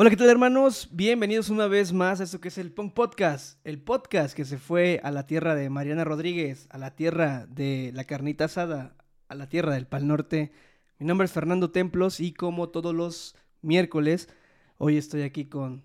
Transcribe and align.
Hola, 0.00 0.10
¿qué 0.10 0.16
tal 0.16 0.28
hermanos? 0.28 0.90
Bienvenidos 0.92 1.50
una 1.50 1.66
vez 1.66 1.92
más 1.92 2.20
a 2.20 2.24
esto 2.24 2.40
que 2.40 2.46
es 2.46 2.58
el 2.58 2.70
Punk 2.70 2.94
Podcast, 2.94 3.58
el 3.64 3.82
podcast 3.82 4.36
que 4.36 4.44
se 4.44 4.56
fue 4.56 5.00
a 5.02 5.10
la 5.10 5.26
tierra 5.26 5.56
de 5.56 5.70
Mariana 5.70 6.04
Rodríguez, 6.04 6.68
a 6.70 6.78
la 6.78 6.94
tierra 6.94 7.46
de 7.46 7.90
la 7.94 8.04
carnita 8.04 8.44
asada, 8.44 8.94
a 9.26 9.34
la 9.34 9.48
tierra 9.48 9.74
del 9.74 9.88
Pal 9.88 10.06
Norte. 10.06 10.52
Mi 11.00 11.06
nombre 11.06 11.24
es 11.24 11.32
Fernando 11.32 11.72
Templos 11.72 12.20
y 12.20 12.32
como 12.32 12.68
todos 12.68 12.94
los 12.94 13.34
miércoles, 13.60 14.28
hoy 14.76 14.98
estoy 14.98 15.22
aquí 15.22 15.46
con 15.46 15.82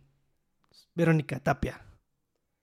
Verónica 0.93 1.39
Tapia. 1.39 1.81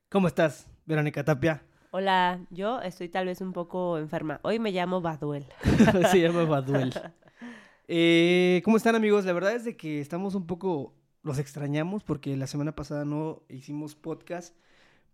¿Cómo 0.08 0.28
estás, 0.28 0.68
Verónica 0.86 1.24
Tapia? 1.24 1.64
Hola, 1.92 2.46
yo 2.50 2.80
estoy 2.82 3.08
tal 3.08 3.26
vez 3.26 3.40
un 3.40 3.52
poco 3.52 3.98
enferma. 3.98 4.38
Hoy 4.44 4.60
me 4.60 4.70
llamo 4.70 5.00
Baduel. 5.00 5.46
Se 6.12 6.20
llama 6.20 6.44
Baduel. 6.44 6.92
Eh, 7.92 8.62
¿Cómo 8.64 8.76
están 8.76 8.94
amigos? 8.94 9.24
La 9.24 9.32
verdad 9.32 9.52
es 9.52 9.64
de 9.64 9.76
que 9.76 10.00
estamos 10.00 10.36
un 10.36 10.46
poco 10.46 10.94
los 11.24 11.40
extrañamos 11.40 12.04
porque 12.04 12.36
la 12.36 12.46
semana 12.46 12.76
pasada 12.76 13.04
no 13.04 13.42
hicimos 13.48 13.96
podcast, 13.96 14.54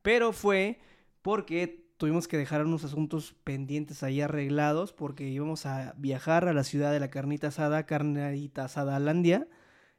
pero 0.03 0.35
fue 0.35 0.79
porque 1.23 1.89
tuvimos 1.97 2.29
que 2.29 2.37
dejar 2.37 2.67
unos 2.67 2.85
asuntos 2.85 3.35
pendientes 3.45 4.03
ahí 4.03 4.21
arreglados 4.21 4.93
porque 4.93 5.27
íbamos 5.27 5.65
a 5.65 5.95
viajar 5.97 6.49
a 6.49 6.53
la 6.53 6.65
ciudad 6.65 6.93
de 6.93 7.01
la 7.01 7.09
carnita 7.09 7.47
asada, 7.47 7.87
carnita 7.87 8.67
asada 8.67 9.01
Landia. 9.01 9.49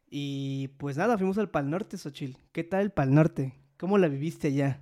Y 0.08 0.68
pues 0.78 0.98
nada, 0.98 1.18
fuimos 1.18 1.40
al 1.40 1.50
Pal 1.50 1.72
Norte, 1.72 1.98
Xochil. 1.98 2.38
¿Qué 2.52 2.64
tal 2.64 2.82
el 2.82 2.92
Pal 2.92 3.12
Norte? 3.12 3.56
¿Cómo 3.78 3.98
la 3.98 4.08
viviste 4.08 4.50
allá? 4.50 4.82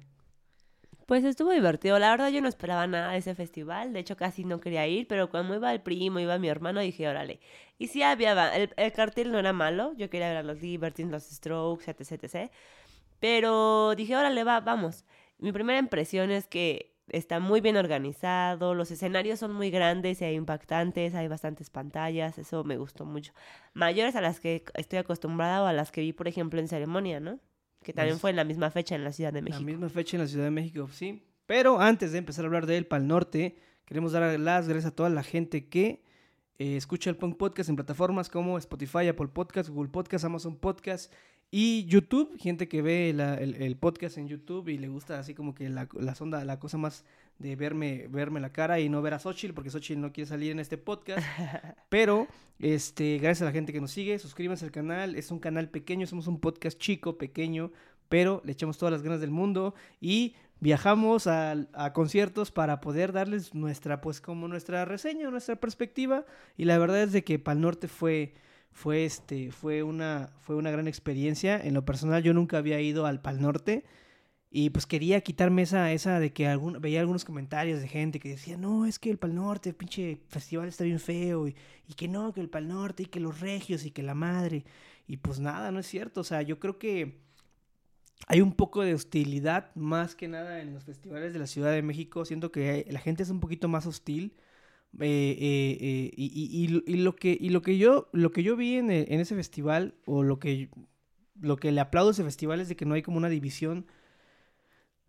Pues 1.05 1.23
estuvo 1.23 1.51
divertido. 1.51 1.99
La 1.99 2.09
verdad 2.11 2.29
yo 2.29 2.41
no 2.41 2.47
esperaba 2.47 2.87
nada 2.87 3.11
de 3.11 3.19
ese 3.19 3.35
festival. 3.35 3.93
De 3.93 3.99
hecho 3.99 4.17
casi 4.17 4.43
no 4.43 4.59
quería 4.59 4.87
ir, 4.87 5.07
pero 5.07 5.29
cuando 5.29 5.55
iba 5.55 5.71
el 5.71 5.81
primo, 5.81 6.19
iba 6.19 6.39
mi 6.39 6.47
hermano, 6.49 6.79
dije, 6.79 7.07
órale. 7.07 7.39
Y 7.77 7.87
sí 7.87 8.01
había, 8.01 8.55
el, 8.55 8.73
el 8.75 8.91
cartel 8.91 9.31
no 9.31 9.39
era 9.39 9.53
malo. 9.53 9.93
Yo 9.97 10.09
quería 10.09 10.33
ver 10.33 10.45
los 10.45 10.61
Libertines, 10.61 11.11
los 11.11 11.23
Strokes, 11.23 11.89
etc, 11.91 12.23
etc. 12.23 12.51
Pero 13.19 13.95
dije, 13.95 14.15
órale, 14.15 14.43
va, 14.43 14.61
vamos. 14.61 15.05
Mi 15.37 15.51
primera 15.51 15.79
impresión 15.79 16.31
es 16.31 16.47
que 16.47 16.95
está 17.09 17.39
muy 17.39 17.61
bien 17.61 17.77
organizado, 17.77 18.73
los 18.73 18.91
escenarios 18.91 19.39
son 19.39 19.53
muy 19.53 19.69
grandes 19.71 20.21
y 20.21 20.25
impactantes, 20.25 21.13
hay 21.15 21.27
bastantes 21.27 21.69
pantallas, 21.69 22.37
eso 22.39 22.63
me 22.63 22.77
gustó 22.77 23.05
mucho. 23.05 23.33
Mayores 23.73 24.15
a 24.15 24.21
las 24.21 24.39
que 24.39 24.63
estoy 24.73 24.99
acostumbrada 24.99 25.63
o 25.63 25.65
a 25.67 25.73
las 25.73 25.91
que 25.91 26.01
vi, 26.01 26.13
por 26.13 26.27
ejemplo, 26.27 26.59
en 26.59 26.67
ceremonia, 26.67 27.19
¿no? 27.19 27.39
Que 27.85 27.93
también 27.93 28.19
fue 28.19 28.31
en 28.31 28.35
la 28.35 28.43
misma 28.43 28.71
fecha 28.71 28.95
en 28.95 29.03
la 29.03 29.11
Ciudad 29.11 29.31
de 29.31 29.43
México. 29.43 29.59
La 29.59 29.65
misma 29.65 29.89
fecha 29.89 30.17
en 30.17 30.23
la 30.23 30.27
Ciudad 30.27 30.45
de 30.45 30.51
México, 30.51 30.89
sí. 30.91 31.21
Pero 31.45 31.79
antes 31.79 32.11
de 32.11 32.17
empezar 32.17 32.43
a 32.43 32.47
hablar 32.47 32.65
de 32.65 32.77
él 32.77 32.87
para 32.87 33.03
el 33.03 33.07
norte, 33.07 33.57
queremos 33.85 34.11
dar 34.11 34.39
las 34.39 34.67
gracias 34.67 34.91
a 34.91 34.95
toda 34.95 35.11
la 35.11 35.21
gente 35.21 35.69
que 35.69 36.03
eh, 36.57 36.77
escucha 36.77 37.11
el 37.11 37.15
Punk 37.15 37.37
Podcast 37.37 37.69
en 37.69 37.75
plataformas 37.75 38.29
como 38.29 38.57
Spotify, 38.57 39.07
Apple 39.07 39.27
Podcast, 39.27 39.69
Google 39.69 39.91
Podcast, 39.91 40.25
Amazon 40.25 40.55
Podcast 40.55 41.13
y 41.51 41.85
YouTube. 41.85 42.35
Gente 42.39 42.67
que 42.67 42.81
ve 42.81 43.11
el, 43.11 43.77
podcast 43.77 44.17
en 44.17 44.27
YouTube 44.27 44.67
y 44.69 44.79
le 44.79 44.87
gusta 44.87 45.19
así 45.19 45.35
como 45.35 45.53
que 45.53 45.69
la, 45.69 45.87
la 45.93 46.15
sonda, 46.15 46.43
la 46.43 46.59
cosa 46.59 46.79
más 46.79 47.05
de 47.39 47.55
verme, 47.55 48.07
verme 48.09 48.39
la 48.39 48.51
cara 48.51 48.79
y 48.79 48.89
no 48.89 49.01
ver 49.01 49.13
a 49.13 49.19
Xochitl, 49.19 49.53
porque 49.53 49.69
Xochitl 49.69 50.01
no 50.01 50.11
quiere 50.13 50.27
salir 50.27 50.51
en 50.51 50.59
este 50.59 50.77
podcast. 50.77 51.25
Pero, 51.89 52.27
este, 52.59 53.17
gracias 53.17 53.41
a 53.43 53.45
la 53.45 53.51
gente 53.51 53.73
que 53.73 53.81
nos 53.81 53.91
sigue, 53.91 54.17
suscríbanse 54.19 54.65
al 54.65 54.71
canal. 54.71 55.15
Es 55.15 55.31
un 55.31 55.39
canal 55.39 55.69
pequeño, 55.69 56.07
somos 56.07 56.27
un 56.27 56.39
podcast 56.39 56.79
chico, 56.79 57.17
pequeño, 57.17 57.71
pero 58.07 58.41
le 58.45 58.51
echamos 58.51 58.77
todas 58.77 58.93
las 58.93 59.01
ganas 59.01 59.19
del 59.19 59.31
mundo 59.31 59.73
y 59.99 60.35
viajamos 60.59 61.27
a, 61.27 61.55
a, 61.73 61.91
conciertos 61.91 62.51
para 62.51 62.79
poder 62.79 63.11
darles 63.11 63.53
nuestra, 63.53 63.99
pues 63.99 64.21
como 64.21 64.47
nuestra 64.47 64.85
reseña, 64.85 65.29
nuestra 65.29 65.55
perspectiva. 65.55 66.25
Y 66.55 66.65
la 66.65 66.77
verdad 66.77 67.03
es 67.03 67.11
de 67.11 67.23
que 67.23 67.39
Pal 67.39 67.61
Norte 67.61 67.87
fue, 67.87 68.35
fue, 68.71 69.05
este, 69.05 69.51
fue, 69.51 69.83
una, 69.83 70.29
fue 70.41 70.55
una 70.55 70.71
gran 70.71 70.87
experiencia. 70.87 71.59
En 71.59 71.73
lo 71.73 71.85
personal 71.85 72.23
yo 72.23 72.33
nunca 72.33 72.57
había 72.57 72.79
ido 72.79 73.05
al 73.05 73.21
Pal 73.21 73.41
Norte. 73.41 73.85
Y 74.57 74.69
pues 74.69 74.85
quería 74.85 75.19
quitarme 75.19 75.63
esa, 75.63 75.91
esa 75.91 76.17
de 76.17 76.31
que 76.31 76.47
algún, 76.47 76.79
veía 76.79 77.01
algunos 77.01 77.25
comentarios 77.25 77.81
de 77.81 77.89
gente 77.89 78.21
que 78.21 78.29
decía, 78.29 78.55
no, 78.55 78.85
es 78.85 78.99
que 78.99 79.11
el 79.11 79.17
Pal 79.17 79.35
Norte, 79.35 79.73
pinche 79.73 80.21
festival 80.29 80.69
está 80.69 80.85
bien 80.85 81.01
feo, 81.01 81.49
y, 81.49 81.53
que 81.97 82.07
no, 82.07 82.31
que 82.31 82.39
el 82.39 82.47
Pal 82.47 82.69
Norte, 82.69 83.03
y 83.03 83.05
que 83.07 83.19
los 83.19 83.41
regios, 83.41 83.83
y 83.83 83.91
que 83.91 84.01
la 84.01 84.15
madre. 84.15 84.63
Y 85.09 85.17
pues 85.17 85.41
nada, 85.41 85.73
no 85.73 85.79
es 85.79 85.87
cierto. 85.87 86.21
O 86.21 86.23
sea, 86.23 86.41
yo 86.41 86.57
creo 86.57 86.79
que 86.79 87.17
hay 88.27 88.39
un 88.39 88.53
poco 88.53 88.81
de 88.81 88.93
hostilidad, 88.93 89.75
más 89.75 90.15
que 90.15 90.29
nada 90.29 90.61
en 90.61 90.73
los 90.73 90.85
festivales 90.85 91.33
de 91.33 91.39
la 91.39 91.47
Ciudad 91.47 91.73
de 91.73 91.81
México. 91.81 92.23
Siento 92.23 92.53
que 92.53 92.87
la 92.89 93.01
gente 93.01 93.23
es 93.23 93.29
un 93.31 93.41
poquito 93.41 93.67
más 93.67 93.85
hostil. 93.85 94.37
Eh, 95.01 95.35
eh, 95.37 95.77
eh, 95.81 96.11
y, 96.15 96.25
y, 96.63 96.93
y, 96.93 96.97
lo 96.99 97.17
que, 97.17 97.37
y 97.37 97.49
lo 97.49 97.61
que 97.61 97.77
yo, 97.77 98.07
lo 98.13 98.31
que 98.31 98.41
yo 98.41 98.55
vi 98.55 98.75
en, 98.75 98.89
en 98.89 99.19
ese 99.19 99.35
festival, 99.35 99.95
o 100.05 100.23
lo 100.23 100.39
que, 100.39 100.69
lo 101.41 101.57
que 101.57 101.73
le 101.73 101.81
aplaudo 101.81 102.11
a 102.11 102.13
ese 102.13 102.23
festival 102.23 102.61
es 102.61 102.69
de 102.69 102.77
que 102.77 102.85
no 102.85 102.93
hay 102.93 103.01
como 103.01 103.17
una 103.17 103.27
división 103.27 103.85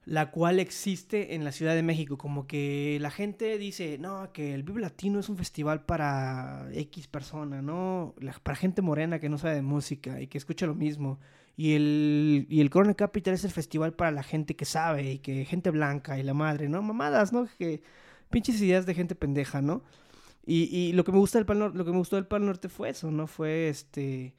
la 0.06 0.30
cual 0.30 0.60
existe 0.60 1.34
en 1.34 1.44
la 1.44 1.52
Ciudad 1.52 1.74
de 1.74 1.82
México. 1.82 2.16
Como 2.16 2.46
que 2.46 2.98
la 3.00 3.10
gente 3.10 3.58
dice, 3.58 3.98
no, 3.98 4.32
que 4.32 4.54
el 4.54 4.62
Vive 4.62 4.80
Latino 4.80 5.18
es 5.18 5.28
un 5.28 5.36
festival 5.36 5.84
para 5.84 6.68
X 6.72 7.08
persona, 7.08 7.60
¿no? 7.60 8.14
para 8.42 8.56
gente 8.56 8.82
morena 8.82 9.18
que 9.18 9.28
no 9.28 9.36
sabe 9.36 9.56
de 9.56 9.62
música 9.62 10.20
y 10.20 10.28
que 10.28 10.38
escucha 10.38 10.66
lo 10.66 10.76
mismo. 10.76 11.18
Y 11.56 11.74
el, 11.74 12.46
y 12.48 12.60
el 12.60 12.70
Corona 12.70 12.94
Capital 12.94 13.34
es 13.34 13.44
el 13.44 13.50
festival 13.50 13.94
para 13.94 14.12
la 14.12 14.22
gente 14.22 14.54
que 14.56 14.64
sabe 14.64 15.12
y 15.14 15.18
que 15.18 15.44
gente 15.44 15.70
blanca 15.70 16.18
y 16.18 16.22
la 16.22 16.34
madre, 16.34 16.68
¿no? 16.68 16.82
Mamadas, 16.82 17.32
¿no? 17.32 17.48
Que 17.58 17.82
pinches 18.30 18.60
ideas 18.60 18.86
de 18.86 18.94
gente 18.94 19.14
pendeja, 19.16 19.60
¿no? 19.60 19.82
Y, 20.46 20.64
y 20.76 20.92
lo 20.92 21.04
que 21.04 21.12
me 21.12 21.18
gusta 21.18 21.38
del 21.38 21.46
Pal 21.46 21.58
Norte, 21.58 21.78
lo 21.78 21.84
que 21.84 21.90
me 21.90 21.98
gustó 21.98 22.16
del 22.16 22.26
Pal 22.26 22.46
Norte 22.46 22.68
fue 22.68 22.90
eso, 22.90 23.10
¿no? 23.10 23.26
Fue 23.26 23.68
este 23.68 24.34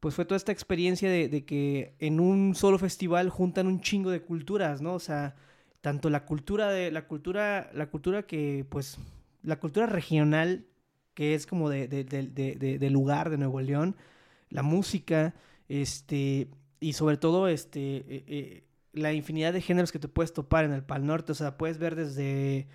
pues 0.00 0.14
fue 0.14 0.24
toda 0.24 0.36
esta 0.36 0.52
experiencia 0.52 1.10
de, 1.10 1.44
que 1.44 1.94
en 1.98 2.20
un 2.20 2.54
solo 2.54 2.78
festival 2.78 3.30
juntan 3.30 3.66
un 3.66 3.80
chingo 3.80 4.10
de 4.10 4.22
culturas, 4.22 4.80
¿no? 4.80 4.94
O 4.94 5.00
sea, 5.00 5.34
tanto 5.80 6.10
la 6.10 6.24
cultura 6.24 6.70
de, 6.70 6.90
la 6.90 7.06
cultura, 7.06 7.70
la 7.74 7.88
cultura 7.90 8.24
que, 8.24 8.64
pues, 8.68 8.98
la 9.42 9.58
cultura 9.58 9.86
regional, 9.86 10.66
que 11.14 11.34
es 11.34 11.46
como 11.46 11.68
de, 11.68 11.88
de, 11.88 12.90
lugar 12.90 13.30
de 13.30 13.38
Nuevo 13.38 13.60
León, 13.60 13.96
la 14.50 14.62
música, 14.62 15.34
este, 15.68 16.48
y 16.80 16.92
sobre 16.92 17.16
todo, 17.16 17.48
este, 17.48 17.96
eh, 17.96 18.24
eh, 18.28 18.64
la 18.92 19.12
infinidad 19.12 19.52
de 19.52 19.60
géneros 19.62 19.92
que 19.92 19.98
te 19.98 20.08
puedes 20.08 20.32
topar 20.32 20.64
en 20.64 20.72
el 20.72 20.84
Pal 20.84 21.06
Norte, 21.06 21.32
o 21.32 21.34
sea, 21.34 21.56
puedes 21.58 21.78
ver 21.78 21.96
desde, 21.96 22.68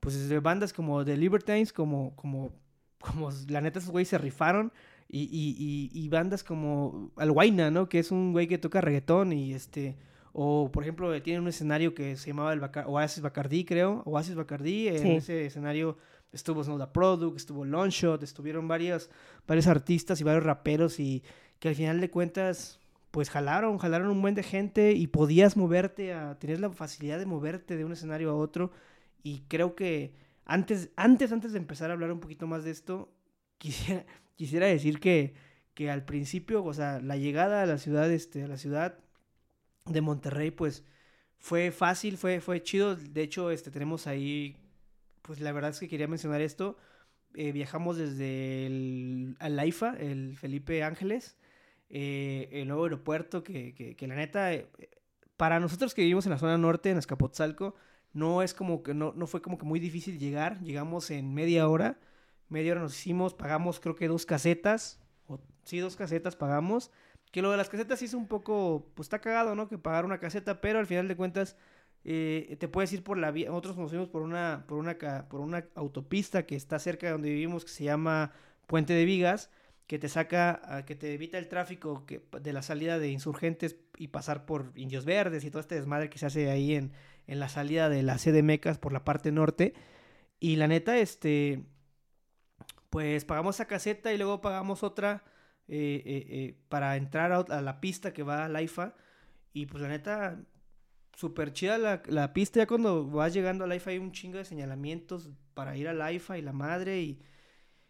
pues, 0.00 0.18
desde 0.18 0.40
bandas 0.40 0.72
como 0.72 1.04
The 1.04 1.16
Libertines, 1.18 1.74
como, 1.74 2.16
como, 2.16 2.52
como, 3.00 3.30
la 3.48 3.60
neta, 3.60 3.80
esos 3.80 3.90
güeyes 3.90 4.08
se 4.08 4.18
rifaron, 4.18 4.72
y, 5.12 5.22
y, 5.22 5.90
y, 5.92 6.08
bandas 6.08 6.44
como 6.44 7.10
Alhuayna, 7.16 7.70
¿no? 7.70 7.88
Que 7.88 7.98
es 7.98 8.12
un 8.12 8.32
güey 8.32 8.46
que 8.46 8.58
toca 8.58 8.80
reggaetón 8.80 9.32
y 9.32 9.52
este... 9.52 9.96
O, 10.32 10.70
por 10.70 10.84
ejemplo, 10.84 11.20
tiene 11.22 11.40
un 11.40 11.48
escenario 11.48 11.92
que 11.92 12.16
se 12.16 12.28
llamaba 12.28 12.52
el 12.52 12.62
Oasis 12.86 13.20
Bacardí, 13.20 13.64
creo. 13.64 14.02
Oasis 14.06 14.36
Bacardí. 14.36 14.86
En 14.86 15.08
ese 15.08 15.46
escenario 15.46 15.96
estuvo 16.32 16.62
Snowda 16.62 16.92
Product, 16.92 17.36
estuvo 17.36 17.64
Longshot, 17.64 18.22
estuvieron 18.22 18.68
varios, 18.68 19.10
varios 19.48 19.66
artistas 19.66 20.20
y 20.20 20.24
varios 20.24 20.44
raperos 20.44 21.00
y 21.00 21.24
que 21.58 21.68
al 21.68 21.74
final 21.74 22.00
de 22.00 22.10
cuentas, 22.10 22.78
pues 23.10 23.28
jalaron, 23.28 23.78
jalaron 23.78 24.08
un 24.08 24.22
buen 24.22 24.36
de 24.36 24.44
gente 24.44 24.92
y 24.92 25.08
podías 25.08 25.56
moverte, 25.56 26.12
a, 26.12 26.38
tenías 26.38 26.60
la 26.60 26.70
facilidad 26.70 27.18
de 27.18 27.26
moverte 27.26 27.76
de 27.76 27.84
un 27.84 27.92
escenario 27.92 28.30
a 28.30 28.36
otro. 28.36 28.70
Y 29.24 29.40
creo 29.48 29.74
que 29.74 30.14
antes, 30.44 30.90
antes, 30.94 31.32
antes 31.32 31.52
de 31.52 31.58
empezar 31.58 31.90
a 31.90 31.94
hablar 31.94 32.12
un 32.12 32.20
poquito 32.20 32.46
más 32.46 32.62
de 32.62 32.70
esto, 32.70 33.12
quisiera, 33.58 34.06
quisiera 34.40 34.64
decir 34.64 35.00
que, 35.00 35.34
que 35.74 35.90
al 35.90 36.06
principio, 36.06 36.64
o 36.64 36.72
sea, 36.72 36.98
la 36.98 37.18
llegada 37.18 37.62
a 37.62 37.66
la 37.66 37.76
ciudad, 37.76 38.10
este, 38.10 38.44
a 38.44 38.48
la 38.48 38.56
ciudad 38.56 38.98
de 39.84 40.00
Monterrey, 40.00 40.50
pues 40.50 40.82
fue 41.36 41.70
fácil, 41.70 42.16
fue, 42.16 42.40
fue 42.40 42.62
chido. 42.62 42.96
De 42.96 43.20
hecho, 43.20 43.50
este, 43.50 43.70
tenemos 43.70 44.06
ahí, 44.06 44.56
pues 45.20 45.40
la 45.40 45.52
verdad 45.52 45.72
es 45.72 45.78
que 45.78 45.88
quería 45.88 46.08
mencionar 46.08 46.40
esto. 46.40 46.78
Eh, 47.34 47.52
viajamos 47.52 47.98
desde 47.98 48.64
el, 48.64 49.36
al 49.40 49.58
AIFA, 49.58 49.94
el 49.98 50.38
Felipe 50.38 50.82
Ángeles, 50.84 51.36
eh, 51.90 52.48
el 52.50 52.68
nuevo 52.68 52.84
aeropuerto, 52.84 53.42
que, 53.42 53.74
que, 53.74 53.94
que 53.94 54.06
la 54.06 54.14
neta, 54.14 54.54
eh, 54.54 54.70
para 55.36 55.60
nosotros 55.60 55.92
que 55.92 56.00
vivimos 56.00 56.24
en 56.24 56.32
la 56.32 56.38
zona 56.38 56.56
norte, 56.56 56.88
en 56.88 56.96
Escapotzalco, 56.96 57.74
no 58.14 58.40
es 58.40 58.54
como 58.54 58.82
que, 58.82 58.94
no, 58.94 59.12
no 59.14 59.26
fue 59.26 59.42
como 59.42 59.58
que 59.58 59.66
muy 59.66 59.80
difícil 59.80 60.18
llegar. 60.18 60.62
Llegamos 60.62 61.10
en 61.10 61.34
media 61.34 61.68
hora 61.68 61.98
media 62.50 62.72
hora 62.72 62.82
nos 62.82 62.98
hicimos, 62.98 63.34
pagamos 63.34 63.80
creo 63.80 63.94
que 63.94 64.08
dos 64.08 64.26
casetas, 64.26 65.00
o 65.26 65.40
sí, 65.64 65.78
dos 65.78 65.96
casetas 65.96 66.36
pagamos, 66.36 66.90
que 67.32 67.42
lo 67.42 67.50
de 67.50 67.56
las 67.56 67.68
casetas 67.68 67.98
sí 68.00 68.06
es 68.06 68.14
un 68.14 68.26
poco, 68.26 68.90
pues 68.94 69.06
está 69.06 69.20
cagado, 69.20 69.54
¿no? 69.54 69.68
Que 69.68 69.78
pagar 69.78 70.04
una 70.04 70.18
caseta, 70.18 70.60
pero 70.60 70.78
al 70.78 70.86
final 70.86 71.08
de 71.08 71.16
cuentas 71.16 71.56
eh, 72.04 72.56
te 72.58 72.68
puedes 72.68 72.92
ir 72.92 73.04
por 73.04 73.18
la 73.18 73.30
vía, 73.30 73.48
nosotros 73.48 73.76
nos 73.76 73.90
fuimos 73.90 74.08
por 74.08 74.22
una, 74.22 74.64
por 74.66 74.78
una, 74.78 74.98
por 75.28 75.40
una 75.40 75.66
autopista 75.74 76.44
que 76.44 76.56
está 76.56 76.78
cerca 76.78 77.06
de 77.06 77.12
donde 77.12 77.30
vivimos, 77.30 77.64
que 77.64 77.70
se 77.70 77.84
llama 77.84 78.32
Puente 78.66 78.92
de 78.92 79.04
Vigas, 79.04 79.50
que 79.86 79.98
te 79.98 80.08
saca, 80.08 80.84
que 80.86 80.94
te 80.94 81.12
evita 81.14 81.36
el 81.38 81.48
tráfico 81.48 82.04
de 82.40 82.52
la 82.52 82.62
salida 82.62 82.98
de 82.98 83.08
insurgentes 83.10 83.76
y 83.96 84.08
pasar 84.08 84.46
por 84.46 84.72
Indios 84.76 85.04
Verdes 85.04 85.44
y 85.44 85.50
todo 85.50 85.60
este 85.60 85.74
desmadre 85.74 86.08
que 86.08 86.18
se 86.18 86.26
hace 86.26 86.48
ahí 86.48 86.74
en, 86.74 86.92
en 87.26 87.40
la 87.40 87.48
salida 87.48 87.88
de 87.88 88.04
la 88.04 88.16
sede 88.18 88.42
Mecas 88.44 88.78
por 88.78 88.92
la 88.92 89.04
parte 89.04 89.32
norte. 89.32 89.74
Y 90.38 90.56
la 90.56 90.68
neta, 90.68 90.96
este, 90.96 91.64
pues 92.90 93.24
pagamos 93.24 93.56
esa 93.56 93.66
caseta 93.66 94.12
y 94.12 94.18
luego 94.18 94.40
pagamos 94.40 94.82
otra 94.82 95.22
eh, 95.68 96.02
eh, 96.04 96.26
eh, 96.28 96.54
para 96.68 96.96
entrar 96.96 97.32
a, 97.32 97.62
la 97.62 97.80
pista 97.80 98.12
que 98.12 98.24
va 98.24 98.44
a 98.44 98.48
la 98.48 98.62
IFA. 98.62 98.96
Y 99.52 99.66
pues 99.66 99.82
la 99.82 99.88
neta, 99.88 100.42
súper 101.16 101.52
chida 101.52 101.78
la, 101.78 102.02
la 102.06 102.32
pista. 102.32 102.58
Ya 102.58 102.66
cuando 102.66 103.06
vas 103.06 103.32
llegando 103.32 103.64
a 103.64 103.66
la 103.68 103.76
IFA 103.76 103.90
hay 103.92 103.98
un 103.98 104.12
chingo 104.12 104.38
de 104.38 104.44
señalamientos 104.44 105.30
para 105.54 105.76
ir 105.76 105.88
a 105.88 105.94
la 105.94 106.12
IFA 106.12 106.38
y 106.38 106.42
la 106.42 106.52
madre. 106.52 107.00
Y, 107.00 107.20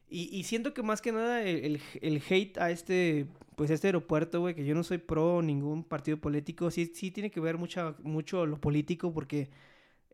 y, 0.08 0.44
siento 0.44 0.75
que 0.75 0.82
más 0.82 1.00
que 1.00 1.12
nada 1.12 1.43
el, 1.43 1.81
el, 2.02 2.23
hate 2.29 2.58
a 2.58 2.70
este, 2.70 3.29
pues 3.56 3.70
este 3.70 3.88
aeropuerto, 3.88 4.41
güey, 4.41 4.55
que 4.55 4.67
yo 4.67 4.75
no 4.75 4.82
soy 4.82 4.99
pro 4.99 5.41
ningún 5.41 5.85
partido 5.85 6.19
político. 6.19 6.70
Sí, 6.70 6.93
sí 6.94 7.11
tiene 7.11 7.31
que 7.31 7.41
ver 7.41 7.56
mucha, 7.56 7.94
mucho 8.02 8.44
lo 8.44 8.61
político 8.61 9.12
porque 9.14 9.50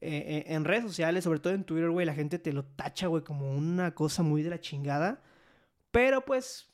eh, 0.00 0.44
en 0.48 0.64
redes 0.64 0.84
sociales, 0.84 1.24
sobre 1.24 1.40
todo 1.40 1.54
en 1.54 1.64
Twitter, 1.64 1.90
güey, 1.90 2.06
la 2.06 2.14
gente 2.14 2.38
te 2.38 2.52
lo 2.52 2.64
tacha, 2.64 3.06
güey, 3.06 3.24
como 3.24 3.56
una 3.56 3.94
cosa 3.94 4.22
muy 4.22 4.42
de 4.42 4.50
la 4.50 4.60
chingada. 4.60 5.22
Pero 5.90 6.24
pues, 6.24 6.70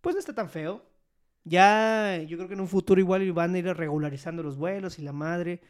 pues 0.00 0.14
no 0.14 0.20
está 0.20 0.34
tan 0.34 0.48
feo. 0.50 0.84
Ya, 1.44 2.22
yo 2.26 2.38
creo 2.38 2.48
que 2.48 2.54
en 2.54 2.60
un 2.60 2.68
futuro 2.68 3.00
igual 3.00 3.30
van 3.32 3.54
a 3.54 3.58
ir 3.58 3.66
regularizando 3.66 4.42
los 4.42 4.56
vuelos 4.56 4.98
y 4.98 5.02
la 5.02 5.12
madre. 5.12 5.60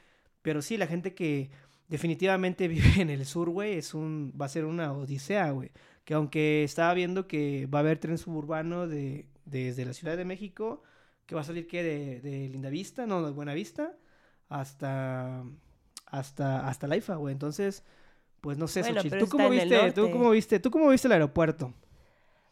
Pero 0.43 0.63
sí, 0.63 0.77
la 0.77 0.87
gente 0.87 1.15
que 1.15 1.51
definitivamente 1.89 2.69
vive 2.69 3.01
en 3.03 3.11
el 3.11 3.27
sur, 3.27 3.51
güey, 3.51 3.75
es 3.79 3.95
un, 3.95 4.33
va 4.41 4.47
a 4.47 4.49
ser 4.49 4.65
una 4.65 4.93
odisea, 4.93 5.51
güey. 5.51 5.73
Que 6.05 6.15
aunque 6.15 6.65
estaba 6.65 6.95
viendo 6.95 7.27
que 7.29 7.67
va 7.67 7.81
a 7.81 7.83
haber 7.83 7.99
tren 7.99 8.19
suburbano 8.19 8.87
de, 8.87 9.29
desde 9.45 9.85
la 9.85 9.95
Ciudad 9.95 10.17
de 10.17 10.25
México, 10.25 10.83
que 11.27 11.35
va 11.35 11.41
a 11.43 11.45
salir 11.45 11.67
que 11.67 11.83
de, 11.83 12.21
de 12.21 12.49
Lindavista, 12.51 13.07
no, 13.07 13.25
de 13.25 13.33
Buenavista, 13.33 13.97
hasta, 14.49 15.45
hasta, 16.07 16.69
hasta 16.69 16.87
la 16.87 16.97
IFA, 16.97 17.17
güey. 17.17 17.33
Entonces, 17.33 17.85
pues 18.41 18.59
no 18.59 18.69
sé, 18.69 18.81
Bueno, 18.81 18.97
Xochitl, 18.97 19.19
¿tú 19.19 19.29
cómo 19.29 19.51
viste, 19.51 19.93
tú 19.93 20.11
cómo 20.11 20.31
viste, 20.31 20.61
tú 20.61 20.71
cómo 20.71 20.89
viste 20.91 21.09
el 21.09 21.13
aeropuerto? 21.13 21.73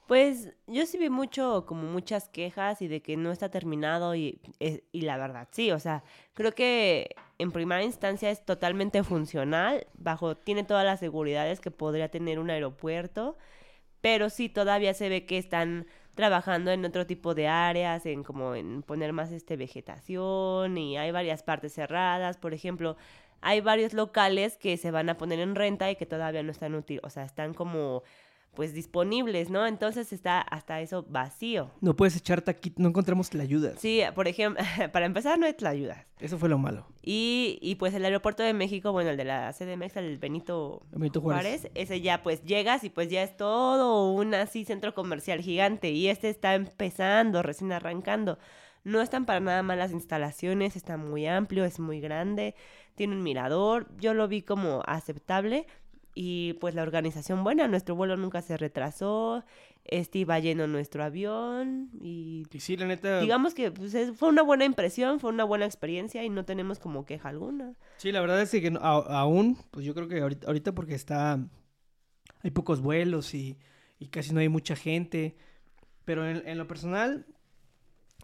Pues 0.07 0.53
yo 0.67 0.85
sí 0.85 0.99
vi 0.99 1.11
mucho, 1.11 1.65
como 1.67 1.85
muchas 1.85 2.29
quejas 2.29 2.83
y 2.83 2.89
de 2.89 3.01
que 3.01 3.17
no 3.17 3.31
está 3.31 3.51
terminado 3.51 4.15
y, 4.15 4.41
eh, 4.61 4.85
y 4.93 5.03
la 5.03 5.17
verdad, 5.17 5.49
sí, 5.53 5.71
o 5.71 5.79
sea, 5.79 6.03
creo 6.35 6.53
que 6.53 7.15
en 7.39 7.51
primera 7.51 7.83
instancia 7.83 8.31
es 8.31 8.45
totalmente 8.45 9.03
funcional, 9.05 9.87
bajo, 9.95 10.37
tiene 10.37 10.65
todas 10.65 10.85
las 10.85 11.01
seguridades 11.01 11.61
que 11.61 11.71
podría 11.71 12.11
tener 12.11 12.39
un 12.39 12.51
aeropuerto, 12.51 13.39
pero 14.01 14.29
sí 14.29 14.49
todavía 14.49 14.93
se 14.93 15.09
ve 15.09 15.25
que 15.25 15.39
están 15.39 15.87
trabajando 16.15 16.71
en 16.73 16.85
otro 16.85 17.07
tipo 17.07 17.35
de 17.35 17.49
áreas, 17.49 18.05
en 18.05 18.23
como 18.23 18.55
en 18.55 18.83
poner 18.83 19.13
más 19.13 19.33
este 19.33 19.57
vegetación 19.57 20.77
y 20.77 20.99
hay 20.99 21.11
varias 21.11 21.43
partes 21.43 21.73
cerradas, 21.73 22.37
por 22.37 22.53
ejemplo, 22.53 22.97
hay 23.43 23.61
varios 23.61 23.93
locales 23.93 24.57
que 24.57 24.77
se 24.77 24.91
van 24.91 25.11
a 25.11 25.17
poner 25.17 25.41
en 25.41 25.55
renta 25.55 25.91
y 25.91 25.97
que 25.97 26.07
todavía 26.07 26.43
no 26.43 26.51
están 26.51 26.75
útiles, 26.75 27.03
o 27.05 27.11
sea, 27.11 27.25
están 27.25 27.55
como 27.55 28.03
pues 28.55 28.75
disponibles, 28.75 29.49
¿no? 29.49 29.67
Entonces 29.67 30.13
está 30.13 30.41
hasta 30.41 30.81
eso 30.81 31.07
vacío. 31.09 31.71
No 31.81 31.97
puedes 31.97 32.17
echar 32.17 32.43
taquito, 32.43 32.83
no 32.83 32.89
encontramos 32.89 33.33
la 33.33 33.43
ayuda. 33.43 33.73
Sí, 33.79 34.03
por 34.15 34.29
ejemplo, 34.29 34.63
para 34.93 35.07
empezar 35.07 35.39
no 35.39 35.47
hay 35.47 35.57
ayudas. 35.65 36.07
Eso 36.19 36.39
fue 36.39 36.49
lo 36.49 36.59
malo. 36.59 36.87
Y, 37.03 37.59
y 37.63 37.77
pues 37.77 37.95
el 37.95 38.05
aeropuerto 38.05 38.43
de 38.43 38.53
México, 38.53 38.93
bueno, 38.93 39.11
el 39.11 39.17
de 39.17 39.25
la 39.25 39.53
CDMX, 39.53 39.97
el 39.97 40.19
Benito 40.19 40.83
Benito 40.91 41.21
Juárez. 41.21 41.63
Juárez, 41.63 41.73
ese 41.75 42.01
ya 42.01 42.23
pues 42.23 42.45
llegas 42.45 42.85
y 42.85 42.91
pues 42.91 43.09
ya 43.09 43.23
es 43.23 43.37
todo 43.37 44.13
un 44.13 44.35
así 44.35 44.65
centro 44.65 44.95
comercial 44.95 45.41
gigante 45.41 45.91
y 45.91 46.09
este 46.09 46.29
está 46.29 46.55
empezando, 46.55 47.43
recién 47.43 47.73
arrancando. 47.73 48.39
No 48.85 49.01
están 49.01 49.25
para 49.27 49.41
nada 49.41 49.63
mal 49.63 49.79
las 49.79 49.93
instalaciones, 49.93 50.75
está 50.75 50.97
muy 50.97 51.27
amplio, 51.27 51.65
es 51.65 51.79
muy 51.79 52.01
grande, 52.01 52.57
tiene 52.95 53.15
un 53.17 53.23
mirador, 53.23 53.89
yo 53.99 54.15
lo 54.15 54.29
vi 54.29 54.43
como 54.43 54.83
aceptable 54.87 55.67
y 56.15 56.55
pues 56.55 56.75
la 56.75 56.83
organización 56.83 57.43
buena, 57.43 57.69
nuestro 57.69 57.95
vuelo 57.97 58.17
nunca 58.17 58.43
se 58.43 58.57
retrasó, 58.59 59.45
este 59.85 60.19
iba 60.19 60.39
lleno 60.39 60.67
nuestro 60.67 61.03
avión 61.03 61.89
y 62.01 62.45
Y 62.53 62.61
sí, 62.61 62.77
la 62.77 62.87
neta. 62.87 63.21
digamos 63.21 63.55
que 63.55 63.71
pues, 63.71 63.95
es- 63.95 64.15
fue 64.17 64.29
una 64.29 64.43
buena 64.43 64.65
impresión, 64.67 65.21
fue 65.21 65.31
una 65.31 65.45
buena 65.45 65.65
experiencia 65.65 66.23
y 66.23 66.29
no 66.29 66.45
tenemos 66.45 66.79
como 66.79 67.07
queja 67.07 67.31
alguna. 67.31 67.75
Sí, 67.97 68.13
la 68.13 68.21
verdad 68.21 68.43
es 68.43 68.51
que 68.51 68.71
no- 68.71 68.81
a- 68.81 69.21
aún, 69.21 69.57
pues 69.71 69.87
yo 69.87 69.95
creo 69.95 70.07
que 70.09 70.21
ahorita, 70.21 70.47
ahorita 70.47 70.73
porque 70.75 70.95
está. 70.95 71.39
Hay 72.45 72.51
pocos 72.51 72.81
vuelos 72.81 73.35
y, 73.35 73.57
y 73.99 74.09
casi 74.09 74.35
no 74.35 74.41
hay 74.41 74.49
mucha 74.49 74.77
gente. 74.77 75.37
Pero 76.05 76.29
en, 76.29 76.47
en 76.47 76.59
lo 76.59 76.67
personal, 76.67 77.25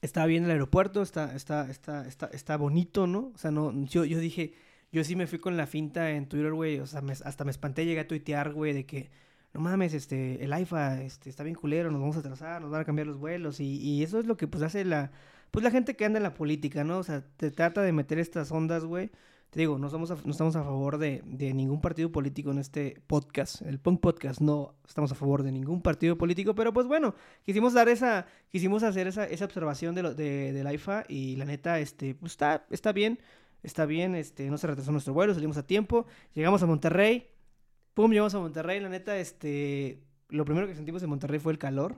está 0.03 0.27
bien 0.27 0.45
el 0.45 0.51
aeropuerto, 0.51 1.03
está, 1.03 1.35
está, 1.35 1.71
está, 1.71 2.07
está, 2.07 2.27
está 2.33 2.57
bonito, 2.57 3.07
¿no? 3.07 3.33
O 3.35 3.39
sea, 3.39 3.51
no, 3.51 3.73
yo, 3.87 4.05
yo 4.05 4.19
dije, 4.19 4.55
yo 4.93 5.05
sí 5.05 5.17
me 5.17 5.27
fui 5.27 5.39
con 5.39 5.57
la 5.57 5.67
finta 5.67 6.11
en 6.11 6.29
Twitter, 6.29 6.53
güey. 6.53 6.79
O 6.81 6.87
sea, 6.87 7.01
me- 7.03 7.13
hasta 7.13 7.45
me 7.45 7.51
espanté, 7.51 7.85
llegué 7.85 8.01
a 8.01 8.09
tuitear, 8.09 8.53
güey, 8.53 8.73
de 8.73 8.87
que 8.87 9.11
no 9.55 9.61
mames, 9.61 9.95
este, 9.95 10.45
el 10.45 10.53
AIFA 10.53 11.03
este, 11.03 11.31
está 11.31 11.43
bien 11.43 11.57
culero, 11.57 11.91
nos 11.91 12.01
vamos 12.01 12.17
a 12.17 12.21
atrasar, 12.21 12.61
nos 12.63 12.71
van 12.71 12.83
a 12.83 12.85
cambiar 12.85 13.07
los 13.07 13.19
vuelos. 13.19 13.61
Y, 13.61 13.79
y 13.81 14.03
eso 14.03 14.19
es 14.19 14.27
lo 14.27 14.37
que 14.37 14.47
pues 14.49 14.63
hace 14.63 14.85
la, 14.85 15.11
pues 15.51 15.65
la 15.65 15.71
gente 15.71 15.97
que 15.97 16.05
anda 16.05 16.19
en 16.19 16.23
la 16.23 16.35
política, 16.35 16.85
¿no? 16.85 16.99
O 16.99 17.03
sea, 17.03 17.25
te 17.37 17.51
trata 17.51 17.83
de 17.83 17.93
meter 17.93 18.19
estas 18.19 18.53
ondas, 18.53 18.85
güey. 18.85 19.11
Te 19.51 19.61
digo, 19.61 19.79
no, 19.79 19.89
somos 19.89 20.11
a- 20.11 20.17
no 20.25 20.31
estamos 20.31 20.57
a 20.57 20.63
favor 20.63 20.99
de, 20.99 21.23
de 21.25 21.55
ningún 21.55 21.81
partido 21.81 22.13
político 22.13 22.51
en 22.51 22.59
este 22.59 23.01
podcast. 23.07 23.63
El 23.63 23.79
Punk 23.81 24.01
Podcast 24.01 24.41
no 24.43 24.75
estamos 24.87 25.11
a 25.11 25.15
favor 25.15 25.43
de 25.43 25.53
ningún 25.53 25.81
partido 25.81 26.19
político, 26.19 26.55
pero 26.55 26.73
pues 26.75 26.87
bueno, 26.87 27.15
quisimos 27.47 27.73
dar 27.73 27.89
esa, 27.89 28.27
quisimos 28.51 28.83
hacer 28.83 29.07
esa, 29.07 29.25
esa 29.25 29.47
observación 29.47 29.95
de, 29.95 30.03
lo, 30.03 30.15
de, 30.15 30.53
del 30.53 30.67
AIFA 30.67 31.05
y 31.09 31.37
la 31.37 31.47
neta, 31.47 31.79
este, 31.81 32.15
pues 32.15 32.33
está, 32.33 32.67
está 32.71 32.93
bien, 32.93 33.21
está 33.63 33.87
bien, 33.87 34.15
este, 34.15 34.51
no 34.51 34.59
se 34.59 34.67
retrasó 34.67 34.93
nuestro 34.93 35.15
vuelo, 35.15 35.33
salimos 35.33 35.57
a 35.57 35.67
tiempo, 35.67 36.05
llegamos 36.35 36.63
a 36.63 36.67
Monterrey, 36.67 37.29
pum, 37.95 38.11
llegamos 38.11 38.35
a 38.35 38.41
Monterrey, 38.41 38.81
la 38.81 38.91
neta, 38.91 39.17
este, 39.19 40.03
lo 40.29 40.45
primero 40.45 40.67
que 40.67 40.75
sentimos 40.75 41.03
en 41.03 41.09
Monterrey 41.09 41.41
fue 41.41 41.53
el 41.53 41.59
calor, 41.59 41.97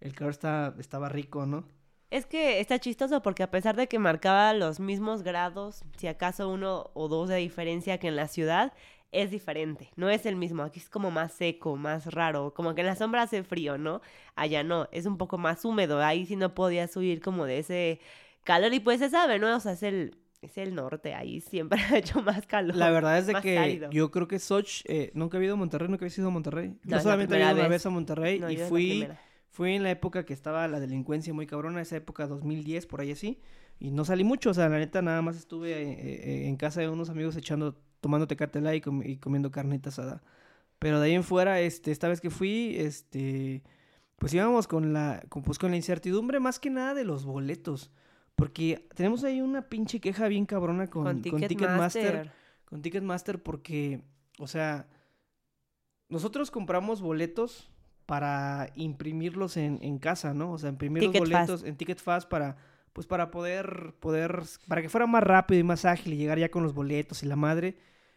el 0.00 0.14
calor 0.14 0.32
está, 0.32 0.74
estaba 0.78 1.08
rico, 1.08 1.46
¿no? 1.46 1.64
Es 2.10 2.26
que 2.26 2.60
está 2.60 2.78
chistoso 2.78 3.22
porque 3.22 3.44
a 3.44 3.50
pesar 3.50 3.76
de 3.76 3.86
que 3.86 3.98
marcaba 3.98 4.52
los 4.52 4.80
mismos 4.80 5.22
grados, 5.22 5.84
si 5.96 6.08
acaso 6.08 6.48
uno 6.48 6.90
o 6.94 7.08
dos 7.08 7.28
de 7.28 7.36
diferencia 7.36 7.98
que 7.98 8.08
en 8.08 8.16
la 8.16 8.26
ciudad, 8.26 8.72
es 9.12 9.30
diferente. 9.30 9.90
No 9.96 10.08
es 10.10 10.26
el 10.26 10.36
mismo. 10.36 10.62
Aquí 10.62 10.80
es 10.80 10.88
como 10.88 11.10
más 11.10 11.32
seco, 11.32 11.76
más 11.76 12.12
raro. 12.12 12.52
Como 12.54 12.74
que 12.74 12.80
en 12.80 12.88
la 12.88 12.96
sombra 12.96 13.22
hace 13.22 13.42
frío, 13.42 13.78
¿no? 13.78 14.00
Allá 14.34 14.62
no. 14.62 14.88
Es 14.92 15.06
un 15.06 15.18
poco 15.18 15.38
más 15.38 15.64
húmedo. 15.64 16.02
Ahí 16.02 16.26
sí 16.26 16.36
no 16.36 16.54
podías 16.54 16.96
huir 16.96 17.20
como 17.20 17.44
de 17.44 17.58
ese 17.58 18.00
calor. 18.44 18.72
Y 18.72 18.80
pues 18.80 19.00
se 19.00 19.10
sabe, 19.10 19.38
¿no? 19.38 19.56
O 19.56 19.60
sea, 19.60 19.72
es 19.72 19.82
el, 19.82 20.16
es 20.42 20.58
el 20.58 20.74
norte. 20.74 21.14
Ahí 21.14 21.40
siempre 21.40 21.80
ha 21.90 21.96
hecho 21.96 22.22
más 22.22 22.46
calor. 22.46 22.76
La 22.76 22.90
verdad 22.90 23.18
es 23.18 23.26
de 23.26 23.34
que 23.34 23.88
yo 23.90 24.10
creo 24.10 24.28
que 24.28 24.38
Soch 24.38 24.82
eh, 24.84 25.10
nunca 25.14 25.38
he 25.38 25.44
ido 25.44 25.54
a 25.54 25.56
Monterrey, 25.56 25.88
nunca 25.88 26.06
he 26.06 26.08
ido 26.08 26.28
a 26.28 26.30
Monterrey. 26.30 26.68
No, 26.84 26.96
yo 26.96 27.00
solamente 27.00 27.36
he 27.36 27.38
ido 27.40 27.52
una 27.52 27.62
vez. 27.62 27.68
vez 27.68 27.86
a 27.86 27.90
Monterrey 27.90 28.38
No, 28.38 28.50
y 28.50 28.56
fui, 28.58 29.08
fui 29.50 29.74
en 29.74 29.82
la 29.82 29.90
época 29.90 30.24
que 30.24 30.32
estaba 30.32 30.66
la 30.68 30.80
delincuencia 30.80 31.34
muy 31.34 31.46
cabrona, 31.46 31.80
esa 31.82 31.96
época 31.96 32.26
2010, 32.26 32.86
por 32.86 33.00
ahí 33.00 33.12
así. 33.12 33.40
Y 33.78 33.90
no 33.90 34.04
salí 34.04 34.24
mucho, 34.24 34.50
o 34.50 34.54
sea, 34.54 34.68
la 34.68 34.78
neta 34.78 35.02
nada 35.02 35.22
más 35.22 35.36
estuve 35.36 35.72
eh, 35.82 35.96
eh, 36.44 36.48
en 36.48 36.56
casa 36.56 36.80
de 36.80 36.88
unos 36.88 37.08
amigos 37.10 37.34
echando, 37.36 37.76
tomando 38.00 38.26
tecatela 38.26 38.74
y, 38.74 38.80
com- 38.80 39.02
y 39.02 39.16
comiendo 39.16 39.50
carnita 39.50 39.88
asada. 39.88 40.22
Pero 40.78 41.00
de 41.00 41.06
ahí 41.06 41.14
en 41.14 41.24
fuera, 41.24 41.60
este, 41.60 41.90
esta 41.90 42.08
vez 42.08 42.20
que 42.20 42.30
fui, 42.30 42.74
este, 42.78 43.62
pues 44.16 44.32
íbamos 44.34 44.66
con 44.66 44.92
la, 44.92 45.22
con, 45.28 45.42
pues 45.42 45.58
con 45.58 45.70
la 45.70 45.76
incertidumbre 45.76 46.40
más 46.40 46.58
que 46.60 46.70
nada 46.70 46.94
de 46.94 47.04
los 47.04 47.24
boletos. 47.24 47.90
Porque 48.36 48.86
tenemos 48.94 49.24
ahí 49.24 49.40
una 49.40 49.68
pinche 49.68 50.00
queja 50.00 50.28
bien 50.28 50.46
cabrona 50.46 50.88
con, 50.88 51.04
Con. 51.04 51.22
Ticketmaster 51.22 52.32
con 52.64 52.82
Ticketmaster 52.82 53.42
porque, 53.42 54.02
o 54.38 54.46
sea, 54.46 54.86
nosotros 56.08 56.50
compramos 56.50 57.00
boletos 57.00 57.69
para 58.10 58.72
imprimirlos 58.74 59.56
en, 59.56 59.78
en 59.82 60.00
casa, 60.00 60.34
¿no? 60.34 60.50
O 60.50 60.58
sea, 60.58 60.68
imprimir 60.68 61.04
los 61.04 61.16
boletos 61.16 61.62
en 61.62 61.76
Ticketfast 61.76 62.28
para, 62.28 62.56
pues 62.92 63.06
para 63.06 63.30
poder, 63.30 63.94
poder, 64.00 64.42
para 64.66 64.82
que 64.82 64.88
fuera 64.88 65.06
más 65.06 65.22
rápido 65.22 65.60
y 65.60 65.62
más 65.62 65.84
ágil 65.84 66.14
y 66.14 66.16
llegar 66.16 66.36
ya 66.36 66.48
con 66.48 66.64
los 66.64 66.74
boletos 66.74 67.22
y 67.22 67.26
la 67.26 67.36
madre. 67.36 67.76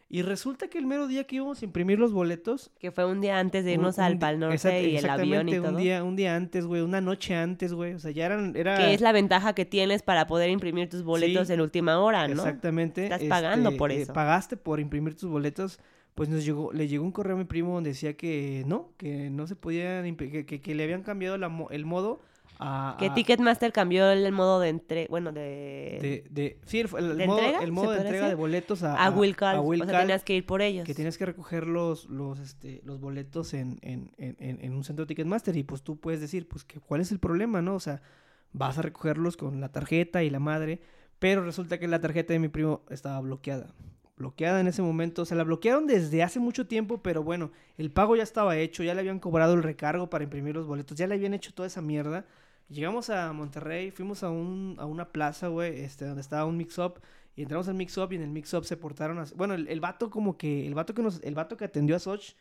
Y 0.10 0.24
resulta 0.24 0.68
que 0.68 0.80
el 0.80 0.88
mero 0.88 1.06
día 1.06 1.26
que 1.26 1.36
íbamos 1.36 1.62
a 1.62 1.66
imprimir 1.66 2.00
los 2.00 2.12
boletos, 2.12 2.72
Que 2.80 2.90
fue 2.90 3.06
un 3.06 3.22
día 3.22 3.38
antes 3.38 3.66
de 3.66 3.74
irnos 3.74 4.00
un 4.00 4.04
al 4.04 4.18
Pal 4.18 4.40
Norte 4.40 4.56
exact- 4.56 4.82
y 4.82 4.98
el 4.98 5.08
avión 5.08 5.48
y 5.48 5.58
todo. 5.58 5.70
un 5.70 5.78
día, 5.78 6.04
un 6.04 6.16
día 6.16 6.36
antes, 6.36 6.66
güey, 6.66 6.82
una 6.82 7.00
noche 7.00 7.36
antes, 7.36 7.72
güey. 7.72 7.94
O 7.94 8.00
sea, 8.00 8.10
ya 8.10 8.26
eran, 8.26 8.56
era... 8.56 8.78
Que 8.78 8.96
es 8.96 9.02
la 9.02 9.12
ventaja 9.12 9.54
que 9.54 9.66
tienes 9.66 10.02
para 10.02 10.26
poder 10.26 10.50
imprimir 10.50 10.90
tus 10.90 11.04
boletos 11.04 11.50
Sí, 11.50 11.54
en 11.54 11.62
última 11.62 12.00
hora, 12.00 12.28
¿no? 12.28 12.34
Exactamente. 12.34 13.04
Estás 13.04 13.22
pagando 13.26 13.70
este, 13.70 13.78
por 13.78 13.92
eh, 13.92 14.02
eso. 14.02 14.14
pagaste 14.14 14.58
por 14.58 14.80
imprimir 14.80 15.16
tus 15.16 15.30
boletos. 15.30 15.80
Pues 16.16 16.30
nos 16.30 16.46
llegó, 16.46 16.72
le 16.74 16.88
llegó 16.88 17.04
un 17.04 17.12
correo 17.12 17.36
a 17.36 17.40
mi 17.40 17.46
primo 17.46 17.74
donde 17.74 17.90
decía 17.92 18.16
que 18.16 18.64
no, 18.68 18.92
que 18.98 19.30
no 19.32 19.48
se 19.48 19.56
podían, 19.56 20.16
que, 20.16 20.46
que, 20.46 20.62
que 20.62 20.76
le 20.76 20.84
habían 20.84 21.02
cambiado 21.02 21.38
la 21.40 21.52
el 21.72 21.86
modo 21.86 22.22
a... 22.60 22.96
Que 23.00 23.08
a- 23.08 23.14
Ticketmaster 23.16 23.72
cambió 23.74 24.12
el 24.12 24.32
modo 24.32 24.60
de 24.60 24.70
entre... 24.70 25.08
Bueno, 25.08 25.32
de... 25.32 25.98
de, 26.00 26.24
de- 26.30 26.60
sí, 26.66 26.82
el, 26.82 26.90
el 26.96 27.18
¿De 27.18 27.26
modo, 27.26 27.40
entrega, 27.40 27.64
el 27.64 27.72
modo 27.72 27.92
de 27.92 28.02
entrega 28.02 28.28
de 28.30 28.36
boletos 28.36 28.84
a, 28.84 28.96
a 28.96 29.06
a 29.08 29.10
O 29.10 29.14
Wilcal, 29.14 29.56
sea, 29.90 30.00
tenías 30.02 30.24
que 30.24 30.36
ir 30.36 30.46
por 30.46 30.62
ellos. 30.62 30.86
que 30.86 30.94
tienes 30.94 31.18
que 31.18 31.26
recoger 31.26 31.66
los, 31.66 32.06
los, 32.10 32.38
este, 32.40 32.82
los 32.86 33.00
boletos 33.00 33.56
en, 33.56 33.80
en, 33.82 34.12
en, 34.18 34.36
en- 34.40 34.64
en 34.64 34.74
un 34.76 34.84
centro 34.84 35.08
Ticketmaster 35.08 35.58
y 35.58 35.64
pues 35.64 35.82
tú 35.82 36.00
puedes 36.00 36.22
decir, 36.22 36.48
pues, 36.48 36.64
que, 36.64 36.80
¿cuál 36.80 37.02
es 37.02 37.12
el 37.12 37.18
problema, 37.18 37.64
no? 37.64 37.74
O 37.74 37.80
sea, 37.80 38.04
vas 38.52 38.78
a 38.78 38.84
recogerlos 38.84 39.36
con 39.36 39.60
la 39.62 39.72
tarjeta 39.72 40.22
y 40.24 40.30
la 40.30 40.40
madre, 40.40 40.80
pero 41.18 41.44
resulta 41.44 41.80
que 41.80 41.88
la 41.88 42.02
tarjeta 42.02 42.34
de 42.34 42.40
mi 42.40 42.50
primo 42.50 42.84
estaba 42.92 43.20
bloqueada. 43.20 43.74
Bloqueada 44.16 44.60
en 44.60 44.68
ese 44.68 44.82
momento. 44.82 45.26
Se 45.26 45.36
la 45.36 45.44
bloquearon 45.44 45.88
desde 45.88 46.24
hace 46.24 46.40
mucho 46.40 46.68
tiempo, 46.68 47.02
pero 47.02 47.24
bueno, 47.24 47.52
el 47.78 47.92
pago 47.92 48.16
ya 48.16 48.24
estaba 48.24 48.58
hecho, 48.58 48.84
ya 48.84 48.94
le 48.94 49.02
habían 49.02 49.20
cobrado 49.20 49.54
el 49.54 49.64
recargo 49.64 50.10
para 50.10 50.24
imprimir 50.24 50.56
los 50.56 50.68
boletos, 50.68 50.98
ya 50.98 51.08
le 51.08 51.16
habían 51.16 51.34
hecho 51.34 51.54
toda 51.54 51.68
esa 51.68 51.82
mierda. 51.82 52.26
Llegamos 52.70 53.10
a 53.10 53.34
Monterrey, 53.34 53.92
fuimos 53.92 54.24
a, 54.24 54.30
un, 54.30 54.76
a 54.80 54.86
una 54.86 55.12
plaza, 55.12 55.48
güey, 55.48 55.82
este, 55.82 56.06
donde 56.06 56.22
estaba 56.22 56.46
un 56.46 56.58
mix-up. 56.58 57.00
Y 57.36 57.42
entramos 57.42 57.68
al 57.68 57.74
mix-up 57.74 58.12
y 58.12 58.16
en 58.16 58.22
el 58.22 58.30
mix-up 58.30 58.64
se 58.64 58.78
portaron 58.78 59.18
así. 59.18 59.34
Bueno, 59.36 59.56
el, 59.56 59.68
el, 59.68 59.80
vato 59.80 60.10
como 60.10 60.38
que, 60.38 60.68
el 60.68 60.76
vato 60.76 60.94
que 60.94 61.02
nos, 61.02 61.22
el 61.24 61.36
vato 61.36 61.58
que 61.58 61.66
atendió 61.66 61.96
a 61.96 62.00
Soch, 62.00 62.36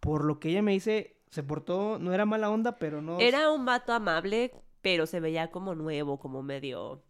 por 0.00 0.24
lo 0.24 0.38
que 0.38 0.50
ella 0.50 0.62
me 0.62 0.72
dice, 0.72 1.16
se 1.30 1.42
portó, 1.42 1.98
no 1.98 2.12
era 2.12 2.26
mala 2.26 2.50
onda, 2.50 2.76
pero 2.76 3.00
no... 3.00 3.18
Era 3.20 3.50
un 3.50 3.64
vato 3.64 3.92
amable, 3.92 4.52
pero 4.82 5.06
se 5.06 5.20
veía 5.20 5.50
como 5.50 5.74
nuevo, 5.74 6.18
como 6.18 6.42
medio... 6.42 7.02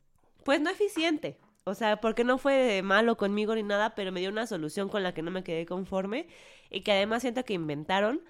Pues 0.45 0.61
no 0.61 0.71
eficiente. 0.71 1.39
O 1.65 1.75
sea, 1.75 2.01
porque 2.01 2.25
no 2.25 2.39
fue 2.39 2.83
malo 2.83 3.17
conmigo 3.17 3.55
ni 3.55 3.63
nada, 3.63 3.95
pero 3.95 4.11
me 4.11 4.21
dio 4.21 4.31
una 4.31 4.47
solución 4.47 4.89
con 4.89 5.03
la 5.03 5.15
que 5.15 5.23
no 5.23 5.31
me 5.31 5.45
quedé 5.45 5.65
conforme 5.65 6.27
y 6.71 6.81
que 6.81 6.93
además 6.93 7.23
siento 7.23 7.45
que 7.45 7.55
inventaron. 7.55 8.21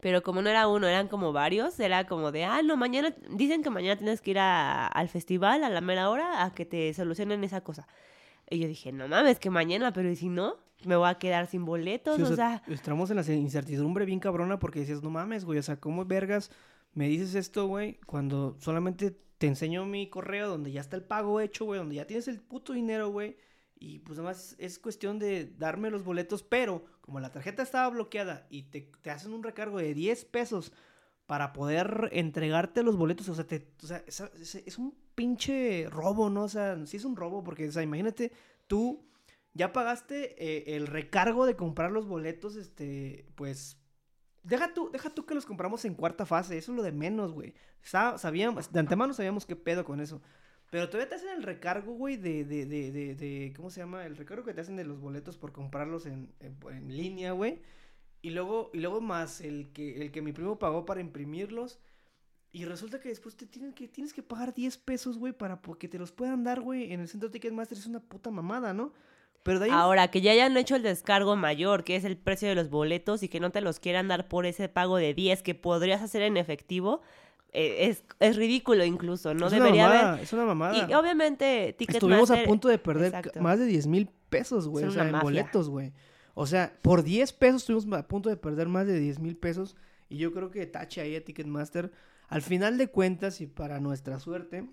Pero 0.00 0.22
como 0.22 0.42
no 0.42 0.50
era 0.50 0.66
uno, 0.66 0.86
eran 0.86 1.08
como 1.08 1.32
varios, 1.32 1.78
era 1.80 2.06
como 2.06 2.32
de, 2.32 2.44
ah, 2.44 2.62
no, 2.62 2.76
mañana, 2.76 3.14
dicen 3.30 3.62
que 3.62 3.70
mañana 3.70 3.96
tienes 3.96 4.20
que 4.20 4.32
ir 4.32 4.38
a, 4.38 4.86
al 4.86 5.08
festival 5.08 5.64
a 5.64 5.70
la 5.70 5.80
mera 5.80 6.10
hora 6.10 6.44
a 6.44 6.52
que 6.52 6.66
te 6.66 6.92
solucionen 6.92 7.44
esa 7.44 7.62
cosa. 7.62 7.86
Y 8.50 8.58
yo 8.58 8.68
dije, 8.68 8.92
no 8.92 9.08
mames, 9.08 9.38
que 9.38 9.48
mañana, 9.50 9.92
pero 9.92 10.10
¿y 10.10 10.16
si 10.16 10.28
no? 10.28 10.56
Me 10.84 10.96
voy 10.96 11.08
a 11.08 11.14
quedar 11.14 11.46
sin 11.46 11.64
boletos, 11.64 12.16
Sí, 12.16 12.22
o, 12.22 12.36
sea, 12.36 12.62
Estamos 12.66 13.10
en 13.10 13.16
la 13.16 13.32
incertidumbre 13.32 14.04
bien 14.04 14.20
cabrona 14.20 14.58
porque 14.58 14.80
decías, 14.80 15.02
no 15.02 15.08
mames, 15.08 15.44
güey, 15.44 15.58
o 15.58 15.62
sea, 15.62 15.76
¿cómo 15.76 16.04
vergas 16.04 16.50
me 16.92 17.08
dices 17.08 17.34
esto, 17.34 17.66
güey? 17.66 17.98
Cuando 18.06 18.56
solamente 18.60 19.16
te 19.44 19.48
enseño 19.48 19.84
mi 19.84 20.08
correo 20.08 20.48
donde 20.48 20.72
ya 20.72 20.80
está 20.80 20.96
el 20.96 21.02
pago 21.02 21.38
hecho, 21.38 21.66
güey, 21.66 21.76
donde 21.76 21.96
ya 21.96 22.06
tienes 22.06 22.28
el 22.28 22.40
puto 22.40 22.72
dinero, 22.72 23.10
güey. 23.10 23.36
Y 23.74 23.98
pues 23.98 24.16
nada 24.16 24.30
más 24.30 24.56
es 24.58 24.78
cuestión 24.78 25.18
de 25.18 25.52
darme 25.58 25.90
los 25.90 26.02
boletos, 26.02 26.42
pero 26.42 26.86
como 27.02 27.20
la 27.20 27.30
tarjeta 27.30 27.62
estaba 27.62 27.90
bloqueada 27.90 28.46
y 28.48 28.62
te, 28.62 28.90
hacen 29.10 29.34
un 29.34 29.42
recargo 29.42 29.76
de 29.76 29.92
10 29.92 30.24
pesos 30.24 30.72
para 31.26 31.52
poder 31.52 32.08
entregarte 32.12 32.82
los 32.82 32.96
boletos, 32.96 33.28
o 33.28 33.34
sea, 33.34 33.46
te, 33.46 33.68
o 33.82 33.86
sea 33.86 34.02
es 34.06 34.78
un 34.78 34.96
pinche 35.14 35.88
robo, 35.90 36.30
¿no? 36.30 36.44
O 36.44 36.48
sea, 36.48 36.78
sí 36.86 36.96
es 36.96 37.04
un 37.04 37.14
robo 37.14 37.44
porque, 37.44 37.68
o 37.68 37.72
sea, 37.72 37.82
imagínate, 37.82 38.32
tú 38.66 39.04
ya 39.52 39.74
pagaste 39.74 40.42
eh, 40.42 40.74
el 40.74 40.86
recargo 40.86 41.44
de 41.44 41.54
comprar 41.54 41.92
los 41.92 42.06
boletos, 42.06 42.56
este, 42.56 43.26
pues... 43.34 43.78
Deja 44.44 44.72
tú, 44.74 44.90
deja 44.92 45.10
tú 45.10 45.26
que 45.26 45.34
los 45.34 45.46
compramos 45.46 45.84
en 45.86 45.94
cuarta 45.94 46.26
fase, 46.26 46.56
eso 46.58 46.72
es 46.72 46.76
lo 46.76 46.82
de 46.84 46.92
menos, 46.92 47.32
güey. 47.32 47.54
Sa- 47.82 48.18
Sabíamos, 48.18 48.70
de 48.72 48.80
antemano 48.80 49.14
sabíamos 49.14 49.46
qué 49.46 49.56
pedo 49.56 49.84
con 49.84 50.00
eso. 50.00 50.20
Pero 50.70 50.88
todavía 50.88 51.08
te 51.08 51.14
hacen 51.16 51.30
el 51.30 51.42
recargo, 51.42 51.94
güey, 51.94 52.16
de, 52.16 52.44
de, 52.44 52.66
de, 52.66 52.92
de, 52.92 53.14
de- 53.14 53.52
¿cómo 53.56 53.70
se 53.70 53.80
llama? 53.80 54.06
El 54.06 54.16
recargo 54.16 54.44
que 54.44 54.54
te 54.54 54.60
hacen 54.60 54.76
de 54.76 54.84
los 54.84 55.00
boletos 55.00 55.38
por 55.38 55.52
comprarlos 55.52 56.06
en, 56.06 56.32
en, 56.40 56.56
en 56.70 56.96
línea, 56.96 57.32
güey. 57.32 57.60
Y 58.22 58.30
luego, 58.30 58.70
y 58.74 58.80
luego 58.80 59.00
más 59.00 59.40
el 59.40 59.72
que, 59.72 60.02
el 60.02 60.10
que 60.12 60.22
mi 60.22 60.32
primo 60.32 60.58
pagó 60.58 60.84
para 60.86 61.00
imprimirlos. 61.00 61.78
Y 62.52 62.64
resulta 62.66 63.00
que 63.00 63.08
después 63.08 63.36
te 63.36 63.46
tienen 63.46 63.72
que, 63.72 63.88
tienes 63.88 64.12
que 64.14 64.22
pagar 64.22 64.54
10 64.54 64.78
pesos, 64.78 65.18
güey, 65.18 65.32
para 65.32 65.60
que 65.78 65.88
te 65.88 65.98
los 65.98 66.12
puedan 66.12 66.44
dar, 66.44 66.60
güey, 66.60 66.92
en 66.92 67.00
el 67.00 67.08
centro 67.08 67.30
Ticketmaster. 67.30 67.76
Es 67.78 67.86
una 67.86 68.00
puta 68.00 68.30
mamada, 68.30 68.72
¿no? 68.74 68.92
Pero 69.44 69.60
de 69.60 69.66
ahí... 69.66 69.70
ahora 69.72 70.08
que 70.08 70.20
ya 70.20 70.32
hayan 70.32 70.56
hecho 70.56 70.74
el 70.74 70.82
descargo 70.82 71.36
mayor, 71.36 71.84
que 71.84 71.94
es 71.94 72.04
el 72.04 72.16
precio 72.16 72.48
de 72.48 72.56
los 72.56 72.70
boletos 72.70 73.22
y 73.22 73.28
que 73.28 73.38
no 73.38 73.50
te 73.50 73.60
los 73.60 73.78
quieran 73.78 74.08
dar 74.08 74.26
por 74.26 74.46
ese 74.46 74.68
pago 74.68 74.96
de 74.96 75.14
10 75.14 75.42
que 75.42 75.54
podrías 75.54 76.02
hacer 76.02 76.22
en 76.22 76.36
efectivo, 76.36 77.02
eh, 77.52 77.88
es, 77.88 78.04
es 78.18 78.36
ridículo 78.36 78.84
incluso, 78.84 79.32
no 79.32 79.46
es 79.46 79.52
una 79.52 79.64
debería 79.64 79.86
mamada, 79.86 80.12
haber... 80.14 80.24
Es 80.24 80.32
una 80.32 80.44
mamada. 80.44 80.88
Y 80.90 80.94
obviamente 80.94 81.76
Ticketmaster... 81.78 82.10
Estuvimos 82.10 82.30
a 82.30 82.48
punto 82.48 82.68
de 82.68 82.78
perder 82.78 83.14
Exacto. 83.14 83.40
más 83.40 83.58
de 83.60 83.66
10 83.66 83.86
mil 83.86 84.08
pesos, 84.28 84.66
güey. 84.66 84.86
O 84.86 84.90
sea, 84.90 85.04
en 85.04 85.12
mafia. 85.12 85.22
boletos, 85.22 85.68
güey. 85.68 85.92
O 86.34 86.46
sea, 86.46 86.76
por 86.82 87.04
10 87.04 87.32
pesos 87.34 87.62
estuvimos 87.62 87.86
a 87.98 88.08
punto 88.08 88.28
de 88.28 88.36
perder 88.36 88.68
más 88.68 88.86
de 88.86 88.98
10 88.98 89.20
mil 89.20 89.36
pesos. 89.36 89.76
Y 90.08 90.16
yo 90.16 90.32
creo 90.32 90.50
que 90.50 90.66
tache 90.66 91.00
ahí 91.00 91.14
a 91.14 91.24
Ticketmaster. 91.24 91.92
Al 92.28 92.42
final 92.42 92.78
de 92.78 92.88
cuentas, 92.88 93.40
y 93.40 93.46
para 93.46 93.78
nuestra 93.78 94.18
suerte, 94.18 94.68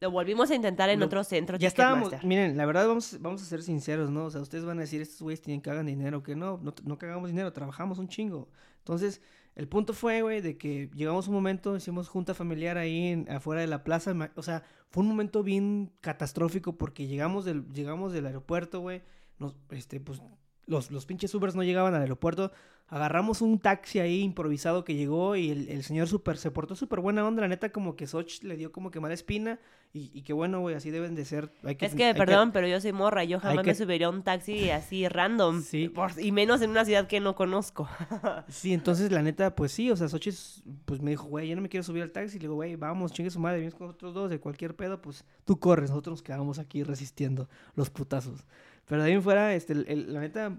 Lo 0.00 0.10
volvimos 0.10 0.50
a 0.50 0.54
intentar 0.54 0.88
en 0.88 1.02
otro 1.02 1.22
centro 1.24 1.58
ya 1.58 1.68
estábamos. 1.68 2.10
Miren, 2.24 2.56
la 2.56 2.64
verdad, 2.64 2.88
vamos, 2.88 3.18
vamos 3.20 3.42
a 3.42 3.44
ser 3.44 3.62
sinceros, 3.62 4.10
¿no? 4.10 4.24
O 4.24 4.30
sea, 4.30 4.40
ustedes 4.40 4.64
van 4.64 4.78
a 4.78 4.80
decir, 4.82 5.00
estos 5.02 5.20
güeyes 5.20 5.42
tienen 5.42 5.60
que 5.60 5.70
hagan 5.70 5.86
dinero, 5.86 6.22
que 6.22 6.34
no, 6.34 6.58
no, 6.62 6.74
no 6.84 6.98
cagamos 6.98 7.28
dinero, 7.28 7.52
trabajamos 7.52 7.98
un 7.98 8.08
chingo. 8.08 8.48
Entonces, 8.78 9.20
el 9.56 9.68
punto 9.68 9.92
fue, 9.92 10.22
güey, 10.22 10.40
de 10.40 10.56
que 10.56 10.88
llegamos 10.94 11.28
un 11.28 11.34
momento, 11.34 11.76
hicimos 11.76 12.08
junta 12.08 12.32
familiar 12.32 12.78
ahí 12.78 13.08
en- 13.08 13.30
afuera 13.30 13.60
de 13.60 13.66
la 13.66 13.84
plaza. 13.84 14.14
O 14.36 14.42
sea, 14.42 14.62
fue 14.88 15.02
un 15.02 15.08
momento 15.10 15.42
bien 15.42 15.92
catastrófico 16.00 16.78
porque 16.78 17.06
llegamos 17.06 17.44
del, 17.44 17.70
llegamos 17.72 18.12
del 18.14 18.24
aeropuerto, 18.26 18.80
güey. 18.80 19.02
Nos, 19.38 19.54
este, 19.70 20.00
pues, 20.00 20.22
los, 20.70 20.90
los 20.90 21.04
pinches 21.04 21.34
Ubers 21.34 21.54
no 21.54 21.62
llegaban 21.62 21.94
al 21.94 22.00
aeropuerto. 22.02 22.52
Agarramos 22.88 23.40
un 23.40 23.58
taxi 23.60 24.00
ahí 24.00 24.20
improvisado 24.22 24.82
que 24.84 24.94
llegó 24.96 25.36
y 25.36 25.50
el, 25.50 25.68
el 25.68 25.84
señor 25.84 26.08
super, 26.08 26.36
se 26.38 26.50
portó 26.50 26.74
súper 26.74 26.98
buena 27.00 27.24
onda. 27.26 27.42
La 27.42 27.48
neta, 27.48 27.70
como 27.70 27.94
que 27.94 28.06
Soch 28.08 28.42
le 28.42 28.56
dio 28.56 28.72
como 28.72 28.90
que 28.90 28.98
mala 28.98 29.14
espina. 29.14 29.60
Y, 29.92 30.10
y 30.14 30.22
que 30.22 30.32
bueno, 30.32 30.60
güey, 30.60 30.74
así 30.76 30.90
deben 30.90 31.14
de 31.16 31.24
ser. 31.24 31.52
Hay 31.64 31.76
Es 31.80 31.92
hay 31.92 31.98
que, 31.98 32.14
perdón, 32.14 32.52
pero 32.52 32.66
yo 32.68 32.80
soy 32.80 32.92
morra, 32.92 33.24
yo 33.24 33.40
jamás 33.40 33.64
que- 33.64 33.70
me 33.70 33.74
subiría 33.74 34.06
a 34.06 34.10
un 34.10 34.22
taxi 34.22 34.70
así 34.70 35.06
random. 35.08 35.62
Sí. 35.62 35.88
por- 35.88 36.12
y 36.20 36.30
menos 36.32 36.62
en 36.62 36.70
una 36.70 36.84
ciudad 36.84 37.06
que 37.08 37.18
no 37.20 37.34
conozco. 37.34 37.88
Sí, 38.48 38.72
entonces 38.72 39.10
la 39.12 39.22
neta, 39.22 39.54
pues 39.56 39.72
sí, 39.72 39.90
o 39.90 39.96
sea, 39.96 40.08
Xochitl 40.08 40.36
pues 40.84 41.00
me 41.00 41.10
dijo, 41.10 41.24
güey, 41.26 41.48
yo 41.48 41.56
no 41.56 41.62
me 41.62 41.68
quiero 41.68 41.82
subir 41.84 42.02
al 42.02 42.10
taxi. 42.12 42.38
Le 42.38 42.42
digo, 42.42 42.54
güey, 42.54 42.76
vamos, 42.76 43.12
chingue 43.12 43.30
su 43.30 43.40
madre, 43.40 43.58
vienes 43.58 43.74
con 43.74 43.86
nosotros 43.88 44.14
dos, 44.14 44.30
de 44.30 44.38
cualquier 44.40 44.74
pedo, 44.76 45.00
pues 45.00 45.24
tú 45.44 45.58
corres, 45.58 45.90
nosotros 45.90 46.12
nos 46.14 46.22
quedamos 46.22 46.58
aquí 46.60 46.82
resistiendo 46.84 47.48
los 47.74 47.90
putazos. 47.90 48.44
Pero 48.90 49.02
de 49.02 49.08
ahí 49.08 49.14
en 49.14 49.22
fuera, 49.22 49.54
este, 49.54 49.76
la 49.76 50.18
neta, 50.18 50.58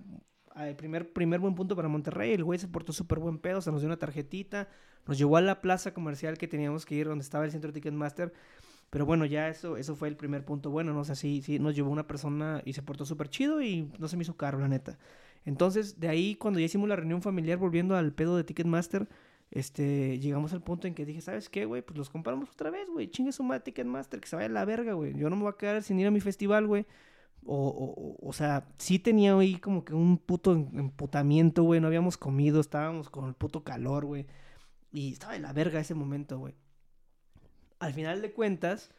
el 0.56 0.76
primer, 0.78 1.12
primer 1.12 1.42
buen 1.42 1.54
punto 1.54 1.76
para 1.76 1.90
Monterrey, 1.90 2.32
el 2.32 2.46
güey 2.46 2.58
se 2.58 2.70
portó 2.70 2.94
súper 2.94 3.20
buen 3.20 3.40
pedo, 3.40 3.58
o 3.58 3.62
sea, 3.62 3.74
nos 3.74 3.82
dio 3.82 3.90
una 3.90 3.98
tarjetita, 3.98 4.70
nos 5.06 5.18
llevó 5.18 5.36
a 5.36 5.42
la 5.42 5.60
plaza 5.60 5.94
comercial 5.94 6.38
que 6.38 6.48
teníamos 6.48 6.86
que 6.86 6.96
ir, 6.96 7.08
donde 7.10 7.24
estaba 7.24 7.44
el 7.44 7.52
centro 7.52 7.74
Ticketmaster. 7.74 8.32
Pero 8.90 9.06
bueno, 9.06 9.26
ya 9.26 9.50
eso, 9.50 9.76
eso 9.76 9.98
fue 9.98 10.08
el 10.08 10.16
primer 10.16 10.46
punto 10.46 10.70
bueno, 10.70 10.94
¿no? 10.94 11.02
O 11.02 11.04
sea, 11.04 11.16
sí, 11.16 11.42
sí, 11.42 11.60
nos 11.60 11.76
llevó 11.76 11.92
una 11.92 12.08
persona 12.08 12.62
y 12.64 12.72
se 12.72 12.82
portó 12.82 13.06
súper 13.06 13.28
chido 13.28 13.62
y 13.62 13.92
no 14.00 14.08
se 14.08 14.16
me 14.16 14.24
hizo 14.24 14.38
caro, 14.38 14.60
la 14.60 14.70
neta. 14.70 14.98
Entonces, 15.44 16.00
de 16.00 16.08
ahí, 16.08 16.36
cuando 16.36 16.62
ya 16.62 16.68
hicimos 16.68 16.88
la 16.88 16.96
reunión 16.96 17.22
familiar, 17.22 17.58
volviendo 17.58 17.98
al 17.98 18.14
pedo 18.14 18.38
de 18.38 18.46
Ticketmaster, 18.46 19.10
este, 19.50 20.20
llegamos 20.20 20.54
al 20.54 20.64
punto 20.64 20.88
en 20.88 20.94
que 20.94 21.06
dije, 21.06 21.20
¿sabes 21.20 21.50
qué, 21.50 21.66
güey? 21.66 21.82
Pues 21.82 21.98
los 21.98 22.10
compramos 22.10 22.50
otra 22.50 22.70
vez, 22.70 22.88
güey. 22.90 23.10
Chingue 23.10 23.34
su 23.34 23.44
madre 23.44 23.64
Ticketmaster, 23.64 24.22
que 24.22 24.30
se 24.30 24.38
vaya 24.38 24.48
a 24.48 24.52
la 24.52 24.64
verga, 24.64 24.94
güey. 24.94 25.14
Yo 25.18 25.30
no 25.30 25.36
me 25.36 25.42
voy 25.42 25.52
a 25.52 25.58
quedar 25.58 25.84
sin 25.84 26.00
ir 26.00 26.08
a 26.08 26.12
mi 26.12 26.22
festival, 26.22 26.66
güey. 26.66 26.86
O, 27.46 27.56
o, 28.22 28.28
o- 28.30 28.34
sea, 28.34 28.68
sí 28.78 29.00
tenía 29.00 29.36
ahí 29.38 29.56
como 29.58 29.84
que 29.84 29.94
un 29.96 30.18
puto 30.18 30.54
em- 30.54 30.70
emputamiento, 30.78 31.64
güey. 31.64 31.80
No 31.82 31.88
habíamos 31.88 32.18
comido, 32.18 32.60
estábamos 32.62 33.10
con 33.10 33.28
el 33.28 33.34
puto 33.34 33.64
calor, 33.64 34.06
güey. 34.06 34.28
Y 34.92 35.14
estaba 35.14 35.34
de 35.34 35.40
la 35.40 35.52
verga 35.54 35.80
ese 35.80 35.96
momento, 35.96 36.38
güey. 36.38 36.54
Al 37.80 37.94
final 37.94 38.22
de 38.22 38.32
cuentas, 38.32 38.92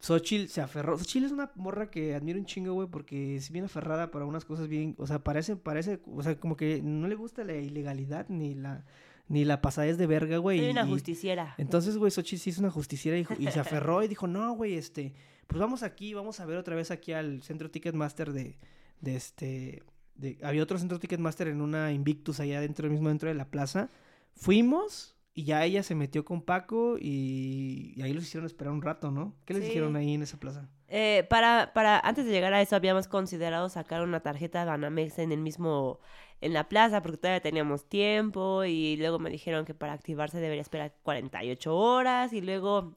Xochitl 0.00 0.48
se 0.48 0.60
aferró. 0.60 0.98
Xochitl 0.98 1.26
es 1.26 1.32
una 1.32 1.50
morra 1.54 1.90
que 1.90 2.14
admiro 2.14 2.38
un 2.38 2.44
chingo, 2.44 2.74
güey, 2.74 2.88
porque 2.88 3.36
es 3.36 3.50
bien 3.50 3.64
aferrada 3.64 4.10
para 4.10 4.26
unas 4.26 4.44
cosas 4.44 4.68
bien. 4.68 4.94
O 4.98 5.06
sea, 5.06 5.20
parece, 5.24 5.56
parece, 5.56 6.00
o 6.14 6.22
sea, 6.22 6.38
como 6.38 6.56
que 6.56 6.82
no 6.82 7.08
le 7.08 7.14
gusta 7.14 7.44
la 7.44 7.54
ilegalidad 7.54 8.26
ni 8.28 8.54
la, 8.54 8.84
ni 9.28 9.44
la 9.46 9.62
pasadez 9.62 9.96
de 9.96 10.06
verga, 10.06 10.36
güey. 10.38 10.58
Soy 10.58 10.68
y- 10.68 10.70
una 10.72 10.84
y- 10.86 10.90
justiciera. 10.90 11.54
entonces, 11.56 11.96
güey, 11.96 12.10
Xochitl 12.10 12.42
sí 12.42 12.50
es 12.50 12.58
una 12.58 12.70
justiciera 12.70 13.16
y, 13.16 13.26
y 13.38 13.46
se 13.50 13.60
aferró 13.60 14.02
y 14.02 14.08
dijo, 14.08 14.26
no, 14.26 14.52
güey, 14.52 14.74
este, 14.74 15.14
pues 15.46 15.60
vamos 15.60 15.82
aquí, 15.82 16.14
vamos 16.14 16.40
a 16.40 16.46
ver 16.46 16.56
otra 16.58 16.74
vez 16.76 16.90
aquí 16.90 17.12
al 17.12 17.42
centro 17.42 17.70
Ticketmaster 17.70 18.32
de, 18.32 18.58
de 19.00 19.16
este, 19.16 19.82
de, 20.14 20.38
había 20.42 20.62
otro 20.62 20.78
centro 20.78 20.98
Ticketmaster 20.98 21.48
en 21.48 21.60
una 21.60 21.92
Invictus 21.92 22.40
allá 22.40 22.60
dentro, 22.60 22.88
mismo 22.90 23.08
dentro 23.08 23.28
de 23.28 23.34
la 23.34 23.46
plaza. 23.50 23.88
Fuimos 24.34 25.14
y 25.34 25.44
ya 25.44 25.64
ella 25.64 25.82
se 25.82 25.94
metió 25.94 26.24
con 26.24 26.42
Paco 26.42 26.96
y, 26.98 27.92
y 27.96 28.02
ahí 28.02 28.12
los 28.12 28.24
hicieron 28.24 28.46
esperar 28.46 28.72
un 28.72 28.82
rato, 28.82 29.10
¿no? 29.10 29.34
¿Qué 29.44 29.54
les 29.54 29.62
Sí. 29.62 29.68
dijeron 29.68 29.96
ahí 29.96 30.14
en 30.14 30.22
esa 30.22 30.38
plaza? 30.38 30.68
Eh, 30.88 31.26
para, 31.30 31.72
para, 31.72 31.98
antes 32.00 32.26
de 32.26 32.32
llegar 32.32 32.52
a 32.52 32.60
eso, 32.60 32.76
habíamos 32.76 33.08
considerado 33.08 33.68
sacar 33.70 34.02
una 34.02 34.20
tarjeta 34.20 34.64
Banamex 34.66 35.18
en 35.18 35.32
el 35.32 35.40
mismo, 35.40 36.00
en 36.42 36.52
la 36.52 36.68
plaza, 36.68 37.00
porque 37.00 37.16
todavía 37.16 37.40
teníamos 37.40 37.88
tiempo, 37.88 38.64
y 38.64 38.96
luego 38.98 39.18
me 39.18 39.30
dijeron 39.30 39.64
que 39.64 39.72
para 39.72 39.94
activarse 39.94 40.38
debería 40.38 40.60
esperar 40.60 40.94
48 41.02 41.74
horas, 41.74 42.34
y 42.34 42.42
luego 42.42 42.94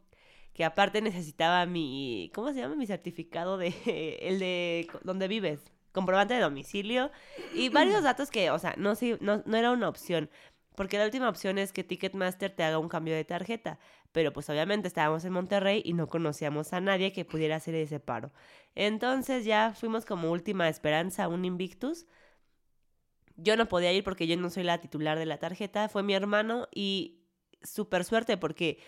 que 0.55 0.63
aparte 0.63 1.01
necesitaba 1.01 1.65
mi, 1.65 2.31
¿cómo 2.33 2.53
se 2.53 2.61
llama? 2.61 2.75
Mi 2.75 2.87
certificado 2.87 3.57
de, 3.57 3.75
el 4.21 4.39
de 4.39 4.87
donde 5.03 5.27
vives, 5.27 5.59
comprobante 5.91 6.33
de 6.33 6.39
domicilio, 6.39 7.11
y 7.53 7.67
varios 7.69 8.03
datos 8.03 8.31
que, 8.31 8.49
o 8.49 8.57
sea, 8.57 8.73
no, 8.77 8.95
sí, 8.95 9.17
no, 9.19 9.43
no 9.45 9.57
era 9.57 9.71
una 9.71 9.89
opción. 9.89 10.29
Porque 10.75 10.97
la 10.97 11.05
última 11.05 11.29
opción 11.29 11.57
es 11.57 11.71
que 11.71 11.83
Ticketmaster 11.83 12.51
te 12.53 12.63
haga 12.63 12.79
un 12.79 12.89
cambio 12.89 13.15
de 13.15 13.23
tarjeta. 13.23 13.79
Pero 14.11 14.33
pues 14.33 14.49
obviamente 14.49 14.87
estábamos 14.87 15.23
en 15.23 15.31
Monterrey 15.33 15.81
y 15.85 15.93
no 15.93 16.07
conocíamos 16.07 16.73
a 16.73 16.81
nadie 16.81 17.13
que 17.13 17.25
pudiera 17.25 17.55
hacer 17.55 17.75
ese 17.75 17.99
paro. 17.99 18.31
Entonces 18.75 19.45
ya 19.45 19.73
fuimos 19.73 20.05
como 20.05 20.31
última 20.31 20.67
esperanza 20.67 21.25
a 21.25 21.27
un 21.29 21.45
Invictus. 21.45 22.05
Yo 23.37 23.55
no 23.55 23.67
podía 23.67 23.93
ir 23.93 24.03
porque 24.03 24.27
yo 24.27 24.35
no 24.35 24.49
soy 24.49 24.63
la 24.63 24.79
titular 24.79 25.17
de 25.17 25.25
la 25.25 25.37
tarjeta. 25.37 25.87
Fue 25.87 26.03
mi 26.03 26.13
hermano 26.13 26.67
y 26.73 27.21
súper 27.63 28.03
suerte 28.03 28.37
porque 28.37 28.79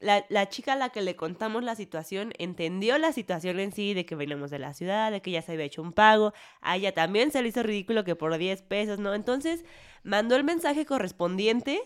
la, 0.00 0.24
la 0.30 0.48
chica 0.48 0.72
a 0.72 0.76
la 0.76 0.88
que 0.88 1.02
le 1.02 1.14
contamos 1.14 1.62
la 1.62 1.74
situación 1.74 2.32
entendió 2.38 2.98
la 2.98 3.12
situación 3.12 3.60
en 3.60 3.72
sí 3.72 3.94
de 3.94 4.06
que 4.06 4.14
veníamos 4.14 4.50
de 4.50 4.58
la 4.58 4.72
ciudad, 4.72 5.10
de 5.12 5.20
que 5.20 5.30
ya 5.30 5.42
se 5.42 5.52
había 5.52 5.66
hecho 5.66 5.82
un 5.82 5.92
pago. 5.92 6.32
A 6.62 6.76
ella 6.76 6.92
también 6.92 7.30
se 7.30 7.42
le 7.42 7.48
hizo 7.48 7.62
ridículo 7.62 8.02
que 8.02 8.16
por 8.16 8.36
10 8.36 8.62
pesos, 8.62 8.98
¿no? 8.98 9.14
Entonces 9.14 9.64
mandó 10.02 10.36
el 10.36 10.44
mensaje 10.44 10.86
correspondiente. 10.86 11.80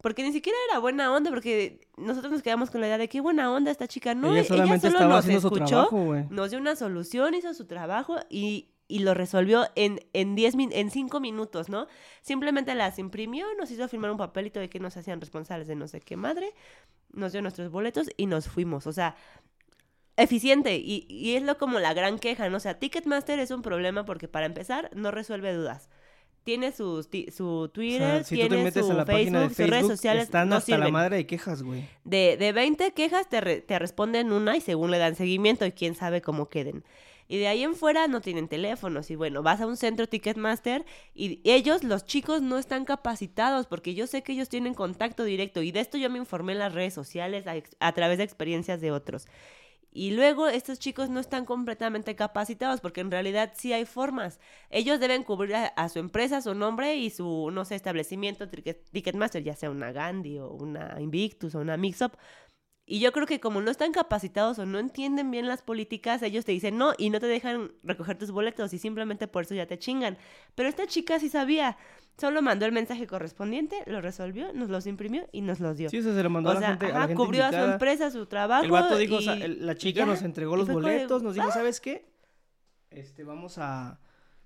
Porque 0.00 0.24
ni 0.24 0.32
siquiera 0.32 0.58
era 0.68 0.80
buena 0.80 1.12
onda, 1.12 1.30
porque 1.30 1.86
nosotros 1.96 2.32
nos 2.32 2.42
quedamos 2.42 2.72
con 2.72 2.80
la 2.80 2.88
idea 2.88 2.98
de 2.98 3.08
qué 3.08 3.20
buena 3.20 3.52
onda 3.52 3.70
esta 3.70 3.86
chica. 3.86 4.16
No, 4.16 4.32
ella 4.34 4.42
solamente 4.42 4.88
solo 4.88 4.94
estaba 4.94 5.14
nos 5.14 5.18
haciendo 5.20 5.40
su 5.42 5.46
escuchó, 5.46 5.66
trabajo, 5.66 6.04
güey. 6.04 6.24
nos 6.28 6.50
dio 6.50 6.58
una 6.58 6.74
solución, 6.74 7.34
hizo 7.34 7.54
su 7.54 7.66
trabajo 7.66 8.16
y, 8.28 8.71
y 8.94 9.00
lo 9.00 9.14
resolvió 9.14 9.66
en, 9.74 10.00
en, 10.12 10.34
10 10.34 10.54
min- 10.56 10.72
en 10.72 10.90
5 10.90 11.18
minutos, 11.20 11.68
¿no? 11.68 11.86
Simplemente 12.20 12.74
las 12.74 12.98
imprimió, 12.98 13.46
nos 13.58 13.70
hizo 13.70 13.88
firmar 13.88 14.10
un 14.10 14.18
papelito 14.18 14.60
de 14.60 14.68
que 14.68 14.80
nos 14.80 14.96
hacían 14.96 15.20
responsables 15.20 15.66
de 15.68 15.74
no 15.76 15.88
sé 15.88 16.00
qué 16.00 16.16
madre, 16.16 16.52
nos 17.12 17.32
dio 17.32 17.40
nuestros 17.42 17.70
boletos 17.70 18.08
y 18.16 18.26
nos 18.26 18.48
fuimos. 18.48 18.86
O 18.86 18.92
sea, 18.92 19.16
eficiente. 20.16 20.76
Y, 20.76 21.06
y 21.08 21.36
es 21.36 21.42
lo 21.42 21.58
como 21.58 21.78
la 21.78 21.94
gran 21.94 22.18
queja, 22.18 22.48
¿no? 22.48 22.56
O 22.58 22.60
sea, 22.60 22.78
Ticketmaster 22.78 23.38
es 23.38 23.50
un 23.50 23.62
problema 23.62 24.04
porque 24.04 24.28
para 24.28 24.46
empezar 24.46 24.90
no 24.94 25.10
resuelve 25.10 25.52
dudas. 25.54 25.88
Tiene 26.44 26.72
su 26.72 27.06
O 27.40 27.70
Twitter, 27.70 28.00
sea, 28.00 28.24
si 28.24 28.34
tú 28.34 28.40
tiene 28.40 28.56
te 28.56 28.62
metes 28.64 28.84
su 28.86 28.90
a 28.90 28.94
la 28.94 29.04
página 29.04 29.40
de 29.42 29.48
Facebook, 29.48 29.50
sus 29.50 29.58
redes 29.58 29.70
Facebook, 29.74 29.90
sociales 29.96 30.22
están 30.24 30.48
no 30.48 30.56
hasta 30.56 30.76
la 30.76 30.88
madre 30.88 31.16
de 31.18 31.26
quejas, 31.26 31.62
güey. 31.62 31.88
De, 32.02 32.36
de 32.36 32.52
20 32.52 32.92
quejas 32.94 33.28
te, 33.28 33.40
re- 33.40 33.60
te 33.60 33.78
responden 33.78 34.32
una 34.32 34.56
y 34.56 34.60
según 34.60 34.90
le 34.90 34.98
dan 34.98 35.14
seguimiento 35.14 35.64
y 35.64 35.70
quién 35.70 35.94
sabe 35.94 36.20
cómo 36.20 36.48
queden. 36.48 36.82
Y 37.28 37.38
de 37.38 37.48
ahí 37.48 37.62
en 37.62 37.74
fuera 37.74 38.06
no 38.08 38.20
tienen 38.20 38.48
teléfonos. 38.48 39.10
Y 39.10 39.16
bueno, 39.16 39.42
vas 39.42 39.60
a 39.60 39.66
un 39.66 39.76
centro 39.76 40.08
Ticketmaster 40.08 40.84
y 41.14 41.40
ellos, 41.44 41.84
los 41.84 42.04
chicos, 42.04 42.42
no 42.42 42.58
están 42.58 42.84
capacitados 42.84 43.66
porque 43.66 43.94
yo 43.94 44.06
sé 44.06 44.22
que 44.22 44.32
ellos 44.32 44.48
tienen 44.48 44.74
contacto 44.74 45.24
directo. 45.24 45.62
Y 45.62 45.72
de 45.72 45.80
esto 45.80 45.98
yo 45.98 46.10
me 46.10 46.18
informé 46.18 46.52
en 46.52 46.58
las 46.58 46.74
redes 46.74 46.94
sociales 46.94 47.44
a, 47.80 47.92
través 47.92 48.18
de 48.18 48.24
experiencias 48.24 48.80
de 48.80 48.92
otros. 48.92 49.26
Y 49.94 50.12
luego 50.12 50.48
estos 50.48 50.78
chicos 50.78 51.10
no 51.10 51.20
están 51.20 51.44
completamente 51.44 52.16
capacitados 52.16 52.80
porque 52.80 53.02
en 53.02 53.10
realidad 53.10 53.52
sí 53.54 53.74
hay 53.74 53.84
formas. 53.84 54.40
Ellos 54.70 54.98
deben 55.00 55.22
cubrir 55.22 55.54
a, 55.54 55.66
a 55.66 55.88
su 55.90 55.98
empresa, 55.98 56.40
su 56.40 56.54
nombre 56.54 56.96
y 56.96 57.10
su, 57.10 57.50
no 57.52 57.66
sé, 57.66 57.74
establecimiento 57.74 58.48
Ticket- 58.48 58.84
Ticketmaster, 58.90 59.42
ya 59.42 59.54
sea 59.54 59.70
una 59.70 59.92
Gandhi 59.92 60.38
o 60.38 60.48
una 60.48 60.98
Invictus 60.98 61.54
o 61.54 61.60
una 61.60 61.76
Mixup. 61.76 62.14
Y 62.84 62.98
yo 62.98 63.12
creo 63.12 63.26
que 63.26 63.38
como 63.38 63.60
no 63.60 63.70
están 63.70 63.92
capacitados 63.92 64.58
o 64.58 64.66
no 64.66 64.78
entienden 64.80 65.30
bien 65.30 65.46
las 65.46 65.62
políticas, 65.62 66.20
ellos 66.22 66.44
te 66.44 66.50
dicen 66.52 66.76
no 66.78 66.92
y 66.98 67.10
no 67.10 67.20
te 67.20 67.26
dejan 67.26 67.70
recoger 67.84 68.18
tus 68.18 68.32
boletos 68.32 68.74
y 68.74 68.78
simplemente 68.78 69.28
por 69.28 69.44
eso 69.44 69.54
ya 69.54 69.66
te 69.66 69.78
chingan. 69.78 70.18
Pero 70.56 70.68
esta 70.68 70.86
chica 70.86 71.18
sí 71.20 71.28
sabía. 71.28 71.76
Solo 72.18 72.42
mandó 72.42 72.66
el 72.66 72.72
mensaje 72.72 73.06
correspondiente, 73.06 73.76
lo 73.86 74.00
resolvió, 74.00 74.52
nos 74.52 74.68
los 74.68 74.86
imprimió 74.86 75.26
y 75.32 75.40
nos 75.40 75.60
los 75.60 75.76
dio. 75.78 75.88
Sí, 75.88 75.98
o 75.98 76.02
sea, 76.02 76.12
se 76.14 76.22
lo 76.22 76.28
mandó 76.28 76.50
o 76.50 76.52
a 76.52 76.60
la 76.60 76.68
gente, 76.70 76.86
a 76.86 76.88
la 76.88 76.94
ajá, 76.96 77.06
gente 77.08 77.14
cubrió 77.24 77.44
a 77.46 77.50
su 77.52 77.56
empresa, 77.56 78.10
su 78.10 78.26
trabajo. 78.26 78.64
El 78.64 78.70
vato 78.70 78.96
dijo, 78.98 79.16
o 79.16 79.20
y- 79.20 79.24
sea, 79.24 79.34
el- 79.34 79.64
la 79.64 79.76
chica 79.76 80.00
ya. 80.00 80.06
nos 80.06 80.20
entregó 80.22 80.56
los 80.56 80.66
de, 80.66 80.74
boletos, 80.74 81.22
nos 81.22 81.34
dijo, 81.34 81.46
"Ah". 81.48 81.52
¿sabes 81.52 81.80
qué? 81.80 82.04
Este, 82.90 83.24
vamos 83.24 83.56
a... 83.58 83.98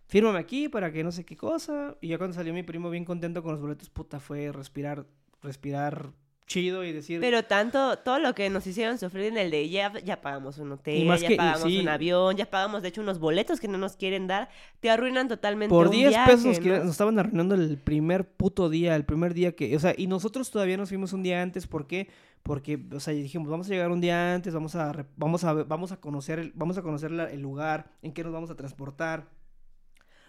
Fírmame 0.08 0.38
aquí 0.38 0.68
para 0.68 0.92
que 0.92 1.02
no 1.02 1.10
sé 1.10 1.24
qué 1.24 1.36
cosa. 1.36 1.96
Y 2.00 2.08
ya 2.08 2.18
cuando 2.18 2.34
salió 2.34 2.54
mi 2.54 2.62
primo 2.62 2.90
bien 2.90 3.04
contento 3.04 3.42
con 3.42 3.50
los 3.52 3.60
boletos, 3.60 3.90
puta, 3.90 4.20
fue 4.20 4.52
respirar, 4.52 5.04
respirar 5.42 6.12
chido 6.46 6.84
y 6.84 6.92
decir... 6.92 7.20
Pero 7.20 7.42
tanto, 7.42 7.98
todo 7.98 8.18
lo 8.20 8.34
que 8.34 8.48
nos 8.50 8.66
hicieron 8.66 8.98
sufrir 8.98 9.24
en 9.26 9.36
el 9.36 9.50
de 9.50 9.68
ya, 9.68 9.92
ya 10.04 10.20
pagamos 10.20 10.58
un 10.58 10.72
hotel, 10.72 10.98
Y 11.02 11.04
más 11.04 11.20
ya 11.20 11.28
que- 11.28 11.36
pagamos 11.36 11.62
sí. 11.62 11.80
un 11.80 11.88
avión, 11.88 12.36
ya 12.36 12.48
pagamos 12.48 12.82
de 12.82 12.88
hecho 12.88 13.00
unos 13.00 13.18
boletos 13.18 13.58
que 13.58 13.66
no 13.68 13.78
nos 13.78 13.96
quieren 13.96 14.26
dar, 14.28 14.48
te 14.80 14.88
arruinan 14.88 15.26
totalmente 15.28 15.70
Por 15.70 15.86
un 15.86 15.92
10 15.92 16.08
viaje, 16.10 16.30
pesos 16.30 16.46
nos, 16.46 16.56
¿no? 16.58 16.62
quieren- 16.62 16.82
nos 16.82 16.90
estaban 16.92 17.18
arruinando 17.18 17.54
el 17.56 17.78
primer 17.78 18.28
puto 18.28 18.68
día, 18.70 18.94
el 18.94 19.04
primer 19.04 19.34
día 19.34 19.56
que, 19.56 19.74
o 19.74 19.80
sea, 19.80 19.92
y 19.96 20.06
nosotros 20.06 20.50
todavía 20.50 20.76
nos 20.76 20.88
fuimos 20.88 21.12
un 21.12 21.22
día 21.24 21.42
antes, 21.42 21.66
¿por 21.66 21.86
qué? 21.88 22.08
Porque, 22.44 22.78
o 22.92 23.00
sea, 23.00 23.12
dijimos, 23.12 23.48
vamos 23.48 23.66
a 23.66 23.70
llegar 23.70 23.90
un 23.90 24.00
día 24.00 24.34
antes, 24.34 24.54
vamos 24.54 24.76
a, 24.76 25.04
vamos 25.16 25.42
a, 25.42 25.52
vamos 25.52 25.90
a 25.90 25.96
conocer, 25.96 26.38
el, 26.38 26.52
vamos 26.54 26.78
a 26.78 26.82
conocer 26.82 27.10
la- 27.10 27.28
el 27.28 27.40
lugar, 27.40 27.90
en 28.02 28.12
qué 28.12 28.22
nos 28.22 28.32
vamos 28.32 28.50
a 28.50 28.54
transportar, 28.54 29.26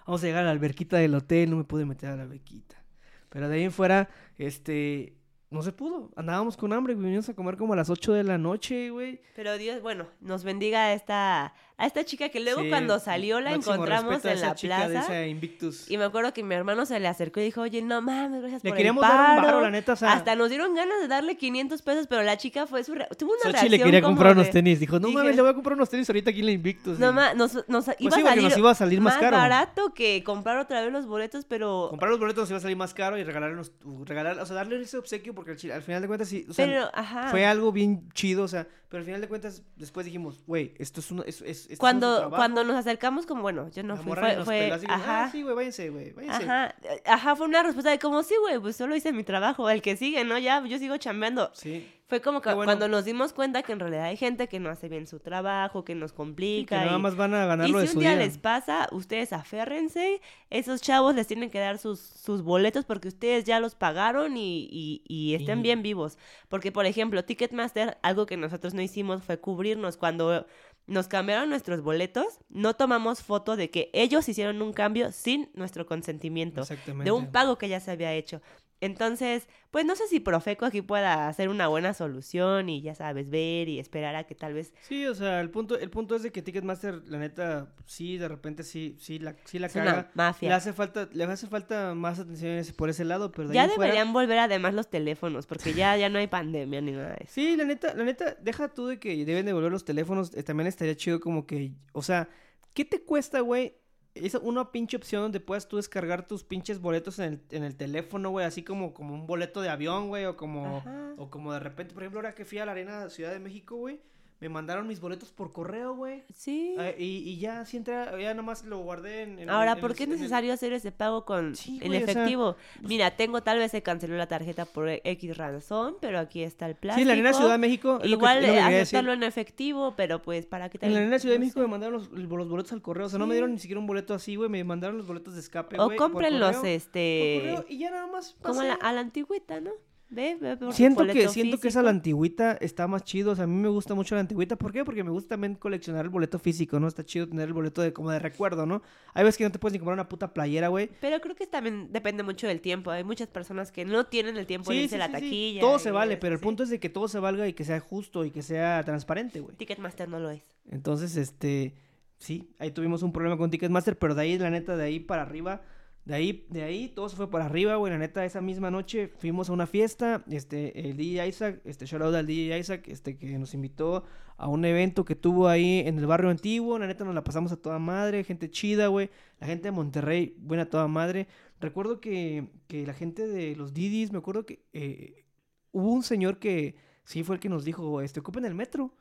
vamos 0.08 0.24
a 0.24 0.26
llegar 0.26 0.42
a 0.42 0.46
la 0.46 0.52
alberquita 0.52 0.98
del 0.98 1.14
hotel, 1.14 1.52
no 1.52 1.58
me 1.58 1.64
pude 1.64 1.86
meter 1.86 2.10
a 2.10 2.16
la 2.16 2.24
alberquita, 2.24 2.82
pero 3.30 3.48
de 3.50 3.58
ahí 3.58 3.64
en 3.66 3.72
fuera, 3.72 4.10
este, 4.40 5.14
no 5.50 5.62
se 5.62 5.72
pudo, 5.72 6.12
andábamos 6.16 6.58
con 6.58 6.74
hambre, 6.74 6.93
güey, 6.93 7.06
vinimos 7.06 7.30
a 7.30 7.34
comer 7.34 7.58
como 7.58 7.74
a 7.74 7.76
las 7.76 7.89
8 7.89 8.13
de 8.13 8.24
la 8.24 8.38
noche, 8.38 8.89
güey. 8.89 9.22
Pero 9.36 9.58
Dios, 9.58 9.82
bueno, 9.82 10.08
nos 10.19 10.43
bendiga 10.43 10.93
esta, 10.93 11.54
a 11.80 11.86
esta 11.86 12.04
chica 12.04 12.30
que 12.30 12.40
luego 12.40 12.62
Sí, 12.63 12.70
cuando 12.70 12.98
salió 13.00 13.40
la 13.40 13.54
encontramos 13.54 14.26
en 14.26 14.42
la 14.42 14.56
plaza. 14.56 15.28
Invictus. 15.28 15.90
Y 15.92 15.98
me 15.98 16.06
acuerdo 16.06 16.34
que 16.34 16.44
mi 16.44 16.56
hermano 16.56 16.86
se 16.88 17.00
le 17.00 17.08
acercó 17.08 17.40
y 17.40 17.44
dijo, 17.44 17.62
oye, 17.62 17.82
no 17.84 18.02
mames, 18.02 18.42
gracias 18.42 18.63
Le 18.63 18.72
por 18.72 18.78
queríamos 18.78 19.04
el 19.04 19.10
dar 19.10 19.20
un 19.20 19.36
paro. 19.36 19.48
varo, 19.48 19.62
la 19.62 19.70
neta, 19.70 19.94
o 19.94 19.96
sea... 19.96 20.13
Hasta 20.13 20.36
nos 20.36 20.50
dieron 20.50 20.74
ganas 20.74 21.00
de 21.02 21.08
darle 21.08 21.38
500 21.38 21.82
pesos, 21.84 22.08
pero 22.08 22.24
la 22.24 22.36
chica 22.38 22.66
fue 22.66 22.84
su... 22.84 22.96
re- 22.96 23.08
Tuvo 23.18 23.32
una 23.34 23.42
Xochitl 23.44 23.52
reacción 23.54 23.72
le 23.72 23.84
quería 23.84 24.02
comprar 24.02 24.34
de, 24.36 24.42
unos 24.42 24.52
tenis. 24.52 24.80
Dijo, 24.80 25.00
no 25.00 25.08
dije- 25.10 25.18
mames, 25.20 25.36
le 25.36 25.42
voy 25.44 25.52
a 25.52 25.54
comprar 25.54 25.76
unos 25.76 25.90
tenis 25.90 26.10
ahorita 26.10 26.32
aquí 26.32 26.40
en 26.40 26.46
la 26.48 26.52
Invictus. 26.54 26.98
No 26.98 27.12
Y 27.12 27.13
ma- 27.13 27.34
nos, 27.36 27.54
nos 27.70 27.86
Pues 27.86 27.96
iba 28.00 28.16
sí, 28.16 28.22
a 28.22 28.26
salir 28.26 28.44
nos 28.44 28.58
iba 28.58 28.72
a 28.72 28.76
salir 28.76 29.02
más 29.02 29.18
caro. 29.18 29.38
barato 29.38 29.94
que 29.94 30.24
comprar 30.24 30.58
otra 30.58 30.82
vez 30.82 30.92
los 30.92 31.06
boletos, 31.06 31.46
pero... 31.46 31.88
Comprar 31.92 32.10
los 32.10 32.20
boletos 32.20 32.42
nos 32.42 32.50
iba 32.50 32.58
a 32.58 32.62
salir 32.62 32.78
más 32.78 32.96
caro 32.96 33.18
y 33.20 33.24
regalarlos, 33.24 33.72
regalar, 34.06 34.40
o 34.40 34.46
sea, 34.48 34.56
darle 34.56 34.82
ese 34.82 34.98
obsequio 34.98 35.36
porque 35.36 35.52
al, 35.52 35.82
final 35.84 36.02
de 36.02 36.08
cuentas 36.08 36.28
sí, 36.28 36.46
o 36.50 36.54
sea, 36.54 36.66
pero, 36.66 36.90
ajá. 36.94 37.28
fue 37.30 37.46
algo 37.46 37.72
bien 37.72 38.10
chido, 38.13 38.44
o 38.44 38.48
sea, 38.48 38.68
pero 38.90 39.00
al 39.02 39.06
final 39.06 39.22
de 39.22 39.28
cuentas 39.28 39.63
después 39.76 40.06
dijimos, 40.06 40.42
güey, 40.48 40.74
esto 40.78 41.02
es 41.02 41.12
es, 41.26 41.42
es, 41.42 41.66
cuando, 41.77 42.08
nuestro 42.08 42.19
trabajo". 42.30 42.36
cuando 42.38 42.63
nos 42.63 42.75
acercamos, 42.77 43.25
como 43.25 43.41
bueno, 43.41 43.69
yo 43.69 43.84
no 43.84 43.95
La 43.95 44.01
fui, 44.01 44.13
fue, 44.13 44.36
nos 44.36 44.45
fue- 44.45 44.60
peló 44.60 44.75
así 44.75 44.86
como, 44.86 44.97
ajá, 44.97 45.23
"Ah, 45.25 45.30
sí, 45.32 45.41
güey, 45.43 45.56
váyanse, 45.56 45.89
güey, 45.89 46.12
váyanse. 46.13 46.43
ajá, 46.45 46.75
eh, 46.84 47.01
ajá, 47.06 47.36
fue 47.36 47.47
una 47.47 47.63
respuesta 47.63 47.91
de 47.91 47.99
como, 47.99 48.23
sí, 48.23 48.36
güey, 48.41 48.60
pues 48.60 48.75
solo 48.75 48.95
hice 48.95 49.12
mi 49.13 49.23
trabajo, 49.23 49.69
el 49.69 49.82
que 49.82 49.97
sigue, 49.97 50.23
¿no? 50.23 50.38
Ya, 50.38 50.63
yo 50.65 50.77
sigo 50.80 50.97
chambeando. 50.97 51.49
Sí. 51.53 51.91
Fue 52.10 52.21
como 52.21 52.39
que 52.41 52.47
bueno. 52.53 52.63
cuando 52.63 52.88
nos 52.88 53.03
dimos 53.03 53.34
cuenta 53.34 53.63
que 53.63 53.73
en 53.73 53.82
realidad 53.82 54.06
hay 54.06 54.15
gente 54.15 54.47
que 54.47 54.62
no 54.62 54.69
hace 54.69 54.88
bien 54.88 55.08
su 55.08 55.19
trabajo, 55.19 55.84
que 55.84 55.93
nos 55.93 56.12
Sí, 56.12 56.13
que 56.13 56.17
complica. 56.17 56.86
nada 56.86 56.97
y- 56.97 57.01
más 57.01 57.17
van 57.17 57.34
a 57.34 57.43
y 57.43 57.47
ganarlo 57.47 57.80
de 57.80 57.88
si 57.88 57.97
un 57.97 57.99
día 58.01 58.12
día. 58.12 58.19
les 58.19 58.38
pasa, 58.38 58.88
ustedes 58.93 59.34
aférrense, 59.34 60.21
esos 60.49 60.82
chavos 60.82 61.15
les 61.15 61.27
tienen 61.27 61.49
que 61.49 61.60
dar 61.60 61.77
sus, 61.80 61.99
sus 61.99 62.43
boletos 62.43 62.86
porque 62.86 63.10
ustedes 63.10 63.43
ya 63.43 63.60
los 63.60 63.75
pagaron 63.75 64.38
y, 64.38 64.69
y, 64.71 65.01
y 65.06 65.36
estén 65.36 65.60
Y- 65.60 65.63
bien 65.63 65.82
vivos. 65.84 66.17
Porque, 66.47 66.71
por 66.71 66.86
ejemplo, 66.86 67.25
Ticketmaster, 67.25 67.97
algo 68.01 68.25
que 68.25 68.38
nosotros 68.38 68.73
no 68.73 68.82
hicimos 68.82 69.23
fue 69.23 69.38
cubrirnos. 69.41 69.97
Cuando 69.97 70.45
nos 70.88 71.08
cambiaron 71.08 71.50
nuestros 71.50 71.82
boletos, 71.82 72.39
no 72.50 72.76
tomamos 72.76 73.21
foto 73.21 73.56
de 73.56 73.69
que 73.69 73.89
ellos 73.93 74.28
hicieron 74.28 74.62
un 74.62 74.73
cambio 74.73 75.12
sin 75.12 75.50
nuestro 75.54 75.86
consentimiento, 75.86 76.62
Exactamente. 76.62 77.06
de 77.06 77.12
un 77.12 77.32
pago 77.32 77.58
que 77.58 77.69
ya 77.69 77.80
se 77.80 77.91
había 77.91 78.13
hecho. 78.13 78.41
Entonces, 78.80 79.48
pues 79.72 79.86
no 79.86 79.96
sé 79.96 80.08
si 80.08 80.20
Profeco 80.20 80.66
aquí 80.66 80.82
pueda 80.82 81.28
hacer 81.28 81.50
una 81.50 81.68
buena 81.68 81.94
solución 81.96 82.70
y 82.70 82.82
ya 82.82 82.94
sabes, 82.94 83.30
ver 83.30 83.68
y 83.70 83.80
esperar 83.80 84.16
a 84.16 84.26
que 84.26 84.36
tal 84.36 84.54
vez 84.54 84.72
Sí, 84.82 85.06
o 85.08 85.16
sea, 85.16 85.42
el 85.42 85.50
punto, 85.50 85.80
el 85.80 85.90
punto 85.90 86.16
es 86.16 86.22
de 86.24 86.32
que 86.32 86.42
Ticketmaster, 86.44 87.02
la 87.08 87.18
neta, 87.18 87.74
sí, 87.86 88.18
de 88.18 88.28
repente 88.28 88.63
sí, 88.63 88.96
sí 89.00 89.18
la, 89.18 89.36
sí 89.46 89.58
la 89.58 89.68
es 89.68 89.74
caga. 89.74 89.92
una 89.94 90.12
mafia. 90.13 90.50
Le 90.50 90.56
hace 90.56 90.74
falta, 90.74 91.10
le 91.12 91.24
hace 91.24 91.48
falta 91.48 91.96
más 91.96 92.20
atención 92.20 92.63
por 92.76 92.90
ese 92.90 93.04
lado, 93.04 93.32
pero 93.32 93.48
de 93.48 93.56
Ya 93.56 93.63
ahí 93.63 93.70
en 93.70 93.76
fuera- 93.76 93.92
deberían 93.94 94.13
volver 94.13 94.38
además 94.40 94.74
los 94.76 94.90
teléfonos, 94.90 95.48
porque 95.48 95.74
ya, 95.74 95.98
ya 95.98 96.10
no 96.10 96.20
hay 96.20 96.28
pandemia 96.28 96.80
ni 96.82 96.92
nada 96.92 97.10
de 97.10 97.24
eso. 97.24 97.34
Sí, 97.34 97.56
la 97.58 97.66
neta, 97.66 97.94
la 97.96 98.04
neta, 98.04 98.36
deja 98.42 98.68
tú 98.74 98.88
de 98.88 99.00
que 99.00 99.26
deben 99.26 99.46
devolver 99.48 99.72
los 99.72 99.86
teléfonos, 99.86 100.36
eh, 100.36 100.44
también 100.44 100.68
estaría 100.68 100.96
chido 100.96 101.20
como 101.20 101.48
que, 101.48 101.74
o 101.94 102.04
sea, 102.04 102.30
¿qué 102.76 102.86
te 102.86 103.02
cuesta, 103.04 103.40
güey? 103.40 103.74
Es 104.23 104.36
una 104.36 104.71
pinche 104.71 104.97
opción 104.97 105.21
donde 105.23 105.39
puedas 105.39 105.67
tú 105.67 105.77
descargar 105.77 106.27
tus 106.27 106.43
pinches 106.43 106.80
boletos 106.80 107.19
en 107.19 107.34
el, 107.34 107.41
en 107.51 107.63
el 107.63 107.75
teléfono, 107.75 108.30
güey, 108.30 108.45
así 108.45 108.63
como, 108.63 108.93
como 108.93 109.13
un 109.13 109.27
boleto 109.27 109.62
de 109.62 109.69
avión, 109.69 110.08
güey, 110.08 110.25
o 110.25 110.36
como, 110.38 110.77
Ajá. 110.77 111.13
o 111.17 111.30
como 111.30 111.53
de 111.53 111.60
repente, 111.60 111.93
por 111.93 112.03
ejemplo, 112.03 112.19
ahora 112.19 112.36
que 112.36 112.45
fui 112.45 112.60
a 112.60 112.65
la 112.65 112.71
Arena 112.73 113.10
Ciudad 113.10 113.32
de 113.32 113.39
México, 113.39 113.75
güey, 113.75 113.99
me 114.39 114.50
mandaron 114.50 114.88
mis 114.88 115.00
boletos 115.00 115.32
por 115.32 115.52
correo, 115.52 115.95
güey. 115.95 116.23
Sí. 116.34 116.76
Ah, 116.78 116.91
y, 116.97 117.17
y 117.28 117.39
ya, 117.39 117.65
sí 117.65 117.78
entra, 117.78 118.19
ya 118.19 118.34
nomás 118.34 118.63
lo 118.65 118.78
guardé 118.80 119.23
en... 119.23 119.39
en- 119.39 119.50
Ahora, 119.50 119.71
en 119.73 119.80
¿por 119.80 119.95
qué 119.95 120.04
es 120.04 120.10
el- 120.10 120.15
necesario 120.15 120.54
hacer 120.54 120.73
ese 120.73 120.91
pago 120.91 121.26
con 121.26 121.56
Sí, 121.56 121.80
en 121.82 121.88
güey, 121.88 122.04
o 122.04 122.06
sea, 122.06 122.12
efectivo? 122.13 122.56
Mira, 122.82 123.12
tengo 123.17 123.41
tal 123.41 123.58
vez 123.58 123.71
se 123.71 123.82
canceló 123.82 124.15
la 124.15 124.28
tarjeta 124.28 124.65
por 124.65 124.89
X 124.89 125.38
razón, 125.38 125.95
pero 126.02 126.19
aquí 126.19 126.43
está 126.43 126.67
el 126.67 126.76
plástico. 126.76 126.97
Sí, 126.97 127.02
en 127.02 127.08
la 127.08 127.13
Arena 127.13 127.34
Ciudad 127.34 127.52
de 127.54 127.58
México. 127.58 128.00
Igual 128.04 128.41
que 128.41 128.60
aceptarlo 128.60 129.13
en 129.13 129.23
efectivo, 129.23 129.95
pero 129.97 130.21
pues 130.21 130.45
para 130.45 130.69
qué 130.69 130.78
En 130.82 130.93
la 130.93 131.00
Arena 131.00 131.17
Ciudad 131.19 131.34
de 131.36 131.39
no 131.39 131.45
México 131.45 131.60
sé. 131.60 131.65
me 131.65 131.71
mandaron 131.71 131.93
los, 131.95 132.12
los 132.12 132.50
boletos 132.50 132.71
al 132.73 132.82
correo. 132.82 133.08
O 133.08 133.10
sea, 133.10 133.17
no 133.19 133.26
me 133.28 133.34
deren 133.36 133.52
ni 133.54 133.60
siquiera 133.60 133.80
un 133.80 133.88
boleto 133.88 134.13
así, 134.13 134.36
güey. 134.36 134.50
Me 134.50 134.63
mandaron 134.63 134.97
los 134.97 135.08
boletos 135.08 135.34
de 135.34 135.39
escape, 135.39 135.78
O 135.80 135.86
correo, 135.88 136.12
por 136.12 136.23
este, 136.65 137.39
correo, 137.41 137.65
y 137.69 137.80
ya 137.80 137.91
nada 137.91 138.08
más 138.08 138.36
como 138.41 138.62
a 138.62 138.65
la, 138.65 138.73
a 138.76 138.93
la 138.93 139.02
antigüita, 139.02 139.60
¿no? 139.62 139.71
Ve, 140.10 140.38
ve 140.39 140.56
por 140.56 140.74
Siento 140.74 141.06
que, 141.06 141.28
siento 141.28 141.60
que 141.60 141.67
esa 141.67 141.82
la 141.82 141.89
antigüita 141.89 142.54
está 142.62 142.88
más 142.88 143.04
chido. 143.04 143.32
O 143.32 143.36
sea, 143.36 143.43
a 143.43 143.48
mí 143.48 143.56
me 143.56 143.67
gusta 143.67 143.93
mucho 143.93 144.15
la 144.15 144.22
antigüita. 144.22 144.56
¿Por 144.56 144.72
qué? 144.72 144.86
Porque 144.86 145.04
me 145.04 145.10
gusta 145.10 145.30
también 145.30 145.56
coleccionar 145.56 146.06
el 146.06 146.10
boleto 146.10 146.39
físico, 146.39 146.80
¿no? 146.80 146.88
Está 146.88 147.04
chido 147.04 147.28
tener 147.28 147.48
el 147.48 147.54
boleto 147.54 147.82
de 147.82 147.91
como 147.91 148.12
de 148.12 148.20
recuerdo, 148.20 148.65
¿no? 148.65 148.82
Hay 149.13 149.24
veces 149.26 149.38
que 149.38 149.43
no 149.43 149.52
te 149.52 149.60
puedes 149.60 149.74
ni 149.74 149.80
comprar 149.80 149.96
una 149.96 150.08
puta 150.08 150.34
playera, 150.34 150.70
güey. 150.70 150.89
Pero 151.02 151.20
creo 151.20 151.36
que 151.36 151.46
también 151.46 151.91
depende 151.91 152.24
mucho 152.24 152.48
del 152.48 152.62
tiempo. 152.62 152.91
Hay 152.91 153.04
muchas 153.04 153.28
personas 153.28 153.72
que 153.72 153.84
no 153.84 154.06
tienen 154.06 154.38
el 154.38 154.46
tiempo 154.46 154.72
de 154.72 154.78
Sí, 154.78 154.84
irse 154.84 154.96
sí, 154.96 155.02
a 155.02 155.08
la 155.08 155.08
sí. 155.08 155.12
taquilla. 155.13 155.62
Todo 155.62 155.80
se 155.80 155.91
vale, 155.91 156.13
eso, 156.13 156.22
pero 156.22 156.36
el 156.36 156.41
punto 156.41 156.63
es 156.63 156.70
de 156.70 156.80
que 156.80 156.89
todo 156.89 157.08
se 157.10 157.20
valga 157.20 157.48
y 157.48 157.54
que 157.54 157.65
sea 157.65 157.80
justo 157.82 158.24
y 158.24 158.32
que 158.32 158.41
sea 158.41 158.84
transparente, 158.86 159.41
güey. 159.41 159.56
Ticketmaster 159.58 160.08
no 160.08 160.20
lo 160.20 160.30
es. 160.30 160.43
Entonces, 160.70 161.17
este, 161.17 161.74
sí, 162.17 162.50
ahí 162.60 162.72
tuvimos 162.72 163.04
un 163.04 163.12
problema 163.12 163.38
con 163.38 163.52
Ticketmaster, 163.52 163.98
pero 163.98 164.15
de 164.15 164.22
ahí, 164.22 164.38
la 164.38 164.50
neta, 164.50 164.78
de 164.78 164.86
ahí 164.86 165.00
para 165.00 165.24
arriba, 165.24 165.62
De 166.08 166.15
ahí, 166.15 166.48
de 166.50 166.63
ahí 166.63 166.88
todo 166.88 167.10
se 167.10 167.17
fue 167.17 167.30
para 167.30 167.48
arriba, 167.48 167.76
güey. 167.76 167.91
La 167.91 168.00
neta, 168.00 168.24
esa 168.24 168.39
misma 168.39 168.72
noche 168.72 169.10
fuimos 169.17 169.50
a 169.50 169.54
una 169.54 169.67
fiesta. 169.67 170.24
Este, 170.30 170.89
el 170.89 170.96
DJ 170.96 171.28
Isaac, 171.28 171.60
este, 171.65 171.86
shout 171.86 172.02
out 172.02 172.15
al 172.15 172.26
DJ 172.26 172.58
Isaac, 172.58 172.88
este, 172.88 173.17
que 173.17 173.38
nos 173.38 173.54
invitó 173.54 174.06
a 174.38 174.48
un 174.48 174.63
evento 174.63 175.04
que 175.04 175.15
tuvo 175.15 175.50
ahí 175.50 175.84
en 175.86 175.98
el 176.00 176.08
barrio 176.08 176.30
antiguo. 176.30 176.80
La 176.80 176.88
neta, 176.88 177.04
nos 177.04 177.13
la 177.13 177.26
pasamos 177.26 177.52
a 177.52 177.58
toda 177.58 177.78
madre. 177.78 178.24
Gente 178.24 178.50
chida, 178.50 178.88
güey. 178.88 179.10
La 179.41 179.48
gente 179.48 179.63
de 179.63 179.72
Monterrey, 179.72 180.34
buena 180.39 180.63
a 180.63 180.70
toda 180.70 180.88
madre. 180.88 181.28
Recuerdo 181.60 182.00
que, 182.00 182.48
que 182.70 182.88
la 182.88 182.93
gente 182.93 183.28
de 183.28 183.58
los 183.58 183.74
Didis, 183.74 184.13
me 184.13 184.20
acuerdo 184.20 184.46
que 184.46 184.63
eh, 184.72 185.26
hubo 185.74 185.91
un 185.91 186.04
señor 186.04 186.39
que 186.39 186.76
sí 187.04 187.24
fue 187.24 187.36
el 187.36 187.41
que 187.41 187.50
nos 187.50 187.65
dijo, 187.65 188.00
este, 188.00 188.22
ocupen 188.22 188.46
el 188.46 188.56
metro. 188.56 188.93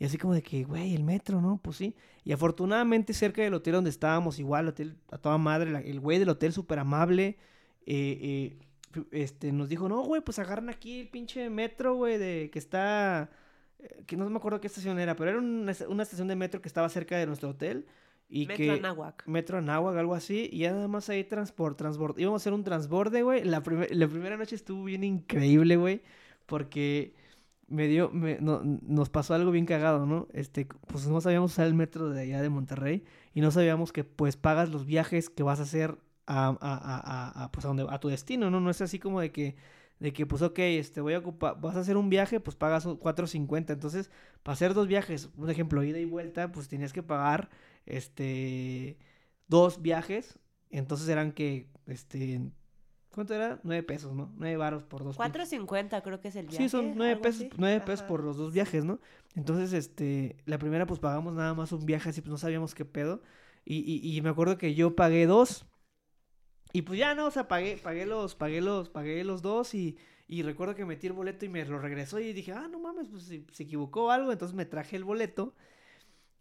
Y 0.00 0.06
así 0.06 0.16
como 0.16 0.32
de 0.32 0.42
que, 0.42 0.64
güey, 0.64 0.94
el 0.94 1.04
metro, 1.04 1.42
¿no? 1.42 1.60
Pues 1.62 1.76
sí. 1.76 1.94
Y 2.24 2.32
afortunadamente 2.32 3.12
cerca 3.12 3.42
del 3.42 3.52
hotel 3.52 3.74
donde 3.74 3.90
estábamos, 3.90 4.38
igual, 4.38 4.66
hotel 4.66 4.96
a 5.10 5.18
toda 5.18 5.36
madre, 5.36 5.88
el 5.90 6.00
güey 6.00 6.18
del 6.18 6.30
hotel 6.30 6.54
súper 6.54 6.78
amable, 6.78 7.36
eh, 7.84 8.56
eh, 8.94 9.06
este, 9.10 9.52
nos 9.52 9.68
dijo, 9.68 9.90
no, 9.90 10.02
güey, 10.02 10.22
pues 10.22 10.38
agarran 10.38 10.70
aquí 10.70 11.00
el 11.00 11.08
pinche 11.10 11.50
metro, 11.50 11.96
güey, 11.96 12.16
de 12.16 12.48
que 12.50 12.58
está, 12.58 13.28
eh, 13.78 14.04
que 14.06 14.16
no 14.16 14.28
me 14.30 14.38
acuerdo 14.38 14.58
qué 14.58 14.68
estación 14.68 14.98
era, 14.98 15.16
pero 15.16 15.32
era 15.32 15.38
una, 15.38 15.76
una, 15.86 16.02
estación 16.02 16.28
de 16.28 16.34
metro 16.34 16.62
que 16.62 16.68
estaba 16.68 16.88
cerca 16.88 17.18
de 17.18 17.26
nuestro 17.26 17.50
hotel. 17.50 17.84
Y 18.30 18.46
metro 18.46 18.56
que, 18.56 18.70
Anáhuac. 18.70 19.26
Metro 19.26 19.58
Anáhuac, 19.58 19.98
algo 19.98 20.14
así. 20.14 20.48
Y 20.50 20.60
ya 20.60 20.72
nada 20.72 20.88
más 20.88 21.10
ahí 21.10 21.24
transport, 21.24 21.76
transport. 21.76 22.18
Íbamos 22.18 22.40
a 22.40 22.42
hacer 22.42 22.54
un 22.54 22.64
transborde, 22.64 23.22
güey. 23.22 23.44
La, 23.44 23.62
la 23.90 24.08
primera 24.08 24.38
noche 24.38 24.54
estuvo 24.54 24.84
bien 24.84 25.04
increíble, 25.04 25.76
güey. 25.76 26.00
Porque 26.46 27.12
me 27.70 27.86
dio, 27.88 28.10
me, 28.10 28.38
no, 28.40 28.62
nos 28.64 29.10
pasó 29.10 29.34
algo 29.34 29.50
bien 29.52 29.66
cagado, 29.66 30.06
¿no? 30.06 30.28
Este, 30.32 30.66
pues 30.66 31.06
no 31.08 31.20
sabíamos 31.20 31.52
usar 31.52 31.66
el 31.66 31.74
metro 31.74 32.10
de 32.10 32.22
allá 32.22 32.42
de 32.42 32.50
Monterrey 32.50 33.04
y 33.34 33.40
no 33.40 33.50
sabíamos 33.50 33.92
que 33.92 34.04
pues 34.04 34.36
pagas 34.36 34.70
los 34.70 34.86
viajes 34.86 35.30
que 35.30 35.42
vas 35.42 35.60
a 35.60 35.62
hacer 35.64 35.98
a, 36.26 36.48
a, 36.48 36.54
a, 36.60 37.44
a 37.44 37.52
pues 37.52 37.64
a, 37.64 37.68
donde, 37.68 37.86
a 37.88 37.98
tu 38.00 38.08
destino, 38.08 38.50
¿no? 38.50 38.60
No 38.60 38.70
es 38.70 38.80
así 38.82 38.98
como 38.98 39.20
de 39.20 39.32
que, 39.32 39.56
de 40.00 40.12
que 40.12 40.26
pues 40.26 40.42
ok, 40.42 40.58
este, 40.58 41.00
voy 41.00 41.14
a 41.14 41.18
ocupar, 41.20 41.60
vas 41.60 41.76
a 41.76 41.80
hacer 41.80 41.96
un 41.96 42.10
viaje, 42.10 42.40
pues 42.40 42.56
pagas 42.56 42.86
4.50, 42.86 43.72
entonces 43.72 44.10
para 44.42 44.54
hacer 44.54 44.74
dos 44.74 44.88
viajes, 44.88 45.30
un 45.36 45.50
ejemplo, 45.50 45.82
ida 45.84 45.98
y 45.98 46.04
vuelta, 46.04 46.52
pues 46.52 46.68
tenías 46.68 46.92
que 46.92 47.02
pagar, 47.02 47.50
este, 47.86 48.98
dos 49.48 49.82
viajes, 49.82 50.38
entonces 50.70 51.08
eran 51.08 51.32
que, 51.32 51.68
este, 51.86 52.40
¿Cuánto 53.12 53.34
era? 53.34 53.60
Nueve 53.64 53.82
pesos, 53.82 54.14
¿no? 54.14 54.32
Nueve 54.36 54.56
baros 54.56 54.84
por 54.84 55.02
dos. 55.02 55.18
4.50 55.18 56.02
creo 56.02 56.20
que 56.20 56.28
es 56.28 56.36
el 56.36 56.46
viaje. 56.46 56.62
Sí, 56.62 56.68
son 56.68 56.92
nueve 56.96 57.16
pesos, 57.16 57.46
nueve 57.56 57.80
pesos 57.80 58.04
por 58.06 58.22
los 58.22 58.36
dos 58.36 58.52
viajes, 58.52 58.84
¿no? 58.84 59.00
Entonces, 59.34 59.72
este, 59.72 60.36
la 60.46 60.58
primera 60.58 60.86
pues 60.86 61.00
pagamos 61.00 61.34
nada 61.34 61.54
más 61.54 61.72
un 61.72 61.84
viaje, 61.84 62.10
así 62.10 62.20
pues 62.20 62.30
no 62.30 62.38
sabíamos 62.38 62.74
qué 62.74 62.84
pedo. 62.84 63.20
Y, 63.64 63.78
y, 63.78 64.16
y 64.16 64.20
me 64.22 64.30
acuerdo 64.30 64.58
que 64.58 64.74
yo 64.74 64.94
pagué 64.94 65.26
dos. 65.26 65.66
Y 66.72 66.82
pues 66.82 66.98
ya 67.00 67.14
no, 67.16 67.26
o 67.26 67.30
sea, 67.32 67.48
pagué, 67.48 67.78
pagué 67.82 68.06
los, 68.06 68.36
pagué 68.36 68.60
los, 68.60 68.88
pagué 68.88 69.24
los 69.24 69.42
dos 69.42 69.74
y, 69.74 69.98
y 70.28 70.42
recuerdo 70.42 70.76
que 70.76 70.84
metí 70.84 71.08
el 71.08 71.12
boleto 71.12 71.44
y 71.44 71.48
me 71.48 71.64
lo 71.64 71.80
regresó 71.80 72.20
y 72.20 72.32
dije, 72.32 72.52
ah, 72.52 72.68
no 72.68 72.78
mames, 72.78 73.08
pues 73.08 73.24
se, 73.24 73.44
se 73.50 73.64
equivocó 73.64 74.12
algo, 74.12 74.30
entonces 74.30 74.54
me 74.54 74.66
traje 74.66 74.94
el 74.94 75.02
boleto 75.02 75.56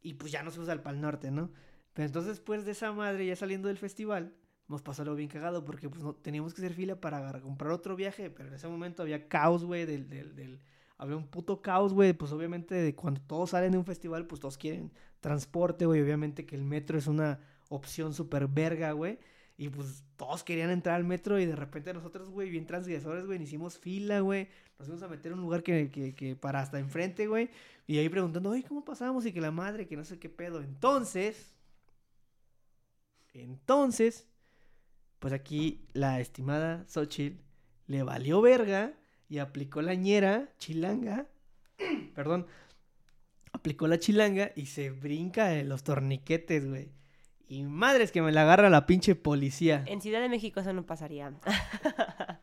y 0.03 0.13
pues 0.13 0.31
ya 0.31 0.43
nos 0.43 0.53
fuimos 0.53 0.69
al 0.69 0.83
Pal 0.83 1.01
Norte, 1.01 1.31
¿no? 1.31 1.51
Pero 1.93 2.05
entonces 2.05 2.29
después 2.29 2.63
de 2.63 2.71
esa 2.71 2.91
madre, 2.93 3.25
ya 3.25 3.35
saliendo 3.35 3.69
del 3.69 3.79
festival, 3.79 4.35
nos 4.69 4.81
pasó 4.83 5.01
algo 5.01 5.15
bien 5.15 5.29
cagado 5.29 5.65
porque 5.65 5.89
pues 5.89 6.03
no, 6.03 6.13
teníamos 6.13 6.53
que 6.53 6.61
hacer 6.61 6.73
fila 6.73 6.95
para 6.95 7.41
comprar 7.41 7.71
otro 7.71 7.95
viaje, 7.95 8.29
pero 8.29 8.49
en 8.49 8.55
ese 8.55 8.67
momento 8.67 9.01
había 9.01 9.27
caos, 9.27 9.65
güey, 9.65 9.85
del, 9.85 10.07
del, 10.07 10.35
del, 10.35 10.61
había 10.97 11.17
un 11.17 11.27
puto 11.27 11.61
caos, 11.61 11.91
güey, 11.93 12.13
pues 12.13 12.31
obviamente 12.31 12.75
de 12.75 12.95
cuando 12.95 13.19
todos 13.21 13.49
salen 13.49 13.71
de 13.71 13.79
un 13.79 13.85
festival, 13.85 14.27
pues 14.27 14.39
todos 14.39 14.57
quieren 14.57 14.91
transporte, 15.19 15.85
güey, 15.85 16.01
obviamente 16.01 16.45
que 16.45 16.55
el 16.55 16.63
metro 16.63 16.97
es 16.97 17.07
una 17.07 17.39
opción 17.69 18.13
súper 18.13 18.47
verga, 18.47 18.91
güey, 18.91 19.17
y 19.57 19.69
pues 19.69 20.03
todos 20.15 20.43
querían 20.43 20.69
entrar 20.69 20.95
al 20.95 21.03
metro 21.03 21.39
y 21.39 21.47
de 21.47 21.55
repente 21.55 21.91
nosotros, 21.93 22.29
güey, 22.29 22.51
bien 22.51 22.67
transgresores, 22.67 23.25
güey, 23.25 23.41
hicimos 23.41 23.79
fila, 23.79 24.19
güey, 24.19 24.49
nos 24.77 24.87
fuimos 24.87 25.03
a 25.03 25.07
meter 25.07 25.31
en 25.31 25.39
un 25.39 25.43
lugar 25.43 25.63
que, 25.63 25.89
que, 25.89 26.13
que 26.13 26.35
para 26.35 26.59
hasta 26.59 26.79
enfrente, 26.79 27.25
güey, 27.25 27.49
y 27.87 27.97
ahí 27.97 28.07
preguntando, 28.07 28.51
oye, 28.51 28.63
¿cómo 28.63 28.85
pasamos? 28.85 29.25
Y 29.25 29.33
que 29.33 29.41
la 29.41 29.51
madre, 29.51 29.87
que 29.87 29.97
no 29.97 30.05
sé 30.05 30.19
qué 30.19 30.29
pedo, 30.29 30.61
entonces... 30.61 31.53
Entonces, 33.31 34.27
pues 35.19 35.33
aquí 35.33 35.85
la 35.93 36.19
estimada 36.19 36.85
Xochitl 36.87 37.39
le 37.87 38.03
valió 38.03 38.41
verga 38.41 38.93
y 39.27 39.39
aplicó 39.39 39.81
la 39.81 39.93
ñera 39.93 40.49
chilanga, 40.57 41.27
perdón, 42.15 42.47
aplicó 43.51 43.87
la 43.87 43.99
chilanga 43.99 44.51
y 44.55 44.67
se 44.67 44.89
brinca 44.91 45.49
de 45.49 45.63
los 45.63 45.83
torniquetes, 45.83 46.67
güey. 46.67 46.91
Y 47.47 47.63
madres 47.63 48.11
que 48.11 48.21
me 48.21 48.31
la 48.31 48.43
agarra 48.43 48.69
la 48.69 48.85
pinche 48.85 49.15
policía. 49.15 49.83
En 49.87 50.01
Ciudad 50.01 50.21
de 50.21 50.29
México 50.29 50.59
eso 50.59 50.71
no 50.71 50.85
pasaría. 50.85 51.33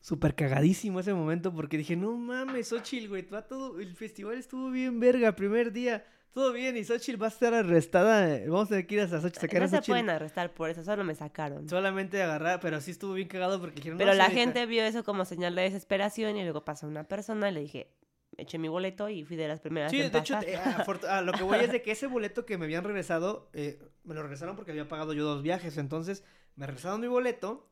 Súper 0.00 0.34
cagadísimo 0.34 1.00
ese 1.00 1.14
momento 1.14 1.52
porque 1.54 1.78
dije, 1.78 1.96
no 1.96 2.16
mames, 2.16 2.68
Xochitl, 2.68 3.08
güey, 3.08 3.22
todo, 3.24 3.80
el 3.80 3.94
festival 3.96 4.36
estuvo 4.38 4.70
bien 4.70 5.00
verga, 5.00 5.34
primer 5.34 5.72
día 5.72 6.04
todo 6.32 6.52
bien 6.52 6.76
y 6.76 6.84
Xochitl 6.84 7.20
va 7.20 7.26
a 7.26 7.30
estar 7.30 7.54
arrestada. 7.54 8.40
Vamos 8.46 8.66
a 8.66 8.68
tener 8.68 8.86
que 8.86 8.94
ir 8.96 9.00
a 9.02 9.08
Xochitl, 9.08 9.40
sacar 9.40 9.60
no 9.60 9.64
a 9.64 9.68
Xochitl. 9.68 9.84
se 9.84 9.92
pueden 9.92 10.10
arrestar 10.10 10.52
por 10.52 10.70
eso, 10.70 10.84
solo 10.84 11.04
me 11.04 11.14
sacaron. 11.14 11.68
Solamente 11.68 12.22
agarrar, 12.22 12.60
pero 12.60 12.80
sí 12.80 12.90
estuvo 12.90 13.14
bien 13.14 13.28
cagado 13.28 13.60
porque 13.60 13.76
dijeron... 13.76 13.98
Pero 13.98 14.12
no, 14.12 14.18
la 14.18 14.30
gente 14.30 14.66
vio 14.66 14.82
eso 14.84 15.04
como 15.04 15.24
señal 15.24 15.54
de 15.54 15.62
desesperación 15.62 16.36
y 16.36 16.42
luego 16.42 16.64
pasó 16.64 16.86
una 16.86 17.04
persona 17.04 17.50
y 17.50 17.54
le 17.54 17.60
dije, 17.60 17.90
eché 18.36 18.58
mi 18.58 18.68
boleto 18.68 19.08
y 19.08 19.24
fui 19.24 19.36
de 19.36 19.48
las 19.48 19.60
primeras 19.60 19.90
Sí, 19.90 19.98
de 19.98 20.18
hecho, 20.18 20.38
eh, 20.42 20.56
a, 21.08 21.22
lo 21.22 21.32
que 21.32 21.42
voy 21.42 21.58
es 21.60 21.72
de 21.72 21.82
que 21.82 21.92
ese 21.92 22.06
boleto 22.06 22.44
que 22.44 22.58
me 22.58 22.64
habían 22.64 22.84
regresado, 22.84 23.48
eh, 23.52 23.78
me 24.04 24.14
lo 24.14 24.22
regresaron 24.22 24.56
porque 24.56 24.72
había 24.72 24.88
pagado 24.88 25.12
yo 25.12 25.24
dos 25.24 25.42
viajes, 25.42 25.78
entonces 25.78 26.24
me 26.54 26.66
regresaron 26.66 27.00
mi 27.00 27.06
boleto 27.06 27.68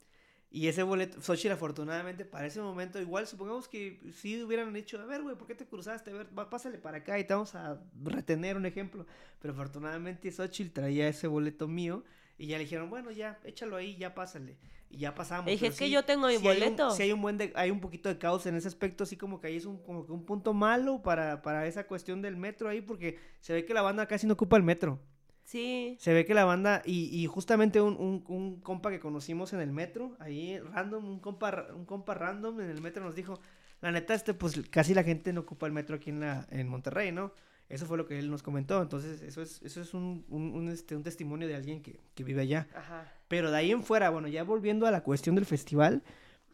y 0.54 0.68
ese 0.68 0.84
boleto, 0.84 1.20
Xochitl 1.20 1.52
afortunadamente 1.52 2.24
para 2.24 2.46
ese 2.46 2.60
momento, 2.60 3.00
igual 3.00 3.26
supongamos 3.26 3.66
que 3.66 3.98
si 4.12 4.40
hubieran 4.40 4.72
dicho, 4.72 5.00
a 5.00 5.04
ver, 5.04 5.20
güey, 5.20 5.34
¿por 5.34 5.48
qué 5.48 5.56
te 5.56 5.66
cruzaste? 5.66 6.12
A 6.12 6.14
ver, 6.14 6.28
pásale 6.48 6.78
para 6.78 6.98
acá 6.98 7.18
y 7.18 7.24
te 7.24 7.34
vamos 7.34 7.56
a 7.56 7.80
retener 8.04 8.56
un 8.56 8.64
ejemplo. 8.64 9.04
Pero 9.40 9.52
afortunadamente 9.52 10.30
Xochitl 10.30 10.72
traía 10.72 11.08
ese 11.08 11.26
boleto 11.26 11.66
mío 11.66 12.04
y 12.38 12.46
ya 12.46 12.58
le 12.58 12.62
dijeron, 12.62 12.88
bueno, 12.88 13.10
ya, 13.10 13.40
échalo 13.42 13.74
ahí, 13.74 13.96
ya 13.96 14.14
pásale. 14.14 14.56
Y 14.90 14.98
ya 14.98 15.12
pasamos. 15.16 15.50
dije, 15.50 15.66
es 15.66 15.76
que 15.76 15.90
yo 15.90 16.04
tengo 16.04 16.28
mi 16.28 16.36
boleto. 16.36 16.92
Si 16.92 17.02
hay, 17.02 17.10
un, 17.10 17.20
buen 17.20 17.36
hay 17.56 17.72
un 17.72 17.80
poquito 17.80 18.08
de 18.08 18.18
caos 18.18 18.46
en 18.46 18.54
ese 18.54 18.68
aspecto, 18.68 19.02
así 19.02 19.16
como 19.16 19.40
que 19.40 19.48
ahí 19.48 19.56
es 19.56 19.64
un, 19.64 19.78
como 19.78 20.06
que 20.06 20.12
un 20.12 20.24
punto 20.24 20.54
malo 20.54 21.02
para, 21.02 21.42
para 21.42 21.66
esa 21.66 21.88
cuestión 21.88 22.22
del 22.22 22.36
metro 22.36 22.68
ahí, 22.68 22.80
porque 22.80 23.18
se 23.40 23.54
ve 23.54 23.64
que 23.64 23.74
la 23.74 23.82
banda 23.82 24.06
casi 24.06 24.28
no 24.28 24.34
ocupa 24.34 24.56
el 24.56 24.62
metro. 24.62 25.00
Sí. 25.44 25.96
Se 26.00 26.12
ve 26.12 26.24
que 26.24 26.34
la 26.34 26.44
banda, 26.44 26.82
y, 26.84 27.08
y 27.16 27.26
justamente 27.26 27.80
un, 27.80 27.96
un, 27.96 28.24
un, 28.28 28.60
compa 28.60 28.90
que 28.90 28.98
conocimos 28.98 29.52
en 29.52 29.60
el 29.60 29.72
metro, 29.72 30.16
ahí 30.18 30.58
random, 30.58 31.04
un 31.04 31.20
compa, 31.20 31.68
un 31.74 31.84
compa 31.84 32.14
random 32.14 32.60
en 32.60 32.70
el 32.70 32.80
metro 32.80 33.04
nos 33.04 33.14
dijo, 33.14 33.38
la 33.80 33.92
neta, 33.92 34.14
este, 34.14 34.32
pues 34.34 34.60
casi 34.70 34.94
la 34.94 35.04
gente 35.04 35.32
no 35.32 35.42
ocupa 35.42 35.66
el 35.66 35.72
metro 35.72 35.96
aquí 35.96 36.10
en, 36.10 36.20
la, 36.20 36.46
en 36.50 36.66
Monterrey, 36.68 37.12
¿no? 37.12 37.32
Eso 37.68 37.86
fue 37.86 37.96
lo 37.96 38.06
que 38.06 38.18
él 38.18 38.30
nos 38.30 38.42
comentó, 38.42 38.80
entonces 38.80 39.22
eso 39.22 39.42
es, 39.42 39.62
eso 39.62 39.80
es 39.80 39.94
un, 39.94 40.24
un, 40.28 40.68
este, 40.68 40.96
un 40.96 41.02
testimonio 41.02 41.48
de 41.48 41.56
alguien 41.56 41.82
que, 41.82 42.00
que 42.14 42.24
vive 42.24 42.42
allá. 42.42 42.66
Ajá. 42.74 43.12
Pero 43.28 43.50
de 43.50 43.56
ahí 43.56 43.70
en 43.70 43.82
fuera, 43.82 44.10
bueno, 44.10 44.28
ya 44.28 44.44
volviendo 44.44 44.86
a 44.86 44.90
la 44.90 45.02
cuestión 45.02 45.34
del 45.34 45.46
festival, 45.46 46.02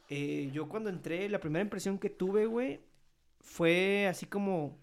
eh, 0.09 0.50
yo 0.53 0.68
cuando 0.68 0.90
entré, 0.90 1.29
la 1.29 1.40
primera 1.40 1.62
impresión 1.62 1.98
que 1.98 2.11
tuve, 2.11 2.46
güey, 2.46 2.81
fue 3.40 4.07
así 4.09 4.26
como 4.26 4.76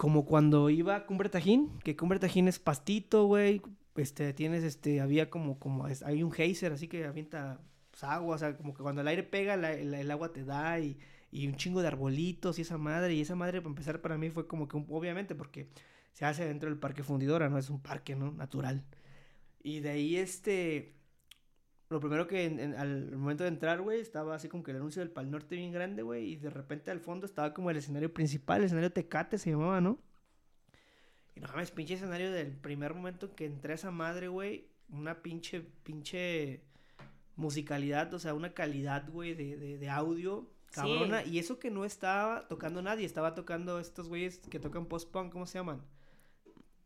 como 0.00 0.24
cuando 0.24 0.70
iba 0.70 0.96
a 0.96 1.04
Cumbre 1.04 1.28
Tajín, 1.28 1.78
que 1.84 1.94
Cumbre 1.94 2.18
Tajín 2.18 2.48
es 2.48 2.58
pastito, 2.58 3.26
güey. 3.26 3.60
Este, 3.96 4.32
tienes, 4.32 4.64
este, 4.64 5.02
había 5.02 5.28
como, 5.28 5.58
como, 5.58 5.84
hay 5.84 6.22
un 6.22 6.32
geyser, 6.32 6.72
así 6.72 6.88
que 6.88 7.04
avienta 7.04 7.60
pues, 7.90 8.04
agua, 8.04 8.36
o 8.36 8.38
sea, 8.38 8.56
como 8.56 8.72
que 8.72 8.82
cuando 8.82 9.02
el 9.02 9.08
aire 9.08 9.24
pega, 9.24 9.58
la, 9.58 9.74
el, 9.74 10.10
agua 10.10 10.32
te 10.32 10.42
da 10.42 10.80
y, 10.80 10.96
y, 11.30 11.46
un 11.46 11.56
chingo 11.56 11.82
de 11.82 11.88
arbolitos 11.88 12.58
y 12.58 12.62
esa 12.62 12.78
madre. 12.78 13.12
Y 13.12 13.20
esa 13.20 13.34
madre, 13.34 13.60
para 13.60 13.72
empezar, 13.72 14.00
para 14.00 14.16
mí 14.16 14.30
fue 14.30 14.46
como 14.46 14.68
que, 14.68 14.78
obviamente, 14.88 15.34
porque 15.34 15.68
se 16.14 16.24
hace 16.24 16.46
dentro 16.46 16.70
del 16.70 16.78
parque 16.78 17.02
fundidora, 17.02 17.50
¿no? 17.50 17.58
Es 17.58 17.68
un 17.68 17.82
parque, 17.82 18.16
¿no? 18.16 18.32
Natural. 18.32 18.82
Y 19.62 19.80
de 19.80 19.90
ahí, 19.90 20.16
este, 20.16 20.94
lo 21.90 21.98
primero 21.98 22.28
que 22.28 22.44
en, 22.44 22.60
en, 22.60 22.74
al 22.76 23.16
momento 23.16 23.42
de 23.42 23.48
entrar, 23.48 23.82
güey, 23.82 24.00
estaba 24.00 24.36
así 24.36 24.48
como 24.48 24.62
que 24.62 24.70
el 24.70 24.76
anuncio 24.76 25.00
del 25.00 25.10
Pal 25.10 25.28
Norte 25.28 25.56
bien 25.56 25.72
grande, 25.72 26.02
güey, 26.02 26.32
y 26.32 26.36
de 26.36 26.48
repente 26.48 26.92
al 26.92 27.00
fondo 27.00 27.26
estaba 27.26 27.52
como 27.52 27.68
el 27.68 27.76
escenario 27.76 28.14
principal, 28.14 28.60
el 28.60 28.66
escenario 28.66 28.92
Tecate 28.92 29.38
se 29.38 29.50
llamaba, 29.50 29.80
¿no? 29.80 29.98
Y 31.34 31.40
no 31.40 31.48
mames, 31.48 31.72
pinche 31.72 31.94
escenario 31.94 32.30
del 32.30 32.52
primer 32.52 32.94
momento 32.94 33.34
que 33.34 33.44
entré 33.44 33.72
a 33.72 33.74
esa 33.74 33.90
madre, 33.90 34.28
güey, 34.28 34.68
una 34.88 35.20
pinche, 35.20 35.62
pinche 35.82 36.62
musicalidad, 37.34 38.14
o 38.14 38.20
sea, 38.20 38.34
una 38.34 38.54
calidad, 38.54 39.10
güey, 39.10 39.34
de, 39.34 39.56
de, 39.56 39.78
de, 39.78 39.90
audio 39.90 40.48
cabrona. 40.70 41.24
Sí. 41.24 41.30
Y 41.30 41.38
eso 41.40 41.58
que 41.58 41.72
no 41.72 41.84
estaba 41.84 42.46
tocando 42.46 42.82
nadie, 42.82 43.04
estaba 43.04 43.34
tocando 43.34 43.80
estos 43.80 44.08
güeyes 44.08 44.38
que 44.38 44.60
tocan 44.60 44.86
post-punk, 44.86 45.32
¿cómo 45.32 45.46
se 45.46 45.58
llaman? 45.58 45.82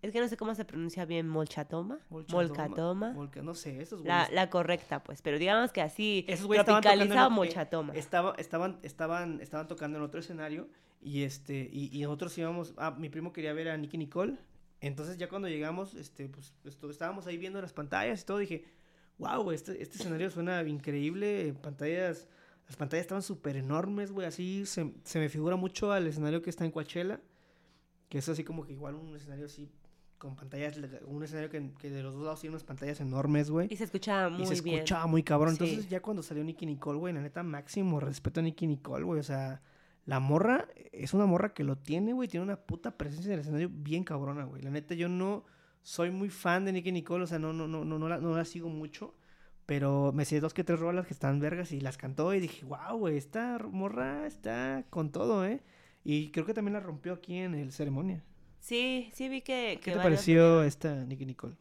Es 0.04 0.12
que 0.12 0.20
no 0.20 0.28
sé 0.28 0.36
cómo 0.36 0.54
se 0.54 0.66
pronuncia 0.66 1.06
bien 1.06 1.26
Molchatoma. 1.26 1.98
Molcatoma. 2.10 3.12
Molca, 3.12 3.40
no 3.40 3.54
sé, 3.54 3.80
esos 3.80 4.04
la, 4.04 4.28
la, 4.30 4.50
correcta, 4.50 5.02
pues. 5.02 5.22
Pero 5.22 5.38
digamos 5.38 5.72
que 5.72 5.80
así, 5.80 6.26
esos 6.28 6.46
tropicalizado 6.46 7.30
Molchatoma. 7.30 7.94
Estaba, 7.94 8.34
estaban, 8.36 8.78
estaban, 8.82 9.40
estaban 9.40 9.66
tocando 9.66 9.96
en 9.96 10.04
otro 10.04 10.20
escenario 10.20 10.68
y 11.00 11.22
este 11.22 11.70
y, 11.72 11.88
y, 11.90 12.02
nosotros 12.02 12.36
íbamos... 12.36 12.74
Ah, 12.76 12.90
mi 12.90 13.08
primo 13.08 13.32
quería 13.32 13.54
ver 13.54 13.70
a 13.70 13.78
Nicky 13.78 13.96
Nicole. 13.96 14.36
Entonces 14.82 15.16
ya 15.16 15.30
cuando 15.30 15.48
llegamos, 15.48 15.94
este, 15.94 16.28
pues, 16.28 16.52
esto, 16.66 16.90
estábamos 16.90 17.26
ahí 17.26 17.38
viendo 17.38 17.62
las 17.62 17.72
pantallas 17.72 18.20
y 18.20 18.26
todo, 18.26 18.36
dije... 18.36 18.66
wow, 19.16 19.52
este, 19.52 19.82
este 19.82 19.96
escenario 19.96 20.28
suena 20.28 20.62
increíble, 20.64 21.54
pantallas, 21.62 22.28
las 22.66 22.76
pantallas 22.76 23.04
estaban 23.04 23.22
súper 23.22 23.56
enormes, 23.56 24.12
güey, 24.12 24.26
así 24.26 24.66
se, 24.66 24.92
se 25.02 25.18
me 25.18 25.30
figura 25.30 25.56
mucho 25.56 25.92
al 25.92 26.06
escenario 26.06 26.42
que 26.42 26.50
está 26.50 26.66
en 26.66 26.72
Coachella, 26.72 27.20
que 28.10 28.18
es 28.18 28.28
así 28.28 28.44
como 28.44 28.66
que 28.66 28.74
igual 28.74 28.96
un 28.96 29.16
escenario 29.16 29.46
así 29.46 29.70
con 30.24 30.36
pantallas, 30.36 30.80
un 31.06 31.22
escenario 31.22 31.50
que, 31.50 31.70
que 31.78 31.90
de 31.90 32.02
los 32.02 32.14
dos 32.14 32.24
lados 32.24 32.40
tiene 32.40 32.54
unas 32.54 32.64
pantallas 32.64 32.98
enormes, 33.00 33.50
güey. 33.50 33.68
Y 33.70 33.76
se 33.76 33.84
escuchaba 33.84 34.30
muy 34.30 34.42
Y 34.42 34.46
se 34.46 34.62
bien. 34.62 34.76
escuchaba 34.76 35.06
muy 35.06 35.22
cabrón. 35.22 35.54
Sí. 35.56 35.64
Entonces, 35.64 35.90
ya 35.90 36.00
cuando 36.00 36.22
salió 36.22 36.42
Nicky 36.42 36.64
Nicole, 36.64 36.98
güey, 36.98 37.12
la 37.12 37.20
neta, 37.20 37.42
máximo 37.42 38.00
respeto 38.00 38.40
a 38.40 38.42
Nicky 38.42 38.66
Nicole, 38.66 39.04
güey. 39.04 39.20
O 39.20 39.22
sea, 39.22 39.60
la 40.06 40.20
morra 40.20 40.66
es 40.92 41.12
una 41.12 41.26
morra 41.26 41.52
que 41.52 41.62
lo 41.62 41.76
tiene, 41.76 42.14
güey. 42.14 42.26
Tiene 42.26 42.44
una 42.44 42.56
puta 42.56 42.96
presencia 42.96 43.28
en 43.28 43.34
el 43.34 43.40
escenario 43.40 43.70
bien 43.70 44.02
cabrona, 44.02 44.44
güey. 44.44 44.62
La 44.62 44.70
neta, 44.70 44.94
yo 44.94 45.10
no 45.10 45.44
soy 45.82 46.10
muy 46.10 46.30
fan 46.30 46.64
de 46.64 46.72
Nicky 46.72 46.90
Nicole. 46.90 47.24
O 47.24 47.26
sea, 47.26 47.38
no, 47.38 47.52
no, 47.52 47.68
no, 47.68 47.84
no, 47.84 47.98
no, 47.98 48.08
la, 48.08 48.16
no 48.18 48.34
la 48.34 48.46
sigo 48.46 48.70
mucho. 48.70 49.14
Pero 49.66 50.12
me 50.12 50.24
sé 50.24 50.40
dos 50.40 50.54
que 50.54 50.64
tres 50.64 50.80
rolas 50.80 51.06
que 51.06 51.12
están 51.14 51.38
vergas 51.38 51.72
y 51.72 51.80
las 51.80 51.96
cantó 51.98 52.32
y 52.34 52.40
dije, 52.40 52.64
wow, 52.64 52.98
güey, 52.98 53.16
esta 53.18 53.58
morra 53.70 54.26
está 54.26 54.84
con 54.90 55.10
todo, 55.12 55.44
¿eh? 55.46 55.62
Y 56.02 56.30
creo 56.32 56.44
que 56.44 56.52
también 56.54 56.72
la 56.74 56.80
rompió 56.80 57.12
aquí 57.14 57.36
en 57.36 57.54
el 57.54 57.72
ceremonia. 57.72 58.22
Sí, 58.64 59.10
sí 59.12 59.28
vi 59.28 59.42
que... 59.42 59.78
¿Qué 59.82 59.92
te 59.92 59.98
pareció 59.98 60.62
esta 60.62 60.94
Nicky 61.04 61.26
Nicole? 61.26 61.54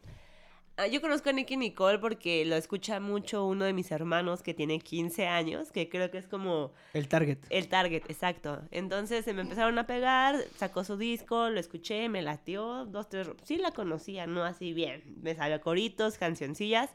Ah, 0.77 0.87
yo 0.87 1.01
conozco 1.01 1.29
a 1.29 1.33
Nicky 1.33 1.57
Nicole 1.57 1.99
porque 1.99 2.45
lo 2.45 2.55
escucha 2.55 3.01
mucho 3.01 3.45
uno 3.45 3.65
de 3.65 3.73
mis 3.73 3.91
hermanos 3.91 4.41
que 4.41 4.53
tiene 4.53 4.79
15 4.79 5.27
años, 5.27 5.69
que 5.73 5.89
creo 5.89 6.09
que 6.09 6.17
es 6.17 6.27
como 6.27 6.71
El 6.93 7.09
Target. 7.09 7.39
el 7.49 7.67
target, 7.67 8.03
exacto. 8.07 8.61
Entonces 8.71 9.25
se 9.25 9.33
me 9.33 9.41
empezaron 9.41 9.77
a 9.79 9.85
pegar, 9.85 10.37
sacó 10.55 10.85
su 10.85 10.95
disco, 10.95 11.49
lo 11.49 11.59
escuché, 11.59 12.07
me 12.07 12.21
latió, 12.21 12.85
dos, 12.85 13.09
tres... 13.09 13.27
Sí 13.43 13.57
la 13.57 13.71
conocía, 13.71 14.25
no 14.25 14.45
así 14.45 14.71
bien. 14.71 15.03
Me 15.21 15.35
salió 15.35 15.59
coritos, 15.59 16.17
cancioncillas 16.17 16.89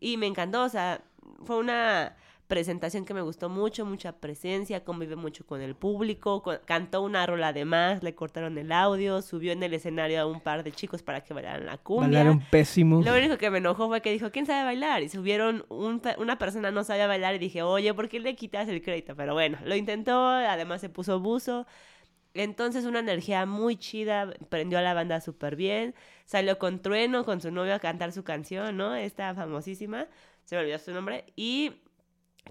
y 0.00 0.16
me 0.16 0.28
encantó, 0.28 0.64
o 0.64 0.70
sea, 0.70 1.04
fue 1.44 1.58
una 1.58 2.16
presentación 2.46 3.04
que 3.04 3.12
me 3.14 3.22
gustó 3.22 3.48
mucho, 3.48 3.84
mucha 3.84 4.12
presencia, 4.12 4.84
convive 4.84 5.16
mucho 5.16 5.44
con 5.46 5.60
el 5.60 5.74
público, 5.74 6.42
con- 6.42 6.58
cantó 6.64 7.02
una 7.02 7.26
rola 7.26 7.52
de 7.52 7.64
más, 7.64 8.02
le 8.02 8.14
cortaron 8.14 8.56
el 8.58 8.70
audio, 8.72 9.20
subió 9.22 9.52
en 9.52 9.62
el 9.62 9.74
escenario 9.74 10.20
a 10.20 10.26
un 10.26 10.40
par 10.40 10.62
de 10.62 10.72
chicos 10.72 11.02
para 11.02 11.22
que 11.22 11.34
bailaran 11.34 11.66
la 11.66 11.78
cumbia. 11.78 12.06
Bailaron 12.08 12.40
pésimo. 12.50 13.02
Lo 13.02 13.14
único 13.14 13.36
que 13.36 13.50
me 13.50 13.58
enojó 13.58 13.88
fue 13.88 14.00
que 14.00 14.12
dijo, 14.12 14.30
¿quién 14.30 14.46
sabe 14.46 14.64
bailar? 14.64 15.02
Y 15.02 15.08
subieron, 15.08 15.64
un 15.68 16.00
una 16.18 16.38
persona 16.38 16.70
no 16.70 16.84
sabía 16.84 17.06
bailar 17.06 17.34
y 17.34 17.38
dije, 17.38 17.62
oye, 17.62 17.92
¿por 17.94 18.08
qué 18.08 18.20
le 18.20 18.36
quitas 18.36 18.68
el 18.68 18.80
crédito? 18.80 19.16
Pero 19.16 19.34
bueno, 19.34 19.58
lo 19.64 19.74
intentó, 19.74 20.28
además 20.28 20.80
se 20.80 20.88
puso 20.88 21.18
buzo. 21.20 21.66
Entonces 22.34 22.84
una 22.84 22.98
energía 22.98 23.46
muy 23.46 23.76
chida, 23.76 24.30
prendió 24.50 24.78
a 24.78 24.82
la 24.82 24.92
banda 24.94 25.20
súper 25.20 25.56
bien. 25.56 25.94
Salió 26.26 26.58
con 26.58 26.80
Trueno, 26.82 27.24
con 27.24 27.40
su 27.40 27.50
novio 27.50 27.74
a 27.74 27.78
cantar 27.78 28.12
su 28.12 28.24
canción, 28.24 28.76
¿no? 28.76 28.94
Esta 28.94 29.34
famosísima, 29.34 30.06
se 30.44 30.54
me 30.54 30.60
olvidó 30.62 30.78
su 30.78 30.92
nombre. 30.92 31.24
Y 31.34 31.72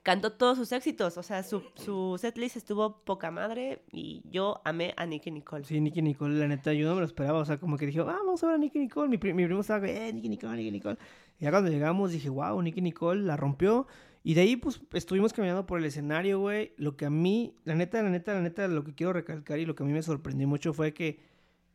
cantó 0.03 0.33
todos 0.33 0.57
sus 0.57 0.71
éxitos, 0.71 1.17
o 1.17 1.23
sea, 1.23 1.43
su, 1.43 1.63
su 1.75 2.17
setlist 2.19 2.57
estuvo 2.57 3.03
poca 3.03 3.31
madre 3.31 3.83
y 3.91 4.23
yo 4.29 4.61
amé 4.63 4.93
a 4.97 5.05
Nicky 5.05 5.31
Nicole. 5.31 5.65
Sí, 5.65 5.79
Nicky 5.79 6.01
Nicole, 6.01 6.35
la 6.35 6.47
neta, 6.47 6.73
yo 6.73 6.87
no 6.87 6.95
me 6.95 7.01
lo 7.01 7.05
esperaba. 7.05 7.39
O 7.39 7.45
sea, 7.45 7.57
como 7.57 7.77
que 7.77 7.85
dije, 7.85 7.99
ah, 8.01 8.03
vamos 8.03 8.43
a 8.43 8.47
ver 8.47 8.55
a 8.55 8.57
Nicky 8.57 8.79
Nicole. 8.79 9.09
Mi, 9.09 9.17
mi 9.33 9.45
primo 9.45 9.61
estaba, 9.61 9.87
eh, 9.87 10.11
Nicky 10.13 10.29
Nicole, 10.29 10.57
Nicky 10.57 10.71
Nicole. 10.71 10.97
Y 11.39 11.45
ya 11.45 11.51
cuando 11.51 11.69
llegamos 11.69 12.11
dije, 12.11 12.29
wow, 12.29 12.61
Nicky 12.61 12.81
Nicole 12.81 13.23
la 13.23 13.37
rompió. 13.37 13.87
Y 14.23 14.33
de 14.33 14.41
ahí, 14.41 14.55
pues, 14.55 14.81
estuvimos 14.93 15.33
caminando 15.33 15.65
por 15.65 15.79
el 15.79 15.85
escenario, 15.85 16.39
güey. 16.39 16.73
Lo 16.77 16.97
que 16.97 17.05
a 17.05 17.09
mí, 17.09 17.55
la 17.63 17.75
neta, 17.75 18.01
la 18.01 18.09
neta, 18.09 18.33
la 18.33 18.41
neta, 18.41 18.67
lo 18.67 18.83
que 18.83 18.95
quiero 18.95 19.13
recalcar 19.13 19.59
y 19.59 19.65
lo 19.65 19.75
que 19.75 19.83
a 19.83 19.85
mí 19.85 19.93
me 19.93 20.01
sorprendió 20.01 20.47
mucho 20.47 20.73
fue 20.73 20.93
que 20.93 21.19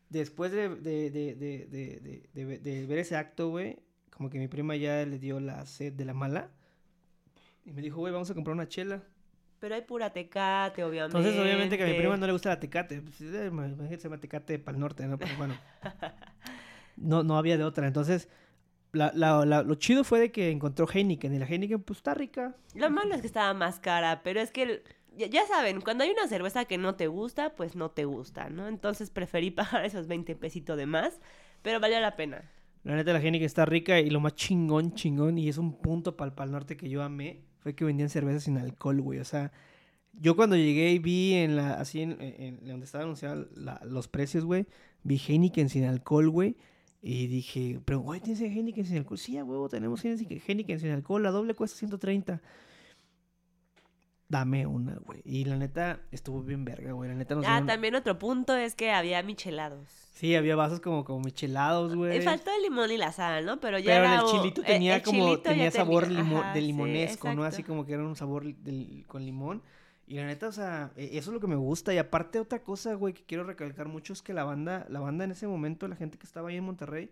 después 0.09 0.51
de, 0.51 0.69
de, 0.69 1.11
de, 1.11 2.59
de 2.59 2.87
ver 2.87 2.99
ese 2.99 3.17
acto, 3.17 3.51
güey, 3.51 3.79
como 4.11 4.31
que 4.31 4.39
mi 4.39 4.49
prima 4.49 4.77
ya 4.77 5.07
le 5.07 5.19
dio 5.19 5.41
la 5.41 5.65
sed 5.65 5.93
de 5.93 6.05
la 6.05 6.13
mala. 6.15 6.51
Y 7.65 7.73
me 7.73 7.83
dijo, 7.83 7.99
güey, 7.99 8.13
vamos 8.13 8.31
a 8.31 8.35
comprar 8.35 8.55
una 8.55 8.67
chela. 8.69 9.03
Pero 9.59 9.75
hay 9.75 9.83
pura 9.83 10.11
tecate, 10.11 10.83
obviamente. 10.85 11.19
Entonces, 11.19 11.41
obviamente 11.41 11.77
que 11.77 11.85
a 11.85 11.87
mi 11.87 11.95
prima 11.95 12.17
no 12.17 12.27
le 12.27 12.33
gusta 12.33 12.49
la 12.49 12.59
tecate. 12.61 13.03
Pues, 13.03 13.21
eh, 13.21 13.47
Imagínate, 13.49 13.97
se 13.99 14.05
llama 14.05 14.19
tecate 14.19 14.59
para 14.59 14.75
el 14.77 14.81
norte, 14.81 15.07
¿no? 15.07 15.19
Pero 15.19 15.37
bueno. 15.37 15.55
No, 16.97 17.23
no 17.23 17.39
había 17.39 17.57
de 17.57 17.65
otra. 17.65 17.87
Entonces, 17.87 18.29
la, 18.93 19.11
la- 19.15 19.45
la- 19.47 19.63
lo 19.63 19.75
chido 19.77 20.05
fue 20.05 20.19
de 20.21 20.31
que 20.33 20.51
encontró 20.51 20.87
Heineken. 20.93 21.35
Y 21.35 21.39
la 21.39 21.47
Heineken, 21.47 21.83
pues, 21.83 21.99
está 21.99 22.15
rica. 22.15 22.55
Lo 22.75 22.91
malo 22.91 23.15
es 23.15 23.21
que 23.23 23.27
estaba 23.27 23.55
más 23.55 23.81
cara, 23.81 24.23
pero 24.23 24.41
es 24.41 24.51
que, 24.51 24.63
el- 24.63 24.83
ya, 25.17 25.27
ya 25.27 25.47
saben, 25.47 25.81
cuando 25.81 26.05
hay 26.05 26.11
una 26.11 26.29
cerveza 26.29 26.65
que 26.67 26.77
no 26.79 26.95
te 26.97 27.07
gusta, 27.07 27.55
pues 27.57 27.75
no 27.75 27.91
te 27.91 28.05
gusta, 28.05 28.51
¿no? 28.51 28.69
Entonces 28.69 29.11
preferí 29.11 29.51
pagar 29.51 29.85
esos 29.85 30.07
20 30.09 30.35
pesitos 30.37 30.77
de 30.77 30.87
más, 30.87 31.21
pero 31.63 31.81
valió 31.81 32.01
la 32.01 32.17
pena. 32.17 32.51
La 32.85 32.97
neta, 32.97 33.13
la 33.13 33.21
Heineken 33.21 33.47
está 33.47 33.65
rica. 33.65 33.99
Y 34.01 34.11
lo 34.11 34.21
más 34.21 34.35
chingón, 34.35 34.95
chingón, 34.95 35.39
y 35.39 35.49
es 35.49 35.57
un 35.59 35.81
punto 35.81 36.17
para 36.17 36.29
el 36.31 36.35
Pal 36.35 36.51
Norte 36.51 36.77
que 36.77 36.89
yo 36.89 37.03
amé, 37.03 37.45
fue 37.61 37.75
que 37.75 37.85
vendían 37.85 38.09
cervezas 38.09 38.45
sin 38.45 38.59
alcohol, 38.59 39.01
güey. 39.01 39.21
O 39.21 39.25
sea, 39.25 39.53
yo 40.13 40.37
cuando 40.37 40.57
llegué 40.57 40.93
y 40.93 40.99
vi 40.99 41.35
en 41.35 41.57
la, 41.57 41.75
así 41.75 42.01
en, 42.03 42.61
donde 42.67 42.85
estaban 42.85 43.05
anunciados 43.07 43.47
los 43.85 44.09
precios, 44.09 44.45
güey, 44.45 44.67
vi 45.03 45.17
Heineken 45.19 45.69
sin 45.69 45.85
alcohol, 45.85 46.29
güey. 46.31 46.57
Y 47.03 47.29
dije, 47.29 47.81
pero, 47.85 48.01
güey, 48.01 48.21
¿tienes 48.21 48.43
Heineken 48.43 48.85
sin 48.85 48.99
alcohol? 48.99 49.19
Sí, 49.19 49.39
a 49.39 49.45
huevo, 49.45 49.69
tenemos 49.69 50.05
Heineken 50.05 50.81
sin 50.81 50.91
alcohol. 50.91 51.23
La 51.23 51.31
doble 51.31 51.55
cuesta 51.55 51.79
130. 51.79 52.43
Dame 54.31 54.65
una, 54.65 54.95
güey. 55.05 55.21
Y 55.25 55.45
la 55.45 55.57
neta, 55.57 56.01
estuvo 56.13 56.41
bien 56.43 56.65
verga, 56.65 56.93
güey. 56.93 57.11
La 57.11 57.17
neta, 57.17 57.35
nos 57.35 57.45
Ah, 57.45 57.55
dieron- 57.57 57.67
también 57.67 57.95
otro 57.97 58.17
punto 58.19 58.55
es 58.57 58.77
que 58.77 58.93
había 58.93 59.21
michelados. 59.25 59.91
Sí, 60.13 60.37
había 60.37 60.55
vasos 60.55 60.79
como, 60.81 61.05
como 61.05 61.19
michelados, 61.21 61.97
güey. 61.97 62.19
Me 62.19 62.25
faltó 62.25 62.51
el 62.57 62.63
limón 62.63 62.93
y 62.93 62.97
la 62.97 63.11
sal, 63.11 63.45
¿no? 63.45 63.59
Pero 63.59 63.79
ya 63.81 63.87
Pero 63.93 64.05
era 64.05 64.15
el 64.15 64.21
o- 64.21 64.31
chilito 64.31 64.61
el- 64.61 64.67
tenía 64.69 64.97
el 64.97 65.03
como 65.03 65.25
chilito 65.25 65.43
tenía 65.43 65.71
sabor 65.73 66.05
tenía- 66.05 66.23
limo- 66.23 66.39
ajá, 66.43 66.53
de 66.55 66.61
sí, 66.61 66.67
limonesco, 66.69 67.35
¿no? 67.35 67.43
Así 67.45 67.65
como 67.65 67.85
que 67.85 67.95
era 67.95 68.05
un 68.05 68.15
sabor 68.15 68.45
del- 68.55 69.05
con 69.09 69.25
limón. 69.25 69.63
Y 70.07 70.15
la 70.15 70.27
neta, 70.27 70.47
o 70.47 70.53
sea, 70.53 70.93
e- 70.97 71.11
eso 71.19 71.31
es 71.31 71.35
lo 71.35 71.41
que 71.41 71.47
me 71.49 71.57
gusta. 71.57 71.93
Y 71.93 71.99
aparte 71.99 72.39
otra 72.39 72.63
cosa, 72.63 72.95
güey, 72.95 73.15
que 73.15 73.25
quiero 73.25 73.43
recalcar 73.43 73.89
mucho 73.89 74.13
es 74.13 74.23
que 74.23 74.33
la 74.33 74.45
banda, 74.45 74.87
la 74.89 75.01
banda 75.01 75.25
en 75.25 75.33
ese 75.33 75.49
momento, 75.49 75.89
la 75.89 75.97
gente 75.97 76.19
que 76.19 76.27
estaba 76.27 76.51
ahí 76.51 76.57
en 76.57 76.65
Monterrey, 76.65 77.11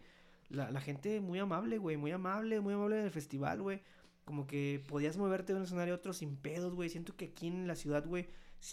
la, 0.50 0.70
la 0.70 0.80
gente 0.80 1.20
muy 1.20 1.40
amable, 1.40 1.78
güey, 1.78 1.96
muy 1.96 2.12
amable, 2.12 2.60
muy 2.60 2.74
amable 2.74 2.98
en 3.00 3.04
el 3.06 3.10
festival, 3.10 3.60
güey. 3.60 3.80
Como 4.28 4.46
que 4.46 4.84
podías 4.86 5.16
moverte 5.16 5.54
de 5.54 5.58
un 5.58 5.64
escenario 5.64 5.94
a 5.94 5.96
otro 5.96 6.12
sin 6.12 6.36
pedos, 6.36 6.74
güey. 6.74 6.90
Siento 6.90 7.16
que 7.16 7.24
aquí 7.24 7.46
en 7.46 7.66
la 7.66 7.74
ciudad, 7.74 8.06
güey, 8.06 8.28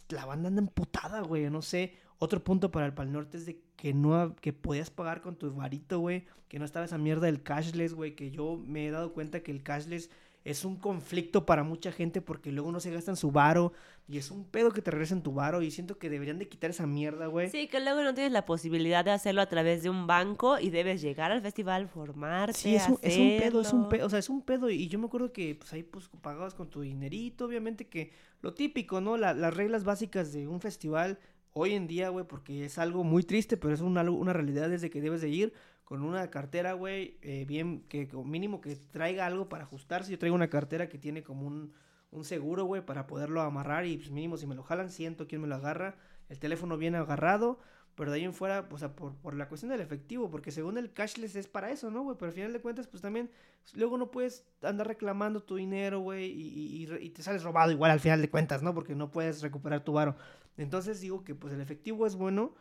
la 0.10 0.26
banda 0.26 0.50
anda 0.50 0.62
emputada, 0.62 1.22
güey. 1.22 1.50
No 1.50 1.62
sé. 1.62 1.94
Otro 2.20 2.44
punto 2.44 2.72
para 2.72 2.86
el 2.86 2.94
Pal 2.94 3.14
Norte 3.14 3.38
es 3.38 3.46
de 3.46 3.62
que 3.78 3.94
no 3.94 4.36
que 4.36 4.52
podías 4.52 4.90
pagar 4.90 5.22
con 5.22 5.38
tu 5.38 5.50
varito, 5.54 6.00
güey. 6.00 6.26
Que 6.50 6.60
no 6.60 6.66
estaba 6.66 6.84
esa 6.84 6.98
mierda 6.98 7.28
del 7.28 7.42
cashless, 7.42 7.94
güey. 7.94 8.18
Que 8.18 8.32
yo 8.32 8.62
me 8.68 8.86
he 8.86 8.92
dado 8.92 9.14
cuenta 9.14 9.44
que 9.44 9.52
el 9.54 9.64
cashless 9.64 10.10
es 10.46 10.64
un 10.64 10.78
conflicto 10.78 11.46
para 11.46 11.64
mucha 11.64 11.92
gente 11.92 12.22
porque 12.22 12.52
luego 12.52 12.72
no 12.72 12.80
se 12.80 12.92
gasta 12.92 13.12
en 13.12 13.18
su 13.18 13.32
varo. 13.32 13.74
Y 14.08 14.20
es 14.20 14.30
un 14.30 14.46
pedo 14.46 14.70
que 14.72 14.84
te 14.84 14.92
regresen 14.92 15.24
tu 15.24 15.34
varo. 15.34 15.64
Y 15.64 15.72
siento 15.72 15.98
que 15.98 16.10
deberían 16.10 16.38
de 16.38 16.48
quitar 16.48 16.70
esa 16.70 16.86
mierda, 16.86 17.26
güey. 17.26 17.50
Sí, 17.50 17.68
que 17.68 17.80
luego 17.80 18.04
no 18.04 18.14
tienes 18.14 18.32
la 18.32 18.46
posibilidad 18.46 19.04
de 19.04 19.10
hacerlo 19.10 19.42
a 19.42 19.48
través 19.50 19.82
de 19.82 19.90
un 19.90 20.06
banco 20.06 20.60
y 20.60 20.70
debes 20.70 21.02
llegar 21.02 21.32
al 21.32 21.42
festival, 21.42 21.88
formarte, 21.90 22.54
Sí, 22.60 22.76
es 22.76 22.88
un, 22.88 23.00
es 23.02 23.18
un 23.18 23.38
pedo, 23.40 23.62
es 23.62 23.74
un 23.74 23.90
pedo, 23.90 24.06
o 24.06 24.10
sea, 24.10 24.20
es 24.20 24.30
un 24.30 24.44
pedo. 24.44 24.70
Y 24.70 24.88
yo 24.88 25.00
me 25.00 25.08
acuerdo 25.08 25.34
que 25.34 25.56
pues 25.56 25.74
ahí 25.74 25.82
pues 25.82 26.08
pagabas 26.22 26.54
con 26.54 26.70
tu 26.70 26.82
dinerito, 26.82 27.46
obviamente 27.46 27.88
que 27.88 28.12
lo 28.42 28.54
típico, 28.54 29.02
¿no? 29.02 29.18
La- 29.18 29.34
las 29.34 29.54
reglas 29.56 29.84
básicas 29.84 30.32
de 30.32 30.48
un 30.48 30.62
festival 30.62 31.18
hoy 31.54 31.74
en 31.74 31.88
día, 31.88 32.10
güey, 32.10 32.28
porque 32.28 32.66
es 32.66 32.78
algo 32.78 33.04
muy 33.04 33.24
triste, 33.24 33.58
pero 33.58 33.74
es 33.74 33.82
una, 33.82 34.04
una 34.12 34.34
realidad 34.34 34.70
desde 34.70 34.92
que 34.92 35.02
debes 35.02 35.22
de 35.22 35.30
ir 35.30 35.54
con 35.86 36.04
una 36.04 36.30
cartera, 36.32 36.74
güey, 36.74 37.18
eh, 37.22 37.46
bien, 37.48 37.82
que 37.90 38.10
mínimo 38.26 38.62
que 38.62 38.76
traiga 38.76 39.26
algo 39.26 39.50
para 39.50 39.64
ajustarse. 39.64 40.12
Yo 40.12 40.20
traigo 40.20 40.36
una 40.36 40.50
cartera 40.50 40.90
que 40.90 40.98
tiene 40.98 41.24
como 41.24 41.48
un, 41.48 41.74
un 42.12 42.26
seguro, 42.26 42.66
güey, 42.66 42.84
para 42.86 43.08
poderlo 43.08 43.42
amarrar 43.42 43.86
y 43.86 43.98
pues 43.98 44.12
mínimo 44.12 44.38
si 44.38 44.48
me 44.48 44.56
lo 44.56 44.64
jalan, 44.64 44.90
siento 44.90 45.28
quién 45.28 45.42
me 45.42 45.48
lo 45.48 45.56
agarra. 45.56 45.96
El 46.30 46.40
teléfono 46.40 46.78
bien 46.78 46.96
agarrado. 46.96 47.60
Pero 47.96 48.12
de 48.12 48.18
ahí 48.18 48.26
en 48.26 48.34
fuera, 48.34 48.68
sea, 48.78 48.94
por, 48.94 49.16
por 49.16 49.36
la 49.36 49.48
cuestión 49.48 49.72
del 49.72 49.80
efectivo, 49.80 50.30
porque 50.30 50.52
según 50.52 50.78
el 50.78 50.92
cashless 50.92 51.38
es 51.38 51.48
para 51.48 51.72
eso, 51.72 51.90
¿no, 51.92 52.04
güey? 52.04 52.18
Pero 52.18 52.28
al 52.28 52.34
final 52.34 52.52
de 52.52 52.60
cuentas, 52.60 52.88
pues 52.88 53.02
también, 53.02 53.32
luego 53.74 53.98
no 53.98 54.12
puedes 54.12 54.46
andar 54.62 54.88
reclamando 54.88 55.42
tu 55.42 55.56
dinero, 55.56 56.00
güey, 56.02 56.26
y, 56.30 56.84
y- 56.86 56.94
y 57.06 57.10
te 57.12 57.24
sales 57.24 57.44
robado 57.44 57.72
igual 57.72 57.92
al 57.92 58.02
final 58.02 58.22
de 58.22 58.30
cuentas, 58.30 58.62
¿no? 58.64 58.74
Porque 58.74 58.96
no 58.96 59.12
puedes 59.12 59.42
recuperar 59.42 59.84
tu 59.86 59.94
varo. 59.94 60.18
Entonces 60.58 61.00
digo 61.02 61.24
que 61.24 61.36
pues 61.36 61.54
el 61.54 61.62
efectivo 61.62 62.06
es 62.06 62.16
bueno, 62.18 62.54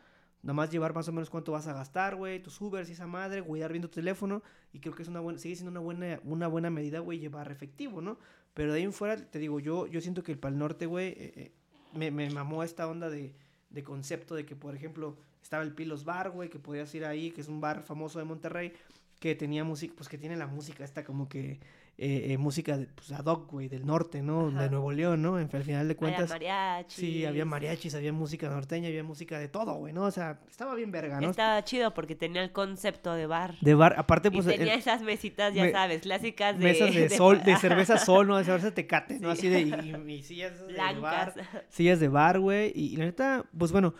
nada 0.44 0.52
más 0.52 0.70
llevar 0.70 0.94
más 0.94 1.08
o 1.08 1.12
menos 1.12 1.30
cuánto 1.30 1.52
vas 1.52 1.66
a 1.66 1.72
gastar, 1.72 2.16
güey, 2.16 2.38
tus 2.42 2.60
Ubers 2.60 2.90
y 2.90 2.92
esa 2.92 3.06
madre, 3.06 3.42
cuidar 3.42 3.72
bien 3.72 3.80
tu 3.80 3.88
teléfono, 3.88 4.42
y 4.74 4.78
creo 4.78 4.94
que 4.94 5.02
es 5.02 5.08
una 5.08 5.20
buena, 5.20 5.38
sigue 5.38 5.56
siendo 5.56 5.70
una 5.70 5.80
buena, 5.80 6.20
una 6.22 6.48
buena 6.48 6.68
medida, 6.68 6.98
güey, 6.98 7.18
llevar 7.18 7.50
efectivo, 7.50 8.02
¿no? 8.02 8.18
Pero 8.52 8.72
de 8.72 8.78
ahí 8.78 8.84
en 8.84 8.92
fuera, 8.92 9.16
te 9.16 9.38
digo, 9.38 9.58
yo, 9.58 9.86
yo 9.86 10.02
siento 10.02 10.22
que 10.22 10.32
el 10.32 10.38
Pal 10.38 10.58
Norte, 10.58 10.84
güey, 10.84 11.08
eh, 11.08 11.32
eh, 11.36 11.52
me, 11.94 12.10
me 12.10 12.28
mamó 12.28 12.62
esta 12.62 12.86
onda 12.86 13.08
de, 13.08 13.34
de 13.70 13.82
concepto 13.82 14.34
de 14.34 14.44
que, 14.44 14.54
por 14.54 14.74
ejemplo, 14.74 15.16
estaba 15.42 15.62
el 15.62 15.72
Pilos 15.72 16.04
Bar, 16.04 16.30
güey, 16.30 16.50
que 16.50 16.58
podías 16.58 16.94
ir 16.94 17.06
ahí, 17.06 17.30
que 17.30 17.40
es 17.40 17.48
un 17.48 17.62
bar 17.62 17.82
famoso 17.82 18.18
de 18.18 18.26
Monterrey, 18.26 18.74
que 19.20 19.34
tenía 19.34 19.64
música, 19.64 19.94
pues 19.96 20.10
que 20.10 20.18
tiene 20.18 20.36
la 20.36 20.46
música 20.46 20.84
esta 20.84 21.04
como 21.04 21.28
que 21.28 21.58
eh, 21.96 22.32
eh, 22.32 22.38
música 22.38 22.76
de, 22.76 22.86
pues, 22.86 23.12
ad 23.12 23.24
hoc, 23.26 23.50
güey, 23.52 23.68
del 23.68 23.86
norte, 23.86 24.20
¿no? 24.20 24.48
Ajá. 24.48 24.62
De 24.64 24.70
Nuevo 24.70 24.90
León, 24.90 25.22
¿no? 25.22 25.38
En, 25.38 25.48
al 25.52 25.62
final 25.62 25.86
de 25.86 25.92
Había 25.92 25.96
cuentas. 25.96 26.28
mariachis. 26.30 26.94
Sí, 26.94 27.24
había 27.24 27.44
mariachis, 27.44 27.94
había 27.94 28.12
música 28.12 28.48
norteña, 28.48 28.88
había 28.88 29.04
música 29.04 29.38
de 29.38 29.46
todo, 29.48 29.74
güey, 29.74 29.92
¿no? 29.92 30.02
O 30.02 30.10
sea, 30.10 30.40
estaba 30.50 30.74
bien 30.74 30.90
verga, 30.90 31.20
¿no? 31.20 31.30
Estaba 31.30 31.62
chido 31.62 31.94
porque 31.94 32.16
tenía 32.16 32.42
el 32.42 32.50
concepto 32.50 33.14
de 33.14 33.26
bar. 33.26 33.54
De 33.60 33.74
bar, 33.74 33.94
aparte, 33.96 34.30
pues. 34.32 34.44
y 34.46 34.50
tenía 34.50 34.74
el- 34.74 34.80
esas 34.80 35.02
mesitas, 35.02 35.54
ya 35.54 35.62
me- 35.64 35.70
sabes, 35.72 36.02
clásicas 36.02 36.58
de... 36.58 36.64
mesas 36.64 36.92
de, 36.94 37.08
sol, 37.16 37.42
de 37.44 37.56
cerveza 37.58 37.96
sol, 38.04 38.26
¿no? 38.26 38.38
De 38.38 38.44
cerveza 38.44 38.72
tecate, 38.74 39.20
¿no? 39.20 39.32
Sí. 39.36 39.46
Así 39.46 39.48
de. 39.48 39.60
Y, 39.60 40.12
y 40.14 40.22
sillas 40.24 40.66
de 40.66 40.76
bar. 40.76 40.96
Blancas. 40.96 41.34
sillas 41.68 42.00
de 42.00 42.08
bar, 42.08 42.40
güey. 42.40 42.72
Y, 42.74 42.94
y 42.94 42.96
la 42.96 43.04
neta, 43.04 43.44
pues 43.56 43.70
bueno, 43.70 43.94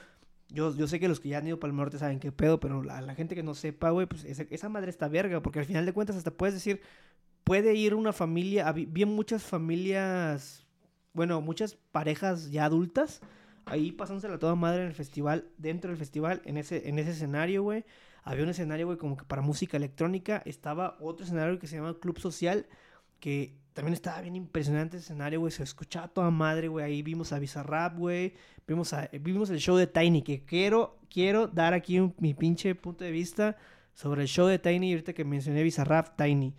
yo, 0.48 0.74
yo 0.76 0.86
sé 0.88 0.98
que 0.98 1.06
los 1.06 1.20
que 1.20 1.28
ya 1.28 1.38
han 1.38 1.46
ido 1.46 1.60
para 1.60 1.70
el 1.70 1.76
norte 1.76 1.98
saben 1.98 2.18
qué 2.18 2.32
pedo, 2.32 2.58
pero 2.58 2.82
la, 2.82 3.00
la 3.00 3.14
gente 3.14 3.34
que 3.36 3.42
no 3.44 3.54
sepa, 3.54 3.90
güey, 3.90 4.06
pues 4.08 4.24
esa, 4.24 4.44
esa 4.50 4.68
madre 4.68 4.90
está 4.90 5.06
verga, 5.06 5.40
porque 5.42 5.60
al 5.60 5.64
final 5.64 5.86
de 5.86 5.92
cuentas 5.92 6.16
hasta 6.16 6.30
puedes 6.32 6.54
decir, 6.54 6.80
puede 7.44 7.74
ir 7.74 7.94
una 7.94 8.12
familia, 8.12 8.72
bien 8.72 9.10
muchas 9.10 9.42
familias, 9.42 10.66
bueno, 11.12 11.40
muchas 11.40 11.76
parejas 11.92 12.50
ya 12.50 12.64
adultas, 12.64 13.20
ahí 13.66 13.92
pasándosela 13.92 14.38
toda 14.38 14.54
madre 14.54 14.82
en 14.82 14.88
el 14.88 14.94
festival, 14.94 15.46
dentro 15.58 15.90
del 15.90 15.98
festival, 15.98 16.42
en 16.44 16.56
ese, 16.56 16.88
en 16.88 16.98
ese 16.98 17.10
escenario, 17.12 17.62
güey. 17.62 17.84
Había 18.22 18.44
un 18.44 18.50
escenario, 18.50 18.86
güey, 18.86 18.96
como 18.98 19.16
que 19.18 19.24
para 19.24 19.42
música 19.42 19.76
electrónica. 19.76 20.42
Estaba 20.46 20.96
otro 21.00 21.24
escenario 21.26 21.58
que 21.58 21.66
se 21.66 21.76
llama 21.76 21.98
Club 22.00 22.18
Social, 22.18 22.66
que 23.20 23.54
también 23.74 23.92
estaba 23.92 24.22
bien 24.22 24.34
impresionante 24.34 24.96
ese 24.96 25.04
escenario, 25.04 25.40
güey. 25.40 25.52
Se 25.52 25.62
escuchaba 25.62 26.08
toda 26.08 26.30
madre, 26.30 26.68
güey. 26.68 26.86
Ahí 26.86 27.02
vimos 27.02 27.32
a 27.34 27.38
Bizarrap, 27.38 27.98
güey. 27.98 28.32
Vimos, 28.66 28.94
vimos 29.20 29.50
el 29.50 29.58
show 29.58 29.76
de 29.76 29.86
Tiny, 29.86 30.22
que 30.22 30.42
quiero, 30.42 30.98
quiero 31.10 31.48
dar 31.48 31.74
aquí 31.74 32.00
un- 32.00 32.14
mi 32.18 32.32
pinche 32.32 32.74
punto 32.74 33.04
de 33.04 33.10
vista 33.10 33.58
sobre 33.92 34.22
el 34.22 34.28
show 34.28 34.46
de 34.46 34.58
Tiny. 34.58 34.92
Ahorita 34.92 35.12
que 35.12 35.24
mencioné 35.26 35.62
Bizarrap, 35.62 36.16
Tiny. 36.16 36.54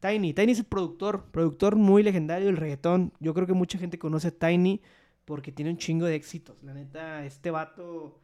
Tiny, 0.00 0.32
Tiny 0.34 0.52
es 0.52 0.58
el 0.60 0.64
productor, 0.66 1.24
productor 1.30 1.76
muy 1.76 2.02
legendario 2.02 2.46
del 2.46 2.56
reggaetón. 2.56 3.12
Yo 3.20 3.34
creo 3.34 3.46
que 3.46 3.52
mucha 3.54 3.78
gente 3.78 3.98
conoce 3.98 4.28
a 4.28 4.30
Tiny 4.30 4.80
porque 5.24 5.52
tiene 5.52 5.70
un 5.70 5.76
chingo 5.78 6.06
de 6.06 6.14
éxitos. 6.14 6.62
La 6.62 6.74
neta, 6.74 7.24
este 7.24 7.50
vato 7.50 8.20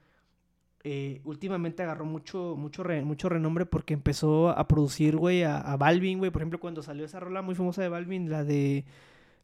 eh, 0.84 1.20
últimamente 1.24 1.82
agarró 1.82 2.04
mucho, 2.04 2.54
mucho, 2.56 2.82
re- 2.82 3.04
mucho 3.04 3.28
renombre 3.28 3.66
porque 3.66 3.94
empezó 3.94 4.50
a 4.50 4.68
producir, 4.68 5.16
güey, 5.16 5.42
a, 5.44 5.58
a 5.58 5.76
Balvin, 5.76 6.18
güey. 6.18 6.30
Por 6.30 6.42
ejemplo, 6.42 6.60
cuando 6.60 6.82
salió 6.82 7.04
esa 7.04 7.20
rola 7.20 7.42
muy 7.42 7.54
famosa 7.54 7.82
de 7.82 7.88
Balvin, 7.88 8.30
la 8.30 8.44
de, 8.44 8.84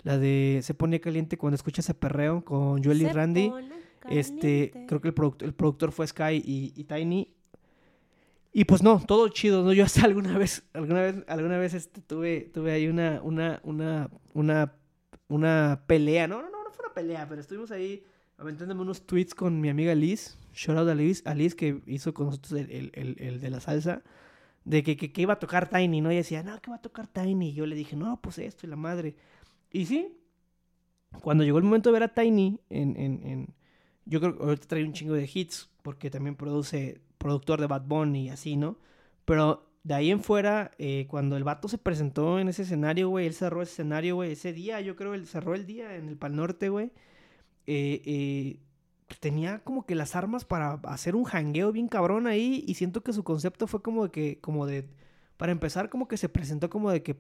la 0.03 0.19
de 0.19 0.61
Se 0.63 0.75
pone 0.75 1.01
caliente 1.01 1.39
cuando 1.39 1.55
escucha 1.57 1.81
ese 1.81 1.95
perreo 1.95 2.45
con 2.45 2.83
Joel 2.85 3.03
y 3.03 3.07
Randy. 3.15 3.51
Este, 4.11 4.71
creo 4.87 5.01
que 5.01 5.09
el, 5.09 5.15
product- 5.15 5.43
el 5.43 5.55
productor 5.55 5.93
fue 5.93 6.07
Sky 6.07 6.43
y, 6.45 6.73
y 6.77 6.85
Tiny. 6.85 7.29
Y 8.59 8.65
pues 8.65 8.83
no, 8.83 8.99
todo 9.07 9.29
chido, 9.29 9.63
¿no? 9.63 9.73
Yo 9.73 9.85
hasta 9.85 10.05
alguna 10.05 10.37
vez, 10.37 10.65
alguna 10.73 11.01
vez, 11.01 11.15
alguna 11.29 11.59
vez 11.59 11.75
este, 11.75 12.01
tuve, 12.01 12.51
tuve 12.53 12.73
ahí 12.73 12.89
una, 12.89 13.21
una, 13.23 13.61
una, 13.63 14.11
una, 14.35 14.75
una 15.29 15.85
pelea. 15.87 16.27
No, 16.27 16.43
no, 16.43 16.51
no, 16.51 16.65
no 16.65 16.71
fue 16.73 16.85
una 16.85 16.93
pelea, 16.93 17.29
pero 17.29 17.41
estuvimos 17.41 17.71
ahí 17.71 18.03
aventándome 18.37 18.81
unos 18.81 19.07
tweets 19.07 19.33
con 19.33 19.61
mi 19.61 19.69
amiga 19.69 19.95
Liz. 19.95 20.37
Shout 20.55 20.77
out 20.77 20.89
a 20.89 20.95
Liz, 20.97 21.23
a 21.25 21.37
que 21.57 21.83
hizo 21.87 22.13
con 22.13 22.27
nosotros 22.27 22.61
el, 22.61 22.91
el- 22.95 23.39
de 23.41 23.49
la 23.49 23.61
salsa. 23.61 24.03
De 24.65 24.83
que, 24.83 24.97
que, 24.97 25.13
que 25.13 25.23
iba 25.23 25.35
a 25.35 25.39
tocar 25.39 25.69
Tiny, 25.71 26.01
¿no? 26.01 26.11
Y 26.11 26.17
decía, 26.17 26.43
no, 26.43 26.61
que 26.61 26.73
va 26.73 26.79
a 26.79 26.83
tocar 26.83 27.07
Tiny. 27.07 27.51
Y 27.51 27.53
yo 27.53 27.65
le 27.65 27.77
dije, 27.77 27.95
no, 27.95 28.21
pues 28.21 28.39
esto 28.39 28.67
y 28.67 28.71
la 28.71 28.75
madre. 28.75 29.15
Y 29.71 29.87
sí, 29.87 30.19
cuando 31.23 31.45
llegó 31.45 31.59
el 31.59 31.65
momento 31.65 31.91
de 31.91 31.93
ver 31.93 32.03
a 32.03 32.13
Tiny 32.13 32.59
en, 32.71 32.97
en, 32.97 33.25
en- 33.25 33.55
yo 34.09 34.21
creo 34.21 34.37
que 34.37 34.45
ahorita 34.45 34.67
trae 34.69 34.85
un 34.85 34.93
chingo 34.95 35.15
de 35.15 35.31
hits 35.33 35.71
porque 35.83 36.11
también 36.11 36.37
produce 36.37 37.01
productor 37.19 37.61
de 37.61 37.67
Bad 37.67 37.83
Bunny 37.87 38.27
y 38.27 38.31
así, 38.31 38.57
¿no? 38.57 38.79
Pero 39.25 39.71
de 39.85 39.95
ahí 39.95 40.11
en 40.11 40.23
fuera, 40.23 40.73
eh, 40.79 41.07
cuando 41.09 41.37
el 41.37 41.45
vato 41.45 41.69
se 41.69 41.79
presentó 41.79 42.39
en 42.41 42.49
ese 42.49 42.63
escenario, 42.63 43.09
güey, 43.11 43.27
él 43.27 43.35
cerró 43.35 43.63
ese 43.63 43.73
escenario, 43.73 44.17
güey, 44.17 44.33
ese 44.33 44.53
día, 44.53 44.81
yo 44.81 44.97
creo 44.97 45.15
él 45.15 45.27
cerró 45.27 45.55
el 45.55 45.67
día 45.67 45.97
en 45.97 46.09
el 46.09 46.17
Pal 46.17 46.37
Norte, 46.37 46.69
güey. 46.71 46.91
eh, 47.67 48.03
eh, 48.07 48.61
pues 49.09 49.21
tenía 49.21 49.61
como 49.65 49.87
que 49.87 49.95
las 49.95 50.17
armas 50.17 50.45
para 50.45 50.75
hacer 50.85 51.17
un 51.17 51.25
jangueo 51.25 51.73
bien 51.73 51.89
cabrón 51.89 52.27
ahí 52.27 52.65
y 52.67 52.75
siento 52.75 53.03
que 53.03 53.13
su 53.15 53.25
concepto 53.25 53.67
fue 53.67 53.83
como 53.83 54.05
de 54.05 54.11
que, 54.11 54.41
como 54.41 54.67
de, 54.67 54.89
para 55.39 55.53
empezar 55.53 55.89
como 55.91 56.09
que 56.09 56.17
se 56.19 56.29
presentó 56.29 56.71
como 56.71 56.91
de 56.91 57.03
que 57.03 57.17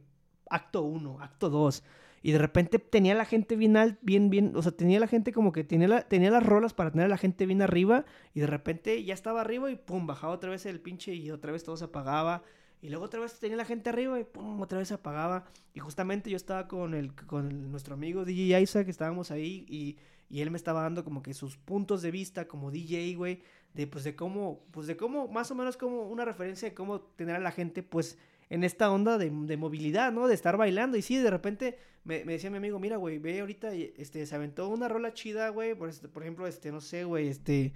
acto 0.50 0.82
1, 0.82 1.20
acto 1.20 1.50
2. 1.50 1.82
Y 2.22 2.32
de 2.32 2.38
repente 2.38 2.78
tenía 2.78 3.14
la 3.14 3.24
gente 3.24 3.56
bien 3.56 3.76
al, 3.76 3.98
bien, 4.02 4.30
bien, 4.30 4.52
o 4.56 4.62
sea, 4.62 4.72
tenía 4.72 4.98
la 5.00 5.06
gente 5.06 5.32
como 5.32 5.52
que 5.52 5.64
tenía, 5.64 5.88
la, 5.88 6.02
tenía 6.02 6.30
las 6.30 6.44
rolas 6.44 6.74
para 6.74 6.90
tener 6.90 7.06
a 7.06 7.08
la 7.08 7.18
gente 7.18 7.46
bien 7.46 7.62
arriba 7.62 8.04
y 8.34 8.40
de 8.40 8.46
repente 8.46 9.04
ya 9.04 9.14
estaba 9.14 9.40
arriba 9.40 9.70
y 9.70 9.76
pum, 9.76 10.06
bajaba 10.06 10.32
otra 10.32 10.50
vez 10.50 10.66
el 10.66 10.80
pinche 10.80 11.14
y 11.14 11.30
otra 11.30 11.52
vez 11.52 11.64
todo 11.64 11.76
se 11.76 11.84
apagaba. 11.84 12.42
Y 12.80 12.90
luego 12.90 13.06
otra 13.06 13.20
vez 13.20 13.38
tenía 13.40 13.56
la 13.56 13.64
gente 13.64 13.90
arriba 13.90 14.20
y 14.20 14.24
pum, 14.24 14.60
otra 14.60 14.78
vez 14.78 14.88
se 14.88 14.94
apagaba. 14.94 15.46
Y 15.74 15.80
justamente 15.80 16.30
yo 16.30 16.36
estaba 16.36 16.68
con 16.68 16.94
el, 16.94 17.14
con 17.14 17.70
nuestro 17.70 17.94
amigo 17.94 18.24
DJ 18.24 18.60
Isaac, 18.60 18.84
que 18.84 18.90
estábamos 18.90 19.30
ahí 19.30 19.66
y, 19.68 19.96
y 20.30 20.42
él 20.42 20.50
me 20.50 20.56
estaba 20.56 20.82
dando 20.82 21.04
como 21.04 21.22
que 21.22 21.34
sus 21.34 21.56
puntos 21.56 22.02
de 22.02 22.10
vista 22.10 22.46
como 22.46 22.70
DJ, 22.70 23.14
güey, 23.16 23.42
de 23.74 23.86
pues 23.86 24.04
de 24.04 24.14
cómo, 24.14 24.64
pues 24.70 24.86
de 24.86 24.96
cómo, 24.96 25.28
más 25.28 25.50
o 25.50 25.54
menos 25.54 25.76
como 25.76 26.08
una 26.08 26.24
referencia 26.24 26.68
de 26.68 26.74
cómo 26.74 27.00
tener 27.00 27.36
a 27.36 27.40
la 27.40 27.50
gente 27.50 27.82
pues 27.82 28.18
en 28.50 28.64
esta 28.64 28.90
onda 28.90 29.18
de, 29.18 29.30
de 29.30 29.56
movilidad, 29.56 30.12
¿no? 30.12 30.26
De 30.26 30.34
estar 30.34 30.56
bailando. 30.56 30.96
Y 30.96 31.02
sí, 31.02 31.16
de 31.16 31.30
repente 31.30 31.78
me, 32.08 32.24
decía 32.24 32.50
mi 32.50 32.56
amigo, 32.56 32.78
mira, 32.78 32.96
güey, 32.96 33.18
ve 33.18 33.40
ahorita, 33.40 33.72
este, 33.74 34.24
se 34.24 34.34
aventó 34.34 34.68
una 34.68 34.88
rola 34.88 35.12
chida, 35.12 35.50
güey, 35.50 35.74
por, 35.74 35.88
este- 35.90 36.08
por 36.08 36.22
ejemplo, 36.22 36.46
este, 36.46 36.72
no 36.72 36.80
sé, 36.80 37.04
güey, 37.04 37.28
este, 37.28 37.74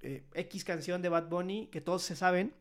eh, 0.00 0.24
X 0.34 0.64
canción 0.64 1.00
de 1.00 1.08
Bad 1.08 1.28
Bunny, 1.28 1.68
que 1.68 1.80
todos 1.80 2.02
se 2.02 2.16
saben. 2.16 2.52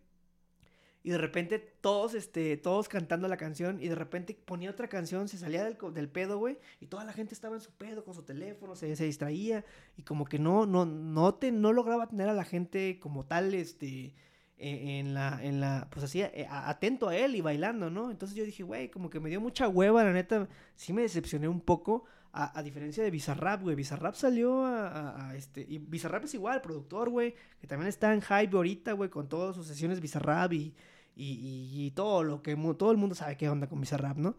Y 1.03 1.09
de 1.09 1.17
repente 1.17 1.57
todos, 1.57 2.13
este, 2.13 2.55
todos 2.57 2.87
cantando 2.87 3.27
la 3.27 3.35
canción 3.37 3.81
y 3.81 3.87
de 3.87 3.95
repente 3.95 4.35
ponía 4.45 4.69
otra 4.69 4.87
canción, 4.87 5.27
se 5.27 5.39
salía 5.39 5.63
del, 5.63 5.75
del 5.95 6.07
pedo, 6.09 6.37
güey, 6.37 6.59
y 6.79 6.85
toda 6.85 7.03
la 7.05 7.13
gente 7.13 7.33
estaba 7.33 7.55
en 7.55 7.61
su 7.61 7.71
pedo 7.71 8.03
con 8.03 8.13
su 8.13 8.21
teléfono, 8.21 8.75
se, 8.75 8.95
se 8.95 9.05
distraía 9.05 9.65
y 9.97 10.03
como 10.03 10.25
que 10.25 10.37
no, 10.37 10.67
no, 10.67 10.85
no 10.85 11.33
te, 11.33 11.51
no 11.51 11.73
lograba 11.73 12.07
tener 12.07 12.29
a 12.29 12.33
la 12.35 12.43
gente 12.45 12.99
como 12.99 13.25
tal, 13.25 13.55
este, 13.55 14.13
eh, 14.61 14.99
en 14.99 15.13
la, 15.13 15.39
en 15.43 15.59
la, 15.59 15.87
pues 15.91 16.05
así, 16.05 16.21
eh, 16.21 16.47
atento 16.49 17.09
a 17.09 17.15
él 17.15 17.35
y 17.35 17.41
bailando, 17.41 17.89
¿no? 17.89 18.11
Entonces 18.11 18.37
yo 18.37 18.45
dije, 18.45 18.63
güey, 18.63 18.89
como 18.91 19.09
que 19.09 19.19
me 19.19 19.29
dio 19.29 19.41
mucha 19.41 19.67
hueva, 19.67 20.03
la 20.03 20.13
neta, 20.13 20.47
sí 20.75 20.93
me 20.93 21.01
decepcioné 21.01 21.47
un 21.47 21.61
poco, 21.61 22.05
a, 22.33 22.61
diferencia 22.63 23.03
de 23.03 23.11
Bizarrap, 23.11 23.61
güey, 23.61 23.75
Bizarrap 23.75 24.15
salió 24.15 24.63
a, 24.65 25.29
a- 25.31 25.35
este, 25.35 25.65
y 25.67 25.79
Bizarrap 25.79 26.23
es 26.25 26.33
igual, 26.33 26.61
productor, 26.61 27.09
güey, 27.09 27.35
que 27.59 27.67
también 27.67 27.89
está 27.89 28.13
en 28.13 28.21
hype 28.21 28.55
ahorita, 28.55 28.93
güey, 28.93 29.09
con 29.09 29.27
todas 29.27 29.55
sus 29.55 29.67
sesiones 29.67 29.99
Bizarrap 29.99 30.53
y, 30.53 30.73
y, 31.15 31.25
y- 31.33 31.85
y 31.87 31.91
todo 31.91 32.23
lo 32.23 32.41
que, 32.41 32.55
todo 32.77 32.91
el 32.91 32.97
mundo 32.97 33.15
sabe 33.15 33.35
qué 33.37 33.49
onda 33.49 33.67
con 33.67 33.81
Bizarrap, 33.81 34.17
¿no? 34.17 34.37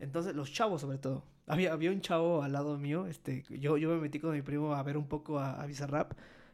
Entonces, 0.00 0.34
los 0.34 0.52
chavos 0.52 0.80
sobre 0.80 0.98
todo. 0.98 1.24
Había, 1.46 1.72
había 1.72 1.90
un 1.90 2.00
chavo 2.00 2.42
al 2.42 2.52
lado 2.52 2.76
mío, 2.78 3.06
este, 3.06 3.42
yo, 3.50 3.76
yo 3.78 3.90
me 3.90 3.98
metí 4.00 4.18
con 4.18 4.32
mi 4.34 4.42
primo 4.42 4.74
a 4.74 4.82
ver 4.82 4.96
un 4.96 5.06
poco 5.08 5.38
a 5.38 5.64
Bizarrap 5.66 6.12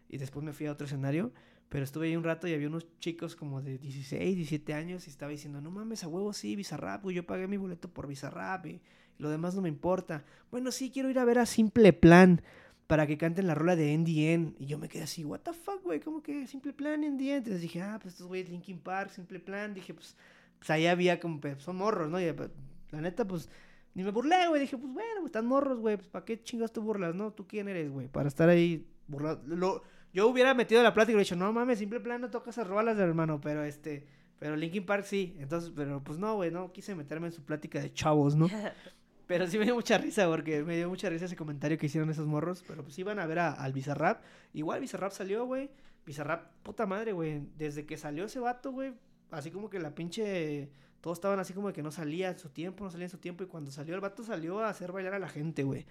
y 0.09 0.19
después 0.19 0.45
me 0.45 0.53
fui 0.53 0.67
a 0.67 0.73
otro 0.73 0.87
escenario. 0.87 1.33
Pero 1.69 1.85
estuve 1.85 2.07
ahí 2.07 2.17
un 2.17 2.25
rato 2.25 2.47
y 2.47 2.53
había 2.55 2.69
unos 2.69 2.87
chicos 3.01 3.35
como 3.35 3.61
de 3.61 3.79
16, 3.79 4.37
17 4.37 4.75
años 4.75 5.07
y 5.07 5.11
estaba 5.11 5.31
diciendo, 5.33 5.61
no 5.61 5.71
mames, 5.71 6.05
a 6.05 6.09
huevo 6.09 6.33
sí, 6.33 6.55
Bizarrap, 6.57 7.03
güey, 7.03 7.17
yo 7.17 7.27
pagué 7.27 7.49
mi 7.49 7.57
boleto 7.57 7.89
por 7.89 8.07
Bizarrap 8.07 8.67
y 8.67 8.81
lo 9.19 9.29
demás 9.31 9.55
no 9.55 9.63
me 9.63 9.69
importa. 9.69 10.25
Bueno, 10.51 10.71
sí, 10.71 10.91
quiero 10.91 11.11
ir 11.11 11.19
a 11.19 11.25
ver 11.25 11.39
a 11.39 11.47
Simple 11.47 11.93
Plan 11.93 12.43
para 12.87 13.07
que 13.07 13.17
canten 13.17 13.47
la 13.47 13.55
rola 13.55 13.75
de 13.77 13.93
NDN. 13.97 14.55
Y 14.59 14.67
yo 14.67 14.79
me 14.79 14.89
quedé 14.89 15.03
así, 15.05 15.25
what 15.25 15.41
the 15.41 15.53
fuck, 15.53 15.83
güey, 15.83 16.01
¿cómo 16.01 16.23
que 16.23 16.47
Simple 16.47 16.73
Plan, 16.75 17.01
NDN? 17.01 17.29
Entonces 17.39 17.63
dije, 17.63 17.81
ah, 17.83 17.99
pues 18.01 18.15
estos 18.15 18.29
güeyes 18.29 18.51
Linkin 18.51 18.79
Park, 18.79 19.11
Simple 19.11 19.41
Plan. 19.41 19.75
Dije, 19.75 19.95
pues, 19.95 20.17
pues 20.59 20.71
ahí 20.71 20.87
había 20.87 21.19
como, 21.19 21.41
pues, 21.41 21.61
son 21.63 21.77
morros, 21.77 22.09
¿no? 22.11 22.21
Y 22.21 22.33
pues, 22.33 22.51
la 22.91 23.01
neta, 23.01 23.27
pues, 23.27 23.49
ni 23.95 24.05
me 24.05 24.11
burlé, 24.11 24.47
güey. 24.49 24.61
Dije, 24.61 24.77
pues 24.77 24.93
bueno, 24.93 25.15
pues, 25.21 25.27
están 25.31 25.47
morros, 25.47 25.81
güey, 25.81 25.97
pues, 25.97 26.09
¿para 26.09 26.25
qué 26.25 26.41
chingas 26.43 26.73
tú 26.73 26.83
burlas, 26.83 27.15
no? 27.15 27.33
¿Tú 27.33 27.47
quién 27.49 27.69
eres, 27.69 27.91
güey? 27.91 28.07
Para 28.09 28.29
estar 28.29 28.49
ahí 28.49 28.87
burlando. 29.09 29.57
Lo- 29.57 29.83
yo 30.15 30.27
hubiera 30.29 30.55
metido 30.55 30.83
la 30.83 30.95
plática 30.95 31.13
y 31.13 31.15
hubiera 31.17 31.25
dicho, 31.25 31.37
no 31.37 31.53
mames, 31.53 31.79
simple 31.79 32.01
plan 32.01 32.21
no 32.23 32.31
toca 32.31 32.49
esas 32.51 32.67
rolas, 32.67 32.97
hermano, 32.99 33.41
pero 33.41 33.63
este, 33.65 34.07
pero 34.39 34.57
Linkin 34.57 34.87
Park 34.87 35.05
sí. 35.05 35.37
Entonces, 35.39 35.71
pero 35.77 36.03
pues 36.03 36.19
no, 36.19 36.37
güey, 36.37 36.51
no 36.51 36.73
quise 36.73 36.95
meterme 36.95 37.27
en 37.27 37.33
su 37.33 37.43
plática 37.45 37.81
de 37.81 37.93
chavos, 37.93 38.35
¿no? 38.37 38.49
Pero 39.27 39.47
sí 39.47 39.57
me 39.59 39.65
dio 39.65 39.75
mucha 39.75 39.97
risa 39.97 40.27
porque 40.29 40.63
me 40.65 40.77
dio 40.77 40.87
mucha 40.91 41.09
risa 41.09 41.25
ese 41.25 41.35
comentario 41.35 41.79
que 41.79 41.87
hicieron 41.87 42.11
esos 42.11 42.27
morros. 42.27 42.63
Pero 42.69 42.83
pues 42.83 42.99
iban 42.99 43.19
a 43.19 43.27
ver 43.27 43.39
a- 43.39 43.53
al 43.55 43.73
Bizarrap. 43.73 44.23
Igual 44.53 44.81
Bizarrap 44.83 45.13
salió, 45.13 45.47
güey. 45.47 45.71
Bizarrap, 46.05 46.53
puta 46.63 46.85
madre, 46.85 47.13
güey. 47.13 47.41
Desde 47.57 47.87
que 47.87 47.97
salió 47.97 48.27
ese 48.27 48.39
vato, 48.39 48.71
güey. 48.71 48.93
Así 49.31 49.51
como 49.51 49.71
que 49.71 49.79
la 49.81 49.95
pinche. 49.95 50.69
Todos 51.01 51.17
estaban 51.17 51.39
así 51.39 51.55
como 51.55 51.73
que 51.73 51.83
no 51.83 51.91
salía 51.91 52.29
en 52.33 52.39
su 52.39 52.51
tiempo, 52.51 52.85
no 52.85 52.91
salía 52.91 53.07
en 53.07 53.11
su 53.11 53.17
tiempo. 53.17 53.43
Y 53.43 53.47
cuando 53.47 53.71
salió 53.71 53.95
el 53.95 54.03
vato 54.03 54.23
salió 54.25 54.61
a 54.61 54.69
hacer 54.69 54.93
bailar 54.93 55.15
a 55.15 55.19
la 55.19 55.31
gente, 55.31 55.63
güey. 55.63 55.87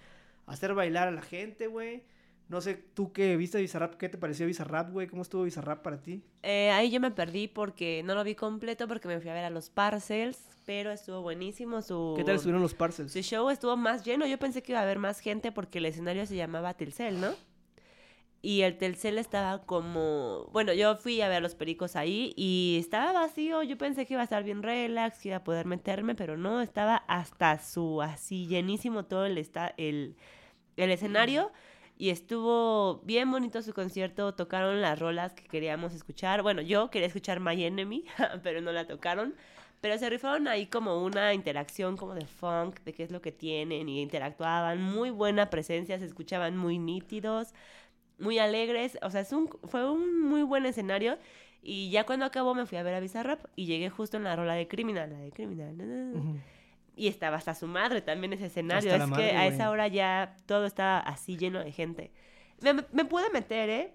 A 0.46 0.52
hacer 0.52 0.72
bailar 0.72 1.08
a 1.08 1.10
la 1.10 1.22
gente, 1.22 1.66
güey. 1.66 2.04
No 2.48 2.60
sé, 2.60 2.74
tú 2.74 3.12
que 3.12 3.36
viste 3.36 3.60
Bizarrap, 3.60 3.94
¿qué 3.94 4.08
te 4.08 4.18
pareció 4.18 4.46
Bizarrap, 4.46 4.90
güey? 4.92 5.06
¿Cómo 5.06 5.22
estuvo 5.22 5.44
Bizarrap 5.44 5.82
para 5.82 6.02
ti? 6.02 6.22
Eh, 6.42 6.70
ahí 6.70 6.90
yo 6.90 7.00
me 7.00 7.10
perdí 7.10 7.48
porque 7.48 8.02
no 8.04 8.14
lo 8.14 8.22
vi 8.22 8.34
completo 8.34 8.86
porque 8.86 9.08
me 9.08 9.18
fui 9.20 9.30
a 9.30 9.34
ver 9.34 9.44
a 9.44 9.50
los 9.50 9.70
Parcels, 9.70 10.38
pero 10.66 10.90
estuvo 10.90 11.22
buenísimo 11.22 11.80
su... 11.80 12.14
¿Qué 12.16 12.24
tal 12.24 12.36
estuvieron 12.36 12.62
los 12.62 12.74
parcels? 12.74 13.12
Su 13.12 13.20
show 13.20 13.48
estuvo 13.50 13.76
más 13.76 14.04
lleno. 14.04 14.26
Yo 14.26 14.38
pensé 14.38 14.62
que 14.62 14.72
iba 14.72 14.80
a 14.80 14.82
haber 14.82 14.98
más 14.98 15.20
gente 15.20 15.52
porque 15.52 15.78
el 15.78 15.86
escenario 15.86 16.26
se 16.26 16.36
llamaba 16.36 16.74
Tilcel, 16.74 17.20
¿no? 17.20 17.34
y 18.44 18.60
el 18.60 18.76
Telcel 18.76 19.16
estaba 19.16 19.62
como, 19.64 20.50
bueno, 20.52 20.74
yo 20.74 20.96
fui 20.96 21.22
a 21.22 21.28
ver 21.28 21.38
a 21.38 21.40
los 21.40 21.54
pericos 21.54 21.96
ahí 21.96 22.34
y 22.36 22.76
estaba 22.78 23.10
vacío, 23.12 23.62
yo 23.62 23.78
pensé 23.78 24.04
que 24.04 24.12
iba 24.12 24.20
a 24.20 24.24
estar 24.24 24.44
bien 24.44 24.62
relax, 24.62 25.18
que 25.20 25.30
iba 25.30 25.38
a 25.38 25.44
poder 25.44 25.64
meterme, 25.64 26.14
pero 26.14 26.36
no, 26.36 26.60
estaba 26.60 26.96
hasta 27.08 27.58
su, 27.58 28.02
así 28.02 28.46
llenísimo 28.46 29.06
todo 29.06 29.24
el, 29.24 29.38
esta, 29.38 29.72
el, 29.78 30.16
el 30.76 30.90
escenario 30.90 31.52
y 31.96 32.10
estuvo 32.10 33.00
bien 33.04 33.30
bonito 33.30 33.62
su 33.62 33.72
concierto, 33.72 34.34
tocaron 34.34 34.80
las 34.80 34.98
rolas 34.98 35.32
que 35.32 35.44
queríamos 35.44 35.94
escuchar, 35.94 36.42
bueno, 36.42 36.60
yo 36.62 36.90
quería 36.90 37.06
escuchar 37.06 37.40
My 37.40 37.62
Enemy, 37.62 38.04
pero 38.42 38.60
no 38.60 38.72
la 38.72 38.86
tocaron. 38.86 39.34
Pero 39.80 39.98
se 39.98 40.08
rifaron 40.08 40.48
ahí 40.48 40.66
como 40.66 41.04
una 41.04 41.34
interacción 41.34 41.98
como 41.98 42.14
de 42.14 42.24
funk, 42.24 42.80
de 42.84 42.94
qué 42.94 43.02
es 43.02 43.10
lo 43.10 43.20
que 43.20 43.32
tienen 43.32 43.86
y 43.86 44.00
interactuaban. 44.00 44.80
Muy 44.80 45.10
buena 45.10 45.50
presencia, 45.50 45.98
se 45.98 46.06
escuchaban 46.06 46.56
muy 46.56 46.78
nítidos 46.78 47.52
muy 48.18 48.38
alegres. 48.38 48.98
O 49.02 49.10
sea, 49.10 49.20
es 49.20 49.32
un, 49.32 49.48
fue 49.64 49.90
un 49.90 50.22
muy 50.22 50.42
buen 50.42 50.66
escenario. 50.66 51.18
Y 51.62 51.90
ya 51.90 52.04
cuando 52.04 52.26
acabó 52.26 52.54
me 52.54 52.66
fui 52.66 52.76
a 52.76 52.82
ver 52.82 52.94
a 52.94 53.00
Bizarrap 53.00 53.46
y 53.56 53.66
llegué 53.66 53.88
justo 53.88 54.16
en 54.16 54.24
la 54.24 54.36
rola 54.36 54.54
de 54.54 54.68
Criminal, 54.68 55.10
la 55.10 55.18
de 55.18 55.32
Criminal. 55.32 55.76
Y 56.96 57.08
estaba 57.08 57.36
hasta 57.36 57.54
su 57.54 57.66
madre 57.66 58.02
también 58.02 58.32
ese 58.32 58.46
escenario. 58.46 58.94
es 58.94 59.10
que 59.12 59.32
a 59.32 59.46
esa 59.46 59.70
hora 59.70 59.88
ya 59.88 60.36
todo 60.46 60.66
estaba 60.66 60.98
así 60.98 61.36
lleno 61.36 61.62
de 61.62 61.72
gente. 61.72 62.12
Me, 62.60 62.72
me, 62.72 63.04
pude 63.04 63.30
meter, 63.30 63.68
¿eh? 63.68 63.94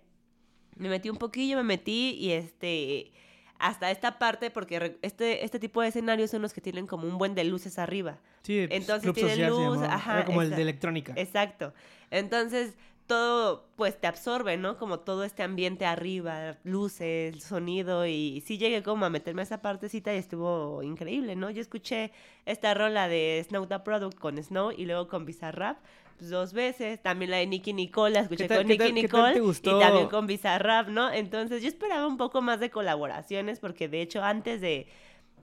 Me 0.75 0.89
metí 0.89 1.09
un 1.09 1.17
poquillo, 1.17 1.57
me 1.57 1.63
metí 1.63 2.15
y 2.19 2.31
este 2.31 3.11
hasta 3.59 3.91
esta 3.91 4.17
parte, 4.17 4.49
porque 4.51 4.97
este, 5.01 5.43
este 5.43 5.59
tipo 5.59 5.81
de 5.81 5.89
escenarios 5.89 6.31
son 6.31 6.41
los 6.41 6.53
que 6.53 6.61
tienen 6.61 6.87
como 6.87 7.07
un 7.07 7.17
buen 7.17 7.35
de 7.35 7.43
luces 7.43 7.77
arriba. 7.77 8.17
Sí, 8.41 8.65
pues, 8.67 8.79
entonces 8.79 9.13
tienen 9.13 9.49
luz, 9.49 9.79
ajá, 9.81 10.23
como 10.23 10.41
el 10.41 10.51
de 10.51 10.61
electrónica. 10.61 11.13
Exacto. 11.17 11.73
Entonces, 12.09 12.75
todo 13.09 13.65
pues 13.75 13.99
te 13.99 14.05
absorbe, 14.05 14.55
¿no? 14.55 14.77
Como 14.77 14.99
todo 14.99 15.23
este 15.23 15.41
ambiente 15.41 15.85
arriba, 15.87 16.57
luces, 16.63 17.43
sonido 17.43 18.05
y 18.05 18.41
sí 18.45 18.59
llegué 18.59 18.83
como 18.83 19.03
a 19.03 19.09
meterme 19.09 19.41
a 19.41 19.43
esa 19.43 19.63
partecita 19.63 20.13
y 20.13 20.17
estuvo 20.19 20.83
increíble, 20.83 21.35
¿no? 21.35 21.49
Yo 21.49 21.59
escuché 21.59 22.11
esta 22.45 22.75
rola 22.75 23.07
de 23.07 23.43
Snow 23.49 23.65
the 23.65 23.79
Product 23.79 24.15
con 24.17 24.41
Snow 24.41 24.71
y 24.71 24.85
luego 24.85 25.07
con 25.07 25.25
Bizarrap 25.25 25.79
pues, 26.19 26.29
dos 26.29 26.53
veces, 26.53 27.01
también 27.01 27.31
la 27.31 27.37
de 27.37 27.47
Nicky 27.47 27.73
Nicole, 27.73 28.13
la 28.13 28.19
escuché 28.19 28.47
con 28.47 28.67
Nicky 28.67 28.93
Nicole 28.93 29.41
y 29.41 29.79
también 29.79 30.07
con 30.07 30.27
Bizarrap, 30.27 30.89
¿no? 30.89 31.11
Entonces 31.11 31.63
yo 31.63 31.67
esperaba 31.67 32.05
un 32.05 32.17
poco 32.17 32.43
más 32.43 32.59
de 32.59 32.69
colaboraciones 32.69 33.59
porque 33.59 33.89
de 33.89 34.03
hecho 34.03 34.23
antes 34.23 34.61
de, 34.61 34.87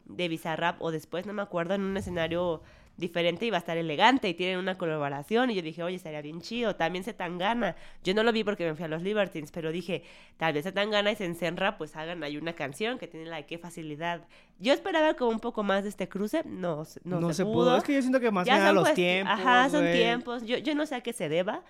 de 0.04 0.28
Bizarrap 0.28 0.80
o 0.80 0.92
después, 0.92 1.26
no 1.26 1.32
me 1.32 1.42
acuerdo, 1.42 1.74
en 1.74 1.82
un 1.82 1.96
escenario 1.96 2.62
diferente 2.96 3.44
y 3.44 3.50
va 3.50 3.58
a 3.58 3.60
estar 3.60 3.76
elegante 3.76 4.28
y 4.28 4.34
tienen 4.34 4.58
una 4.58 4.76
colaboración 4.78 5.50
y 5.50 5.54
yo 5.54 5.62
dije, 5.62 5.82
oye, 5.82 5.96
estaría 5.96 6.22
bien 6.22 6.40
chido, 6.40 6.76
también 6.76 7.04
se 7.04 7.12
tan 7.12 7.38
gana. 7.38 7.76
Yo 8.02 8.14
no 8.14 8.22
lo 8.22 8.32
vi 8.32 8.44
porque 8.44 8.64
me 8.64 8.74
fui 8.74 8.84
a 8.84 8.88
los 8.88 9.02
Libertines, 9.02 9.50
pero 9.52 9.70
dije, 9.70 10.02
tal 10.36 10.54
vez 10.54 10.64
se 10.64 10.72
tan 10.72 10.90
gana 10.90 11.12
y 11.12 11.16
se 11.16 11.24
encerra, 11.24 11.76
pues 11.76 11.94
hagan 11.96 12.22
ahí 12.22 12.36
una 12.36 12.54
canción 12.54 12.98
que 12.98 13.06
tiene 13.06 13.26
la 13.26 13.36
de 13.36 13.46
qué 13.46 13.58
facilidad. 13.58 14.26
Yo 14.58 14.72
esperaba 14.72 15.14
como 15.14 15.30
un 15.30 15.40
poco 15.40 15.62
más 15.62 15.82
de 15.82 15.90
este 15.90 16.08
cruce, 16.08 16.42
no, 16.46 16.84
no, 17.04 17.20
no 17.20 17.32
se, 17.32 17.44
pudo. 17.44 17.76
Es 17.76 17.84
que 17.84 17.94
yo 17.94 18.00
siento 18.00 18.20
que 18.20 18.30
más 18.30 18.46
ya 18.46 18.72
los 18.72 18.94
tiempos. 18.94 19.32
Ajá, 19.32 19.68
son 19.68 19.84
tiempos. 19.92 20.44
Yo, 20.44 20.56
yo 20.58 20.74
no 20.74 20.86
sé 20.86 20.94
a 20.94 21.00
qué 21.02 21.12
se 21.12 21.28
deba 21.28 21.62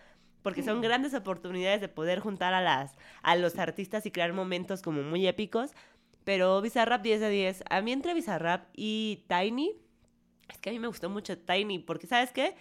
porque 0.42 0.62
son 0.62 0.80
grandes 0.80 1.12
oportunidades 1.12 1.80
de 1.80 1.88
poder 1.88 2.20
juntar 2.20 2.54
a 2.54 2.60
las 2.60 2.94
a 3.22 3.34
los 3.34 3.58
artistas 3.58 4.06
y 4.06 4.12
crear 4.12 4.32
momentos 4.32 4.80
como 4.80 5.02
muy 5.02 5.26
épicos, 5.26 5.72
pero 6.22 6.62
Bizarrap 6.62 7.02
10 7.02 7.20
de 7.20 7.30
10. 7.30 7.64
A 7.68 7.80
mí 7.80 7.90
entre 7.90 8.14
Bizarrap 8.14 8.68
y 8.72 9.24
Tiny 9.26 9.74
es 10.48 10.58
que 10.58 10.70
a 10.70 10.72
mí 10.72 10.78
me 10.78 10.88
gustó 10.88 11.10
mucho 11.10 11.38
Tiny, 11.38 11.78
porque 11.80 12.06
¿sabes 12.06 12.32
qué? 12.32 12.54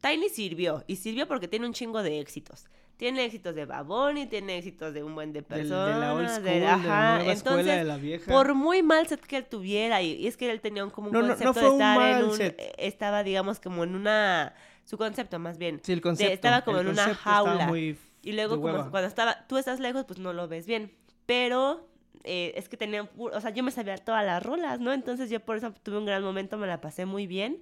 Tiny 0.00 0.28
sirvió, 0.28 0.84
y 0.86 0.96
sirvió 0.96 1.26
porque 1.26 1.48
tiene 1.48 1.66
un 1.66 1.72
chingo 1.72 2.02
de 2.02 2.20
éxitos. 2.20 2.66
Tiene 2.96 3.24
éxitos 3.24 3.54
de 3.56 3.64
Baboni, 3.64 4.26
tiene 4.26 4.58
éxitos 4.58 4.94
de 4.94 5.02
un 5.02 5.16
buen 5.16 5.32
de 5.32 5.42
personas. 5.42 5.94
De, 5.94 6.00
la 6.00 6.14
old 6.14 6.28
school, 6.28 6.44
de, 6.44 6.60
la 6.60 7.24
Entonces, 7.26 7.66
de 7.66 7.84
la 7.84 7.96
vieja. 7.96 8.30
por 8.30 8.54
muy 8.54 8.84
mal 8.84 9.08
set 9.08 9.20
que 9.20 9.38
él 9.38 9.46
tuviera, 9.46 10.00
y, 10.00 10.26
es 10.26 10.36
que 10.36 10.50
él 10.50 10.60
tenía 10.60 10.84
un, 10.84 10.90
como 10.90 11.08
un 11.08 11.14
concepto 11.14 11.60
de 11.60 11.68
estar 11.68 12.20
en 12.20 12.24
un... 12.26 12.40
Eh, 12.40 12.72
estaba, 12.78 13.24
digamos, 13.24 13.58
como 13.58 13.82
en 13.82 13.96
una... 13.96 14.54
Su 14.84 14.96
concepto, 14.96 15.38
más 15.38 15.58
bien. 15.58 15.80
Sí, 15.82 15.92
el 15.92 16.00
concepto. 16.00 16.32
estaba 16.32 16.62
como 16.62 16.78
en 16.80 16.88
una 16.88 17.14
jaula. 17.14 17.72
y 17.76 18.32
luego, 18.32 18.60
como 18.60 18.90
cuando 18.90 19.08
estaba... 19.08 19.44
Tú 19.48 19.56
estás 19.56 19.80
lejos, 19.80 20.04
pues 20.04 20.20
no 20.20 20.32
lo 20.32 20.46
ves 20.46 20.66
bien. 20.66 20.92
Pero 21.26 21.88
eh, 22.24 22.52
es 22.56 22.68
que 22.68 22.76
tenía, 22.76 23.08
o 23.16 23.40
sea, 23.40 23.50
yo 23.50 23.62
me 23.62 23.70
sabía 23.70 23.96
todas 23.98 24.24
las 24.24 24.42
rolas, 24.42 24.80
¿no? 24.80 24.92
Entonces 24.92 25.30
yo 25.30 25.40
por 25.40 25.56
eso 25.56 25.72
tuve 25.82 25.98
un 25.98 26.06
gran 26.06 26.22
momento, 26.22 26.56
me 26.58 26.66
la 26.66 26.80
pasé 26.80 27.06
muy 27.06 27.26
bien. 27.26 27.60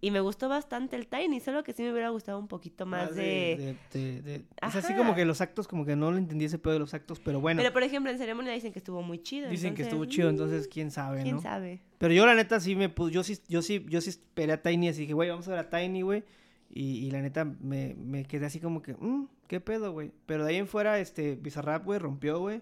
Y 0.00 0.10
me 0.10 0.20
gustó 0.20 0.50
bastante 0.50 0.96
el 0.96 1.06
Tiny, 1.06 1.40
solo 1.40 1.64
que 1.64 1.72
sí 1.72 1.82
me 1.82 1.90
hubiera 1.90 2.10
gustado 2.10 2.38
un 2.38 2.46
poquito 2.46 2.84
más, 2.84 3.14
de... 3.14 3.74
Es 3.94 4.74
así 4.76 4.92
como 4.94 5.14
que 5.14 5.24
los 5.24 5.40
actos, 5.40 5.66
como 5.66 5.86
que 5.86 5.96
no 5.96 6.10
lo 6.10 6.18
entendí 6.18 6.44
ese 6.44 6.58
pedo 6.58 6.74
de 6.74 6.80
los 6.80 6.92
actos, 6.92 7.20
pero 7.20 7.40
bueno. 7.40 7.62
Pero 7.62 7.72
por 7.72 7.82
ejemplo, 7.84 8.12
en 8.12 8.18
ceremonia 8.18 8.52
dicen 8.52 8.70
que 8.70 8.80
estuvo 8.80 9.00
muy 9.00 9.22
chido. 9.22 9.48
Dicen 9.48 9.74
que 9.74 9.82
estuvo 9.82 10.04
chido, 10.04 10.28
entonces 10.28 10.68
quién 10.68 10.90
sabe, 10.90 11.22
¿Quién 11.22 11.40
sabe? 11.40 11.80
Pero 11.96 12.12
yo 12.12 12.26
la 12.26 12.34
neta 12.34 12.60
sí 12.60 12.76
me 12.76 12.90
puse, 12.90 13.14
yo 13.14 13.22
sí, 13.22 13.38
yo 13.48 13.62
sí, 13.62 13.86
yo 13.88 14.02
sí 14.02 14.10
esperé 14.10 14.52
a 14.52 14.60
Tiny, 14.60 14.88
así 14.88 15.06
que, 15.06 15.14
güey, 15.14 15.30
vamos 15.30 15.48
a 15.48 15.52
ver 15.52 15.60
a 15.60 15.70
Tiny, 15.70 16.02
güey. 16.02 16.22
Y, 16.68 17.06
y, 17.06 17.10
la 17.10 17.22
neta 17.22 17.44
me, 17.44 17.94
me 17.94 18.24
quedé 18.24 18.44
así 18.44 18.60
como 18.60 18.82
que, 18.82 18.94
mmm, 18.94 19.26
qué 19.46 19.60
pedo, 19.60 19.92
güey. 19.92 20.10
Pero 20.26 20.44
de 20.44 20.50
ahí 20.50 20.56
en 20.56 20.66
fuera, 20.66 20.98
este, 20.98 21.36
Bizarrap, 21.36 21.82
güey, 21.82 21.98
rompió, 21.98 22.40
güey. 22.40 22.60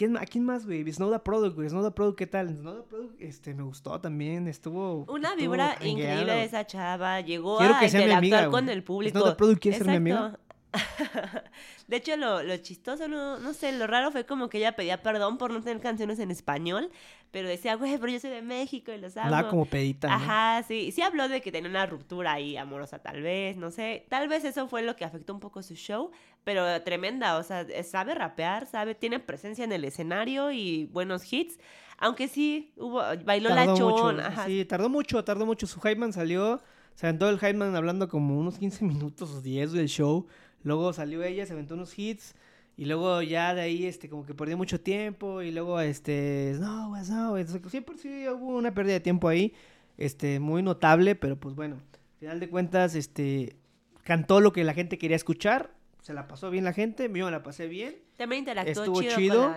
¿Quién, 0.00 0.16
¿A 0.16 0.24
quién 0.24 0.46
más, 0.46 0.64
güey? 0.64 0.90
Snowda 0.90 1.22
Product, 1.22 1.54
güey. 1.54 1.68
Snowda 1.68 1.94
Product, 1.94 2.16
¿qué 2.16 2.26
tal? 2.26 2.48
Snowda 2.56 2.84
Product, 2.84 3.20
este, 3.20 3.52
me 3.52 3.64
gustó 3.64 4.00
también. 4.00 4.48
Estuvo. 4.48 5.04
Una 5.12 5.34
vibra 5.34 5.76
increíble 5.84 6.32
de 6.32 6.44
esa 6.44 6.66
chava. 6.66 7.20
Llegó 7.20 7.60
a 7.60 7.84
interactuar 7.84 8.48
con 8.48 8.70
el 8.70 8.82
público. 8.82 9.18
Snowda 9.18 9.36
Product 9.36 9.60
quiere 9.60 9.76
ser 9.76 9.88
mi 9.88 9.96
amiga. 9.96 10.38
de 11.88 11.96
hecho, 11.96 12.16
lo, 12.16 12.42
lo 12.42 12.56
chistoso, 12.58 13.08
no, 13.08 13.38
no 13.38 13.52
sé, 13.52 13.72
lo 13.72 13.86
raro 13.86 14.10
fue 14.12 14.24
como 14.24 14.48
que 14.48 14.58
ella 14.58 14.76
pedía 14.76 15.02
perdón 15.02 15.38
por 15.38 15.50
no 15.50 15.60
tener 15.60 15.80
canciones 15.80 16.18
en 16.18 16.30
español, 16.30 16.90
pero 17.30 17.48
decía, 17.48 17.76
güey, 17.76 17.96
pero 17.98 18.12
yo 18.12 18.20
soy 18.20 18.30
de 18.30 18.42
México 18.42 18.92
y 18.92 18.98
los 18.98 19.16
amo. 19.16 19.26
Hablaba 19.26 19.48
como 19.48 19.64
pedita. 19.66 20.12
Ajá, 20.12 20.64
sí. 20.66 20.90
Sí 20.92 21.02
habló 21.02 21.28
de 21.28 21.40
que 21.40 21.52
tenía 21.52 21.70
una 21.70 21.86
ruptura 21.86 22.32
ahí 22.32 22.56
amorosa, 22.56 22.98
tal 22.98 23.22
vez, 23.22 23.56
no 23.56 23.70
sé. 23.70 24.06
Tal 24.08 24.28
vez 24.28 24.44
eso 24.44 24.68
fue 24.68 24.82
lo 24.82 24.96
que 24.96 25.04
afectó 25.04 25.32
un 25.32 25.40
poco 25.40 25.62
su 25.62 25.74
show, 25.74 26.10
pero 26.44 26.82
tremenda, 26.82 27.38
o 27.38 27.42
sea, 27.42 27.66
sabe 27.84 28.14
rapear, 28.14 28.66
sabe, 28.66 28.94
tiene 28.94 29.20
presencia 29.20 29.64
en 29.64 29.72
el 29.72 29.84
escenario 29.84 30.50
y 30.50 30.86
buenos 30.86 31.32
hits. 31.32 31.58
Aunque 31.98 32.28
sí, 32.28 32.72
hubo, 32.76 33.02
bailó 33.24 33.50
la 33.50 33.74
chon. 33.74 34.20
Ajá. 34.20 34.46
Sí, 34.46 34.64
tardó 34.64 34.88
mucho, 34.88 35.22
tardó 35.22 35.46
mucho. 35.46 35.66
Su 35.66 35.80
Hypeman 35.80 36.12
salió, 36.12 36.62
se 36.94 37.06
aventó 37.06 37.28
el 37.28 37.36
Hypeman 37.38 37.76
hablando 37.76 38.08
como 38.08 38.38
unos 38.38 38.58
15 38.58 38.84
minutos 38.86 39.30
o 39.30 39.40
10 39.40 39.72
del 39.72 39.88
show. 39.88 40.26
Luego 40.62 40.92
salió 40.92 41.22
ella, 41.22 41.46
se 41.46 41.52
aventó 41.52 41.74
unos 41.74 41.98
hits. 41.98 42.34
Y 42.76 42.86
luego 42.86 43.20
ya 43.22 43.54
de 43.54 43.60
ahí, 43.60 43.86
este, 43.86 44.08
como 44.08 44.24
que 44.24 44.34
perdió 44.34 44.56
mucho 44.56 44.80
tiempo. 44.80 45.42
Y 45.42 45.50
luego, 45.50 45.80
este, 45.80 46.56
no, 46.60 46.88
pues 46.90 47.10
no, 47.10 47.36
siempre 47.68 47.98
sí 47.98 48.26
hubo 48.28 48.56
una 48.56 48.72
pérdida 48.72 48.94
de 48.94 49.00
tiempo 49.00 49.28
ahí. 49.28 49.52
Este, 49.98 50.40
muy 50.40 50.62
notable, 50.62 51.14
pero 51.14 51.36
pues 51.36 51.54
bueno, 51.54 51.76
al 51.76 52.18
final 52.18 52.40
de 52.40 52.48
cuentas, 52.48 52.94
este, 52.94 53.56
cantó 54.02 54.40
lo 54.40 54.52
que 54.52 54.64
la 54.64 54.72
gente 54.72 54.96
quería 54.96 55.16
escuchar. 55.16 55.74
Se 56.00 56.14
la 56.14 56.26
pasó 56.26 56.50
bien 56.50 56.64
la 56.64 56.72
gente, 56.72 57.10
yo 57.14 57.26
me 57.26 57.30
la 57.30 57.42
pasé 57.42 57.68
bien. 57.68 57.96
También 58.16 58.40
interactuó 58.40 58.84
estuvo 58.84 59.02
chido, 59.02 59.54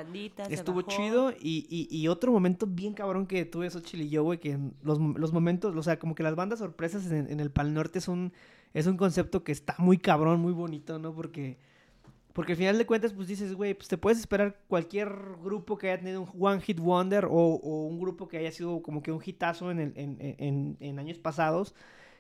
estuvo 0.50 0.82
chido. 0.82 1.32
Y, 1.32 1.66
y, 1.70 1.88
y, 1.90 2.08
otro 2.10 2.34
momento 2.34 2.68
bien 2.68 2.94
cabrón 2.94 3.26
que 3.26 3.46
tuve 3.46 3.68
eso 3.68 3.82
y 3.94 4.10
yo, 4.10 4.24
güey, 4.24 4.40
que 4.40 4.60
los, 4.82 5.00
los 5.00 5.32
momentos, 5.32 5.74
o 5.74 5.84
sea, 5.84 5.98
como 5.98 6.16
que 6.16 6.24
las 6.24 6.36
bandas 6.36 6.60
sorpresas 6.60 7.10
en, 7.10 7.32
en 7.32 7.40
el 7.40 7.50
Pal 7.50 7.74
Norte 7.74 8.02
son 8.02 8.34
es 8.74 8.88
un 8.88 8.98
concepto 8.98 9.44
que 9.44 9.52
está 9.52 9.76
muy 9.78 9.98
cabrón, 9.98 10.40
muy 10.40 10.54
bonito, 10.54 10.98
¿no? 10.98 11.14
Porque, 11.14 11.58
porque 12.34 12.54
al 12.54 12.58
final 12.58 12.78
de 12.78 12.86
cuentas, 12.86 13.14
pues 13.14 13.28
dices, 13.28 13.54
güey, 13.54 13.76
pues 13.76 13.88
te 13.88 13.98
puedes 13.98 14.20
esperar 14.20 14.60
cualquier 14.68 15.10
grupo 15.44 15.78
que 15.78 15.92
haya 15.92 16.00
tenido 16.00 16.22
un 16.22 16.30
One 16.40 16.62
Hit 16.62 16.80
Wonder 16.80 17.26
o, 17.26 17.56
un 17.56 18.00
grupo 18.00 18.28
que 18.28 18.38
haya 18.38 18.52
sido 18.52 18.82
como 18.82 19.04
que 19.04 19.12
un 19.12 19.22
hitazo 19.24 19.70
en, 19.70 19.80
el, 19.80 19.94
en, 19.96 20.78
en, 20.80 21.00
años 21.00 21.20
pasados. 21.20 21.76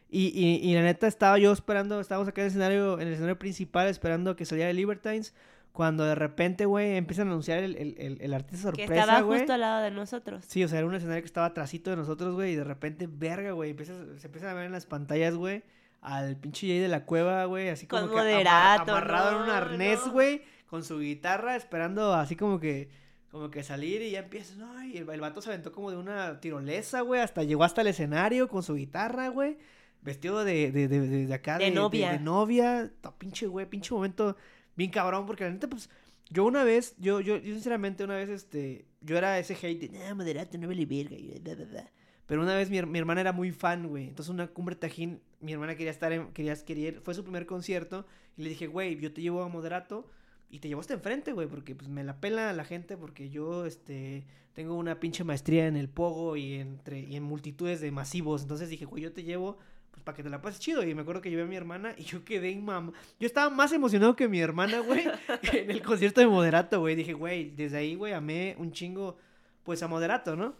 Y, 0.09 0.27
y, 0.61 0.75
la 0.75 0.83
neta 0.83 1.07
estaba 1.07 1.39
yo 1.39 1.51
esperando, 1.51 1.99
estábamos 1.99 2.27
acá 2.27 2.41
en 2.41 2.45
el 2.45 2.49
escenario, 2.51 2.99
en 2.99 3.07
el 3.07 3.13
escenario 3.13 3.39
principal 3.39 3.87
esperando 3.87 4.35
que 4.35 4.45
saliera 4.45 4.71
Libertines. 4.71 5.33
Cuando 5.71 6.03
de 6.03 6.13
repente, 6.13 6.67
güey, 6.67 6.97
empiezan 6.97 7.29
a 7.29 7.31
anunciar 7.31 7.63
el, 7.63 7.75
el, 7.75 8.21
el, 8.21 8.33
artista 8.35 8.69
sorpresa, 8.69 8.93
Que 8.93 8.99
estaba 8.99 9.23
justo 9.23 9.53
al 9.53 9.61
lado 9.61 9.81
de 9.81 9.89
nosotros. 9.89 10.45
Sí, 10.47 10.63
o 10.63 10.67
sea, 10.67 10.77
era 10.77 10.87
un 10.87 10.93
escenario 10.93 11.23
que 11.23 11.25
estaba 11.25 11.47
atrásito 11.47 11.89
de 11.89 11.95
nosotros, 11.95 12.35
güey, 12.35 12.53
y 12.53 12.55
de 12.55 12.63
repente, 12.63 13.09
verga, 13.11 13.53
güey, 13.53 13.75
se 13.83 14.27
empiezan 14.27 14.51
a 14.51 14.53
ver 14.53 14.67
en 14.67 14.71
las 14.71 14.85
pantallas, 14.85 15.33
güey, 15.33 15.63
al 16.03 16.35
pinche 16.35 16.67
Jay 16.67 16.79
de 16.79 16.89
la 16.89 17.05
cueva, 17.05 17.45
güey, 17.45 17.69
así 17.69 17.87
como 17.87 18.09
que 18.11 18.45
amarrado 18.47 19.37
en 19.37 19.43
un 19.43 19.49
arnés, 19.49 20.01
güey, 20.11 20.41
con 20.67 20.83
su 20.83 20.99
guitarra, 20.99 21.55
esperando 21.55 22.13
así 22.13 22.35
como 22.35 22.59
que 22.59 22.89
como 23.31 23.49
que 23.49 23.63
salir 23.63 24.03
y 24.03 24.11
ya 24.11 24.19
empieza, 24.19 24.53
no, 24.57 24.83
y 24.83 24.97
el, 24.97 25.05
vato 25.05 25.41
se 25.41 25.49
aventó 25.49 25.71
como 25.71 25.89
de 25.89 25.97
una 25.97 26.39
tirolesa, 26.39 27.01
güey, 27.01 27.19
hasta 27.19 27.41
llegó 27.43 27.63
hasta 27.63 27.81
el 27.81 27.87
escenario 27.87 28.47
con 28.47 28.61
su 28.61 28.75
guitarra, 28.75 29.29
güey, 29.29 29.57
vestido 30.01 30.43
de, 30.43 30.71
de, 30.71 30.87
de, 30.87 31.25
de 31.25 31.33
acá, 31.33 31.57
de, 31.57 31.71
novia. 31.71 32.11
De, 32.11 32.19
novia, 32.19 32.91
pinche, 33.17 33.47
güey, 33.47 33.65
pinche 33.65 33.91
momento 33.91 34.37
bien 34.75 34.91
cabrón, 34.91 35.25
porque 35.25 35.45
la 35.45 35.49
neta, 35.49 35.67
pues, 35.67 35.89
yo 36.29 36.45
una 36.45 36.63
vez, 36.63 36.95
yo, 36.99 37.21
yo, 37.21 37.37
yo 37.37 37.53
sinceramente 37.53 38.03
una 38.03 38.15
vez, 38.15 38.29
este, 38.29 38.85
yo 39.01 39.17
era 39.17 39.39
ese 39.39 39.55
hate 39.55 39.89
de, 39.89 40.09
no, 40.09 40.15
moderato, 40.15 40.57
no 40.59 40.67
vale 40.67 40.85
verga, 40.85 41.15
y 41.15 41.39
bla, 41.39 41.55
bla, 41.55 41.65
bla. 41.65 41.91
Pero 42.25 42.41
una 42.41 42.55
vez 42.55 42.69
mi, 42.69 42.81
mi 42.83 42.99
hermana 42.99 43.21
era 43.21 43.33
muy 43.33 43.51
fan, 43.51 43.87
güey. 43.87 44.07
Entonces 44.07 44.29
una 44.29 44.47
cumbre 44.47 44.75
tajín, 44.75 45.21
mi 45.39 45.53
hermana 45.53 45.75
quería 45.75 45.91
estar 45.91 46.11
en, 46.13 46.31
quería, 46.31 46.55
fue 47.01 47.13
su 47.13 47.23
primer 47.23 47.45
concierto. 47.45 48.05
Y 48.37 48.43
le 48.43 48.49
dije, 48.49 48.67
güey, 48.67 48.99
yo 48.99 49.13
te 49.13 49.21
llevo 49.21 49.43
a 49.43 49.49
Moderato. 49.49 50.09
y 50.49 50.59
te 50.59 50.67
llevó 50.67 50.81
hasta 50.81 50.93
enfrente, 50.93 51.33
güey, 51.33 51.47
porque 51.47 51.75
pues 51.75 51.89
me 51.89 52.03
la 52.03 52.19
pela 52.19 52.53
la 52.53 52.63
gente 52.63 52.95
porque 52.95 53.29
yo, 53.29 53.65
este, 53.65 54.23
tengo 54.53 54.75
una 54.75 54.99
pinche 54.99 55.23
maestría 55.23 55.67
en 55.67 55.75
el 55.75 55.89
pogo 55.89 56.37
y, 56.37 56.55
entre, 56.55 56.99
y 56.99 57.15
en 57.15 57.23
multitudes 57.23 57.81
de 57.81 57.91
masivos. 57.91 58.43
Entonces 58.43 58.69
dije, 58.69 58.85
güey, 58.85 59.03
yo 59.03 59.11
te 59.11 59.23
llevo 59.23 59.57
pues 59.91 60.03
para 60.03 60.15
que 60.15 60.23
te 60.23 60.29
la 60.29 60.41
pases 60.41 60.59
chido. 60.59 60.83
Y 60.83 60.95
me 60.95 61.01
acuerdo 61.01 61.21
que 61.21 61.29
llevé 61.29 61.43
a 61.43 61.47
mi 61.47 61.55
hermana 61.55 61.93
y 61.97 62.03
yo 62.03 62.23
quedé 62.23 62.51
en 62.51 62.63
mamá. 62.63 62.93
Yo 63.19 63.27
estaba 63.27 63.49
más 63.49 63.71
emocionado 63.73 64.15
que 64.15 64.27
mi 64.27 64.39
hermana, 64.39 64.79
güey, 64.79 65.05
en 65.53 65.71
el 65.71 65.81
concierto 65.81 66.21
de 66.21 66.27
Moderato, 66.27 66.79
güey. 66.79 66.95
Dije, 66.95 67.13
güey, 67.13 67.51
desde 67.51 67.77
ahí, 67.77 67.95
güey, 67.95 68.13
amé 68.13 68.55
un 68.57 68.71
chingo, 68.71 69.17
pues 69.63 69.83
a 69.83 69.87
Moderato, 69.87 70.35
¿no? 70.35 70.55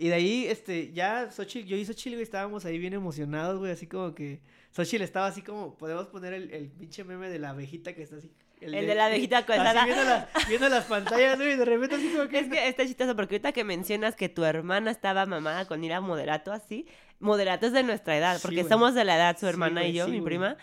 Y 0.00 0.08
de 0.08 0.14
ahí, 0.14 0.46
este, 0.46 0.92
ya 0.92 1.30
Xochitl, 1.30 1.68
yo 1.68 1.76
y 1.76 1.84
Xochitl, 1.84 2.14
güey, 2.14 2.22
estábamos 2.22 2.64
ahí 2.64 2.78
bien 2.78 2.94
emocionados, 2.94 3.58
güey, 3.58 3.70
así 3.70 3.86
como 3.86 4.14
que 4.14 4.40
Xochitl 4.74 5.02
estaba 5.02 5.26
así 5.26 5.42
como, 5.42 5.76
podemos 5.76 6.06
poner 6.06 6.32
el, 6.32 6.50
el 6.52 6.70
pinche 6.70 7.04
meme 7.04 7.28
de 7.28 7.38
la 7.38 7.50
abejita 7.50 7.92
que 7.94 8.02
está 8.02 8.16
así 8.16 8.30
el, 8.62 8.86
de, 8.86 8.94
la 8.94 9.06
abejita 9.06 9.44
colgada. 9.44 9.84
Viendo, 9.84 10.02
viendo, 10.48 10.68
las 10.70 10.84
pantallas, 10.84 11.36
güey, 11.36 11.56
de 11.56 11.64
repente 11.66 11.96
así 11.96 12.08
como 12.10 12.28
que... 12.28 12.38
Es 12.38 12.48
que 12.48 12.68
está 12.68 12.86
chistoso 12.86 13.14
porque 13.14 13.34
ahorita 13.34 13.52
que 13.52 13.62
mencionas 13.62 14.16
que 14.16 14.30
tu 14.30 14.44
hermana 14.44 14.90
estaba 14.90 15.26
mamada 15.26 15.66
con 15.66 15.82
ir 15.84 15.92
a 15.92 16.00
moderato 16.00 16.50
así, 16.50 16.86
moderato 17.18 17.66
es 17.66 17.72
de 17.72 17.82
nuestra 17.82 18.16
edad, 18.16 18.38
porque 18.40 18.64
somos 18.64 18.94
de 18.94 19.04
la 19.04 19.16
edad, 19.16 19.38
su 19.38 19.46
hermana 19.46 19.86
y 19.86 19.92
yo, 19.92 20.08
mi 20.08 20.22
prima 20.22 20.56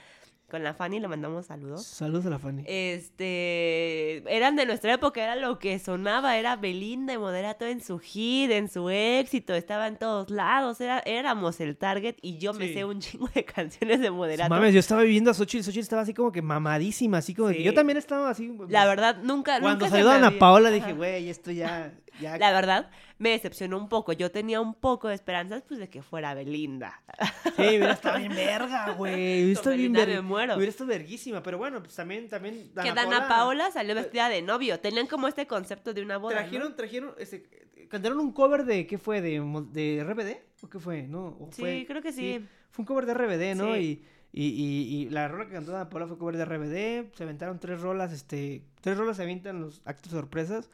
con 0.50 0.64
la 0.64 0.74
Fanny, 0.74 1.02
le 1.02 1.10
mandamos 1.10 1.48
saludos. 1.48 1.86
Saludos 1.86 2.26
a 2.26 2.30
la 2.30 2.39
Fanny. 2.39 2.64
Este, 2.66 4.24
eran 4.34 4.56
de 4.56 4.66
nuestra 4.66 4.93
época, 4.93 5.22
era 5.22 5.36
lo 5.36 5.60
que 5.60 5.78
sonaba, 5.78 6.38
era 6.38 6.56
Belinda 6.56 7.14
y 7.14 7.18
Moderato 7.18 7.66
en 7.66 7.82
su 7.82 8.00
hit, 8.00 8.52
en 8.52 8.70
su 8.70 8.89
éxito, 8.89 9.54
estaba 9.54 9.88
en 9.88 9.98
todos 9.98 10.30
lados, 10.30 10.80
era, 10.80 11.00
éramos 11.00 11.60
el 11.60 11.76
target 11.76 12.16
y 12.22 12.38
yo 12.38 12.54
me 12.54 12.72
sé 12.74 12.86
un 12.86 13.02
chingo 13.02 13.28
de 13.34 13.43
canciones 13.45 14.00
de 14.00 14.10
Moderato. 14.10 14.50
Mames, 14.50 14.74
yo 14.74 14.80
estaba 14.80 15.02
viviendo 15.02 15.32
a 15.32 15.34
Xochitl, 15.34 15.66
Xochitl 15.66 15.84
estaba 15.84 16.04
así 16.04 16.14
como 16.14 16.32
que 16.32 16.41
mamadísima, 16.41 17.18
así 17.18 17.34
como 17.34 17.50
que 17.50 17.64
yo 17.64 17.74
también 17.74 17.98
estaba 17.98 18.30
así. 18.30 18.56
la 18.70 18.86
verdad, 18.86 19.18
nunca, 19.22 19.60
Cuando 19.60 19.86
nunca 19.86 19.89
salió 19.89 20.10
Ana 20.12 20.32
Paola 20.39 20.72
dije, 20.72 20.93
güey, 20.93 21.30
esto 21.30 21.52
ya... 21.52 21.93
La 22.20 22.51
verdad, 22.51 22.89
me 23.18 23.32
decepcionó 23.32 23.78
un 23.78 23.89
poco. 23.89 24.13
Yo 24.13 24.32
tenía 24.32 24.61
un 24.61 24.74
poco 24.74 25.07
de 25.07 25.15
esperanzas, 25.15 25.63
pues, 25.68 25.80
de 25.80 25.89
que 25.89 26.01
fuera 26.01 26.34
Belinda. 26.34 27.01
Sí, 27.55 27.61
hubiera 27.61 27.93
estado 27.93 28.20
bien 28.20 28.36
verga, 28.36 28.91
güey. 28.91 29.13
Hubiera 29.43 29.51
estado 29.53 29.76
bien 29.76 29.93
verga. 29.93 30.22
muero. 30.22 30.55
Hubiera 30.55 30.70
estado 30.70 30.89
verguísima. 30.89 31.41
Pero 31.41 31.57
bueno, 31.57 31.82
pues 31.82 31.95
también, 31.95 32.30
también. 32.30 32.72
que 32.82 32.93
Dana 32.93 33.28
Paola, 33.28 33.72
salió 33.72 33.95
vestida 33.95 34.30
de 34.30 34.41
novio. 34.41 34.80
Tenían 34.80 35.07
como 35.07 35.28
este 35.28 35.47
concepto 35.47 35.93
de 35.93 36.01
una 36.01 36.18
boda. 36.18 36.36
Trajeron, 36.36 36.76
trajeron, 36.76 37.13
este, 37.18 37.43
cantaron 37.89 38.20
un 38.20 38.32
cover 38.32 38.65
de, 38.65 38.86
¿qué 38.88 38.97
fue? 38.97 39.22
¿De, 39.22 39.39
de 39.72 40.03
RBD? 40.03 40.63
¿O 40.63 40.70
qué 40.70 40.80
fue? 40.80 41.03
¿No? 41.03 41.38
sí, 41.51 41.86
creo 41.88 42.01
que 42.01 42.11
sí. 42.11 42.45
Fue 42.72 42.84
un 42.84 42.86
cover 42.86 43.05
de 43.05 43.13
RBD, 43.13 43.55
¿no? 43.57 43.78
Y, 43.78 44.03
y, 44.34 44.45
y, 44.45 44.95
y, 44.95 45.09
la 45.09 45.28
rola 45.28 45.47
que 45.47 45.53
cantó 45.53 45.72
Dana 45.72 45.89
Paola 45.89 46.07
fue 46.07 46.18
cover 46.18 46.38
de 46.38 46.45
RBD. 46.45 47.15
Se 47.15 47.24
aventaron 47.24 47.59
tres 47.59 47.82
rolas, 47.82 48.11
este. 48.11 48.63
Tres 48.82 48.97
rolas 48.97 49.18
se 49.18 49.24
avientan 49.24 49.61
los 49.61 49.82
actos 49.86 50.11
sorpresas. 50.11 50.70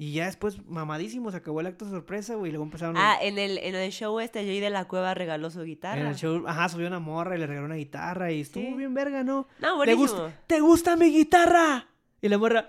Y 0.00 0.12
ya 0.12 0.26
después, 0.26 0.64
mamadísimo, 0.64 1.32
se 1.32 1.38
acabó 1.38 1.60
el 1.60 1.66
acto 1.66 1.84
sorpresa, 1.84 2.36
güey, 2.36 2.50
y 2.50 2.52
luego 2.52 2.62
empezaron... 2.62 2.96
Ah, 2.96 3.16
en 3.20 3.36
el, 3.36 3.58
en 3.58 3.74
el 3.74 3.90
show 3.90 4.20
este, 4.20 4.44
Joey 4.44 4.60
de 4.60 4.70
la 4.70 4.86
Cueva 4.86 5.12
regaló 5.12 5.50
su 5.50 5.60
guitarra. 5.64 6.00
En 6.00 6.06
el 6.06 6.14
show, 6.14 6.44
ajá, 6.46 6.68
subió 6.68 6.86
una 6.86 7.00
morra 7.00 7.34
y 7.34 7.40
le 7.40 7.48
regaló 7.48 7.66
una 7.66 7.74
guitarra 7.74 8.30
y 8.30 8.42
estuvo 8.42 8.76
bien 8.76 8.94
verga, 8.94 9.24
¿no? 9.24 9.48
No, 9.58 9.74
buenísimo. 9.74 10.06
¿Te 10.06 10.12
gusta, 10.12 10.42
¿Te 10.46 10.60
gusta 10.60 10.94
mi 10.94 11.06
guitarra? 11.10 11.88
Y 12.20 12.28
la 12.28 12.38
morra... 12.38 12.68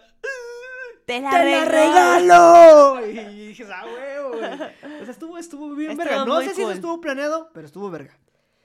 ¡Te 1.06 1.22
la, 1.22 1.30
¡Te 1.30 1.38
regalo! 1.38 2.96
la 2.96 3.02
regalo! 3.02 3.32
Y 3.32 3.48
dije, 3.50 3.64
ah, 3.72 3.86
huevo, 3.86 4.30
güey. 4.30 4.44
O 4.44 5.04
sea, 5.04 5.12
estuvo, 5.12 5.38
estuvo 5.38 5.76
bien 5.76 5.96
verga. 5.98 6.26
No 6.26 6.42
sé 6.42 6.56
si 6.56 6.62
eso 6.62 6.72
estuvo 6.72 7.00
planeado, 7.00 7.52
pero 7.54 7.68
estuvo 7.68 7.92
verga. 7.92 8.18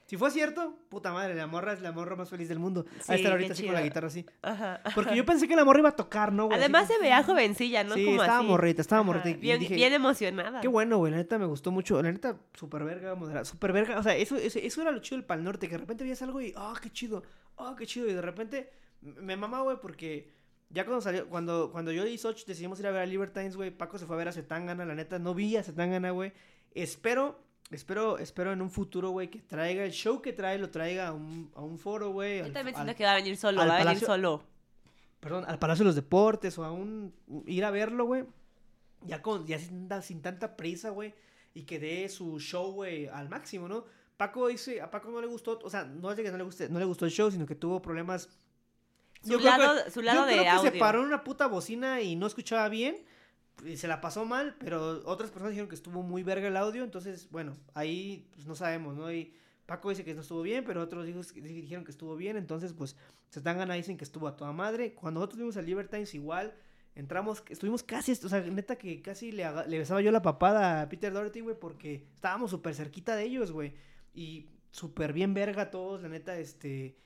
Si 0.06 0.18
fue 0.18 0.30
cierto, 0.30 0.76
puta 0.90 1.12
madre, 1.12 1.34
la 1.34 1.46
morra 1.46 1.72
es 1.72 1.80
la 1.80 1.90
morra 1.90 2.14
más 2.14 2.28
feliz 2.28 2.48
del 2.48 2.58
mundo. 2.58 2.84
Sí, 3.00 3.12
a 3.12 3.14
estar 3.14 3.32
ahorita 3.32 3.54
así 3.54 3.64
con 3.64 3.74
la 3.74 3.82
guitarra 3.82 4.08
así. 4.08 4.26
Ajá, 4.42 4.82
Porque 4.94 5.16
yo 5.16 5.24
pensé 5.24 5.48
que 5.48 5.56
la 5.56 5.64
morra 5.64 5.78
iba 5.78 5.88
a 5.88 5.96
tocar, 5.96 6.30
¿no, 6.30 6.46
güey? 6.46 6.58
Además 6.58 6.88
se 6.88 6.98
veía 6.98 7.22
jovencilla, 7.22 7.84
¿no? 7.84 7.94
Sí, 7.94 8.08
estaba 8.10 8.42
morrita, 8.42 8.82
estaba 8.82 9.02
morrita. 9.02 9.38
Bien, 9.38 9.58
bien, 9.58 9.92
emocionada. 9.94 10.60
Qué 10.60 10.68
bueno, 10.68 10.98
güey, 10.98 11.10
la 11.10 11.18
neta 11.18 11.38
me 11.38 11.46
gustó 11.46 11.70
mucho. 11.70 12.02
La 12.02 12.12
neta, 12.12 12.36
súper 12.52 12.84
verga, 12.84 13.14
moderada, 13.14 13.46
súper 13.46 13.72
verga. 13.72 13.98
O 13.98 14.02
sea, 14.02 14.14
eso, 14.14 14.36
eso, 14.36 14.58
eso, 14.58 14.82
era 14.82 14.90
lo 14.90 14.98
chido 14.98 15.16
del 15.16 15.26
Pal 15.26 15.42
Norte, 15.42 15.68
que 15.68 15.72
de 15.72 15.78
repente 15.78 16.04
veías 16.04 16.20
algo 16.20 16.40
y, 16.40 16.52
ah, 16.54 16.74
qué 16.82 16.90
chido, 16.90 17.22
ah, 17.56 17.74
qué 17.78 17.86
chido. 17.86 18.06
Y 18.06 18.12
de 18.12 18.22
repente 18.22 18.70
me 19.00 19.36
mamá, 19.36 19.62
güey, 19.62 19.78
porque 19.80 20.30
ya 20.68 20.84
cuando 20.84 21.00
salió, 21.00 21.28
cuando, 21.28 21.70
cuando 21.72 21.92
yo 21.92 22.06
y 22.06 22.18
Soch 22.18 22.44
decidimos 22.44 22.78
ir 22.80 22.86
a 22.86 22.90
ver 22.90 23.02
a 23.02 23.06
Libertines, 23.06 23.56
güey, 23.56 23.70
Paco 23.70 23.98
se 23.98 24.06
fue 24.06 24.16
a 24.16 24.18
ver 24.18 24.28
a 24.28 24.32
Zetangana, 24.32 24.84
la 24.84 24.94
neta, 24.94 25.18
no 25.18 25.34
vi 25.34 25.56
a 25.56 25.62
Zetangana, 25.62 26.10
güey. 26.10 26.32
Espero 26.74 27.40
Espero, 27.70 28.18
espero 28.18 28.52
en 28.52 28.60
un 28.60 28.70
futuro, 28.70 29.10
güey, 29.10 29.28
que 29.28 29.40
traiga 29.40 29.84
el 29.84 29.92
show 29.92 30.20
que 30.20 30.32
trae, 30.32 30.58
lo 30.58 30.70
traiga 30.70 31.08
a 31.08 31.12
un, 31.12 31.50
a 31.54 31.62
un 31.62 31.78
foro, 31.78 32.10
güey. 32.10 32.38
Yo 32.38 32.52
también 32.52 32.74
siento 32.74 32.94
que 32.94 33.04
va 33.04 33.12
a 33.12 33.16
venir 33.16 33.36
solo, 33.36 33.66
va 33.66 33.76
a 33.76 33.84
venir 33.84 34.04
solo. 34.04 34.44
Perdón, 35.20 35.44
al 35.48 35.58
Palacio 35.58 35.84
de 35.84 35.88
los 35.88 35.96
Deportes 35.96 36.58
o 36.58 36.64
a 36.64 36.70
un. 36.70 37.14
ir 37.46 37.64
a 37.64 37.70
verlo, 37.70 38.04
güey. 38.04 38.24
Ya, 39.06 39.22
con, 39.22 39.46
ya 39.46 39.58
sin, 39.58 39.88
sin 40.02 40.22
tanta 40.22 40.56
prisa, 40.56 40.90
güey. 40.90 41.14
Y 41.54 41.62
que 41.62 41.78
dé 41.78 42.08
su 42.08 42.38
show, 42.38 42.72
güey, 42.72 43.06
al 43.06 43.28
máximo, 43.28 43.66
¿no? 43.68 43.84
Paco 44.16 44.48
dice, 44.48 44.80
a 44.80 44.90
Paco 44.90 45.10
no 45.10 45.20
le 45.20 45.26
gustó, 45.26 45.58
o 45.62 45.70
sea, 45.70 45.84
no 45.84 46.10
es 46.10 46.16
de 46.16 46.22
que 46.22 46.30
no 46.30 46.36
le, 46.36 46.44
guste, 46.44 46.68
no 46.68 46.78
le 46.78 46.84
gustó 46.84 47.04
el 47.04 47.10
show, 47.10 47.30
sino 47.30 47.46
que 47.46 47.54
tuvo 47.54 47.80
problemas. 47.80 48.28
Su 49.22 49.38
lado, 49.38 49.90
su 49.90 50.02
lado 50.02 50.20
yo 50.20 50.26
de 50.26 50.42
creo 50.42 50.62
que 50.62 50.70
se 50.70 50.78
paró 50.78 51.00
en 51.00 51.06
una 51.06 51.24
puta 51.24 51.46
bocina 51.46 52.02
y 52.02 52.14
no 52.14 52.26
escuchaba 52.26 52.68
bien 52.68 53.04
se 53.76 53.88
la 53.88 54.00
pasó 54.00 54.24
mal, 54.24 54.56
pero 54.58 55.02
otras 55.06 55.30
personas 55.30 55.50
dijeron 55.50 55.68
que 55.68 55.74
estuvo 55.74 56.02
muy 56.02 56.22
verga 56.22 56.48
el 56.48 56.56
audio, 56.56 56.84
entonces, 56.84 57.28
bueno, 57.30 57.56
ahí 57.74 58.28
pues, 58.34 58.46
no 58.46 58.54
sabemos, 58.54 58.96
¿no? 58.96 59.12
Y 59.12 59.32
Paco 59.66 59.90
dice 59.90 60.04
que 60.04 60.14
no 60.14 60.20
estuvo 60.20 60.42
bien, 60.42 60.64
pero 60.64 60.82
otros 60.82 61.06
dijeron 61.06 61.84
que 61.84 61.90
estuvo 61.90 62.16
bien, 62.16 62.36
entonces, 62.36 62.72
pues, 62.72 62.96
se 63.30 63.40
están 63.40 63.56
ganando, 63.56 63.74
dicen 63.74 63.96
que 63.96 64.04
estuvo 64.04 64.28
a 64.28 64.36
toda 64.36 64.52
madre. 64.52 64.94
Cuando 64.94 65.20
nosotros 65.20 65.38
vimos 65.38 65.56
a 65.56 65.62
Libertines 65.62 66.14
igual, 66.14 66.54
entramos, 66.94 67.42
estuvimos 67.48 67.82
casi, 67.82 68.12
o 68.12 68.28
sea, 68.28 68.40
neta 68.42 68.76
que 68.76 69.00
casi 69.00 69.32
le, 69.32 69.44
le 69.66 69.78
besaba 69.78 70.00
yo 70.02 70.12
la 70.12 70.22
papada 70.22 70.82
a 70.82 70.88
Peter 70.88 71.12
Doherty, 71.12 71.40
güey, 71.40 71.58
porque 71.58 72.06
estábamos 72.14 72.50
súper 72.50 72.74
cerquita 72.74 73.16
de 73.16 73.24
ellos, 73.24 73.52
güey, 73.52 73.72
y 74.12 74.48
súper 74.70 75.12
bien 75.12 75.34
verga 75.34 75.70
todos, 75.70 76.02
la 76.02 76.08
neta, 76.08 76.38
este 76.38 76.96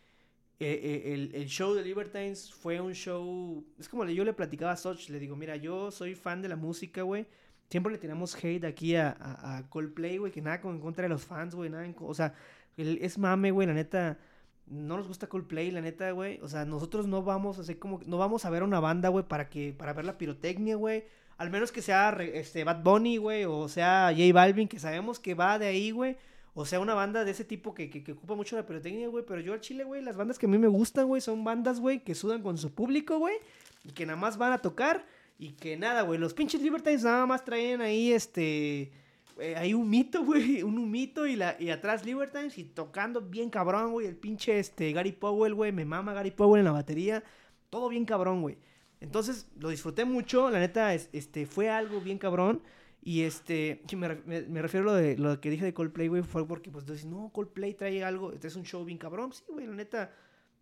eh, 0.60 0.80
eh, 0.82 1.14
el, 1.14 1.34
el, 1.34 1.46
show 1.46 1.72
de 1.72 1.84
Libertines 1.84 2.52
fue 2.52 2.80
un 2.80 2.92
show. 2.92 3.64
Es 3.78 3.88
como 3.88 4.04
yo 4.06 4.24
le 4.24 4.32
platicaba 4.32 4.72
a 4.72 4.76
Soch, 4.76 5.08
le 5.08 5.20
digo, 5.20 5.36
mira, 5.36 5.54
yo 5.54 5.92
soy 5.92 6.16
fan 6.16 6.42
de 6.42 6.48
la 6.48 6.56
música, 6.56 7.02
güey. 7.02 7.26
Siempre 7.70 7.92
le 7.92 7.98
tiramos 7.98 8.34
hate 8.34 8.64
aquí 8.64 8.96
a, 8.96 9.16
a, 9.20 9.68
Coldplay, 9.68 10.18
güey, 10.18 10.32
que 10.32 10.42
nada 10.42 10.60
en 10.64 10.80
contra 10.80 11.02
de 11.02 11.10
los 11.10 11.24
fans, 11.24 11.54
güey, 11.54 11.70
nada. 11.70 11.86
o 12.00 12.14
sea, 12.14 12.34
es 12.76 13.18
mame, 13.18 13.50
güey, 13.52 13.66
la 13.68 13.74
neta. 13.74 14.18
No 14.66 14.96
nos 14.96 15.06
gusta 15.06 15.28
Coldplay, 15.28 15.70
la 15.70 15.80
neta, 15.80 16.10
güey. 16.10 16.40
O 16.42 16.48
sea, 16.48 16.64
nosotros 16.64 17.06
no 17.06 17.22
vamos 17.22 17.58
a 17.58 17.60
hacer 17.60 17.78
como. 17.78 18.00
No 18.06 18.18
vamos 18.18 18.44
a 18.44 18.50
ver 18.50 18.62
una 18.62 18.80
banda, 18.80 19.10
güey, 19.10 19.24
para 19.26 19.48
que 19.48 19.72
para 19.72 19.92
ver 19.92 20.06
la 20.06 20.18
pirotecnia, 20.18 20.76
güey. 20.76 21.04
Al 21.36 21.50
menos 21.50 21.70
que 21.70 21.82
sea 21.82 22.10
este, 22.20 22.64
Bad 22.64 22.82
Bunny, 22.82 23.16
güey, 23.16 23.44
o 23.44 23.68
sea 23.68 24.10
J 24.10 24.32
Balvin, 24.32 24.66
que 24.66 24.80
sabemos 24.80 25.20
que 25.20 25.34
va 25.34 25.58
de 25.58 25.66
ahí, 25.68 25.92
güey. 25.92 26.16
O 26.60 26.64
sea, 26.64 26.80
una 26.80 26.94
banda 26.94 27.24
de 27.24 27.30
ese 27.30 27.44
tipo 27.44 27.72
que, 27.72 27.88
que, 27.88 28.10
ocupa 28.10 28.34
mucho 28.34 28.56
la 28.56 28.66
pirotecnia, 28.66 29.06
güey. 29.06 29.24
Pero 29.24 29.40
yo 29.40 29.52
al 29.52 29.60
chile, 29.60 29.84
güey, 29.84 30.02
las 30.02 30.16
bandas 30.16 30.40
que 30.40 30.46
a 30.46 30.48
mí 30.48 30.58
me 30.58 30.66
gustan, 30.66 31.06
güey, 31.06 31.20
son 31.20 31.44
bandas, 31.44 31.78
güey, 31.78 32.02
que 32.02 32.16
sudan 32.16 32.42
con 32.42 32.58
su 32.58 32.74
público, 32.74 33.16
güey. 33.20 33.36
Y 33.84 33.92
que 33.92 34.04
nada 34.04 34.18
más 34.18 34.38
van 34.38 34.50
a 34.50 34.58
tocar. 34.58 35.06
Y 35.38 35.52
que 35.52 35.76
nada, 35.76 36.02
güey. 36.02 36.18
Los 36.18 36.34
pinches 36.34 36.60
Libertines 36.60 37.04
nada 37.04 37.26
más 37.26 37.44
traen 37.44 37.80
ahí, 37.80 38.12
este... 38.12 38.90
Eh, 39.38 39.54
hay 39.56 39.72
un 39.72 39.88
mito, 39.88 40.24
güey. 40.24 40.64
Un 40.64 40.78
humito 40.78 41.28
y, 41.28 41.36
la, 41.36 41.54
y 41.60 41.70
atrás 41.70 42.04
Libertines 42.04 42.58
y 42.58 42.64
tocando 42.64 43.20
bien 43.20 43.50
cabrón, 43.50 43.92
güey. 43.92 44.08
El 44.08 44.16
pinche, 44.16 44.58
este, 44.58 44.90
Gary 44.90 45.12
Powell, 45.12 45.54
güey. 45.54 45.70
Me 45.70 45.84
mama 45.84 46.12
Gary 46.12 46.32
Powell 46.32 46.58
en 46.58 46.64
la 46.64 46.72
batería. 46.72 47.22
Todo 47.70 47.88
bien 47.88 48.04
cabrón, 48.04 48.42
güey. 48.42 48.58
Entonces, 49.00 49.46
lo 49.60 49.68
disfruté 49.68 50.04
mucho. 50.04 50.50
La 50.50 50.58
neta, 50.58 50.92
este, 50.92 51.46
fue 51.46 51.70
algo 51.70 52.00
bien 52.00 52.18
cabrón. 52.18 52.62
Y 53.08 53.22
este, 53.22 53.80
me, 53.96 54.42
me, 54.42 54.60
refiero 54.60 54.90
a 54.90 54.92
lo, 54.92 54.98
de, 54.98 55.16
lo 55.16 55.40
que 55.40 55.48
dije 55.48 55.64
de 55.64 55.72
Coldplay, 55.72 56.08
güey, 56.08 56.22
fue 56.22 56.46
porque, 56.46 56.70
pues, 56.70 56.84
dices, 56.84 57.06
no, 57.06 57.30
Coldplay 57.32 57.72
trae 57.72 58.04
algo, 58.04 58.34
este 58.34 58.48
es 58.48 58.56
un 58.56 58.64
show 58.64 58.84
bien 58.84 58.98
cabrón. 58.98 59.32
Sí, 59.32 59.44
güey, 59.48 59.66
la 59.66 59.76
neta, 59.76 60.12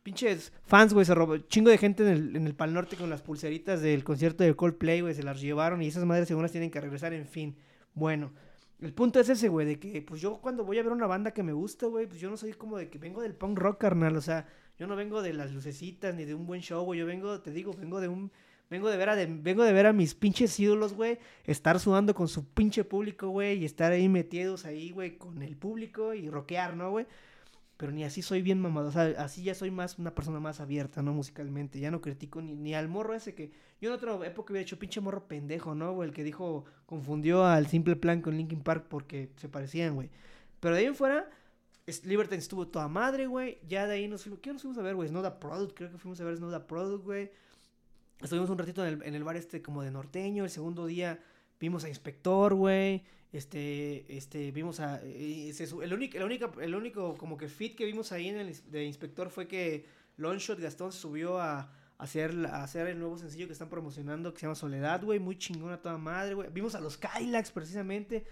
pinches 0.04 0.52
fans, 0.62 0.94
güey, 0.94 1.04
se 1.04 1.12
robó, 1.12 1.38
chingo 1.38 1.70
de 1.70 1.76
gente 1.76 2.04
en 2.04 2.08
el, 2.08 2.36
en 2.36 2.46
el 2.46 2.54
Pal 2.54 2.72
Norte 2.72 2.94
con 2.94 3.10
las 3.10 3.20
pulseritas 3.20 3.82
del 3.82 4.04
concierto 4.04 4.44
de 4.44 4.54
Coldplay, 4.54 5.00
güey, 5.00 5.12
se 5.12 5.24
las 5.24 5.40
llevaron 5.40 5.82
y 5.82 5.88
esas 5.88 6.04
madres 6.04 6.28
según 6.28 6.44
las 6.44 6.52
tienen 6.52 6.70
que 6.70 6.80
regresar, 6.80 7.12
en 7.14 7.26
fin. 7.26 7.56
Bueno, 7.94 8.32
el 8.80 8.92
punto 8.92 9.18
es 9.18 9.28
ese, 9.28 9.48
güey, 9.48 9.66
de 9.66 9.80
que, 9.80 10.00
pues, 10.02 10.20
yo 10.20 10.40
cuando 10.40 10.64
voy 10.64 10.78
a 10.78 10.84
ver 10.84 10.92
una 10.92 11.08
banda 11.08 11.32
que 11.32 11.42
me 11.42 11.52
gusta, 11.52 11.88
güey, 11.88 12.06
pues, 12.06 12.20
yo 12.20 12.30
no 12.30 12.36
soy 12.36 12.52
como 12.52 12.78
de 12.78 12.88
que 12.88 12.98
vengo 12.98 13.22
del 13.22 13.34
punk 13.34 13.58
rock, 13.58 13.80
carnal, 13.80 14.16
o 14.16 14.20
sea, 14.20 14.46
yo 14.78 14.86
no 14.86 14.94
vengo 14.94 15.20
de 15.20 15.32
las 15.32 15.50
lucecitas 15.50 16.14
ni 16.14 16.24
de 16.24 16.36
un 16.36 16.46
buen 16.46 16.60
show, 16.60 16.84
güey, 16.84 17.00
yo 17.00 17.06
vengo, 17.06 17.40
te 17.40 17.50
digo, 17.50 17.72
vengo 17.72 18.00
de 18.00 18.06
un 18.06 18.30
Vengo 18.68 18.90
de 18.90 18.96
ver 18.96 19.08
a, 19.08 19.14
vengo 19.14 19.62
de 19.62 19.72
ver 19.72 19.86
a 19.86 19.92
mis 19.92 20.14
pinches 20.14 20.58
ídolos, 20.58 20.94
güey, 20.94 21.18
estar 21.44 21.78
sudando 21.78 22.14
con 22.14 22.26
su 22.26 22.44
pinche 22.44 22.82
público, 22.84 23.28
güey, 23.28 23.58
y 23.58 23.64
estar 23.64 23.92
ahí 23.92 24.08
metidos 24.08 24.64
ahí, 24.64 24.90
güey, 24.90 25.16
con 25.18 25.42
el 25.42 25.56
público 25.56 26.14
y 26.14 26.28
rockear, 26.28 26.76
¿no, 26.76 26.90
güey? 26.90 27.06
Pero 27.76 27.92
ni 27.92 28.04
así 28.04 28.22
soy 28.22 28.42
bien 28.42 28.60
mamado, 28.60 28.88
o 28.88 28.92
sea, 28.92 29.14
así 29.18 29.42
ya 29.42 29.54
soy 29.54 29.70
más 29.70 29.98
una 29.98 30.14
persona 30.14 30.40
más 30.40 30.60
abierta, 30.60 31.02
¿no? 31.02 31.12
Musicalmente, 31.12 31.78
ya 31.78 31.90
no 31.90 32.00
critico 32.00 32.42
ni, 32.42 32.54
ni 32.54 32.74
al 32.74 32.88
morro 32.88 33.14
ese 33.14 33.34
que 33.34 33.52
yo 33.80 33.90
en 33.90 33.94
otra 33.94 34.14
época 34.26 34.52
hubiera 34.52 34.62
hecho 34.62 34.78
pinche 34.78 35.00
morro 35.00 35.28
pendejo, 35.28 35.74
¿no? 35.74 35.92
Güey, 35.92 36.08
el 36.08 36.14
que 36.14 36.24
dijo, 36.24 36.64
confundió 36.86 37.44
al 37.44 37.66
Simple 37.66 37.96
Plan 37.96 38.22
con 38.22 38.36
Linkin 38.36 38.62
Park 38.62 38.86
porque 38.88 39.30
se 39.36 39.48
parecían, 39.48 39.94
güey. 39.94 40.10
Pero 40.60 40.74
de 40.74 40.80
ahí 40.80 40.86
en 40.86 40.94
fuera, 40.94 41.28
Liberty 42.04 42.36
estuvo 42.36 42.66
toda 42.66 42.88
madre, 42.88 43.26
güey. 43.26 43.58
Ya 43.68 43.86
de 43.86 43.94
ahí 43.94 44.08
nos 44.08 44.22
fuimos. 44.22 44.40
¿Qué 44.40 44.52
nos 44.52 44.62
fuimos 44.62 44.78
a 44.78 44.82
ver, 44.82 44.94
güey? 44.94 45.08
Snow 45.08 45.38
Product, 45.38 45.76
creo 45.76 45.90
que 45.90 45.98
fuimos 45.98 46.20
a 46.20 46.24
ver 46.24 46.36
Snow 46.36 46.66
Product, 46.66 47.04
güey. 47.04 47.30
Estuvimos 48.22 48.48
un 48.50 48.58
ratito 48.58 48.86
en 48.86 48.94
el, 48.94 49.02
en 49.02 49.14
el 49.14 49.24
bar 49.24 49.36
este 49.36 49.62
como 49.62 49.82
de 49.82 49.90
norteño. 49.90 50.44
El 50.44 50.50
segundo 50.50 50.86
día 50.86 51.18
vimos 51.60 51.84
a 51.84 51.88
Inspector, 51.88 52.54
güey. 52.54 53.04
Este, 53.32 54.16
este, 54.16 54.50
vimos 54.52 54.80
a... 54.80 55.00
el, 55.02 55.92
único, 55.92 56.16
el, 56.16 56.22
único, 56.22 56.60
el 56.60 56.74
único 56.74 57.14
como 57.16 57.36
que 57.36 57.48
fit 57.48 57.76
que 57.76 57.84
vimos 57.84 58.12
ahí 58.12 58.28
en 58.28 58.38
el 58.38 58.70
de 58.70 58.84
Inspector 58.84 59.28
fue 59.30 59.46
que 59.46 59.84
Longshot 60.16 60.58
Gastón 60.58 60.92
se 60.92 61.00
subió 61.00 61.38
a, 61.38 61.70
hacer, 61.98 62.34
a 62.46 62.62
hacer 62.62 62.86
el 62.86 62.98
nuevo 62.98 63.18
sencillo 63.18 63.46
que 63.46 63.52
están 63.52 63.68
promocionando 63.68 64.32
que 64.32 64.40
se 64.40 64.46
llama 64.46 64.54
Soledad, 64.54 65.04
güey. 65.04 65.18
Muy 65.18 65.36
chingón 65.36 65.72
a 65.72 65.82
toda 65.82 65.98
madre, 65.98 66.34
güey. 66.34 66.48
Vimos 66.50 66.74
a 66.74 66.80
los 66.80 66.96
Kylax 66.96 67.50
precisamente. 67.50 68.24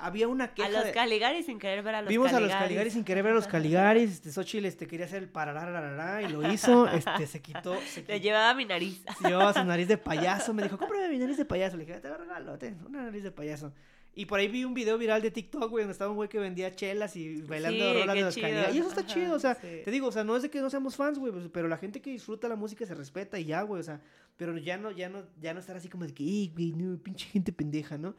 Había 0.00 0.26
una 0.26 0.52
queja 0.52 0.68
A 0.68 0.70
los 0.72 0.84
de- 0.84 0.92
Caligaris 0.92 1.46
sin 1.46 1.58
querer 1.60 1.82
ver 1.84 1.94
a 1.94 2.02
los 2.02 2.08
Vimos 2.08 2.26
Caligaris. 2.30 2.52
a 2.52 2.58
los 2.58 2.64
Caligaris 2.64 2.92
sin 2.92 3.04
querer 3.04 3.22
ver 3.22 3.32
a 3.32 3.34
los 3.36 3.46
Caligaris. 3.46 4.10
Este, 4.10 4.32
Xochitl 4.32 4.64
este, 4.66 4.86
quería 4.86 5.06
hacer 5.06 5.22
el 5.22 5.28
pararararara 5.28 6.22
y 6.22 6.28
lo 6.28 6.50
hizo. 6.52 6.88
Este, 6.88 7.26
se 7.26 7.40
quitó. 7.40 7.76
Se 7.86 8.02
Le 8.02 8.20
llevaba 8.20 8.52
mi 8.54 8.64
nariz. 8.64 9.02
se 9.20 9.28
llevaba 9.28 9.52
su 9.54 9.64
nariz 9.64 9.86
de 9.88 9.96
payaso. 9.98 10.52
Me 10.54 10.62
dijo, 10.64 10.76
cómprame 10.78 11.08
mi 11.08 11.18
nariz 11.18 11.36
de 11.36 11.44
payaso. 11.44 11.76
Le 11.76 11.84
dije, 11.86 12.00
te 12.00 12.08
la 12.08 12.16
regalo, 12.16 12.58
ten, 12.58 12.78
una 12.86 13.02
nariz 13.02 13.22
de 13.22 13.30
payaso. 13.30 13.72
Y 14.18 14.24
por 14.24 14.40
ahí 14.40 14.48
vi 14.48 14.64
un 14.64 14.72
video 14.72 14.96
viral 14.96 15.20
de 15.20 15.30
TikTok, 15.30 15.68
güey, 15.70 15.82
donde 15.84 15.92
estaba 15.92 16.10
un 16.10 16.16
güey 16.16 16.28
que 16.30 16.38
vendía 16.38 16.74
chelas 16.74 17.14
y 17.16 17.42
bailando 17.42 17.84
Sí, 17.84 17.92
rolas 18.00 18.14
de 18.16 18.20
los. 18.22 18.34
Caligaris. 18.34 18.74
Y 18.74 18.78
eso 18.78 18.88
está 18.88 19.02
Ajá, 19.02 19.10
chido, 19.14 19.34
o 19.36 19.38
sea, 19.38 19.54
sí. 19.56 19.82
te 19.84 19.90
digo, 19.90 20.06
o 20.08 20.12
sea, 20.12 20.24
no 20.24 20.34
es 20.36 20.42
de 20.42 20.48
que 20.50 20.60
no 20.62 20.70
seamos 20.70 20.96
fans, 20.96 21.18
güey, 21.18 21.32
pues, 21.32 21.48
pero 21.52 21.68
la 21.68 21.76
gente 21.76 22.00
que 22.00 22.10
disfruta 22.10 22.48
la 22.48 22.56
música 22.56 22.86
se 22.86 22.94
respeta 22.94 23.38
y 23.38 23.44
ya, 23.44 23.60
güey, 23.60 23.78
o 23.80 23.84
sea, 23.84 24.00
pero 24.38 24.56
ya 24.56 24.78
no, 24.78 24.90
ya 24.90 25.10
no, 25.10 25.22
ya 25.38 25.52
no 25.52 25.60
estar 25.60 25.76
así 25.76 25.88
como 25.90 26.06
de 26.06 26.14
que, 26.14 26.24
"Ey, 26.24 26.50
güey, 26.54 26.72
no, 26.72 26.96
pinche 26.98 27.26
gente 27.26 27.52
pendeja, 27.52 27.98
¿no? 27.98 28.14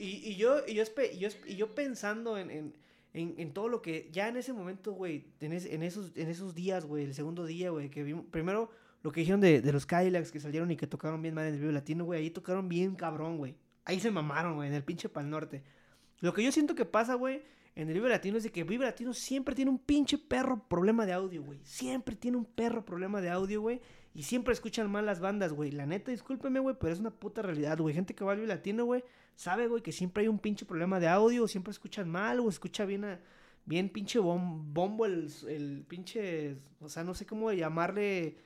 Y, 0.00 0.30
y 0.30 0.36
yo, 0.36 0.66
y 0.66 0.74
yo, 0.74 0.84
y 1.12 1.18
yo, 1.18 1.28
y 1.46 1.56
yo 1.56 1.74
pensando 1.74 2.38
en, 2.38 2.50
en, 2.50 2.74
en, 3.12 3.52
todo 3.52 3.68
lo 3.68 3.82
que, 3.82 4.08
ya 4.12 4.28
en 4.28 4.36
ese 4.36 4.52
momento, 4.52 4.92
güey, 4.92 5.26
en, 5.40 5.52
es- 5.52 5.66
en, 5.66 5.82
esos, 5.82 6.12
en 6.16 6.28
esos 6.28 6.54
días, 6.54 6.86
güey, 6.86 7.04
el 7.04 7.14
segundo 7.14 7.44
día, 7.44 7.70
güey, 7.70 7.90
que 7.90 8.02
vimos, 8.02 8.24
primero 8.30 8.70
lo 9.02 9.12
que 9.12 9.20
dijeron 9.20 9.40
de, 9.40 9.60
de 9.60 9.72
los 9.72 9.86
Kylax 9.86 10.30
que 10.32 10.40
salieron 10.40 10.70
y 10.70 10.76
que 10.76 10.86
tocaron 10.86 11.20
bien 11.22 11.34
mal 11.34 11.46
en 11.46 11.54
el 11.54 11.60
Vivo 11.60 11.72
Latino, 11.72 12.04
güey, 12.04 12.20
ahí 12.22 12.30
tocaron 12.30 12.68
bien 12.68 12.94
cabrón, 12.96 13.36
güey. 13.38 13.56
Ahí 13.84 14.00
se 14.00 14.10
mamaron, 14.10 14.54
güey, 14.56 14.68
en 14.68 14.74
el 14.74 14.84
pinche 14.84 15.08
Pal 15.08 15.28
Norte. 15.30 15.62
Lo 16.20 16.32
que 16.34 16.42
yo 16.42 16.52
siento 16.52 16.74
que 16.74 16.84
pasa, 16.84 17.14
güey, 17.14 17.42
en 17.74 17.88
el 17.88 17.94
Vive 17.94 18.08
Latino 18.08 18.36
es 18.36 18.42
de 18.44 18.50
que 18.52 18.64
Vive 18.64 18.84
Latino 18.84 19.14
siempre 19.14 19.54
tiene 19.54 19.70
un 19.70 19.78
pinche 19.78 20.18
perro 20.18 20.66
problema 20.68 21.06
de 21.06 21.12
audio, 21.12 21.42
güey. 21.42 21.60
Siempre 21.62 22.14
tiene 22.16 22.36
un 22.36 22.44
perro 22.44 22.84
problema 22.84 23.20
de 23.20 23.30
audio, 23.30 23.60
güey. 23.62 23.80
Y 24.12 24.24
siempre 24.24 24.52
escuchan 24.52 24.90
mal 24.90 25.06
las 25.06 25.20
bandas, 25.20 25.52
güey. 25.52 25.70
La 25.70 25.86
neta, 25.86 26.10
discúlpeme, 26.10 26.58
güey, 26.60 26.74
pero 26.78 26.92
es 26.92 26.98
una 26.98 27.10
puta 27.10 27.42
realidad, 27.42 27.78
güey. 27.78 27.94
Gente 27.94 28.14
que 28.14 28.24
va 28.24 28.32
al 28.32 28.48
Latino, 28.48 28.84
güey, 28.84 29.04
sabe, 29.36 29.68
güey, 29.68 29.82
que 29.82 29.92
siempre 29.92 30.22
hay 30.22 30.28
un 30.28 30.38
pinche 30.40 30.66
problema 30.66 30.98
de 30.98 31.08
audio. 31.08 31.46
Siempre 31.46 31.70
escuchan 31.70 32.08
mal, 32.10 32.40
o 32.40 32.48
escucha 32.48 32.84
bien, 32.84 33.04
a- 33.04 33.20
bien 33.64 33.88
pinche 33.88 34.18
bom- 34.18 34.62
bombo 34.72 35.06
el, 35.06 35.30
el 35.48 35.84
pinche... 35.86 36.56
O 36.80 36.88
sea, 36.88 37.04
no 37.04 37.14
sé 37.14 37.24
cómo 37.24 37.52
llamarle 37.52 38.38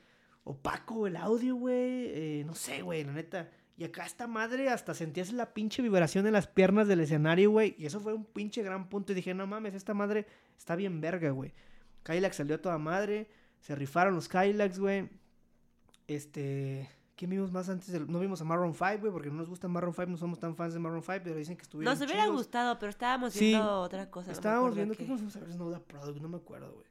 opaco 0.43 1.07
el 1.07 1.15
audio, 1.15 1.55
güey. 1.55 1.73
eh, 2.09 2.43
no 2.45 2.53
sé, 2.53 2.81
güey, 2.83 3.03
la 3.03 3.13
neta. 3.13 3.49
Y 3.77 3.83
acá 3.83 4.05
esta 4.05 4.27
madre 4.27 4.69
hasta 4.69 4.93
sentías 4.93 5.33
la 5.33 5.53
pinche 5.53 5.81
vibración 5.81 6.25
en 6.27 6.33
las 6.33 6.47
piernas 6.47 6.87
del 6.87 7.01
escenario, 7.01 7.49
güey. 7.51 7.75
Y 7.79 7.87
eso 7.87 7.99
fue 7.99 8.13
un 8.13 8.23
pinche 8.23 8.61
gran 8.63 8.87
punto. 8.87 9.11
Y 9.11 9.15
dije, 9.15 9.33
no 9.33 9.47
mames, 9.47 9.73
esta 9.73 9.93
madre 9.93 10.27
está 10.57 10.75
bien 10.75 11.01
verga, 11.01 11.31
güey. 11.31 11.53
Kylax 12.03 12.35
salió 12.37 12.55
a 12.55 12.61
toda 12.61 12.77
madre. 12.77 13.29
Se 13.59 13.75
rifaron 13.75 14.13
los 14.13 14.29
Kylax, 14.29 14.79
güey. 14.79 15.09
Este. 16.07 16.89
¿Quién 17.15 17.31
vimos 17.31 17.51
más 17.53 17.69
antes? 17.69 17.91
del- 17.93 18.11
No 18.11 18.19
vimos 18.19 18.41
a 18.41 18.43
Maroon 18.43 18.73
5, 18.73 18.97
güey, 18.99 19.11
porque 19.13 19.29
no 19.29 19.35
nos 19.35 19.47
gusta 19.47 19.69
Maroon 19.69 19.93
5, 19.93 20.07
no 20.11 20.17
somos 20.17 20.37
tan 20.37 20.55
fans 20.55 20.73
de 20.73 20.79
Maroon 20.79 21.01
5, 21.01 21.21
pero 21.23 21.35
dicen 21.37 21.55
que 21.55 21.61
estuvieron 21.63 21.93
Nos 21.97 22.05
hubiera 22.05 22.23
chidos. 22.23 22.35
gustado, 22.35 22.77
pero 22.77 22.89
estábamos 22.89 23.33
Sí, 23.33 23.45
viendo 23.45 23.79
otra 23.79 24.11
cosa. 24.11 24.27
no 24.27 24.33
Estábamos 24.33 24.59
acuerdo 24.71 24.75
viendo 24.75 24.93
qué. 24.95 24.97
que 24.97 25.05
fuimos 25.05 25.35
a 25.35 25.39
ver 25.39 25.51
Snowda 25.53 25.79
Product, 25.79 26.21
no 26.21 26.27
me 26.27 26.37
acuerdo, 26.37 26.73
güey. 26.73 26.85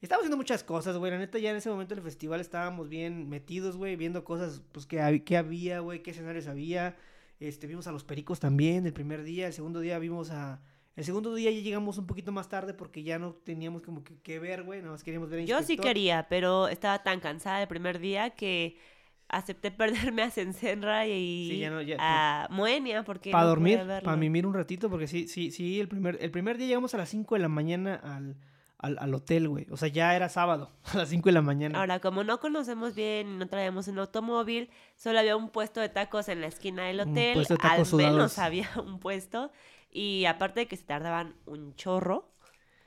Estábamos 0.00 0.22
haciendo 0.24 0.36
muchas 0.36 0.64
cosas, 0.64 0.96
güey. 0.96 1.12
La 1.12 1.18
neta, 1.18 1.38
ya 1.38 1.50
en 1.50 1.56
ese 1.56 1.70
momento 1.70 1.94
del 1.94 2.02
festival 2.02 2.40
estábamos 2.40 2.88
bien 2.88 3.28
metidos, 3.28 3.76
güey, 3.76 3.94
viendo 3.94 4.24
cosas, 4.24 4.62
pues, 4.72 4.84
que, 4.86 5.22
que 5.24 5.36
había, 5.36 5.78
güey, 5.80 6.02
qué 6.02 6.10
escenarios 6.10 6.48
había. 6.48 6.96
Este, 7.38 7.68
vimos 7.68 7.86
a 7.86 7.92
los 7.92 8.02
pericos 8.02 8.40
también 8.40 8.84
el 8.84 8.92
primer 8.92 9.22
día. 9.22 9.46
El 9.46 9.52
segundo 9.52 9.78
día 9.78 9.98
vimos 10.00 10.30
a. 10.32 10.60
El 10.98 11.04
segundo 11.04 11.34
día 11.34 11.50
ya 11.52 11.60
llegamos 11.60 11.96
un 11.98 12.06
poquito 12.06 12.32
más 12.32 12.48
tarde 12.48 12.74
porque 12.74 13.02
ya 13.04 13.18
no 13.20 13.32
teníamos 13.32 13.82
como 13.82 14.02
que, 14.02 14.18
que 14.20 14.38
ver, 14.40 14.64
güey. 14.64 14.80
Nada 14.80 14.92
más 14.92 15.04
queríamos 15.04 15.30
ver 15.30 15.46
Yo 15.46 15.62
sí 15.62 15.76
quería, 15.76 16.26
pero 16.28 16.66
estaba 16.68 17.02
tan 17.04 17.20
cansada 17.20 17.62
el 17.62 17.68
primer 17.68 18.00
día 18.00 18.30
que 18.30 18.76
acepté 19.28 19.70
perderme 20.12 20.22
a 20.22 20.30
Sensenra 20.30 21.06
y 21.06 21.48
Sí, 21.50 21.58
ya 21.60 21.70
no, 21.70 21.82
ya- 21.82 21.96
a 22.00 22.48
Moenia 22.50 23.04
porque 23.04 23.30
Para 23.30 23.44
no 23.44 23.50
dormir, 23.50 23.78
para 24.02 24.16
mimir 24.16 24.44
un 24.46 24.54
ratito, 24.54 24.90
porque 24.90 25.06
sí, 25.06 25.28
sí, 25.28 25.50
sí, 25.52 25.78
el 25.78 25.86
primer, 25.86 26.18
el 26.20 26.30
primer 26.32 26.58
día 26.58 26.66
llegamos 26.66 26.94
a 26.94 26.98
las 26.98 27.08
5 27.10 27.36
de 27.36 27.40
la 27.42 27.48
mañana 27.48 27.94
al, 27.94 28.36
al, 28.78 28.98
al 28.98 29.14
hotel, 29.14 29.48
güey. 29.48 29.66
O 29.70 29.76
sea, 29.76 29.88
ya 29.88 30.16
era 30.16 30.28
sábado, 30.28 30.72
a 30.92 30.96
las 30.96 31.08
5 31.10 31.28
de 31.28 31.32
la 31.32 31.42
mañana. 31.42 31.78
Ahora, 31.78 32.00
como 32.00 32.24
no 32.24 32.40
conocemos 32.40 32.94
bien 32.96 33.28
y 33.28 33.36
no 33.36 33.46
traíamos 33.46 33.86
un 33.86 33.98
automóvil, 34.00 34.68
solo 34.96 35.20
había 35.20 35.36
un 35.36 35.50
puesto 35.50 35.80
de 35.80 35.90
tacos 35.90 36.28
en 36.28 36.40
la 36.40 36.48
esquina 36.48 36.86
del 36.86 37.02
Un 37.02 37.10
hotel. 37.12 37.34
puesto 37.34 37.54
de 37.54 37.60
Al 37.62 37.70
tacos 37.70 37.94
menos 37.94 38.32
sudados. 38.32 38.38
había 38.40 38.68
un 38.84 38.98
puesto. 38.98 39.52
Y 39.90 40.24
aparte 40.26 40.60
de 40.60 40.68
que 40.68 40.76
se 40.76 40.84
tardaban 40.84 41.34
un 41.46 41.74
chorro, 41.74 42.30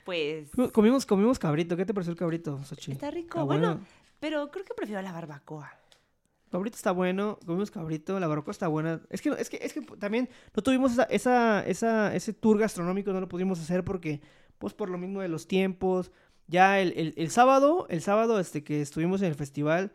pues 0.04 0.50
Comimos, 0.72 1.06
comimos 1.06 1.38
cabrito. 1.38 1.76
¿Qué 1.76 1.84
te 1.84 1.94
pareció 1.94 2.12
el 2.12 2.18
cabrito, 2.18 2.62
Xochitl? 2.64 2.92
está 2.92 3.10
rico. 3.10 3.38
Está 3.38 3.42
bueno, 3.42 3.80
pero 4.20 4.50
creo 4.50 4.64
que 4.64 4.74
prefiero 4.74 5.02
la 5.02 5.12
barbacoa. 5.12 5.72
Cabrito 6.50 6.76
está 6.76 6.92
bueno, 6.92 7.38
comimos 7.46 7.70
cabrito, 7.70 8.20
la 8.20 8.26
barbacoa 8.26 8.52
está 8.52 8.68
buena. 8.68 9.00
Es 9.08 9.22
que, 9.22 9.30
es 9.30 9.48
que, 9.48 9.58
es 9.62 9.72
que 9.72 9.80
también 9.80 10.28
no 10.54 10.62
tuvimos 10.62 10.92
esa, 10.92 11.04
esa, 11.04 11.64
esa, 11.66 12.14
ese 12.14 12.34
tour 12.34 12.58
gastronómico, 12.58 13.12
no 13.12 13.20
lo 13.20 13.28
pudimos 13.28 13.58
hacer 13.58 13.84
porque, 13.84 14.20
pues 14.58 14.74
por 14.74 14.90
lo 14.90 14.98
mismo 14.98 15.20
de 15.22 15.28
los 15.28 15.46
tiempos. 15.46 16.12
Ya 16.48 16.80
el, 16.80 16.92
el, 16.96 17.14
el 17.16 17.30
sábado, 17.30 17.86
el 17.88 18.02
sábado 18.02 18.38
este 18.38 18.62
que 18.62 18.82
estuvimos 18.82 19.22
en 19.22 19.28
el 19.28 19.34
festival, 19.34 19.92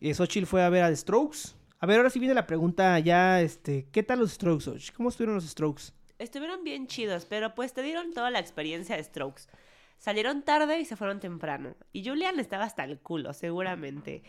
eh, 0.00 0.14
Xochitl 0.14 0.46
fue 0.46 0.62
a 0.62 0.70
ver 0.70 0.82
a 0.84 0.88
The 0.88 0.96
Strokes. 0.96 1.54
A 1.80 1.86
ver, 1.86 1.98
ahora 1.98 2.08
sí 2.10 2.18
viene 2.18 2.34
la 2.34 2.46
pregunta 2.46 2.98
ya, 3.00 3.42
este, 3.42 3.88
¿qué 3.92 4.02
tal 4.02 4.20
los 4.20 4.32
Strokes, 4.32 4.64
Xochitl? 4.64 4.96
¿Cómo 4.96 5.10
estuvieron 5.10 5.34
los 5.34 5.44
Strokes? 5.44 5.92
Estuvieron 6.18 6.64
bien 6.64 6.86
chidos, 6.86 7.24
pero 7.26 7.54
pues 7.54 7.72
te 7.72 7.82
dieron 7.82 8.12
toda 8.12 8.30
la 8.30 8.38
experiencia 8.38 8.96
de 8.96 9.04
Strokes. 9.04 9.42
Salieron 9.98 10.42
tarde 10.42 10.80
y 10.80 10.84
se 10.84 10.96
fueron 10.96 11.20
temprano. 11.20 11.74
Y 11.92 12.04
Julian 12.06 12.38
estaba 12.38 12.64
hasta 12.64 12.84
el 12.84 12.98
culo, 12.98 13.32
seguramente. 13.32 14.22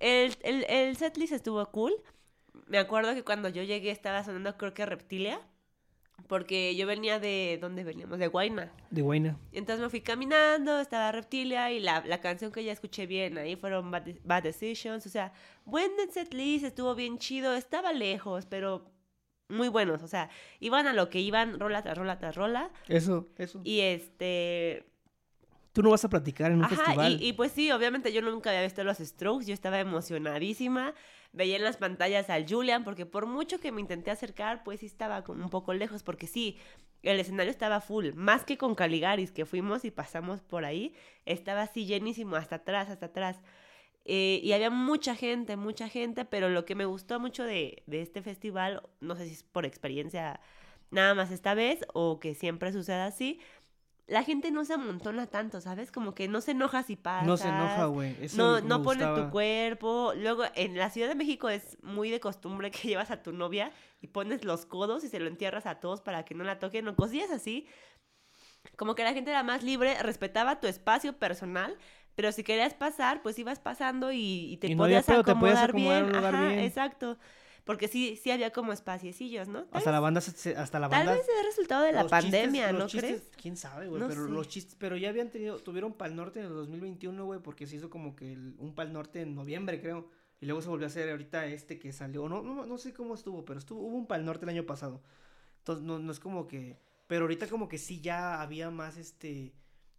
El, 0.00 0.36
el, 0.42 0.64
el 0.68 0.96
setlist 0.96 1.32
estuvo 1.32 1.64
cool. 1.70 1.94
Me 2.66 2.78
acuerdo 2.78 3.14
que 3.14 3.22
cuando 3.22 3.48
yo 3.48 3.62
llegué 3.62 3.90
estaba 3.90 4.24
sonando 4.24 4.56
creo 4.56 4.74
que 4.74 4.86
Reptilia. 4.86 5.40
Porque 6.28 6.74
yo 6.74 6.86
venía 6.86 7.20
de... 7.20 7.58
¿Dónde 7.60 7.84
veníamos? 7.84 8.18
De 8.18 8.26
Guayna. 8.26 8.72
De 8.90 9.02
Guayna. 9.02 9.38
Entonces 9.52 9.82
me 9.82 9.90
fui 9.90 10.00
caminando, 10.00 10.80
estaba 10.80 11.12
Reptilia 11.12 11.70
y 11.70 11.78
la, 11.78 12.02
la 12.06 12.20
canción 12.22 12.50
que 12.50 12.64
ya 12.64 12.72
escuché 12.72 13.06
bien 13.06 13.36
ahí 13.36 13.54
fueron 13.54 13.90
Bad, 13.90 14.06
Bad 14.24 14.44
Decisions. 14.44 15.04
O 15.06 15.10
sea, 15.10 15.32
buen 15.66 15.90
setlist, 16.10 16.64
estuvo 16.64 16.94
bien 16.94 17.18
chido. 17.18 17.54
Estaba 17.54 17.92
lejos, 17.92 18.46
pero 18.46 18.90
muy 19.48 19.68
buenos. 19.68 20.02
O 20.02 20.08
sea, 20.08 20.28
iban 20.60 20.86
a 20.86 20.92
lo 20.92 21.08
que 21.10 21.20
iban, 21.20 21.58
rola 21.58 21.82
tras 21.82 21.96
rola 21.96 22.18
tras 22.18 22.34
rola. 22.36 22.70
Eso, 22.88 23.28
eso. 23.36 23.60
Y 23.64 23.80
este... 23.80 24.86
Tú 25.72 25.82
no 25.82 25.90
vas 25.90 26.04
a 26.06 26.08
platicar 26.08 26.52
en 26.52 26.58
un 26.58 26.64
Ajá, 26.64 26.74
festival. 26.74 27.18
y, 27.20 27.28
y 27.28 27.32
pues 27.34 27.52
sí, 27.52 27.70
obviamente 27.70 28.10
yo 28.10 28.22
nunca 28.22 28.48
había 28.48 28.62
visto 28.62 28.82
los 28.82 28.96
Strokes, 28.96 29.44
yo 29.44 29.52
estaba 29.52 29.78
emocionadísima, 29.78 30.94
veía 31.32 31.56
en 31.56 31.64
las 31.64 31.76
pantallas 31.76 32.30
al 32.30 32.48
Julian, 32.48 32.82
porque 32.82 33.04
por 33.04 33.26
mucho 33.26 33.60
que 33.60 33.72
me 33.72 33.82
intenté 33.82 34.10
acercar, 34.10 34.64
pues 34.64 34.80
sí 34.80 34.86
estaba 34.86 35.22
como 35.22 35.44
un 35.44 35.50
poco 35.50 35.74
lejos, 35.74 36.02
porque 36.02 36.26
sí, 36.26 36.56
el 37.02 37.20
escenario 37.20 37.50
estaba 37.50 37.82
full, 37.82 38.14
más 38.14 38.44
que 38.44 38.56
con 38.56 38.74
Caligaris, 38.74 39.32
que 39.32 39.44
fuimos 39.44 39.84
y 39.84 39.90
pasamos 39.90 40.40
por 40.40 40.64
ahí, 40.64 40.94
estaba 41.26 41.60
así 41.60 41.84
llenísimo, 41.84 42.36
hasta 42.36 42.56
atrás, 42.56 42.88
hasta 42.88 43.06
atrás. 43.06 43.42
Eh, 44.08 44.40
y 44.42 44.52
había 44.52 44.70
mucha 44.70 45.16
gente, 45.16 45.56
mucha 45.56 45.88
gente, 45.88 46.24
pero 46.24 46.48
lo 46.48 46.64
que 46.64 46.76
me 46.76 46.84
gustó 46.84 47.18
mucho 47.18 47.42
de, 47.42 47.82
de 47.86 48.02
este 48.02 48.22
festival, 48.22 48.82
no 49.00 49.16
sé 49.16 49.26
si 49.26 49.32
es 49.32 49.42
por 49.42 49.66
experiencia 49.66 50.40
nada 50.90 51.14
más 51.14 51.32
esta 51.32 51.54
vez 51.54 51.84
o 51.92 52.20
que 52.20 52.34
siempre 52.34 52.72
suceda 52.72 53.06
así, 53.06 53.40
la 54.06 54.22
gente 54.22 54.52
no 54.52 54.64
se 54.64 54.74
amontona 54.74 55.26
tanto, 55.26 55.60
¿sabes? 55.60 55.90
Como 55.90 56.14
que 56.14 56.28
no 56.28 56.40
se 56.40 56.52
enoja 56.52 56.84
si 56.84 56.94
pasas. 56.94 57.26
no 57.26 57.36
se 57.36 57.48
enoja, 57.48 57.86
güey. 57.86 58.16
No, 58.36 58.60
no 58.60 58.82
pone 58.82 59.04
tu 59.04 59.30
cuerpo. 59.30 60.12
Luego, 60.16 60.44
en 60.54 60.78
la 60.78 60.90
Ciudad 60.90 61.08
de 61.08 61.16
México 61.16 61.48
es 61.48 61.76
muy 61.82 62.10
de 62.10 62.20
costumbre 62.20 62.70
que 62.70 62.78
llevas 62.88 63.10
a 63.10 63.22
tu 63.22 63.32
novia 63.32 63.72
y 64.00 64.06
pones 64.06 64.44
los 64.44 64.64
codos 64.64 65.02
y 65.02 65.08
se 65.08 65.18
lo 65.18 65.26
entierras 65.26 65.66
a 65.66 65.80
todos 65.80 66.00
para 66.00 66.24
que 66.24 66.34
no 66.34 66.44
la 66.44 66.60
toquen 66.60 66.86
o 66.86 66.94
cosillas 66.94 67.32
así. 67.32 67.66
Como 68.76 68.94
que 68.94 69.02
la 69.02 69.12
gente 69.12 69.30
era 69.30 69.42
más 69.42 69.62
libre, 69.64 70.00
respetaba 70.02 70.60
tu 70.60 70.66
espacio 70.66 71.18
personal, 71.18 71.76
pero 72.16 72.32
si 72.32 72.42
querías 72.42 72.74
pasar, 72.74 73.22
pues 73.22 73.38
ibas 73.38 73.60
pasando 73.60 74.10
y, 74.12 74.52
y 74.52 74.56
te 74.56 74.68
Y 74.68 74.74
no 74.74 74.84
había 74.84 75.02
podías 75.02 75.06
pedo, 75.06 75.24
te 75.24 75.34
podías 75.36 75.62
acomodar 75.62 75.70
acomodar 75.70 75.98
en 76.00 76.04
bien. 76.04 76.10
un 76.10 76.16
lugar 76.16 76.34
Ajá, 76.34 76.48
bien. 76.48 76.64
exacto. 76.64 77.18
Porque 77.64 77.88
sí, 77.88 78.16
sí 78.22 78.30
había 78.30 78.52
como 78.52 78.72
espaciecillos, 78.72 79.48
¿no? 79.48 79.64
Tal, 79.64 79.78
Hasta 79.78 79.90
la 79.90 79.98
banda, 80.00 80.20
hasta 80.20 80.78
la 80.78 80.86
tal 80.88 81.06
banda... 81.06 81.14
vez 81.16 81.26
es 81.28 81.46
resultado 81.46 81.82
de 81.82 81.92
la 81.92 82.06
pandemia, 82.06 82.68
chistes- 82.68 82.78
¿no 82.78 82.86
chistes, 82.86 83.10
crees? 83.10 83.22
quién 83.42 83.56
sabe, 83.56 83.88
güey, 83.88 84.00
No 84.02 84.08
pero 84.08 84.24
sé. 84.24 84.30
los 84.30 84.48
chistes, 84.48 84.76
pero 84.78 84.96
ya 84.96 85.08
habían 85.08 85.30
tenido, 85.30 85.58
tuvieron 85.58 85.92
Pal 85.92 86.14
Norte 86.14 86.38
en 86.38 86.46
el 86.46 86.52
2021, 86.52 87.24
güey, 87.24 87.40
porque 87.40 87.66
se 87.66 87.76
hizo 87.76 87.90
como 87.90 88.14
que 88.14 88.32
el- 88.32 88.54
un 88.58 88.74
Pal 88.76 88.92
Norte 88.92 89.20
en 89.22 89.34
noviembre, 89.34 89.80
creo, 89.80 90.08
y 90.40 90.46
luego 90.46 90.62
se 90.62 90.68
volvió 90.68 90.86
a 90.86 90.90
hacer 90.90 91.10
ahorita 91.10 91.46
este 91.46 91.78
que 91.80 91.92
salió, 91.92 92.28
no, 92.28 92.40
no, 92.42 92.66
no 92.66 92.78
sé 92.78 92.92
cómo 92.92 93.14
estuvo, 93.14 93.44
pero 93.44 93.58
estuvo, 93.58 93.80
hubo 93.80 93.96
un 93.96 94.06
Pal 94.06 94.24
Norte 94.24 94.44
el 94.44 94.50
año 94.50 94.64
pasado, 94.64 95.02
entonces 95.58 95.84
no, 95.84 95.98
no 95.98 96.12
es 96.12 96.20
como 96.20 96.46
que, 96.46 96.78
pero 97.08 97.22
ahorita 97.24 97.48
como 97.48 97.68
que 97.68 97.78
sí 97.78 98.00
ya 98.00 98.40
había 98.42 98.70
más, 98.70 98.96
este, 98.96 99.52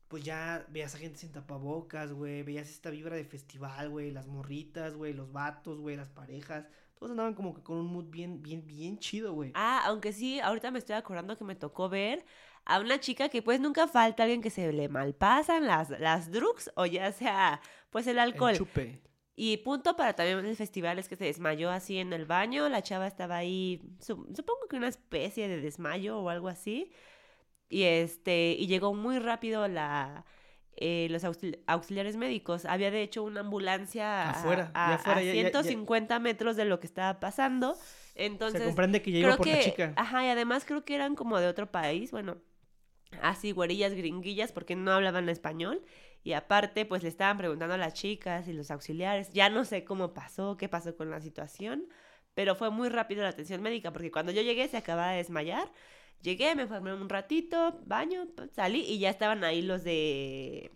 pues 0.07 0.23
ya 0.23 0.65
veías 0.69 0.95
a 0.95 0.97
gente 0.97 1.17
sin 1.17 1.31
tapabocas, 1.31 2.13
güey, 2.13 2.43
veías 2.43 2.69
esta 2.69 2.89
vibra 2.89 3.15
de 3.15 3.25
festival, 3.25 3.89
güey, 3.89 4.11
las 4.11 4.27
morritas, 4.27 4.95
güey, 4.95 5.13
los 5.13 5.31
vatos, 5.31 5.79
güey, 5.79 5.95
las 5.97 6.09
parejas, 6.09 6.65
todos 6.95 7.11
andaban 7.11 7.33
como 7.33 7.53
que 7.53 7.61
con 7.61 7.77
un 7.77 7.87
mood 7.87 8.05
bien, 8.05 8.41
bien, 8.41 8.65
bien 8.65 8.97
chido, 8.99 9.33
güey. 9.33 9.51
Ah, 9.53 9.83
aunque 9.85 10.13
sí, 10.13 10.39
ahorita 10.39 10.71
me 10.71 10.79
estoy 10.79 10.95
acordando 10.95 11.37
que 11.37 11.43
me 11.43 11.55
tocó 11.55 11.89
ver 11.89 12.25
a 12.65 12.79
una 12.79 12.99
chica 12.99 13.29
que 13.29 13.41
pues 13.41 13.59
nunca 13.59 13.87
falta 13.87 14.23
alguien 14.23 14.41
que 14.41 14.49
se 14.49 14.71
le 14.73 14.89
malpasan 14.89 15.67
las, 15.67 15.89
las 15.99 16.31
drugs 16.31 16.71
o 16.75 16.85
ya 16.85 17.11
sea 17.11 17.61
pues 17.89 18.07
el 18.07 18.19
alcohol. 18.19 18.51
El 18.51 18.57
chupe. 18.57 19.01
Y 19.39 19.57
punto 19.57 19.95
para 19.95 20.15
también 20.15 20.43
el 20.43 20.55
festival 20.55 20.97
es 20.97 21.07
que 21.07 21.15
se 21.15 21.25
desmayó 21.25 21.69
así 21.69 21.99
en 21.99 22.11
el 22.11 22.25
baño, 22.25 22.67
la 22.69 22.81
chava 22.81 23.05
estaba 23.05 23.37
ahí, 23.37 23.83
su- 23.99 24.27
supongo 24.35 24.67
que 24.67 24.77
una 24.77 24.87
especie 24.87 25.47
de 25.47 25.61
desmayo 25.61 26.17
o 26.19 26.29
algo 26.29 26.47
así. 26.47 26.91
Y 27.69 27.83
este, 27.83 28.55
y 28.57 28.67
llegó 28.67 28.93
muy 28.93 29.19
rápido 29.19 29.67
la 29.67 30.25
eh, 30.79 31.07
los 31.09 31.23
auxil- 31.23 31.59
auxiliares 31.67 32.15
médicos. 32.17 32.65
Había 32.65 32.91
de 32.91 33.01
hecho 33.01 33.23
una 33.23 33.39
ambulancia 33.41 34.29
Afuera, 34.29 34.71
a, 34.75 34.93
afuera, 34.95 35.19
a 35.19 35.23
ya- 35.23 35.33
ya- 35.33 35.41
ya- 35.43 35.49
150 35.49 36.19
metros 36.19 36.55
de 36.55 36.65
lo 36.65 36.79
que 36.79 36.85
estaba 36.87 37.19
pasando. 37.19 37.75
Entonces, 38.15 38.61
se 38.61 38.65
comprende 38.67 39.01
que 39.01 39.11
ya 39.11 39.19
iba 39.19 39.35
por 39.37 39.45
que, 39.45 39.53
la 39.55 39.61
chica. 39.61 39.93
ajá, 39.95 40.23
y 40.25 40.29
además 40.29 40.65
creo 40.65 40.85
que 40.85 40.95
eran 40.95 41.15
como 41.15 41.39
de 41.39 41.47
otro 41.47 41.71
país, 41.71 42.11
bueno, 42.11 42.37
así 43.21 43.51
güerillas 43.51 43.93
gringuillas 43.93 44.51
porque 44.51 44.75
no 44.75 44.91
hablaban 44.91 45.29
español 45.29 45.83
y 46.23 46.33
aparte 46.33 46.85
pues 46.85 47.03
le 47.03 47.09
estaban 47.09 47.37
preguntando 47.37 47.75
a 47.75 47.77
las 47.77 47.93
chicas 47.93 48.47
y 48.47 48.53
los 48.53 48.69
auxiliares, 48.69 49.31
ya 49.31 49.49
no 49.49 49.65
sé 49.65 49.83
cómo 49.83 50.13
pasó, 50.13 50.57
qué 50.57 50.67
pasó 50.69 50.95
con 50.95 51.09
la 51.09 51.21
situación, 51.21 51.87
pero 52.33 52.53
fue 52.55 52.69
muy 52.69 52.89
rápido 52.89 53.23
la 53.23 53.29
atención 53.29 53.61
médica 53.61 53.91
porque 53.93 54.11
cuando 54.11 54.31
yo 54.31 54.41
llegué 54.41 54.67
se 54.67 54.77
acababa 54.77 55.11
de 55.11 55.17
desmayar, 55.17 55.71
llegué, 56.21 56.55
me 56.55 56.67
formé 56.67 56.93
un 56.93 57.09
ratito, 57.09 57.79
baño, 57.85 58.27
salí 58.53 58.81
y 58.81 58.99
ya 58.99 59.09
estaban 59.09 59.43
ahí 59.43 59.61
los 59.61 59.83
de 59.83 60.71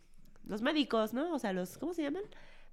los 0.48 0.62
médicos, 0.62 1.14
¿no? 1.14 1.34
O 1.34 1.40
sea, 1.40 1.54
los 1.54 1.78
¿cómo 1.78 1.94
se 1.94 2.02
llaman? 2.04 2.24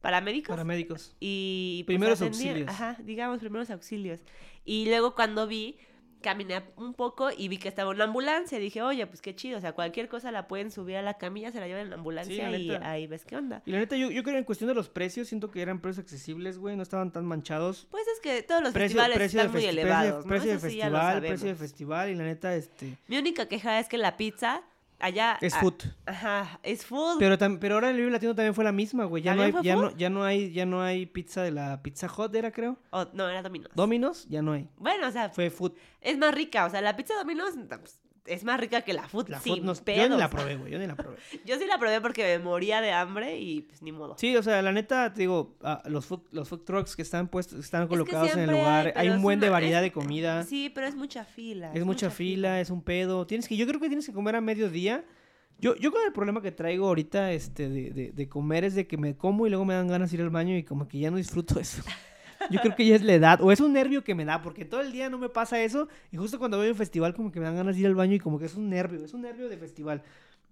Paramédicos. 0.00 0.48
Paramédicos. 0.54 1.16
Y 1.20 1.82
pues, 1.86 1.96
Primeros 1.96 2.20
atendían- 2.22 2.48
auxilios. 2.50 2.68
Ajá, 2.70 2.96
digamos, 3.02 3.40
primeros 3.40 3.70
auxilios. 3.70 4.20
Y 4.64 4.86
luego 4.86 5.14
cuando 5.14 5.46
vi, 5.46 5.76
caminé 6.20 6.62
un 6.76 6.94
poco 6.94 7.30
y 7.36 7.48
vi 7.48 7.58
que 7.58 7.68
estaba 7.68 7.90
una 7.90 8.04
ambulancia. 8.04 8.58
Dije, 8.58 8.82
oye, 8.82 9.06
pues 9.06 9.20
qué 9.22 9.34
chido. 9.34 9.58
O 9.58 9.60
sea, 9.60 9.72
cualquier 9.72 10.08
cosa 10.08 10.30
la 10.32 10.48
pueden 10.48 10.70
subir 10.70 10.96
a 10.96 11.02
la 11.02 11.14
camilla, 11.14 11.50
se 11.52 11.60
la 11.60 11.66
llevan 11.66 11.82
en 11.82 11.90
la 11.90 11.96
ambulancia 11.96 12.50
la 12.50 12.56
y 12.58 12.70
ahí 12.70 13.06
ves 13.06 13.24
qué 13.24 13.36
onda. 13.36 13.62
Y 13.66 13.72
la 13.72 13.78
neta, 13.78 13.96
yo, 13.96 14.10
yo 14.10 14.22
creo 14.22 14.34
que 14.34 14.38
en 14.38 14.44
cuestión 14.44 14.68
de 14.68 14.74
los 14.74 14.88
precios, 14.88 15.28
siento 15.28 15.50
que 15.50 15.62
eran 15.62 15.80
precios 15.80 16.04
accesibles, 16.04 16.58
güey, 16.58 16.76
no 16.76 16.82
estaban 16.82 17.12
tan 17.12 17.24
manchados. 17.26 17.86
Pues 17.90 18.04
es 18.08 18.20
que 18.20 18.42
todos 18.42 18.62
los 18.62 18.72
Precio, 18.72 18.88
festivales 19.00 19.16
precio, 19.18 19.40
están 19.40 19.52
muy 19.52 19.60
festi- 19.62 19.64
precio, 19.66 19.82
elevados, 19.82 20.24
¿no? 20.24 20.28
precio 20.30 20.50
de 20.50 20.56
sí 20.56 20.62
festival, 20.62 21.20
precio 21.20 21.46
de 21.48 21.54
festival, 21.54 22.10
y 22.10 22.14
la 22.14 22.24
neta, 22.24 22.54
este, 22.54 22.96
Mi 23.06 23.18
única 23.18 23.46
queja 23.46 23.78
es 23.78 23.88
que 23.88 23.98
la 23.98 24.16
pizza 24.16 24.62
allá... 24.98 25.38
es 25.40 25.54
ah, 25.54 25.60
food. 25.60 25.74
Ajá, 26.06 26.60
es 26.62 26.84
full. 26.86 27.16
Pero, 27.18 27.38
tam- 27.38 27.58
pero 27.58 27.74
ahora 27.74 27.90
el 27.90 27.96
Vive 27.96 28.10
Latino 28.10 28.34
también 28.34 28.54
fue 28.54 28.64
la 28.64 28.72
misma, 28.72 29.04
güey. 29.04 29.22
Ya 29.22 29.34
no 29.34 29.42
hay, 29.42 29.52
¿También 29.52 29.76
fue 29.76 29.82
ya 29.84 29.88
food? 29.88 29.92
no, 29.92 29.98
ya 29.98 30.10
no 30.10 30.24
hay, 30.24 30.52
ya 30.52 30.66
no 30.66 30.82
hay 30.82 31.06
pizza 31.06 31.42
de 31.42 31.50
la 31.50 31.82
Pizza 31.82 32.08
Hut, 32.14 32.34
era 32.34 32.50
creo. 32.52 32.76
Oh, 32.90 33.06
no, 33.12 33.28
era 33.28 33.42
Domino's. 33.42 33.70
Domino's, 33.74 34.26
ya 34.28 34.42
no 34.42 34.52
hay. 34.52 34.68
bueno, 34.76 35.08
o 35.08 35.10
sea, 35.10 35.30
Fue 35.30 35.50
food. 35.50 35.72
es 36.00 36.18
más 36.18 36.34
rica. 36.34 36.64
O 36.66 36.70
sea, 36.70 36.80
la 36.80 36.96
pizza 36.96 37.14
Domino's 37.14 37.54
pues, 37.68 38.00
es 38.28 38.44
más 38.44 38.60
rica 38.60 38.82
que 38.82 38.92
la 38.92 39.08
food 39.08 39.28
La 39.28 39.40
sin 39.40 39.56
food 39.56 39.64
no, 39.64 39.74
yo 39.74 39.78
ni 39.80 39.84
pedos. 39.84 40.18
la 40.18 40.30
probé, 40.30 40.56
güey. 40.56 40.72
Yo 40.72 40.78
ni 40.78 40.86
la 40.86 40.94
probé. 40.96 41.16
Yo 41.44 41.58
sí 41.58 41.66
la 41.66 41.78
probé 41.78 42.00
porque 42.00 42.38
me 42.38 42.44
moría 42.44 42.80
de 42.80 42.92
hambre 42.92 43.38
y 43.38 43.62
pues 43.62 43.82
ni 43.82 43.92
modo. 43.92 44.16
Sí, 44.18 44.36
o 44.36 44.42
sea, 44.42 44.62
la 44.62 44.72
neta, 44.72 45.12
te 45.12 45.20
digo, 45.22 45.56
ah, 45.62 45.82
los 45.86 46.06
food, 46.06 46.20
los 46.32 46.48
food 46.48 46.60
trucks 46.64 46.94
que 46.96 47.02
están 47.02 47.28
puestos, 47.28 47.58
están 47.58 47.84
que 47.84 47.88
colocados 47.88 48.32
en 48.34 48.40
el 48.40 48.50
lugar, 48.50 48.92
hay, 48.96 49.08
un 49.10 49.22
buen 49.22 49.40
de 49.40 49.48
variedad 49.48 49.80
es- 49.84 49.90
de 49.90 49.92
comida, 49.92 50.44
Sí, 50.44 50.70
pero 50.74 50.86
es 50.86 50.94
mucha 50.94 51.24
fila. 51.24 51.72
es 51.74 51.84
mucha 51.84 52.10
fila, 52.10 52.60
es 52.60 52.70
un 52.70 52.82
pedo. 52.82 53.26
Tienes 53.26 53.48
que, 53.48 53.56
yo 53.56 53.66
creo 53.66 53.80
que 53.80 53.88
tienes 53.88 54.06
que 54.06 54.12
comer 54.12 54.36
a 54.36 54.40
mediodía. 54.40 55.04
Yo, 55.60 55.74
yo 55.74 55.90
con 55.90 56.00
el 56.06 56.12
problema 56.12 56.40
que 56.40 56.52
traigo 56.52 56.86
ahorita, 56.86 57.32
este, 57.32 57.68
de, 57.68 57.90
de, 57.90 58.12
de 58.12 58.28
comer 58.28 58.62
es 58.64 58.76
de 58.76 58.86
que 58.86 58.96
me 58.96 59.16
como 59.16 59.44
y 59.44 59.50
luego 59.50 59.64
me 59.64 59.74
dan 59.74 59.88
ganas 59.88 60.10
de 60.10 60.16
ir 60.18 60.22
al 60.22 60.30
baño 60.30 60.56
y 60.56 60.62
como 60.62 60.86
que 60.86 61.00
ya 61.00 61.10
no 61.10 61.16
disfruto 61.16 61.58
eso. 61.60 61.82
Yo 62.50 62.60
creo 62.60 62.74
que 62.76 62.86
ya 62.86 62.96
es 62.96 63.02
la 63.02 63.14
edad, 63.14 63.40
o 63.42 63.52
es 63.52 63.60
un 63.60 63.72
nervio 63.72 64.04
que 64.04 64.14
me 64.14 64.24
da, 64.24 64.42
porque 64.42 64.64
todo 64.64 64.80
el 64.80 64.92
día 64.92 65.10
no 65.10 65.18
me 65.18 65.28
pasa 65.28 65.62
eso, 65.62 65.88
y 66.12 66.16
justo 66.16 66.38
cuando 66.38 66.56
voy 66.56 66.68
a 66.68 66.70
un 66.70 66.76
festival 66.76 67.14
como 67.14 67.32
que 67.32 67.40
me 67.40 67.46
dan 67.46 67.56
ganas 67.56 67.74
de 67.74 67.82
ir 67.82 67.86
al 67.86 67.94
baño 67.94 68.14
y 68.14 68.18
como 68.20 68.38
que 68.38 68.46
es 68.46 68.54
un 68.54 68.68
nervio, 68.70 69.04
es 69.04 69.14
un 69.14 69.22
nervio 69.22 69.48
de 69.48 69.56
festival. 69.56 70.02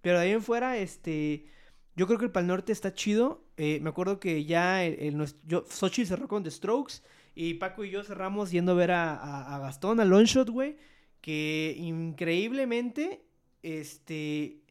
Pero 0.03 0.19
de 0.19 0.25
ahí 0.25 0.33
en 0.33 0.43
fuera, 0.43 0.77
este, 0.79 1.47
yo 1.95 2.07
creo 2.07 2.19
que 2.19 2.27
el 2.27 2.31
Pal 2.31 2.47
Norte 2.47 2.73
está 2.73 2.93
chido. 2.95 3.45
Eh, 3.57 3.81
me 3.83 3.89
acuerdo 3.91 4.21
que 4.21 4.45
ya 4.45 4.85
el, 4.85 4.99
el 5.01 5.17
nuestro, 5.17 5.43
yo, 5.47 5.65
Xochitl 5.69 6.09
cerró 6.09 6.29
con 6.29 6.43
The 6.43 6.51
Strokes, 6.51 7.03
y 7.35 7.55
Paco 7.55 7.85
y 7.85 7.91
yo 7.91 8.03
cerramos 8.03 8.51
yendo 8.51 8.73
a 8.73 8.75
ver 8.77 8.91
a, 8.93 9.15
a, 9.15 9.57
a 9.57 9.59
Gastón, 9.59 10.01
a 10.01 10.05
Longshot, 10.05 10.49
güey, 10.49 10.77
que 11.21 11.75
increíblemente, 11.79 13.23
este, 13.63 14.63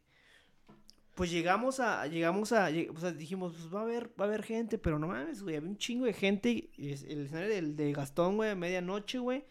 pues 1.15 1.31
llegamos 1.31 1.79
a, 1.79 2.05
llegamos 2.07 2.51
a, 2.51 2.69
o 2.93 2.99
sea, 2.99 3.11
dijimos, 3.11 3.53
pues 3.53 3.73
va 3.73 3.79
a 3.79 3.83
haber, 3.83 4.09
va 4.19 4.25
a 4.25 4.27
haber 4.27 4.43
gente, 4.43 4.77
pero 4.77 4.99
no 4.99 5.07
mames, 5.07 5.41
güey, 5.41 5.55
había 5.55 5.69
un 5.69 5.77
chingo 5.77 6.05
de 6.05 6.13
gente, 6.13 6.69
el 6.77 7.25
escenario 7.25 7.49
del, 7.49 7.75
de 7.77 7.93
Gastón, 7.93 8.35
güey, 8.35 8.51
a 8.51 8.55
medianoche, 8.55 9.19
güey, 9.19 9.45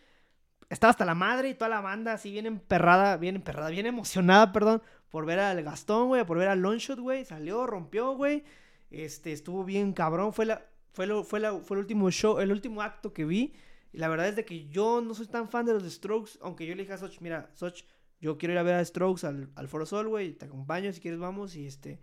estaba 0.69 0.91
hasta 0.91 1.07
la 1.07 1.15
madre 1.15 1.49
y 1.49 1.55
toda 1.55 1.71
la 1.71 1.81
banda 1.81 2.13
así 2.13 2.31
bien 2.31 2.45
emperrada, 2.45 3.17
bien 3.17 3.37
emperrada, 3.37 3.71
bien 3.71 3.87
emocionada, 3.87 4.53
perdón, 4.53 4.83
por 5.09 5.25
ver 5.25 5.41
al 5.41 5.63
Gastón, 5.63 6.09
güey, 6.09 6.25
por 6.27 6.37
ver 6.37 6.49
al 6.49 6.61
Longshot, 6.61 6.99
güey, 6.99 7.25
salió, 7.25 7.67
rompió, 7.67 8.15
güey, 8.15 8.45
este, 8.91 9.33
estuvo 9.33 9.65
bien 9.65 9.95
cabrón, 9.95 10.35
fue 10.35 10.45
la, 10.45 10.67
fue 10.93 11.07
lo, 11.07 11.25
fue 11.25 11.41
la, 11.41 11.59
fue 11.61 11.79
el 11.79 11.81
último 11.81 12.11
show, 12.11 12.41
el 12.41 12.53
último 12.53 12.83
acto 12.83 13.15
que 13.15 13.25
vi, 13.25 13.55
y 13.91 13.99
la 13.99 14.09
verdad 14.09 14.29
es 14.29 14.37
de 14.37 14.45
que 14.45 14.69
yo 14.69 15.01
no 15.01 15.15
soy 15.15 15.29
tan 15.29 15.49
fan 15.49 15.65
de 15.65 15.73
los 15.73 15.85
Strokes, 15.85 16.33
aunque 16.43 16.67
yo 16.67 16.75
le 16.75 16.83
dije 16.83 16.93
a 16.93 16.99
Soch, 16.99 17.21
mira, 17.21 17.49
Soch, 17.55 17.85
yo 18.25 18.39
quiero 18.39 18.55
ir 18.55 18.59
a 18.59 18.63
ver 18.63 18.77
a 18.77 18.83
Strokes 18.83 19.27
al, 19.27 19.51
al 19.55 19.69
Foro 19.69 19.85
Sol, 19.85 20.09
güey, 20.09 20.33
te 20.33 20.47
acompaño 20.47 20.91
si 20.95 21.01
quieres, 21.03 21.21
vamos, 21.21 21.55
y 21.57 21.67
este, 21.67 22.01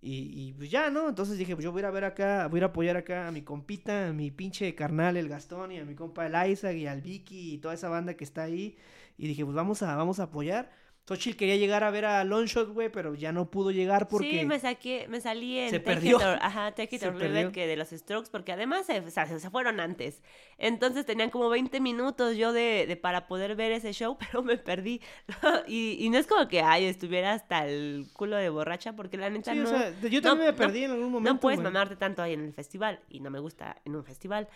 y, 0.00 0.48
y 0.48 0.52
pues 0.54 0.72
ya, 0.72 0.90
¿no? 0.90 1.08
Entonces 1.08 1.38
dije, 1.38 1.54
pues 1.54 1.62
yo 1.62 1.70
voy 1.70 1.78
a 1.78 1.82
ir 1.82 1.86
a 1.86 1.90
ver 1.92 2.04
acá, 2.04 2.48
voy 2.48 2.58
a 2.58 2.58
ir 2.58 2.64
a 2.64 2.66
apoyar 2.66 2.96
acá 2.96 3.28
a 3.28 3.30
mi 3.30 3.42
compita, 3.42 4.08
a 4.08 4.12
mi 4.12 4.32
pinche 4.32 4.74
carnal, 4.74 5.16
el 5.16 5.28
Gastón, 5.28 5.70
y 5.70 5.78
a 5.78 5.84
mi 5.84 5.94
compa 5.94 6.26
el 6.26 6.50
Isaac, 6.50 6.74
y 6.74 6.88
al 6.88 7.00
Vicky, 7.00 7.54
y 7.54 7.58
toda 7.58 7.74
esa 7.74 7.88
banda 7.88 8.14
que 8.14 8.24
está 8.24 8.42
ahí, 8.42 8.76
y 9.16 9.28
dije, 9.28 9.44
pues 9.44 9.54
vamos 9.54 9.84
a, 9.84 9.94
vamos 9.94 10.18
a 10.18 10.24
apoyar. 10.24 10.72
Xochitl 11.04 11.36
quería 11.36 11.56
llegar 11.56 11.82
a 11.82 11.90
ver 11.90 12.04
a 12.04 12.22
Longshot, 12.22 12.68
güey, 12.72 12.88
pero 12.88 13.14
ya 13.16 13.32
no 13.32 13.50
pudo 13.50 13.72
llegar 13.72 14.06
porque... 14.08 14.30
Sí, 14.40 14.44
me 14.46 14.60
saqué, 14.60 15.06
me 15.08 15.20
salí 15.20 15.58
en 15.58 15.70
se 15.70 15.80
Take 15.80 15.94
perdió. 15.96 16.16
It 16.20 16.22
or, 16.22 16.38
ajá, 16.40 16.70
Take 16.76 16.94
It 16.96 17.02
Se 17.02 17.08
or 17.08 17.16
Leave 17.16 17.48
It, 17.48 17.50
que 17.50 17.66
de 17.66 17.76
los 17.76 17.88
Strokes, 17.90 18.30
porque 18.30 18.52
además 18.52 18.86
se, 18.86 19.00
o 19.00 19.10
sea, 19.10 19.26
se 19.26 19.50
fueron 19.50 19.80
antes. 19.80 20.22
Entonces 20.58 21.04
tenían 21.04 21.30
como 21.30 21.48
20 21.48 21.80
minutos 21.80 22.36
yo 22.36 22.52
de, 22.52 22.86
de 22.86 22.96
para 22.96 23.26
poder 23.26 23.56
ver 23.56 23.72
ese 23.72 23.92
show, 23.92 24.16
pero 24.30 24.42
me 24.44 24.56
perdí. 24.58 25.00
y, 25.66 25.96
y 25.98 26.08
no 26.08 26.18
es 26.18 26.26
como 26.28 26.46
que, 26.46 26.60
ay, 26.62 26.84
estuviera 26.84 27.32
hasta 27.32 27.66
el 27.66 28.06
culo 28.12 28.36
de 28.36 28.48
borracha, 28.48 28.94
porque 28.94 29.16
la 29.16 29.28
neta 29.28 29.52
Sí, 29.54 29.58
no... 29.58 29.64
o 29.64 29.66
sea, 29.66 29.90
yo 30.02 30.20
no- 30.20 30.28
también 30.28 30.46
me 30.46 30.52
no- 30.52 30.56
perdí 30.56 30.84
en 30.84 30.90
algún 30.92 31.10
momento, 31.10 31.34
no 31.34 31.40
puedes 31.40 31.58
güey. 31.60 31.72
mamarte 31.72 31.96
tanto 31.96 32.22
ahí 32.22 32.34
en 32.34 32.44
el 32.44 32.52
festival 32.54 33.00
y 33.08 33.18
no 33.18 33.28
me 33.30 33.40
gusta 33.40 33.82
en 33.84 33.96
un 33.96 34.04
festival. 34.04 34.48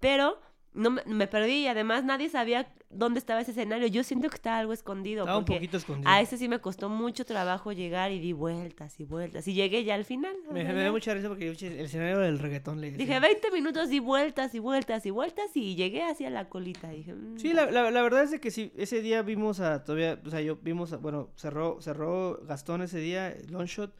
Pero 0.00 0.38
no 0.74 0.90
me, 0.90 1.02
me 1.06 1.26
perdí 1.26 1.60
y 1.62 1.66
además 1.68 2.04
nadie 2.04 2.28
sabía 2.28 2.68
dónde 2.90 3.18
estaba 3.18 3.40
ese 3.40 3.52
escenario. 3.52 3.86
Yo 3.86 4.04
siento 4.04 4.28
que 4.28 4.36
estaba 4.36 4.58
algo 4.58 4.72
escondido. 4.72 5.22
Estaba 5.22 5.38
un 5.38 5.44
poquito 5.44 5.76
escondido. 5.76 6.08
A 6.10 6.20
ese 6.20 6.36
sí 6.36 6.48
me 6.48 6.60
costó 6.60 6.88
mucho 6.88 7.24
trabajo 7.24 7.72
llegar 7.72 8.12
y 8.12 8.18
di 8.20 8.32
vueltas 8.32 8.98
y 9.00 9.04
vueltas. 9.04 9.46
Y 9.48 9.54
llegué 9.54 9.84
ya 9.84 9.94
al 9.94 10.04
final. 10.04 10.34
Me, 10.52 10.64
me 10.64 10.82
da 10.82 10.90
mucha 10.92 11.14
risa 11.14 11.28
porque 11.28 11.48
el 11.48 11.56
escenario 11.80 12.18
del 12.18 12.38
reggaetón 12.38 12.80
le 12.80 12.90
Dije 12.92 13.18
20 13.20 13.50
minutos 13.50 13.90
y 13.92 13.98
vueltas 14.00 14.54
y 14.54 14.58
vueltas 14.58 15.06
y 15.06 15.10
vueltas 15.10 15.46
y 15.56 15.74
llegué 15.76 16.02
hacia 16.04 16.28
la 16.30 16.48
colita. 16.48 16.90
Dije, 16.90 17.14
mm, 17.14 17.38
Sí, 17.38 17.52
la, 17.52 17.70
la, 17.70 17.90
la 17.90 18.02
verdad 18.02 18.24
es 18.24 18.38
que 18.40 18.50
sí, 18.50 18.72
ese 18.76 19.00
día 19.00 19.22
vimos 19.22 19.60
a, 19.60 19.84
todavía, 19.84 20.20
o 20.24 20.30
sea, 20.30 20.40
yo 20.40 20.56
vimos, 20.56 20.92
a, 20.92 20.98
bueno, 20.98 21.30
cerró, 21.36 21.80
cerró 21.80 22.40
Gastón 22.46 22.82
ese 22.82 22.98
día, 22.98 23.34
Longshot, 23.48 23.94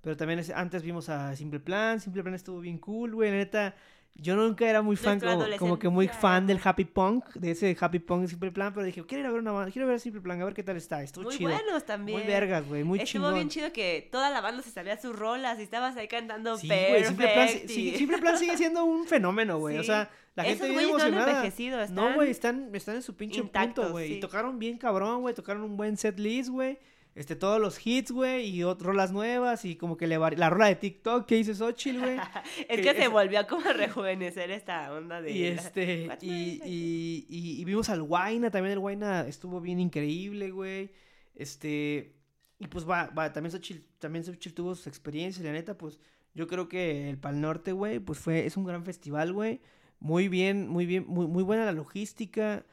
pero 0.00 0.16
también 0.16 0.38
ese- 0.38 0.54
antes 0.54 0.82
vimos 0.82 1.08
a 1.08 1.34
Simple 1.34 1.60
Plan, 1.60 2.00
Simple 2.00 2.22
Plan 2.22 2.34
estuvo 2.34 2.60
bien 2.60 2.78
cool, 2.78 3.14
güey, 3.14 3.30
neta, 3.32 3.74
yo 4.18 4.34
nunca 4.34 4.68
era 4.68 4.80
muy 4.82 4.96
fan, 4.96 5.20
como, 5.20 5.44
como 5.58 5.78
que 5.78 5.88
muy 5.90 6.08
fan 6.08 6.46
del 6.46 6.58
Happy 6.64 6.84
Punk, 6.86 7.26
de 7.34 7.50
ese 7.50 7.76
Happy 7.78 7.98
Punk 7.98 8.26
Simple 8.28 8.50
Plan, 8.50 8.72
pero 8.72 8.86
dije, 8.86 9.04
quiero 9.04 9.20
ir 9.20 9.26
a 9.26 9.30
ver 9.30 9.40
una 9.40 9.52
banda, 9.52 9.70
quiero 9.70 9.86
ver 9.86 10.00
Simple 10.00 10.22
Plan, 10.22 10.40
a 10.40 10.44
ver 10.46 10.54
qué 10.54 10.62
tal 10.62 10.76
está, 10.76 11.02
estuvo 11.02 11.24
muy 11.24 11.36
chido. 11.36 11.50
buenos 11.50 11.84
también. 11.84 12.18
Muy 12.18 12.26
vergas, 12.26 12.66
güey, 12.66 12.82
muy 12.82 12.98
Estuvo 12.98 13.12
chingón. 13.12 13.34
bien 13.34 13.48
chido 13.50 13.72
que 13.72 14.08
toda 14.10 14.30
la 14.30 14.40
banda 14.40 14.62
se 14.62 14.70
sabía 14.70 14.98
sus 15.00 15.14
rolas 15.14 15.58
y 15.58 15.62
estabas 15.62 15.96
ahí 15.96 16.08
cantando 16.08 16.56
Sí, 16.56 16.66
güey, 16.66 17.04
Simple 17.04 17.28
Plan, 17.28 17.48
sí- 17.66 17.94
Simple 17.98 18.18
Plan 18.18 18.38
sigue 18.38 18.56
siendo 18.56 18.84
un 18.84 19.06
fenómeno, 19.06 19.58
güey. 19.58 19.78
O 19.78 19.84
sea, 19.84 20.10
la 20.34 20.44
gente 20.44 20.64
Esos 20.64 20.68
bien 20.76 20.88
güeyes 20.90 20.96
no 20.96 21.02
han 21.02 21.08
emocionada. 21.12 21.38
envejecido, 21.38 21.76
No, 21.78 21.82
están 21.84 22.14
güey, 22.14 22.30
están, 22.30 22.70
están 22.74 22.94
en 22.96 23.02
su 23.02 23.14
pinche 23.16 23.40
intactos, 23.40 23.84
punto, 23.84 23.92
güey. 23.92 24.08
sí. 24.08 24.14
Y 24.14 24.20
tocaron 24.20 24.58
bien 24.58 24.78
cabrón, 24.78 25.20
güey. 25.20 25.34
Tocaron 25.34 25.62
un 25.62 25.76
buen 25.76 25.96
set 25.96 26.18
list, 26.18 26.48
güey. 26.50 26.78
Este, 27.16 27.34
todos 27.34 27.58
los 27.60 27.84
hits, 27.84 28.10
güey, 28.12 28.46
y 28.50 28.60
ot- 28.60 28.78
rolas 28.80 29.10
nuevas, 29.10 29.64
y 29.64 29.74
como 29.76 29.96
que 29.96 30.06
le 30.06 30.18
vari- 30.18 30.36
la 30.36 30.50
rola 30.50 30.66
de 30.66 30.76
TikTok 30.76 31.26
que 31.26 31.38
hizo 31.38 31.54
Xochitl, 31.54 31.98
güey. 31.98 32.16
es 32.68 32.76
que 32.76 32.82
que 32.82 32.94
se 32.94 33.04
es- 33.04 33.10
volvió 33.10 33.40
a 33.40 33.46
como 33.46 33.66
a 33.68 33.72
rejuvenecer 33.72 34.50
esta 34.50 34.92
onda 34.92 35.22
de... 35.22 35.32
y 35.32 35.44
este, 35.44 36.08
y, 36.20 36.30
y, 36.62 37.26
y, 37.28 37.60
y 37.60 37.64
vimos 37.64 37.88
al 37.88 38.02
Guayna, 38.02 38.50
también 38.50 38.74
el 38.74 38.78
Guayna 38.80 39.26
estuvo 39.26 39.60
bien 39.62 39.80
increíble, 39.80 40.50
güey. 40.50 40.90
Este, 41.34 42.14
y 42.58 42.66
pues 42.68 42.88
va, 42.88 43.06
va, 43.08 43.32
también 43.32 43.50
Xochitl, 43.50 43.82
también 43.98 44.22
Xochitl 44.24 44.54
tuvo 44.54 44.74
sus 44.74 44.86
experiencias, 44.86 45.44
la 45.44 45.52
neta, 45.52 45.76
pues 45.78 45.98
yo 46.34 46.46
creo 46.46 46.68
que 46.68 47.08
el 47.08 47.16
Pal 47.18 47.40
Norte, 47.40 47.72
güey, 47.72 47.98
pues 47.98 48.18
fue, 48.18 48.44
es 48.44 48.58
un 48.58 48.64
gran 48.64 48.84
festival, 48.84 49.32
güey. 49.32 49.60
Muy 50.00 50.28
bien, 50.28 50.68
muy 50.68 50.84
bien, 50.84 51.06
muy, 51.08 51.26
muy 51.26 51.42
buena 51.42 51.64
la 51.64 51.72
logística. 51.72 52.66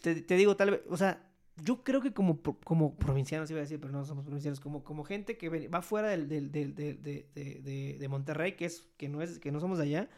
Te, 0.00 0.14
te 0.22 0.36
digo, 0.36 0.56
tal 0.56 0.70
vez, 0.70 0.80
o 0.88 0.96
sea, 0.96 1.22
yo 1.62 1.82
creo 1.82 2.00
que 2.02 2.12
como, 2.12 2.40
como 2.64 2.96
provincianos, 2.96 3.50
iba 3.50 3.58
a 3.60 3.62
decir, 3.62 3.80
pero 3.80 3.92
no 3.92 4.04
somos 4.04 4.24
provincianos, 4.24 4.60
como, 4.60 4.84
como 4.84 5.04
gente 5.04 5.36
que 5.38 5.48
va 5.68 5.82
fuera 5.82 6.08
del, 6.08 6.28
del, 6.28 6.52
del- 6.52 6.74
de, 6.74 6.98
de- 7.98 8.08
Monterrey, 8.08 8.52
que, 8.56 8.66
es, 8.66 8.86
que, 8.96 9.08
no 9.08 9.22
es, 9.22 9.38
que 9.38 9.50
no 9.52 9.60
somos 9.60 9.78
de 9.78 9.84
allá, 9.84 10.08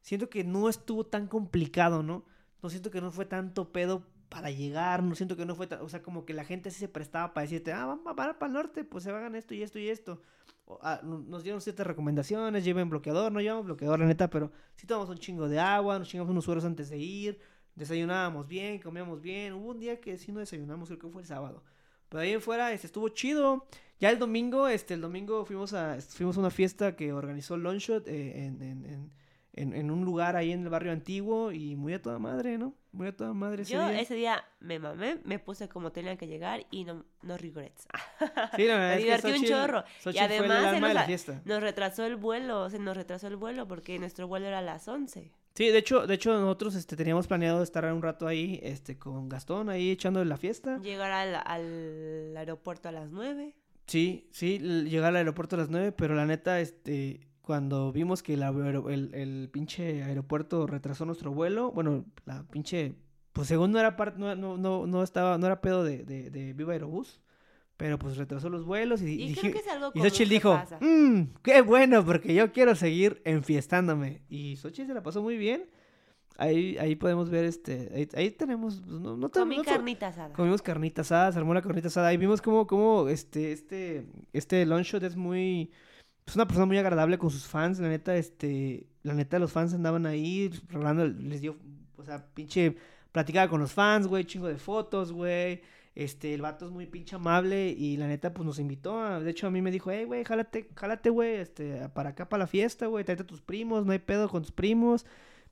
siento 0.00 0.28
que 0.30 0.44
no 0.44 0.68
estuvo 0.68 1.06
tan 1.06 1.26
complicado, 1.28 2.02
¿no? 2.02 2.24
No 2.62 2.70
siento 2.70 2.90
que 2.90 3.00
no 3.00 3.10
fue 3.12 3.24
tanto 3.24 3.72
pedo 3.72 4.06
para 4.28 4.50
llegar, 4.50 5.02
no 5.02 5.14
siento 5.14 5.36
que 5.36 5.46
no 5.46 5.54
fue, 5.54 5.66
tan- 5.66 5.80
o 5.80 5.88
sea, 5.88 6.02
como 6.02 6.24
que 6.24 6.34
la 6.34 6.44
gente 6.44 6.70
se 6.70 6.88
prestaba 6.88 7.34
para 7.34 7.44
decirte, 7.44 7.72
ah, 7.72 7.86
vamos 7.86 8.14
para, 8.16 8.38
para 8.38 8.48
el 8.48 8.52
norte, 8.54 8.84
pues 8.84 9.04
se 9.04 9.10
hagan 9.10 9.34
esto 9.34 9.54
y 9.54 9.62
esto 9.62 9.78
y 9.78 9.88
esto. 9.88 10.22
O, 10.66 10.78
ah, 10.82 11.00
no- 11.02 11.18
nos 11.20 11.42
dieron 11.42 11.60
ciertas 11.60 11.86
recomendaciones, 11.86 12.64
lleven 12.64 12.90
bloqueador, 12.90 13.32
no 13.32 13.40
llevamos 13.40 13.66
bloqueador, 13.66 13.98
la 14.00 14.06
neta, 14.06 14.28
pero 14.30 14.52
sí 14.76 14.86
tomamos 14.86 15.10
un 15.10 15.18
chingo 15.18 15.48
de 15.48 15.58
agua, 15.58 15.98
nos 15.98 16.08
chingamos 16.08 16.30
unos 16.30 16.44
sueros 16.44 16.64
antes 16.64 16.90
de 16.90 16.98
ir, 16.98 17.40
desayunábamos 17.80 18.46
bien, 18.46 18.78
comíamos 18.78 19.20
bien. 19.20 19.54
Hubo 19.54 19.70
un 19.70 19.80
día 19.80 20.00
que 20.00 20.16
sí 20.18 20.30
no 20.30 20.38
desayunamos, 20.40 20.88
creo 20.88 21.00
que 21.00 21.08
fue 21.08 21.22
el 21.22 21.26
sábado. 21.28 21.64
Pero 22.08 22.20
ahí 22.22 22.32
en 22.32 22.40
fuera 22.40 22.72
este, 22.72 22.86
estuvo 22.86 23.08
chido. 23.08 23.66
Ya 23.98 24.10
el 24.10 24.18
domingo, 24.18 24.68
este, 24.68 24.94
el 24.94 25.00
domingo 25.00 25.44
fuimos 25.44 25.72
a, 25.74 25.98
fuimos 26.00 26.36
a 26.36 26.40
una 26.40 26.50
fiesta 26.50 26.94
que 26.96 27.12
organizó 27.12 27.56
Longshot 27.56 28.06
eh, 28.08 28.46
en, 28.46 28.62
en, 28.62 28.84
en, 28.86 29.12
en, 29.52 29.74
en 29.74 29.90
un 29.90 30.04
lugar 30.04 30.36
ahí 30.36 30.52
en 30.52 30.62
el 30.62 30.68
barrio 30.70 30.90
antiguo 30.92 31.52
y 31.52 31.76
muy 31.76 31.92
a 31.94 32.00
toda 32.00 32.18
madre, 32.18 32.56
¿no? 32.56 32.72
Muy 32.92 33.08
a 33.08 33.16
toda 33.16 33.32
madre 33.34 33.62
ese 33.62 33.74
Yo 33.74 33.88
día. 33.88 34.00
ese 34.00 34.14
día 34.14 34.44
me 34.58 34.78
mamé, 34.78 35.20
me 35.24 35.38
puse 35.38 35.68
como 35.68 35.92
tenía 35.92 36.16
que 36.16 36.26
llegar 36.26 36.66
y 36.70 36.84
no, 36.84 37.04
no 37.22 37.36
regrets. 37.36 37.86
Sí, 38.56 38.64
la 38.66 38.74
verdad 38.78 38.88
me 38.88 38.94
es 38.94 38.98
que 38.98 39.04
divertí 39.04 39.30
un 39.32 39.44
chorro. 39.44 39.84
Xochitl 40.02 40.24
y 40.24 40.36
fue 40.38 40.46
el 40.46 40.50
además 40.52 40.72
de 40.72 40.80
nos, 40.80 40.94
la 40.94 41.00
a- 41.02 41.06
fiesta. 41.06 41.42
nos 41.44 41.62
retrasó 41.62 42.04
el 42.06 42.16
vuelo, 42.16 42.70
se 42.70 42.78
nos 42.78 42.96
retrasó 42.96 43.26
el 43.28 43.36
vuelo 43.36 43.68
porque 43.68 43.98
nuestro 43.98 44.26
vuelo 44.26 44.46
era 44.46 44.58
a 44.58 44.62
las 44.62 44.88
11. 44.88 45.30
Sí, 45.54 45.68
de 45.68 45.78
hecho, 45.78 46.06
de 46.06 46.14
hecho 46.14 46.32
nosotros 46.38 46.74
este, 46.74 46.96
teníamos 46.96 47.26
planeado 47.26 47.62
estar 47.62 47.84
un 47.92 48.02
rato 48.02 48.26
ahí 48.26 48.60
este, 48.62 48.98
con 48.98 49.28
Gastón, 49.28 49.68
ahí 49.68 49.90
echando 49.90 50.24
la 50.24 50.36
fiesta. 50.36 50.78
Llegar 50.78 51.10
al, 51.10 51.34
al 51.34 52.36
aeropuerto 52.36 52.88
a 52.88 52.92
las 52.92 53.10
9. 53.10 53.54
Sí, 53.86 54.28
sí, 54.30 54.58
llegar 54.60 55.08
al 55.08 55.16
aeropuerto 55.16 55.56
a 55.56 55.58
las 55.58 55.68
9, 55.68 55.92
pero 55.92 56.14
la 56.14 56.24
neta, 56.24 56.60
este, 56.60 57.26
cuando 57.42 57.90
vimos 57.90 58.22
que 58.22 58.34
el, 58.34 58.42
el, 58.44 59.14
el 59.14 59.48
pinche 59.50 60.04
aeropuerto 60.04 60.68
retrasó 60.68 61.04
nuestro 61.04 61.32
vuelo, 61.32 61.72
bueno, 61.72 62.04
la 62.24 62.44
pinche, 62.44 62.94
pues 63.32 63.48
según 63.48 63.72
no 63.72 63.80
era 63.80 63.96
parte, 63.96 64.20
no, 64.20 64.36
no, 64.36 64.56
no, 64.56 64.86
no 64.86 65.02
estaba, 65.02 65.36
no 65.38 65.46
era 65.46 65.60
pedo 65.60 65.82
de, 65.82 66.04
de, 66.04 66.30
de 66.30 66.52
Viva 66.52 66.72
Aerobús, 66.74 67.20
pero 67.80 67.98
pues 67.98 68.18
retrasó 68.18 68.50
los 68.50 68.66
vuelos 68.66 69.00
y, 69.00 69.06
Y 69.06 69.28
dije- 69.28 69.40
creo 69.40 69.52
que 69.54 69.58
es 69.60 69.68
algo 69.68 69.90
y 69.94 70.00
Xochitl 70.02 70.28
dijo, 70.28 70.60
mmm, 70.80 71.22
qué 71.42 71.62
bueno, 71.62 72.04
porque 72.04 72.34
yo 72.34 72.52
quiero 72.52 72.74
seguir 72.74 73.22
enfiestándome. 73.24 74.20
Y 74.28 74.56
Xochitl 74.56 74.88
se 74.88 74.92
la 74.94 75.02
pasó 75.02 75.22
muy 75.22 75.38
bien. 75.38 75.64
Ahí, 76.36 76.76
ahí 76.76 76.94
podemos 76.94 77.30
ver, 77.30 77.46
este, 77.46 77.90
ahí, 77.94 78.08
ahí 78.14 78.30
tenemos, 78.32 78.82
pues, 78.86 79.00
no, 79.00 79.16
no, 79.16 79.30
Comí 79.30 79.56
no 79.56 79.64
carnita 79.64 80.08
asada. 80.08 80.34
Comimos 80.34 80.60
carnita 80.60 81.00
asada, 81.00 81.32
se 81.32 81.38
armó 81.38 81.54
la 81.54 81.62
carnita 81.62 81.88
asada 81.88 82.12
y 82.12 82.18
vimos 82.18 82.42
cómo, 82.42 82.66
cómo 82.66 83.08
este, 83.08 83.52
este, 83.52 84.06
este 84.34 84.66
Longshot 84.66 85.02
es 85.02 85.16
muy, 85.16 85.70
es 86.26 86.34
una 86.36 86.46
persona 86.46 86.66
muy 86.66 86.76
agradable 86.76 87.16
con 87.16 87.30
sus 87.30 87.46
fans, 87.46 87.78
la 87.80 87.88
neta, 87.88 88.14
este, 88.14 88.86
la 89.02 89.14
neta 89.14 89.38
los 89.38 89.52
fans 89.52 89.72
andaban 89.72 90.04
ahí, 90.04 90.50
les 91.18 91.40
dio, 91.40 91.56
o 91.96 92.04
sea, 92.04 92.26
pinche, 92.34 92.76
platicaba 93.12 93.48
con 93.48 93.60
los 93.60 93.72
fans, 93.72 94.06
güey, 94.06 94.24
chingo 94.24 94.48
de 94.48 94.56
fotos, 94.56 95.12
güey, 95.12 95.62
este, 95.94 96.34
el 96.34 96.42
vato 96.42 96.66
es 96.66 96.70
muy 96.70 96.86
pinche 96.86 97.16
amable 97.16 97.70
y 97.70 97.96
la 97.96 98.06
neta, 98.06 98.32
pues 98.32 98.46
nos 98.46 98.58
invitó, 98.58 99.20
de 99.20 99.30
hecho 99.30 99.46
a 99.46 99.50
mí 99.50 99.60
me 99.62 99.70
dijo, 99.70 99.90
hey, 99.90 100.04
güey, 100.04 100.24
jálate, 100.24 100.68
jálate, 100.74 101.10
güey, 101.10 101.36
este, 101.36 101.88
para 101.90 102.10
acá, 102.10 102.28
para 102.28 102.44
la 102.44 102.46
fiesta, 102.46 102.86
güey, 102.86 103.04
tráete 103.04 103.24
a 103.24 103.26
tus 103.26 103.40
primos, 103.40 103.86
no 103.86 103.92
hay 103.92 103.98
pedo 103.98 104.28
con 104.28 104.42
tus 104.42 104.52
primos. 104.52 105.04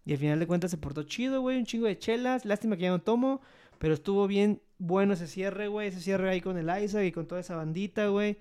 Y 0.09 0.12
al 0.12 0.18
final 0.18 0.38
de 0.38 0.46
cuentas 0.46 0.70
se 0.70 0.78
portó 0.78 1.02
chido, 1.02 1.42
güey, 1.42 1.59
un 1.59 1.66
chingo 1.66 1.86
de 1.86 1.98
chelas. 1.98 2.46
Lástima 2.46 2.76
que 2.76 2.84
ya 2.84 2.88
no 2.88 3.02
tomo, 3.02 3.42
pero 3.78 3.92
estuvo 3.92 4.26
bien 4.26 4.62
bueno 4.78 5.12
ese 5.12 5.26
cierre, 5.26 5.68
güey. 5.68 5.88
Ese 5.88 6.00
cierre 6.00 6.30
ahí 6.30 6.40
con 6.40 6.56
el 6.56 6.82
Isaac 6.82 7.04
y 7.04 7.12
con 7.12 7.26
toda 7.26 7.42
esa 7.42 7.56
bandita, 7.56 8.06
güey. 8.06 8.38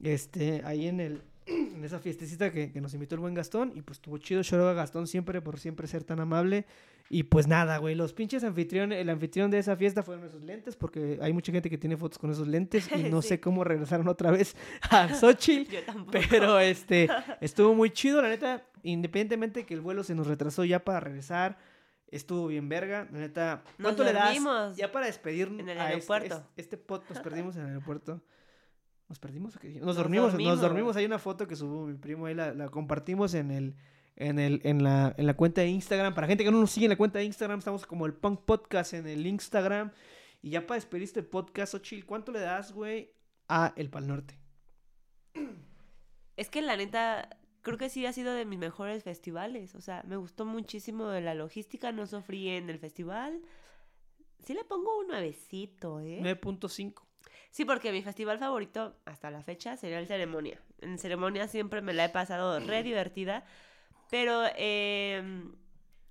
Este, 0.00 0.62
ahí 0.64 0.86
en 0.86 1.00
el 1.00 1.22
en 1.46 1.84
esa 1.84 1.98
fiestecita 1.98 2.52
que, 2.52 2.70
nos 2.80 2.94
invitó 2.94 3.16
el 3.16 3.20
buen 3.20 3.34
Gastón. 3.34 3.72
Y 3.74 3.82
pues 3.82 3.98
estuvo 3.98 4.18
chido, 4.18 4.42
out 4.42 4.70
a 4.70 4.74
Gastón 4.74 5.08
siempre 5.08 5.40
por 5.40 5.58
siempre 5.58 5.88
ser 5.88 6.04
tan 6.04 6.20
amable. 6.20 6.66
Y 7.10 7.22
pues 7.22 7.46
nada, 7.46 7.78
güey, 7.78 7.94
los 7.94 8.12
pinches 8.12 8.44
anfitriones, 8.44 8.98
el 9.00 9.08
anfitrión 9.08 9.50
de 9.50 9.58
esa 9.58 9.76
fiesta 9.76 10.02
fueron 10.02 10.26
esos 10.26 10.42
lentes, 10.42 10.76
porque 10.76 11.18
hay 11.22 11.32
mucha 11.32 11.50
gente 11.52 11.70
que 11.70 11.78
tiene 11.78 11.96
fotos 11.96 12.18
con 12.18 12.30
esos 12.30 12.46
lentes 12.46 12.88
y 12.94 13.04
no 13.10 13.22
Sí. 13.22 13.28
sé 13.28 13.40
cómo 13.40 13.64
regresaron 13.64 14.08
otra 14.08 14.30
vez 14.30 14.54
a 14.90 15.14
Xochitl. 15.14 15.72
Yo 15.74 15.82
tampoco. 15.84 16.18
Pero 16.28 16.58
este, 16.60 17.08
estuvo 17.40 17.74
muy 17.74 17.90
chido, 17.90 18.20
la 18.20 18.28
neta. 18.28 18.64
Independientemente 18.82 19.64
que 19.64 19.74
el 19.74 19.80
vuelo 19.80 20.04
se 20.04 20.14
nos 20.14 20.26
retrasó 20.26 20.64
ya 20.64 20.84
para 20.84 21.00
regresar, 21.00 21.58
estuvo 22.10 22.46
bien 22.46 22.68
verga. 22.68 23.08
La 23.10 23.18
neta, 23.20 23.62
Nos 23.78 23.86
¿cuánto 23.86 24.04
le 24.04 24.12
das? 24.12 24.76
Ya 24.76 24.92
para 24.92 25.06
despedirnos 25.06 25.60
en 25.60 25.68
el 25.70 25.78
a 25.78 25.92
este- 25.92 25.94
aeropuerto. 26.12 26.34
Este, 26.56 26.60
este 26.62 26.76
pod, 26.76 27.02
nos 27.08 27.20
perdimos 27.20 27.56
en 27.56 27.62
el 27.62 27.68
aeropuerto. 27.68 28.22
¿Nos 29.08 29.18
perdimos 29.18 29.56
o 29.56 29.58
qué? 29.60 29.70
Nos, 29.76 29.86
Nos 29.86 29.96
dormimos, 29.96 30.24
nos 30.26 30.32
dormimos. 30.34 30.60
dormimos. 30.60 30.96
Hay 30.96 31.06
una 31.06 31.18
foto 31.18 31.48
que 31.48 31.56
subió 31.56 31.86
mi 31.86 31.94
primo 31.98 32.26
ahí, 32.26 32.34
la, 32.34 32.52
la 32.52 32.68
compartimos 32.68 33.32
en 33.32 33.50
el. 33.50 33.74
En, 34.20 34.40
el, 34.40 34.60
en, 34.64 34.82
la, 34.82 35.14
en 35.16 35.26
la 35.26 35.34
cuenta 35.34 35.60
de 35.60 35.68
Instagram. 35.68 36.12
Para 36.12 36.26
gente 36.26 36.42
que 36.42 36.50
no 36.50 36.58
nos 36.60 36.72
sigue 36.72 36.86
en 36.86 36.90
la 36.90 36.96
cuenta 36.96 37.20
de 37.20 37.24
Instagram, 37.24 37.60
estamos 37.60 37.86
como 37.86 38.04
el 38.04 38.14
Punk 38.14 38.40
Podcast 38.40 38.94
en 38.94 39.06
el 39.06 39.24
Instagram. 39.26 39.92
Y 40.42 40.50
ya 40.50 40.66
para 40.66 40.76
despedir 40.76 41.04
este 41.04 41.22
podcast, 41.22 41.74
Ochil, 41.74 42.04
¿cuánto 42.04 42.32
le 42.32 42.40
das, 42.40 42.72
güey, 42.72 43.12
a 43.48 43.72
El 43.76 43.90
Pal 43.90 44.08
Norte? 44.08 44.38
Es 46.36 46.50
que 46.50 46.62
la 46.62 46.76
neta, 46.76 47.28
creo 47.62 47.78
que 47.78 47.88
sí 47.88 48.06
ha 48.06 48.12
sido 48.12 48.34
de 48.34 48.44
mis 48.44 48.58
mejores 48.58 49.04
festivales. 49.04 49.74
O 49.74 49.80
sea, 49.80 50.02
me 50.06 50.16
gustó 50.16 50.44
muchísimo 50.44 51.08
de 51.08 51.20
la 51.20 51.34
logística, 51.34 51.92
no 51.92 52.06
sufrí 52.06 52.48
en 52.48 52.70
el 52.70 52.78
festival. 52.78 53.40
Sí 54.44 54.54
le 54.54 54.64
pongo 54.64 54.98
un 54.98 55.08
nuevecito, 55.08 56.00
¿eh? 56.00 56.20
9.5. 56.22 57.02
Sí, 57.50 57.64
porque 57.64 57.92
mi 57.92 58.02
festival 58.02 58.38
favorito 58.38 58.96
hasta 59.04 59.30
la 59.30 59.42
fecha 59.42 59.76
sería 59.76 59.98
el 59.98 60.06
Ceremonia. 60.06 60.60
En 60.80 60.98
Ceremonia 60.98 61.48
siempre 61.48 61.82
me 61.82 61.92
la 61.92 62.04
he 62.04 62.08
pasado 62.08 62.60
re 62.60 62.82
divertida. 62.82 63.44
Pero, 64.10 64.42
eh, 64.56 65.22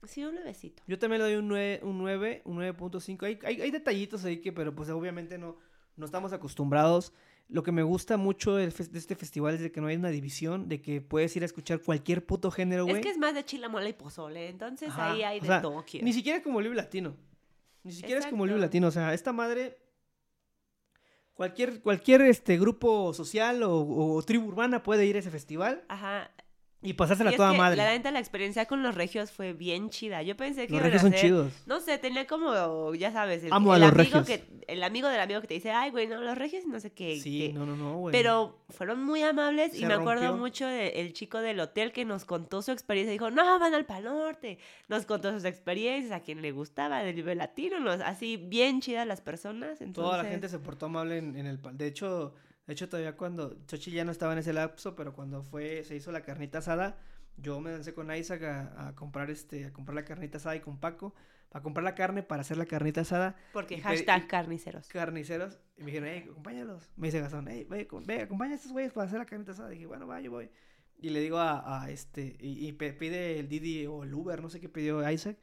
sí, 0.04 0.24
un 0.24 0.36
nuevecito. 0.36 0.84
Yo 0.88 1.00
también 1.00 1.22
le 1.22 1.30
doy 1.30 1.36
un 1.38 1.48
9, 1.48 1.82
un 1.84 1.98
9, 1.98 2.42
un 2.46 2.58
9.5. 2.58 3.26
Hay, 3.26 3.40
hay, 3.44 3.62
hay 3.62 3.72
detallitos 3.72 4.24
ahí 4.26 4.38
que, 4.42 4.52
pero 4.52 4.76
pues 4.76 4.90
obviamente 4.90 5.38
no, 5.38 5.58
no 5.96 6.06
estamos 6.06 6.34
acostumbrados. 6.34 7.14
Lo 7.50 7.64
que 7.64 7.72
me 7.72 7.84
gusta 7.84 8.18
mucho 8.18 8.56
de 8.56 8.66
este 8.66 9.16
festival 9.16 9.56
es 9.56 9.62
de 9.62 9.72
que 9.72 9.80
no 9.80 9.88
hay 9.88 9.96
una 9.96 10.10
división, 10.10 10.68
de 10.68 10.82
que 10.82 11.00
puedes 11.00 11.34
ir 11.38 11.44
a 11.44 11.46
escuchar 11.46 11.80
cualquier 11.80 12.26
puto 12.26 12.52
género, 12.52 12.84
güey. 12.84 12.98
Es 12.98 13.02
que 13.02 13.10
es 13.10 13.18
más 13.18 13.34
de 13.34 13.46
chila, 13.46 13.70
mole 13.70 13.90
y 13.90 13.94
pozole. 13.94 14.50
Entonces 14.50 14.90
Ajá, 14.90 15.14
ahí 15.14 15.24
hay 15.24 15.40
o 15.40 15.42
de 15.42 15.48
sea, 15.48 15.62
todo. 15.62 15.86
Ni 16.02 16.12
siquiera 16.12 16.40
es 16.40 16.44
como 16.44 16.60
Libre 16.60 16.76
Latino. 16.76 17.16
Ni 17.84 17.94
siquiera 17.94 18.20
es 18.20 18.28
como 18.28 18.44
Exacto. 18.44 18.62
Latino. 18.62 18.88
O 18.88 18.92
sea, 18.92 19.14
esta 19.14 19.32
madre. 19.32 19.78
Cualquier, 21.36 21.82
cualquier 21.82 22.22
este, 22.24 22.58
grupo 22.58 23.14
social 23.14 23.62
o, 23.62 24.16
o 24.16 24.24
tribu 24.24 24.48
urbana 24.48 24.82
puede 24.82 25.06
ir 25.06 25.18
a 25.18 25.20
ese 25.20 25.30
festival 25.30 25.84
Ajá. 25.88 26.32
Y 26.88 26.94
pasársela 26.94 27.34
toda 27.34 27.52
que, 27.52 27.58
madre. 27.58 27.76
La 27.76 27.90
neta, 27.90 28.12
la 28.12 28.20
experiencia 28.20 28.66
con 28.66 28.82
los 28.82 28.96
regios 28.96 29.30
fue 29.30 29.52
bien 29.52 29.90
chida. 29.90 30.24
Yo 30.24 30.38
pensé 30.38 30.68
que 30.68 30.74
Los 30.74 30.82
a 30.82 30.86
regios 30.86 31.02
son 31.02 31.12
chidos. 31.12 31.54
No 31.66 31.82
sé, 31.82 31.98
tenía 31.98 32.26
como, 32.26 32.96
ya 32.96 33.12
sabes, 33.12 33.44
el, 33.44 33.52
Amo 33.52 33.74
a 33.74 33.78
los 33.78 33.92
amigo 33.92 34.22
regios. 34.22 34.26
que 34.26 34.64
el 34.68 34.82
amigo 34.84 35.10
del 35.10 35.20
amigo 35.20 35.42
que 35.42 35.48
te 35.48 35.54
dice, 35.56 35.72
ay, 35.72 35.92
güey, 35.92 36.08
no, 36.08 36.22
los 36.22 36.38
regios 36.38 36.66
no 36.66 36.80
sé 36.80 36.92
qué. 36.92 37.20
Sí, 37.20 37.48
qué". 37.48 37.54
no, 37.54 37.66
no, 37.66 37.76
no, 37.76 37.98
güey. 37.98 38.14
Pero 38.14 38.58
fueron 38.70 39.04
muy 39.04 39.22
amables 39.22 39.78
y 39.78 39.86
me 39.86 39.96
acuerdo 39.96 40.38
mucho 40.38 40.66
del 40.66 41.12
chico 41.12 41.40
del 41.40 41.60
hotel 41.60 41.92
que 41.92 42.06
nos 42.06 42.24
contó 42.24 42.62
su 42.62 42.72
experiencia. 42.72 43.12
Dijo, 43.12 43.32
no, 43.32 43.60
van 43.60 43.74
al 43.74 43.86
Pal 43.86 44.06
Norte. 44.06 44.58
Nos 44.88 45.06
contó 45.06 45.34
sus 45.34 45.44
experiencias, 45.44 46.14
a 46.14 46.22
quien 46.22 46.42
le 46.42 46.54
gustaba, 46.54 47.04
del 47.04 47.18
nivel 47.18 47.40
latino. 47.40 47.82
Nos, 47.82 48.00
así 48.00 48.38
bien 48.38 48.80
chidas 48.80 49.06
las 49.06 49.20
personas. 49.20 49.82
Entonces, 49.82 49.94
Toda 49.94 50.24
la 50.24 50.30
gente 50.30 50.48
se 50.48 50.60
portó 50.60 50.86
amable 50.86 51.18
en, 51.18 51.36
en 51.36 51.48
el 51.48 51.60
pal. 51.60 51.78
De 51.78 51.88
hecho, 51.88 52.34
de 52.68 52.74
hecho 52.74 52.88
todavía 52.90 53.16
cuando 53.18 53.58
Chochi 53.66 53.92
ya 53.92 54.06
no 54.06 54.12
estaba 54.12 54.34
en 54.34 54.40
ese 54.40 54.54
lapso, 54.54 54.96
pero 54.96 55.14
cuando 55.14 55.42
fue 55.44 55.84
se 55.84 55.96
hizo 55.96 56.12
la 56.12 56.22
carnita 56.22 56.60
asada, 56.60 57.00
yo 57.38 57.60
me 57.62 57.72
lancé 57.72 57.94
con 57.94 58.14
Isaac 58.14 58.44
a, 58.44 58.88
a 58.90 58.96
comprar 58.96 59.30
este 59.32 59.66
a 59.66 59.74
comprar 59.74 59.96
la 59.96 60.06
carnita 60.06 60.38
asada 60.38 60.56
y 60.56 60.60
con 60.60 60.80
Paco 60.80 61.16
a 61.54 61.62
comprar 61.62 61.84
la 61.86 61.96
carne 61.96 62.24
para 62.24 62.42
hacer 62.42 62.58
la 62.58 62.66
carnita 62.66 63.02
asada. 63.02 63.36
Porque 63.54 63.76
y 63.76 63.80
hashtag 63.80 64.26
y- 64.26 64.28
carniceros. 64.28 64.88
Carniceros 64.90 65.60
y 65.78 65.82
me 65.82 65.86
dijeron, 65.88 66.10
"Hey, 66.12 66.28
acompáñalos." 66.30 66.92
Me 66.98 67.08
dice 67.08 67.22
Gastón, 67.22 67.48
"Hey, 67.48 67.66
ve, 67.70 67.88
ve, 68.06 68.22
acompaña 68.22 68.52
a 68.52 68.56
estos 68.56 68.74
güeyes 68.74 68.92
para 68.92 69.08
hacer 69.08 69.18
la 69.20 69.26
carnita 69.26 69.54
asada." 69.54 69.70
dije, 69.70 69.86
"Bueno, 69.86 70.06
va, 70.08 70.20
yo 70.20 70.30
voy." 70.32 70.50
Y 71.00 71.10
le 71.10 71.22
digo 71.22 71.38
a, 71.38 71.84
a 71.84 71.90
este 71.90 72.36
y, 72.40 72.68
y 72.68 72.74
pide 72.74 73.40
el 73.40 73.48
Didi 73.48 73.86
o 73.86 74.04
el 74.04 74.14
Uber, 74.14 74.42
no 74.42 74.50
sé 74.50 74.60
qué 74.60 74.68
pidió 74.68 75.10
Isaac. 75.10 75.38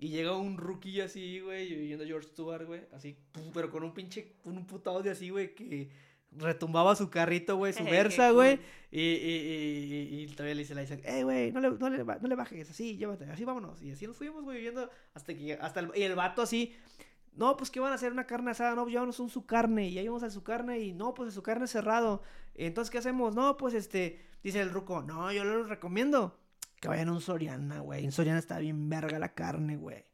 Y 0.00 0.08
llega 0.10 0.36
un 0.36 0.58
rookie 0.58 1.00
así, 1.00 1.40
güey, 1.40 1.72
oyendo 1.72 2.04
a 2.04 2.06
George 2.06 2.28
Stewart, 2.28 2.66
güey, 2.66 2.82
así, 2.92 3.16
pero 3.54 3.70
con 3.70 3.82
un 3.82 3.94
pinche, 3.94 4.34
con 4.44 4.56
un 4.56 4.66
puto 4.66 4.90
audio 4.90 5.10
así, 5.10 5.30
güey, 5.30 5.54
que 5.54 5.90
retumbaba 6.32 6.94
su 6.96 7.10
carrito, 7.10 7.56
güey, 7.56 7.72
su 7.72 7.84
Versa, 8.18 8.30
güey. 8.30 8.60
Y, 8.90 9.00
y, 9.00 9.02
y, 9.02 10.08
y- 10.14 10.22
y 10.22 10.26
todavía 10.28 10.54
le 10.54 10.62
dice 10.62 10.78
a 10.78 10.82
Isaac, 10.82 11.00
eh, 11.04 11.22
güey, 11.24 11.52
no 11.52 11.60
le, 11.60 11.70
no, 11.70 11.90
le, 11.90 12.04
no 12.04 12.28
le 12.28 12.34
bajes, 12.34 12.70
así, 12.70 12.96
llévate, 12.96 13.24
así 13.30 13.44
vámonos. 13.44 13.82
Y 13.82 13.90
así 13.92 14.06
nos 14.06 14.16
fuimos, 14.16 14.44
güey, 14.44 14.56
viviendo 14.56 14.88
hasta 15.14 15.34
que, 15.34 15.54
hasta 15.60 15.80
el, 15.80 15.90
y 15.94 16.02
el 16.02 16.14
vato 16.14 16.40
así, 16.42 16.74
no, 17.36 17.56
pues 17.56 17.70
que 17.70 17.80
van 17.80 17.92
a 17.92 17.96
hacer 17.96 18.12
una 18.12 18.26
carne 18.26 18.50
asada, 18.50 18.74
no, 18.74 18.88
llévanos 18.88 19.20
un 19.20 19.28
su 19.30 19.46
carne, 19.46 19.88
y 19.88 19.98
ahí 19.98 20.08
vamos 20.08 20.22
a 20.22 20.30
su 20.30 20.42
carne, 20.42 20.80
y 20.80 20.92
no, 20.94 21.14
pues 21.14 21.34
su 21.34 21.42
carne 21.42 21.66
es 21.66 21.70
cerrado. 21.70 22.22
Entonces, 22.54 22.90
¿qué 22.90 22.98
hacemos? 22.98 23.34
No, 23.34 23.56
pues 23.56 23.74
este, 23.74 24.20
dice 24.42 24.60
el 24.60 24.70
ruco, 24.70 25.02
no, 25.02 25.30
yo 25.32 25.44
les 25.44 25.68
recomiendo 25.68 26.38
que 26.80 26.88
vayan 26.88 27.08
a 27.08 27.12
un 27.12 27.20
Soriana, 27.20 27.80
güey. 27.80 28.04
En 28.04 28.12
Soriana 28.12 28.38
está 28.38 28.58
bien 28.58 28.88
verga 28.88 29.18
la 29.18 29.34
carne, 29.34 29.76
güey. 29.76 30.04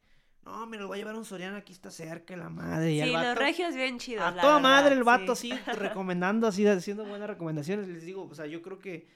No, 0.45 0.67
me 0.67 0.77
lo 0.77 0.87
voy 0.89 0.97
a 0.97 0.99
llevar 1.01 1.15
a 1.15 1.19
un 1.19 1.25
Soriana, 1.25 1.59
aquí 1.59 1.73
está 1.73 1.91
cerca, 1.91 2.37
la 2.37 2.49
madre. 2.51 2.93
Y 2.93 3.01
Sí, 3.03 3.07
los 3.11 3.15
vato- 3.23 3.41
regios 3.41 3.75
bien 3.75 3.99
chidos. 3.99 4.23
a 4.25 4.31
la 4.31 4.41
toda 4.43 4.55
verdad, 4.57 4.69
madre 4.69 4.95
el 4.95 5.05
vato 5.05 5.35
sí. 5.35 5.53
así 5.53 5.71
recomendando, 5.79 6.47
así 6.47 6.67
haciendo 6.67 7.05
buenas 7.05 7.29
recomendaciones. 7.29 7.89
Les 7.89 8.05
digo, 8.05 8.29
o 8.31 8.35
sea, 8.35 8.47
yo 8.47 8.61
creo 8.63 8.79
que 8.79 9.09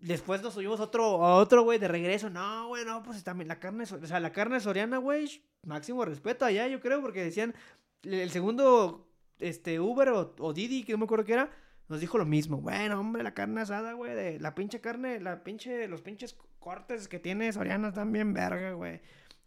después 0.00 0.42
nos 0.42 0.54
subimos 0.54 0.80
otro, 0.80 1.24
a 1.24 1.36
otro, 1.36 1.62
güey, 1.62 1.78
de 1.78 1.88
regreso. 1.88 2.28
No, 2.30 2.68
güey, 2.68 2.84
no, 2.84 3.02
pues 3.02 3.22
también 3.24 3.48
la 3.48 3.60
carne, 3.60 3.84
o 3.84 4.06
sea, 4.06 4.20
la 4.20 4.32
carne 4.32 4.60
soriana, 4.60 4.98
güey, 4.98 5.42
máximo 5.62 6.04
respeto 6.04 6.44
allá, 6.44 6.66
yo 6.68 6.80
creo, 6.80 7.00
porque 7.00 7.22
decían, 7.24 7.54
el 8.02 8.14
el 8.14 8.30
segundo, 8.30 9.08
este, 9.38 9.80
Uber 9.80 10.08
o, 10.10 10.34
o 10.38 10.52
Didi, 10.52 10.82
que 10.84 10.92
no 10.92 10.98
me 10.98 11.04
acuerdo 11.04 11.24
qué 11.24 11.32
era, 11.34 11.50
nos 11.88 12.00
dijo 12.00 12.18
lo 12.18 12.24
mismo. 12.26 12.58
Bueno, 12.58 12.98
hombre, 13.00 13.22
la 13.22 13.32
carne 13.34 13.60
asada, 13.60 13.92
güey, 13.92 14.14
de 14.14 14.40
la 14.40 14.54
pinche 14.54 14.80
carne, 14.80 15.20
la 15.20 15.44
pinche, 15.44 15.86
los 15.88 16.02
pinches 16.02 16.36
cortes 16.58 17.08
que 17.08 17.18
tiene 17.18 17.52
Soriana 17.52 17.88
están 17.88 18.10
bien 18.12 18.32
verga, 18.34 18.72
güey. 18.72 19.00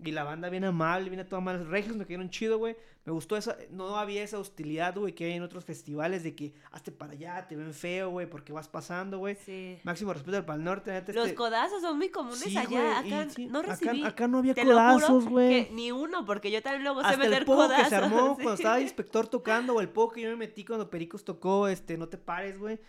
Y 0.04 0.12
la 0.12 0.24
banda 0.24 0.50
bien 0.50 0.64
amable, 0.64 1.10
viene 1.10 1.26
toda 1.26 1.42
mal. 1.42 1.58
Los 1.58 1.68
regios 1.70 1.96
me 1.96 2.06
quedaron 2.06 2.30
chido, 2.30 2.60
güey. 2.60 2.76
Me 3.04 3.12
gustó 3.14 3.36
esa. 3.36 3.58
No 3.72 3.98
había 3.98 4.22
esa 4.22 4.38
hostilidad, 4.38 4.96
güey, 4.96 5.16
que 5.16 5.26
hay 5.26 5.32
en 5.34 5.42
otros 5.42 5.66
festivales 5.66 6.24
de 6.24 6.36
que 6.36 6.54
hazte 6.72 6.92
para 6.92 7.14
allá, 7.14 7.48
te 7.48 7.56
ven 7.56 7.74
feo, 7.74 8.12
güey, 8.12 8.30
porque 8.30 8.54
vas 8.54 8.68
pasando, 8.68 9.18
güey. 9.18 9.36
Sí. 9.44 9.80
Máximo 9.84 10.14
respeto 10.14 10.38
al 10.38 10.46
Pal 10.46 10.64
Norte, 10.64 10.92
Los 11.14 11.26
este- 11.26 11.34
codazos 11.36 11.82
son 11.82 11.98
muy 11.98 12.10
comunes 12.10 12.40
Sí, 12.42 12.56
allá. 12.56 13.00
güey, 13.00 13.14
Acá 13.14 13.30
sí, 13.32 13.48
no 13.48 13.64
recibí. 13.64 14.04
Acá, 14.04 14.28
no 14.28 14.38
había 14.38 14.54
Te 14.54 14.66
codazos, 14.66 15.26
güey. 15.28 15.68
ni 15.72 15.92
uno, 15.92 16.26
porque 16.26 16.52
yo 16.52 16.62
también 16.62 16.84
luego 16.84 17.02
sé 17.02 17.08
Hasta 17.08 17.18
meter 17.20 17.40
el 17.40 17.46
codazos. 17.46 17.84
que 17.86 17.90
se 17.90 17.96
armó 17.96 18.18
sí. 18.38 18.44
cuando 18.44 18.54
estaba 18.54 18.78
el 18.78 18.84
inspector 18.84 19.28
tocando, 19.28 19.74
o 19.74 19.82
el 19.82 19.90
pogo 19.90 20.12
que 20.12 20.22
yo 20.22 20.30
me 20.30 20.36
metí 20.36 20.64
cuando 20.64 20.92
Pericos 20.92 21.24
tocó, 21.24 21.68
este, 21.70 21.98
no 21.98 22.08
te 22.08 22.18
pares, 22.20 22.60
güey. 22.60 22.80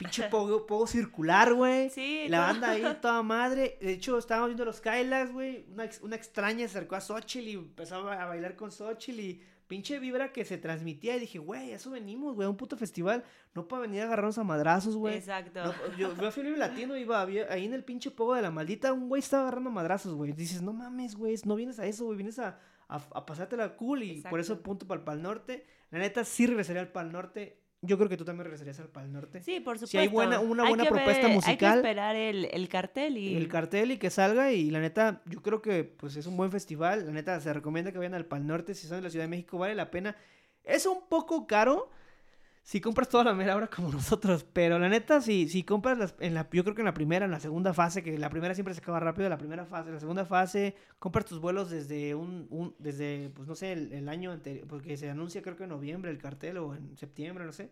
Pinche 0.00 0.22
pogo, 0.30 0.66
pogo 0.66 0.86
circular, 0.86 1.52
güey. 1.52 1.90
Sí, 1.90 2.26
La 2.28 2.40
banda 2.40 2.70
ahí 2.70 2.82
toda 3.02 3.22
madre. 3.22 3.76
De 3.82 3.92
hecho, 3.92 4.16
estábamos 4.16 4.48
viendo 4.48 4.64
los 4.64 4.80
Kylax, 4.80 5.30
güey. 5.30 5.66
Una, 5.70 5.90
una 6.00 6.16
extraña 6.16 6.60
se 6.60 6.78
acercó 6.78 6.96
a 6.96 7.02
Xochitl 7.02 7.48
y 7.48 7.52
empezaba 7.52 8.14
a 8.14 8.24
bailar 8.24 8.56
con 8.56 8.72
Xochitl 8.72 9.20
y 9.20 9.42
pinche 9.66 9.98
vibra 9.98 10.32
que 10.32 10.46
se 10.46 10.56
transmitía. 10.56 11.16
Y 11.16 11.20
dije, 11.20 11.38
güey, 11.38 11.72
eso 11.72 11.90
venimos, 11.90 12.34
güey, 12.34 12.46
a 12.46 12.50
un 12.50 12.56
puto 12.56 12.78
festival. 12.78 13.24
No 13.54 13.68
para 13.68 13.82
venir 13.82 14.00
a 14.00 14.04
agarrarnos 14.06 14.38
a 14.38 14.42
madrazos, 14.42 14.96
güey. 14.96 15.16
Exacto. 15.16 15.62
No, 15.62 15.96
yo, 15.98 16.16
yo 16.16 16.32
fui 16.32 16.42
a 16.42 16.46
Vive 16.46 16.56
Latino, 16.56 16.96
iba 16.96 17.20
ahí 17.20 17.66
en 17.66 17.74
el 17.74 17.84
pinche 17.84 18.10
pogo 18.10 18.34
de 18.34 18.40
la 18.40 18.50
maldita, 18.50 18.94
un 18.94 19.08
güey 19.08 19.20
estaba 19.20 19.42
agarrando 19.42 19.70
madrazos, 19.70 20.14
güey. 20.14 20.32
Dices, 20.32 20.62
no 20.62 20.72
mames, 20.72 21.14
güey, 21.14 21.36
no 21.44 21.56
vienes 21.56 21.78
a 21.78 21.84
eso, 21.84 22.06
güey, 22.06 22.16
vienes 22.16 22.38
a, 22.38 22.58
a, 22.88 22.96
a 22.96 23.26
pasártela 23.26 23.76
cool 23.76 24.02
y 24.02 24.22
por 24.22 24.40
eso 24.40 24.62
punto 24.62 24.86
para 24.86 25.00
el 25.00 25.04
Pal 25.04 25.20
Norte. 25.20 25.66
La 25.90 25.98
neta, 25.98 26.24
sí 26.24 26.46
regresaría 26.46 26.80
al 26.80 26.90
Pal 26.92 27.12
Norte. 27.12 27.59
Yo 27.82 27.96
creo 27.96 28.10
que 28.10 28.18
tú 28.18 28.26
también 28.26 28.44
regresarías 28.44 28.78
al 28.80 28.88
Pal 28.88 29.10
Norte. 29.10 29.42
Sí, 29.42 29.60
por 29.60 29.76
supuesto. 29.76 29.86
Si 29.86 29.96
hay 29.98 30.08
buena- 30.08 30.38
una 30.40 30.68
buena 30.68 30.84
propuesta 30.84 31.26
ver- 31.28 31.34
musical. 31.34 31.50
Hay 31.70 31.82
que 31.82 31.88
esperar 31.88 32.14
el, 32.16 32.44
el 32.52 32.68
cartel 32.68 33.16
y... 33.16 33.34
El 33.36 33.48
cartel 33.48 33.92
y 33.92 33.96
que 33.98 34.10
salga 34.10 34.52
y 34.52 34.70
la 34.70 34.80
neta, 34.80 35.22
yo 35.24 35.40
creo 35.40 35.62
que 35.62 35.84
pues 35.84 36.14
es 36.16 36.26
un 36.26 36.36
buen 36.36 36.50
festival. 36.50 37.06
La 37.06 37.12
neta, 37.12 37.40
se 37.40 37.50
recomienda 37.54 37.90
que 37.90 37.96
vayan 37.98 38.12
al 38.14 38.26
Pal 38.26 38.46
Norte 38.46 38.74
si 38.74 38.86
son 38.86 38.98
de 38.98 39.02
la 39.04 39.10
Ciudad 39.10 39.24
de 39.24 39.28
México, 39.30 39.56
vale 39.56 39.74
la 39.74 39.90
pena. 39.90 40.14
Es 40.62 40.84
un 40.84 41.08
poco 41.08 41.46
caro 41.46 41.90
si 42.70 42.80
compras 42.80 43.08
toda 43.08 43.24
la 43.24 43.34
mera 43.34 43.56
hora 43.56 43.66
como 43.66 43.90
nosotros, 43.98 44.44
pero 44.52 44.78
la 44.78 44.88
neta, 44.88 45.20
si, 45.20 45.48
si 45.48 45.64
compras 45.64 45.98
las- 45.98 46.14
en 46.20 46.34
la, 46.34 46.48
yo 46.52 46.62
creo 46.62 46.74
que 46.76 46.82
en 46.82 46.86
la 46.86 46.94
primera, 46.94 47.24
en 47.24 47.32
la 47.32 47.40
segunda 47.40 47.74
fase, 47.74 48.02
que 48.04 48.16
la 48.16 48.30
primera 48.30 48.54
siempre 48.54 48.74
se 48.74 48.80
acaba 48.80 49.00
rápido, 49.00 49.28
la 49.28 49.38
primera 49.38 49.64
fase, 49.66 49.90
la 49.90 49.98
segunda 49.98 50.24
fase, 50.24 50.76
compras 50.98 51.24
tus 51.24 51.40
vuelos 51.40 51.68
desde 51.70 52.14
un, 52.14 52.46
un 52.50 52.74
desde, 52.78 53.30
pues 53.34 53.48
no 53.48 53.54
sé, 53.56 53.72
el, 53.72 53.92
el 53.92 54.08
año 54.08 54.30
anterior, 54.30 54.66
porque 54.68 54.96
se 54.96 55.10
anuncia 55.10 55.42
creo 55.42 55.56
que 55.56 55.64
en 55.64 55.70
noviembre 55.70 56.10
el 56.12 56.18
cartel 56.18 56.58
o 56.58 56.74
en 56.76 56.96
septiembre, 56.96 57.44
no 57.44 57.52
sé. 57.52 57.70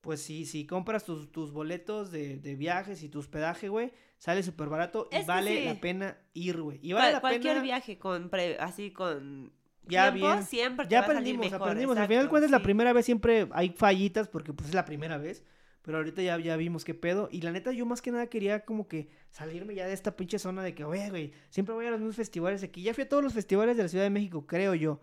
Pues 0.00 0.20
sí, 0.20 0.44
si 0.44 0.66
compras 0.66 1.04
tus, 1.04 1.32
tus 1.32 1.50
boletos 1.52 2.10
de, 2.10 2.36
de 2.38 2.56
viajes 2.56 3.02
y 3.02 3.08
tu 3.08 3.20
hospedaje, 3.20 3.68
güey, 3.70 3.92
sale 4.18 4.42
súper 4.42 4.68
barato 4.68 5.08
y 5.10 5.16
Es 5.16 5.26
vale 5.26 5.60
sí. 5.60 5.64
la 5.64 5.80
pena 5.80 6.18
ir, 6.34 6.60
güey. 6.60 6.78
Y 6.82 6.90
Cual- 6.90 7.02
vale 7.02 7.12
la 7.14 7.20
cualquier 7.22 7.52
pena... 7.54 7.62
viaje 7.62 7.98
con 7.98 8.28
pre- 8.30 8.58
así 8.58 8.90
con 8.90 9.52
Ya 9.86 10.12
tiempo, 10.12 10.12
bien. 10.12 10.42
siempre 10.44 10.86
te 10.86 10.94
Ya 10.94 11.00
va 11.00 11.06
a 11.06 11.10
salir 11.10 11.36
aprendimos, 11.36 11.38
mejor, 11.38 11.56
aprendimos. 11.62 11.96
Al 11.98 12.06
final 12.08 12.24
de 12.24 12.28
cuentas, 12.28 12.50
la 12.50 12.58
sí. 12.58 12.62
primera 12.62 12.92
vez 12.92 13.04
siempre 13.04 13.48
hay 13.52 13.70
fallitas 13.70 14.28
porque 14.28 14.52
pues 14.52 14.68
es 14.70 14.74
la 14.74 14.84
primera 14.84 15.18
vez. 15.18 15.44
Pero 15.82 15.98
ahorita 15.98 16.22
ya, 16.22 16.38
ya 16.38 16.56
vimos 16.56 16.84
qué 16.84 16.94
pedo. 16.94 17.28
Y 17.30 17.42
la 17.42 17.52
neta, 17.52 17.70
yo 17.72 17.84
más 17.84 18.00
que 18.00 18.10
nada 18.10 18.26
quería 18.28 18.64
como 18.64 18.88
que 18.88 19.08
salirme 19.30 19.74
ya 19.74 19.86
de 19.86 19.92
esta 19.92 20.16
pinche 20.16 20.38
zona 20.38 20.62
de 20.62 20.74
que, 20.74 20.84
oye, 20.84 21.10
güey, 21.10 21.32
siempre 21.50 21.74
voy 21.74 21.86
a 21.86 21.90
los 21.90 22.00
mismos 22.00 22.16
festivales 22.16 22.62
aquí. 22.62 22.82
Ya 22.82 22.94
fui 22.94 23.04
a 23.04 23.08
todos 23.08 23.22
los 23.22 23.34
festivales 23.34 23.76
de 23.76 23.82
la 23.82 23.88
Ciudad 23.90 24.04
de 24.04 24.10
México, 24.10 24.46
creo 24.46 24.74
yo. 24.74 25.00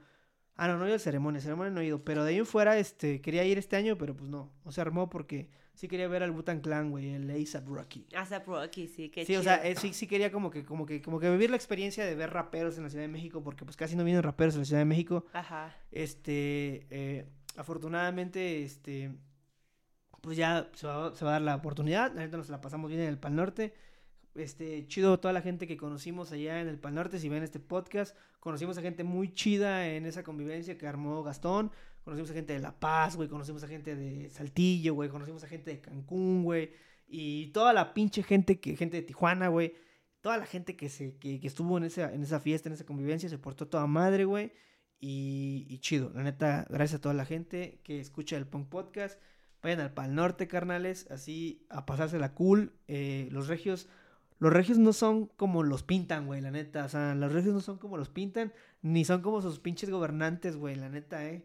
Ah, 0.56 0.68
no, 0.68 0.78
no 0.78 0.86
he 0.86 0.88
ido 0.88 0.96
al 0.96 1.00
ceremonia, 1.00 1.42
ceremonia 1.42 1.72
no 1.72 1.82
he 1.82 1.86
ido. 1.86 2.04
Pero 2.04 2.24
de 2.24 2.32
ahí 2.32 2.38
en 2.40 2.46
fuera, 2.48 2.78
este, 2.78 3.22
quería 3.22 3.44
ir 3.46 3.58
este 3.60 3.76
año, 3.76 3.98
pero 3.98 4.16
pues 4.16 4.30
no. 4.30 4.52
No 4.66 4.72
se 4.72 4.82
armó 4.82 5.10
porque 5.10 5.50
sí 5.74 5.88
quería 5.88 6.08
ver 6.08 6.24
al 6.24 6.32
Butan 6.32 6.62
Clan, 6.62 6.92
güey, 6.92 7.14
el 7.14 7.30
A$AP 7.30 7.68
Rocky. 7.68 8.06
ASAP 8.16 8.48
Rocky, 8.48 8.88
sí, 8.88 9.10
qué 9.10 9.26
Sí, 9.26 9.36
o 9.36 9.44
sea, 9.44 9.66
eh, 9.66 9.76
sí, 9.76 9.94
sí 9.94 10.08
quería 10.08 10.32
como 10.32 10.52
que, 10.52 10.64
como 10.64 10.86
que, 10.86 11.02
como 11.02 11.20
que 11.20 11.30
vivir 11.30 11.50
la 11.50 11.56
experiencia 11.56 12.06
de 12.06 12.16
ver 12.16 12.32
raperos 12.32 12.78
en 12.78 12.84
la 12.84 12.90
Ciudad 12.90 13.04
de 13.04 13.12
México, 13.12 13.44
porque 13.44 13.66
pues 13.66 13.76
casi 13.78 13.96
no 13.96 14.04
vienen 14.04 14.24
raperos 14.24 14.56
en 14.56 14.62
la 14.62 14.66
Ciudad 14.66 14.82
de 14.82 14.86
México. 14.86 15.26
Ajá. 15.34 15.76
Este, 15.92 16.88
eh, 16.90 17.26
afortunadamente, 17.56 18.64
este, 18.64 19.12
pues 20.22 20.38
ya 20.38 20.70
se 20.74 20.88
va, 20.88 21.16
se 21.16 21.26
va 21.26 21.32
a 21.32 21.34
dar 21.34 21.42
la 21.42 21.56
oportunidad. 21.56 22.14
La 22.14 22.22
neta 22.22 22.38
nos 22.38 22.50
la 22.50 22.62
pasamos 22.62 22.90
bien 22.90 23.02
en 23.02 23.10
el 23.10 23.18
Pal 23.18 23.36
Norte. 23.36 23.74
Este, 24.34 24.88
chido 24.88 25.20
toda 25.20 25.34
la 25.34 25.42
gente 25.42 25.68
que 25.68 25.76
conocimos 25.76 26.32
allá 26.32 26.62
en 26.62 26.68
el 26.68 26.80
Pal 26.80 26.96
Norte. 26.96 27.20
Si 27.20 27.28
ven 27.28 27.44
este 27.44 27.60
podcast, 27.60 28.16
conocimos 28.40 28.78
a 28.78 28.82
gente 28.82 29.04
muy 29.04 29.34
chida 29.34 29.88
en 29.88 30.06
esa 30.06 30.24
convivencia 30.24 30.78
que 30.78 30.88
armó 30.88 31.24
Gastón. 31.24 31.72
Conocimos 32.04 32.32
a 32.32 32.34
gente 32.34 32.54
de 32.54 32.60
La 32.60 32.80
Paz, 32.80 33.16
güey. 33.16 33.30
Conocimos 33.30 33.64
a 33.64 33.68
gente 33.68 33.96
de 33.96 34.30
Saltillo, 34.30 34.94
güey. 34.94 35.10
Conocimos 35.10 35.44
a 35.44 35.48
gente 35.48 35.72
de 35.72 35.82
Cancún, 35.82 36.44
güey. 36.44 36.72
Y 37.08 37.48
toda 37.48 37.74
la 37.74 37.94
pinche 37.94 38.24
gente 38.24 38.60
que, 38.60 38.76
gente 38.76 38.98
de 38.98 39.04
Tijuana, 39.04 39.50
güey. 39.50 39.74
Toda 40.22 40.38
la 40.38 40.46
gente 40.46 40.76
que 40.76 40.90
se, 40.90 41.18
que, 41.18 41.40
que 41.40 41.48
estuvo 41.48 41.78
en 41.78 41.84
esa, 41.84 42.14
en 42.14 42.24
esa 42.24 42.40
fiesta, 42.40 42.70
en 42.70 42.74
esa 42.74 42.86
convivencia, 42.86 43.30
se 43.30 43.38
portó 43.38 43.68
toda 43.68 43.88
madre, 43.88 44.26
güey. 44.26 44.52
Y, 45.00 45.66
y 45.68 45.80
chido, 45.80 46.12
la 46.14 46.24
neta, 46.24 46.68
gracias 46.70 47.00
a 47.00 47.02
toda 47.02 47.16
la 47.16 47.26
gente 47.26 47.80
que 47.84 48.00
escucha 48.00 48.38
el 48.38 48.46
Punk 48.46 48.70
Podcast. 48.70 49.20
Vayan 49.64 49.80
al 49.80 49.94
Pal 49.94 50.16
Norte, 50.16 50.48
carnales, 50.48 51.08
así 51.12 51.66
a 51.70 51.86
pasársela 51.86 52.34
cool. 52.34 52.74
Eh, 52.88 53.28
los 53.32 53.48
regios, 53.48 53.90
los 54.40 54.52
regios 54.52 54.78
no 54.78 54.94
son 54.94 55.28
como 55.28 55.64
los 55.64 55.84
pintan, 55.84 56.26
güey, 56.26 56.42
la 56.42 56.52
neta. 56.52 56.86
O 56.86 56.90
sea, 56.90 57.14
los 57.16 57.32
regios 57.32 57.54
no 57.54 57.62
son 57.62 57.78
como 57.78 57.98
los 57.98 58.10
pintan, 58.10 58.54
ni 58.82 59.06
son 59.06 59.22
como 59.22 59.42
sus 59.42 59.60
pinches 59.60 59.90
gobernantes, 59.90 60.56
güey, 60.56 60.76
la 60.76 60.90
neta, 60.90 61.28
eh. 61.28 61.44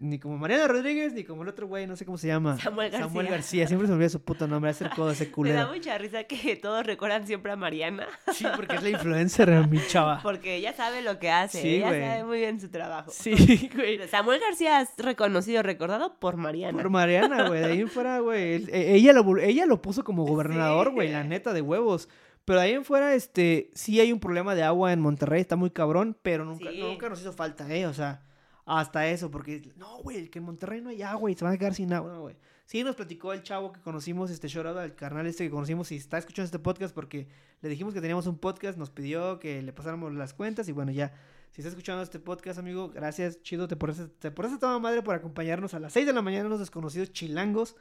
Ni 0.00 0.20
como 0.20 0.38
Mariana 0.38 0.68
Rodríguez, 0.68 1.12
ni 1.12 1.24
como 1.24 1.42
el 1.42 1.48
otro 1.48 1.66
güey, 1.66 1.88
no 1.88 1.96
sé 1.96 2.04
cómo 2.04 2.18
se 2.18 2.28
llama. 2.28 2.56
Samuel 2.60 2.92
Samuel 2.92 3.26
García. 3.26 3.30
García, 3.30 3.66
siempre 3.66 3.88
se 3.88 3.90
me 3.90 3.96
olvida 3.96 4.08
su 4.08 4.22
puto 4.22 4.46
nombre, 4.46 4.70
hace 4.70 4.84
el 4.84 4.90
codo, 4.90 5.10
ese 5.10 5.24
Me 5.24 5.30
da 5.30 5.34
culero. 5.34 5.68
mucha 5.74 5.98
risa 5.98 6.22
que 6.22 6.54
todos 6.54 6.86
recuerdan 6.86 7.26
siempre 7.26 7.50
a 7.50 7.56
Mariana, 7.56 8.06
Sí, 8.32 8.46
porque 8.54 8.76
es 8.76 8.82
la 8.84 8.90
influencer, 8.90 9.66
mi 9.66 9.80
chava. 9.88 10.20
porque 10.22 10.54
ella 10.54 10.72
sabe 10.72 11.02
lo 11.02 11.18
que 11.18 11.30
hace, 11.32 11.60
Sí, 11.60 11.68
ella 11.78 11.88
güey. 11.88 12.00
sabe 12.00 12.24
muy 12.24 12.38
bien 12.38 12.60
su 12.60 12.68
trabajo. 12.68 13.10
Sí, 13.12 13.68
güey. 13.74 14.06
Samuel 14.06 14.38
García 14.40 14.80
es 14.82 14.90
reconocido, 14.98 15.64
recordado 15.64 16.16
por 16.20 16.36
Mariana. 16.36 16.80
Por 16.80 16.90
Mariana, 16.90 17.48
güey. 17.48 17.60
De 17.62 17.66
ahí 17.66 17.80
en 17.80 17.88
fuera, 17.88 18.20
güey. 18.20 18.66
eh, 18.70 18.94
Ella 18.94 19.12
lo, 19.12 19.36
ella 19.38 19.66
lo 19.66 19.82
puso 19.82 20.04
como 20.04 20.24
gobernador, 20.24 20.90
Sí. 20.90 20.94
güey. 20.94 21.10
La 21.10 21.24
neta, 21.24 21.52
de 21.52 21.60
huevos. 21.60 22.08
Pero 22.44 22.60
de 22.60 22.66
ahí 22.66 22.72
en 22.74 22.84
fuera, 22.84 23.14
este, 23.14 23.68
sí 23.74 23.98
hay 23.98 24.12
un 24.12 24.20
problema 24.20 24.54
de 24.54 24.62
agua 24.62 24.92
en 24.92 25.00
Monterrey. 25.00 25.40
Está 25.40 25.56
muy 25.56 25.70
cabrón. 25.70 26.16
Pero 26.22 26.44
nunca, 26.44 26.70
Sí. 26.70 26.80
nunca 26.80 27.08
nos 27.08 27.20
hizo 27.20 27.32
falta, 27.32 27.68
¿eh? 27.74 27.84
O 27.86 27.92
sea, 27.92 28.22
hasta 28.68 29.08
eso. 29.08 29.30
Porque, 29.30 29.72
no, 29.76 29.98
güey, 30.02 30.28
que 30.28 30.38
en 30.38 30.44
Monterrey 30.44 30.80
no 30.80 30.90
hay 30.90 31.02
agua 31.02 31.30
y 31.30 31.34
se 31.34 31.44
van 31.44 31.54
a 31.54 31.58
quedar 31.58 31.74
sin 31.74 31.92
agua, 31.92 32.18
güey. 32.18 32.36
Sí 32.66 32.84
nos 32.84 32.96
platicó 32.96 33.32
el 33.32 33.42
chavo 33.42 33.72
que 33.72 33.80
conocimos, 33.80 34.30
este 34.30 34.46
out 34.58 34.76
al 34.76 34.94
carnal 34.94 35.26
este 35.26 35.44
que 35.44 35.50
conocimos 35.50 35.90
y 35.90 35.96
está 35.96 36.18
escuchando 36.18 36.44
este 36.44 36.58
podcast 36.58 36.94
porque 36.94 37.26
le 37.62 37.68
dijimos 37.70 37.94
que 37.94 38.02
teníamos 38.02 38.26
un 38.26 38.38
podcast, 38.38 38.76
nos 38.76 38.90
pidió 38.90 39.38
que 39.38 39.62
le 39.62 39.72
pasáramos 39.72 40.12
las 40.12 40.34
cuentas 40.34 40.68
y 40.68 40.72
bueno, 40.72 40.92
ya 40.92 41.14
si 41.52 41.62
estás 41.62 41.72
escuchando 41.72 42.02
este 42.02 42.18
podcast, 42.18 42.58
amigo, 42.58 42.90
gracias, 42.90 43.42
chido, 43.42 43.68
te 43.68 43.76
portaste, 43.76 44.08
te 44.18 44.30
portaste 44.30 44.60
toda 44.60 44.78
madre 44.78 45.02
por 45.02 45.14
acompañarnos 45.14 45.72
a 45.72 45.80
las 45.80 45.94
6 45.94 46.06
de 46.06 46.12
la 46.12 46.20
mañana, 46.20 46.46
unos 46.46 46.60
desconocidos 46.60 47.10
chilangos, 47.10 47.74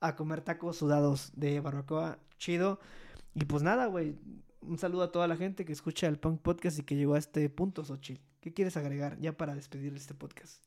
a 0.00 0.16
comer 0.16 0.40
tacos 0.40 0.76
sudados 0.76 1.30
de 1.36 1.60
barbacoa, 1.60 2.18
chido. 2.36 2.80
Y 3.32 3.44
pues 3.44 3.62
nada, 3.62 3.86
güey, 3.86 4.16
un 4.60 4.78
saludo 4.78 5.04
a 5.04 5.12
toda 5.12 5.28
la 5.28 5.36
gente 5.36 5.64
que 5.64 5.72
escucha 5.72 6.08
el 6.08 6.18
Punk 6.18 6.40
Podcast 6.42 6.78
y 6.78 6.82
que 6.82 6.96
llegó 6.96 7.14
a 7.14 7.18
este 7.18 7.48
punto, 7.48 7.84
Xochitl. 7.84 8.35
¿Qué 8.46 8.54
quieres 8.54 8.76
agregar 8.76 9.18
ya 9.18 9.36
para 9.36 9.56
despedir 9.56 9.92
este 9.96 10.14
podcast? 10.14 10.65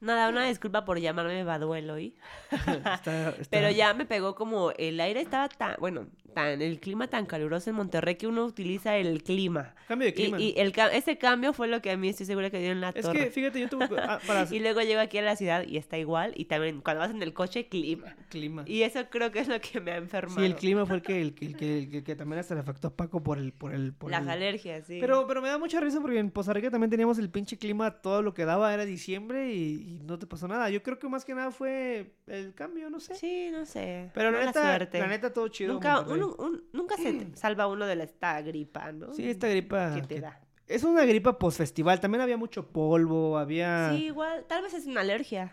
Nada, 0.00 0.28
una 0.28 0.46
disculpa 0.46 0.84
por 0.84 1.00
llamarme 1.00 1.42
Baduel 1.44 1.90
hoy. 1.90 2.14
Está- 2.50 2.94
está- 2.94 3.34
Pero 3.50 3.70
ya 3.70 3.94
me 3.94 4.06
pegó 4.06 4.34
como 4.34 4.70
el 4.78 5.00
aire 5.00 5.20
estaba 5.20 5.48
tan, 5.48 5.74
bueno, 5.80 6.06
tan, 6.34 6.62
el 6.62 6.78
clima 6.78 7.08
tan 7.08 7.26
caluroso 7.26 7.70
en 7.70 7.76
Monterrey 7.76 8.14
que 8.14 8.28
uno 8.28 8.44
utiliza 8.44 8.96
el 8.96 9.24
clima. 9.24 9.74
Cambio 9.88 10.06
de 10.06 10.10
Y, 10.10 10.14
clima. 10.14 10.40
y 10.40 10.54
el, 10.56 10.70
ca- 10.72 10.92
ese 10.92 11.18
cambio 11.18 11.52
fue 11.52 11.66
lo 11.66 11.82
que 11.82 11.90
a 11.90 11.96
mí 11.96 12.08
estoy 12.08 12.26
segura 12.26 12.48
que 12.50 12.60
dio 12.60 12.70
en 12.70 12.80
la 12.80 12.90
es 12.90 13.02
torre. 13.04 13.24
que, 13.24 13.30
fíjate, 13.32 13.58
yo 13.60 13.68
tuve... 13.68 13.88
ah, 14.00 14.20
para 14.24 14.46
Y 14.54 14.60
luego 14.60 14.80
llego 14.82 15.00
aquí 15.00 15.18
a 15.18 15.22
la 15.22 15.34
ciudad 15.34 15.64
y 15.66 15.76
está 15.78 15.98
igual. 15.98 16.32
Y 16.36 16.44
también 16.44 16.80
cuando 16.80 17.00
vas 17.00 17.10
en 17.10 17.20
el 17.22 17.32
coche, 17.32 17.66
clima. 17.66 18.14
clima. 18.28 18.62
Y 18.66 18.82
eso 18.82 19.00
creo 19.10 19.32
que 19.32 19.40
es 19.40 19.48
lo 19.48 19.60
que 19.60 19.80
me 19.80 19.90
ha 19.92 19.96
enfermado. 19.96 20.38
Sí, 20.38 20.46
el 20.46 20.54
clima 20.54 20.86
fue 20.86 20.96
el 20.96 21.02
que, 21.02 21.20
el, 21.20 21.34
el 21.40 21.56
que, 21.56 21.78
el 21.78 21.90
que- 21.90 22.04
que 22.04 22.14
también 22.14 22.38
hasta 22.38 22.54
le 22.54 22.60
afectó 22.60 22.88
a 22.88 22.94
Paco 22.96 23.20
por 23.22 23.38
el... 23.38 23.52
Por 23.52 23.74
el 23.74 23.92
por 23.94 24.10
Las 24.12 24.22
el- 24.22 24.28
alergias, 24.30 24.86
sí. 24.86 24.98
Pero, 25.00 25.26
pero 25.26 25.42
me 25.42 25.48
da 25.48 25.58
mucha 25.58 25.80
risa 25.80 26.00
porque 26.00 26.18
en 26.20 26.30
Poza 26.30 26.52
Rica 26.52 26.70
también 26.70 26.90
teníamos 26.90 27.18
el 27.18 27.30
pinche 27.30 27.56
clima, 27.58 27.90
todo 27.90 28.22
lo 28.22 28.32
que 28.34 28.44
daba 28.44 28.72
era 28.72 28.84
diciembre 28.84 29.52
y, 29.52 29.87
y 29.88 29.98
no 30.00 30.18
te 30.18 30.26
pasó 30.26 30.46
nada. 30.48 30.68
Yo 30.70 30.82
creo 30.82 30.98
que 30.98 31.08
más 31.08 31.24
que 31.24 31.34
nada 31.34 31.50
fue 31.50 32.14
el 32.26 32.54
cambio, 32.54 32.90
no 32.90 33.00
sé. 33.00 33.14
Sí, 33.14 33.48
no 33.50 33.64
sé. 33.64 34.10
Pero 34.14 34.30
la 34.30 34.44
neta, 34.46 34.62
suerte. 34.62 34.98
la 34.98 35.06
neta 35.06 35.32
todo 35.32 35.48
chido. 35.48 35.72
Nunca, 35.74 35.96
Monterrey. 36.02 36.22
uno- 36.22 36.36
un- 36.38 36.64
nunca 36.72 36.96
se 36.96 37.12
te 37.12 37.36
salva 37.36 37.66
uno 37.66 37.86
de 37.86 37.96
la, 37.96 38.04
esta 38.04 38.40
gripa, 38.42 38.92
¿no? 38.92 39.12
Sí, 39.12 39.28
esta 39.28 39.48
gripa 39.48 39.94
que 39.94 40.02
te 40.02 40.14
que- 40.16 40.20
da. 40.20 40.40
Es 40.66 40.84
una 40.84 41.04
gripa 41.06 41.38
post-festival. 41.38 41.98
También 42.00 42.20
había 42.20 42.36
mucho 42.36 42.68
polvo, 42.68 43.38
había... 43.38 43.90
Sí, 43.94 44.04
igual, 44.06 44.44
tal 44.46 44.62
vez 44.62 44.74
es 44.74 44.84
una 44.86 45.00
alergia. 45.00 45.50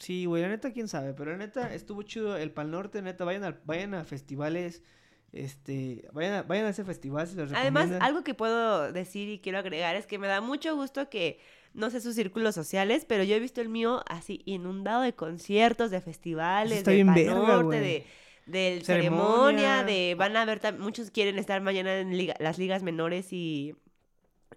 Sí, 0.00 0.26
güey, 0.26 0.42
la 0.42 0.48
neta, 0.48 0.72
quién 0.72 0.88
sabe. 0.88 1.14
Pero 1.14 1.30
la 1.30 1.36
neta, 1.38 1.72
estuvo 1.74 2.02
chido 2.02 2.36
el 2.36 2.50
Pal 2.50 2.70
Norte. 2.72 3.00
Neta, 3.00 3.24
vayan 3.24 3.44
a, 3.44 3.60
vayan 3.64 3.94
a 3.94 4.04
festivales. 4.04 4.82
Este, 5.32 6.08
vayan 6.12 6.32
a, 6.34 6.42
vayan 6.42 6.66
a 6.66 6.70
ese 6.70 6.84
festival. 6.84 7.26
Se 7.26 7.36
los 7.36 7.52
Además, 7.52 7.90
algo 8.00 8.24
que 8.24 8.34
puedo 8.34 8.90
decir 8.92 9.28
y 9.28 9.38
quiero 9.40 9.58
agregar 9.58 9.94
es 9.94 10.06
que 10.06 10.18
me 10.18 10.26
da 10.26 10.40
mucho 10.40 10.74
gusto 10.74 11.08
que, 11.10 11.38
no 11.74 11.90
sé 11.90 12.00
sus 12.00 12.14
círculos 12.14 12.54
sociales, 12.54 13.04
pero 13.06 13.22
yo 13.24 13.34
he 13.36 13.40
visto 13.40 13.60
el 13.60 13.68
mío 13.68 14.02
así 14.08 14.42
inundado 14.46 15.02
de 15.02 15.12
conciertos, 15.14 15.90
de 15.90 16.00
festivales, 16.00 16.84
de 16.84 16.94
bien 16.94 17.06
Pal 17.08 17.14
verga, 17.16 17.34
Norte, 17.34 17.62
güey. 17.78 18.04
de, 18.46 18.80
Ceremonia. 18.82 18.84
ceremonia, 18.84 19.84
de 19.84 20.14
van 20.18 20.36
a 20.36 20.44
ver, 20.44 20.60
muchos 20.78 21.10
quieren 21.10 21.38
estar 21.38 21.60
mañana 21.60 21.98
en 21.98 22.16
liga- 22.16 22.34
las 22.40 22.58
ligas 22.58 22.82
menores 22.82 23.32
y, 23.32 23.74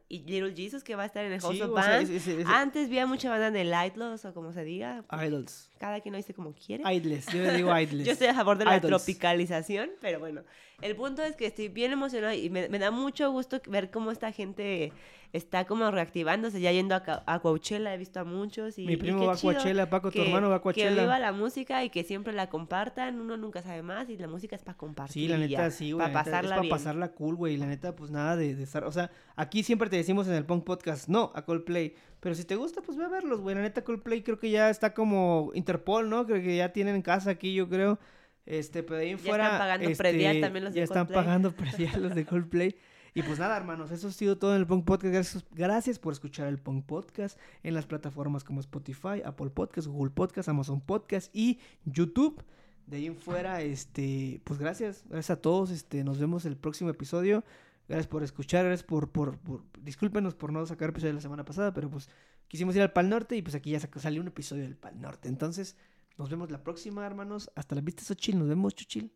y 0.07 0.19
Little 0.19 0.53
Jesus 0.55 0.83
que 0.83 0.95
va 0.95 1.03
a 1.03 1.05
estar 1.05 1.23
en 1.25 1.33
el 1.33 1.41
House 1.41 1.55
Sí, 1.55 1.61
of 1.61 1.73
sea, 1.73 1.89
Band. 1.89 2.03
ese- 2.03 2.15
ese- 2.15 2.41
ese- 2.41 2.49
Antes 2.51 2.89
vi 2.89 2.99
a 2.99 3.05
mucha 3.05 3.29
banda 3.29 3.47
en 3.47 3.55
el 3.57 3.73
Idlos 3.87 4.23
o 4.25 4.33
como 4.33 4.53
se 4.53 4.63
diga, 4.63 5.03
Idols. 5.25 5.69
cada 5.79 5.99
quien 5.99 6.13
lo 6.13 6.17
dice 6.17 6.33
como 6.33 6.53
quiere. 6.53 6.83
Idles. 6.93 7.27
Yo 7.27 7.43
le 7.43 7.53
digo 7.53 7.69
idles. 7.79 8.05
Yo 8.05 8.13
estoy 8.13 8.27
a 8.27 8.33
favor 8.33 8.57
de 8.57 8.65
la 8.65 8.79
tropicalización, 8.81 9.89
pero 10.01 10.19
bueno, 10.19 10.43
el 10.81 10.95
punto 10.95 11.21
es 11.23 11.35
que 11.35 11.45
estoy 11.45 11.67
bien 11.67 11.91
emocionada 11.91 12.33
y 12.35 12.49
me, 12.49 12.67
me 12.69 12.79
da 12.79 12.91
mucho 12.91 13.29
gusto 13.31 13.61
ver 13.67 13.91
cómo 13.91 14.11
esta 14.11 14.31
gente 14.31 14.91
está 15.33 15.65
como 15.65 15.89
reactivándose, 15.91 16.59
ya 16.59 16.71
yendo 16.71 16.93
a, 16.95 17.03
a 17.25 17.39
Coachella, 17.39 17.93
he 17.93 17.97
visto 17.97 18.19
a 18.19 18.23
muchos 18.25 18.77
y 18.77 18.85
Mi 18.85 18.97
primo 18.97 19.25
va 19.25 19.33
a 19.33 19.37
Coachella, 19.37 19.89
Paco, 19.89 20.11
tu 20.11 20.19
que- 20.19 20.25
hermano 20.27 20.49
va 20.49 20.55
a 20.55 20.59
Que 20.59 20.63
Coachella. 20.63 21.01
viva 21.03 21.19
la 21.19 21.31
música 21.31 21.83
y 21.85 21.89
que 21.89 22.03
siempre 22.03 22.33
la 22.33 22.49
compartan, 22.49 23.19
uno 23.21 23.37
nunca 23.37 23.61
sabe 23.61 23.81
más 23.81 24.09
y 24.09 24.17
la 24.17 24.27
música 24.27 24.55
es 24.55 24.63
para 24.63 24.77
compartir. 24.77 25.13
Sí, 25.13 25.27
la 25.27 25.37
neta, 25.37 25.49
ya, 25.49 25.71
sí, 25.71 25.91
güey. 25.93 26.05
Para 26.11 26.23
pasarla 26.23 26.55
es 26.55 26.59
para 26.59 26.69
pasarla 26.69 27.11
cool, 27.13 27.35
güey. 27.35 27.57
La 27.57 27.65
neta, 27.67 27.95
pues 27.95 28.11
nada 28.11 28.35
de, 28.35 28.55
de 28.55 28.63
estar. 28.63 28.83
O 28.83 28.91
sea, 28.91 29.09
aquí 29.35 29.63
siempre 29.63 29.89
te 29.89 29.95
decimos 29.95 30.27
en 30.27 30.33
el 30.33 30.45
Punk 30.45 30.63
Podcast, 30.65 31.07
no 31.07 31.31
a 31.33 31.45
Coldplay. 31.45 31.95
Pero 32.19 32.35
si 32.35 32.43
te 32.45 32.55
gusta, 32.55 32.81
pues 32.81 32.97
ve 32.97 33.05
a 33.05 33.07
verlos, 33.09 33.39
güey. 33.41 33.55
La 33.55 33.61
neta, 33.61 33.83
Coldplay 33.83 34.21
creo 34.23 34.37
que 34.37 34.51
ya 34.51 34.69
está 34.69 34.93
como 34.93 35.51
Interpol, 35.55 36.09
¿no? 36.09 36.25
Creo 36.25 36.41
que 36.41 36.55
ya 36.57 36.73
tienen 36.73 36.95
en 36.95 37.01
casa 37.01 37.31
aquí, 37.31 37.53
yo 37.53 37.67
creo. 37.69 37.99
Este, 38.45 38.83
pero 38.83 38.99
ahí 38.99 39.09
en 39.11 39.17
Ya 39.17 39.23
fuera. 39.23 39.43
están 39.45 39.59
pagando 39.59 39.87
este, 39.89 40.03
predial 40.03 40.41
también 40.41 40.65
los 40.65 40.73
de 40.73 40.79
Ya 40.79 40.83
están 40.83 41.07
pagando 41.07 41.51
predial 41.55 42.03
los 42.03 42.15
de 42.15 42.25
Coldplay. 42.25 42.75
Y 43.13 43.23
pues 43.23 43.39
nada, 43.39 43.57
hermanos, 43.57 43.91
eso 43.91 44.07
ha 44.07 44.11
sido 44.11 44.37
todo 44.37 44.55
en 44.55 44.61
el 44.61 44.67
Punk 44.67 44.85
Podcast. 44.85 45.13
Gracias, 45.13 45.45
gracias 45.51 45.99
por 45.99 46.13
escuchar 46.13 46.47
el 46.47 46.57
Punk 46.59 46.85
Podcast 46.85 47.37
en 47.61 47.73
las 47.73 47.85
plataformas 47.85 48.43
como 48.45 48.61
Spotify, 48.61 49.21
Apple 49.25 49.49
Podcast, 49.49 49.87
Google 49.87 50.11
Podcast, 50.11 50.47
Amazon 50.47 50.79
Podcast 50.79 51.29
y 51.35 51.59
YouTube. 51.83 52.41
De 52.87 52.97
ahí 52.97 53.07
en 53.07 53.17
fuera, 53.17 53.61
este, 53.61 54.41
pues 54.45 54.59
gracias, 54.59 55.03
gracias 55.09 55.29
a 55.37 55.41
todos. 55.41 55.71
Este, 55.71 56.03
nos 56.05 56.19
vemos 56.19 56.45
el 56.45 56.55
próximo 56.55 56.89
episodio. 56.89 57.43
Gracias 57.89 58.07
por 58.07 58.23
escuchar, 58.23 58.63
gracias 58.65 58.87
por, 58.87 59.09
por, 59.11 59.37
por- 59.39 59.63
discúlpenos 59.81 60.33
por 60.35 60.53
no 60.53 60.65
sacar 60.65 60.89
episodio 60.89 61.13
la 61.13 61.19
semana 61.21 61.43
pasada, 61.43 61.73
pero 61.73 61.89
pues 61.89 62.09
quisimos 62.47 62.75
ir 62.77 62.81
al 62.81 62.93
Pal 62.93 63.09
Norte 63.09 63.35
y 63.35 63.41
pues 63.41 63.55
aquí 63.55 63.71
ya 63.71 63.79
salió 63.79 64.21
un 64.21 64.27
episodio 64.29 64.63
del 64.63 64.77
Pal 64.77 65.01
Norte. 65.01 65.27
Entonces, 65.27 65.75
nos 66.17 66.29
vemos 66.29 66.49
la 66.49 66.63
próxima, 66.63 67.05
hermanos. 67.05 67.51
Hasta 67.55 67.75
la 67.75 67.81
vista, 67.81 68.03
Xochil. 68.03 68.39
Nos 68.39 68.47
vemos, 68.47 68.73
Chuchil. 68.73 69.11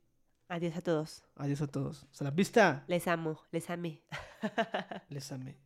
Adiós 0.48 0.76
a 0.78 0.82
todos. 0.82 1.24
Adiós 1.36 1.62
a 1.62 1.68
todos. 1.68 2.04
Hasta 2.12 2.24
la 2.26 2.32
vista. 2.32 2.84
Les 2.88 3.08
amo, 3.08 3.40
les 3.52 3.70
amé. 3.70 4.04
Les 5.10 5.32
amé. 5.32 5.58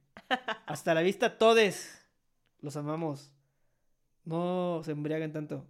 Hasta 0.68 0.94
la 0.94 1.02
vista, 1.02 1.38
todes. 1.38 2.06
Los 2.62 2.76
amamos. 2.78 3.34
No 4.24 4.82
se 4.84 4.92
embriaguen 4.92 5.34
tanto. 5.34 5.68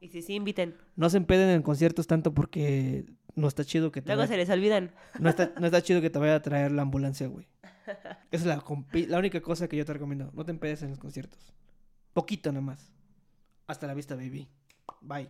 Y 0.00 0.08
si 0.08 0.22
sí, 0.22 0.34
inviten. 0.34 0.76
No 0.94 1.08
se 1.10 1.16
empeden 1.16 1.48
en 1.50 1.62
conciertos 1.62 2.06
tanto 2.06 2.34
porque 2.34 3.06
no 3.34 3.48
está 3.48 3.64
chido 3.64 3.90
que 3.90 4.02
te 4.02 4.08
Luego 4.08 4.20
vaya, 4.22 4.32
se 4.32 4.36
les 4.36 4.50
olvidan. 4.50 4.94
no, 5.18 5.28
está, 5.30 5.52
no 5.60 5.66
está 5.66 5.82
chido 5.82 6.00
que 6.00 6.10
te 6.10 6.18
vaya 6.18 6.36
a 6.36 6.42
traer 6.42 6.70
la 6.72 6.82
ambulancia, 6.82 7.26
güey. 7.26 7.48
Esa 7.86 8.16
es 8.30 8.44
la, 8.46 8.60
compi- 8.60 9.06
la 9.06 9.18
única 9.18 9.40
cosa 9.40 9.68
que 9.68 9.76
yo 9.76 9.84
te 9.84 9.92
recomiendo. 9.92 10.30
No 10.34 10.44
te 10.44 10.50
empedes 10.50 10.82
en 10.82 10.90
los 10.90 10.98
conciertos. 10.98 11.54
Poquito 12.12 12.50
nada 12.52 12.64
más. 12.64 12.92
Hasta 13.66 13.86
la 13.86 13.94
vista, 13.94 14.14
baby. 14.14 14.48
Bye. 15.00 15.28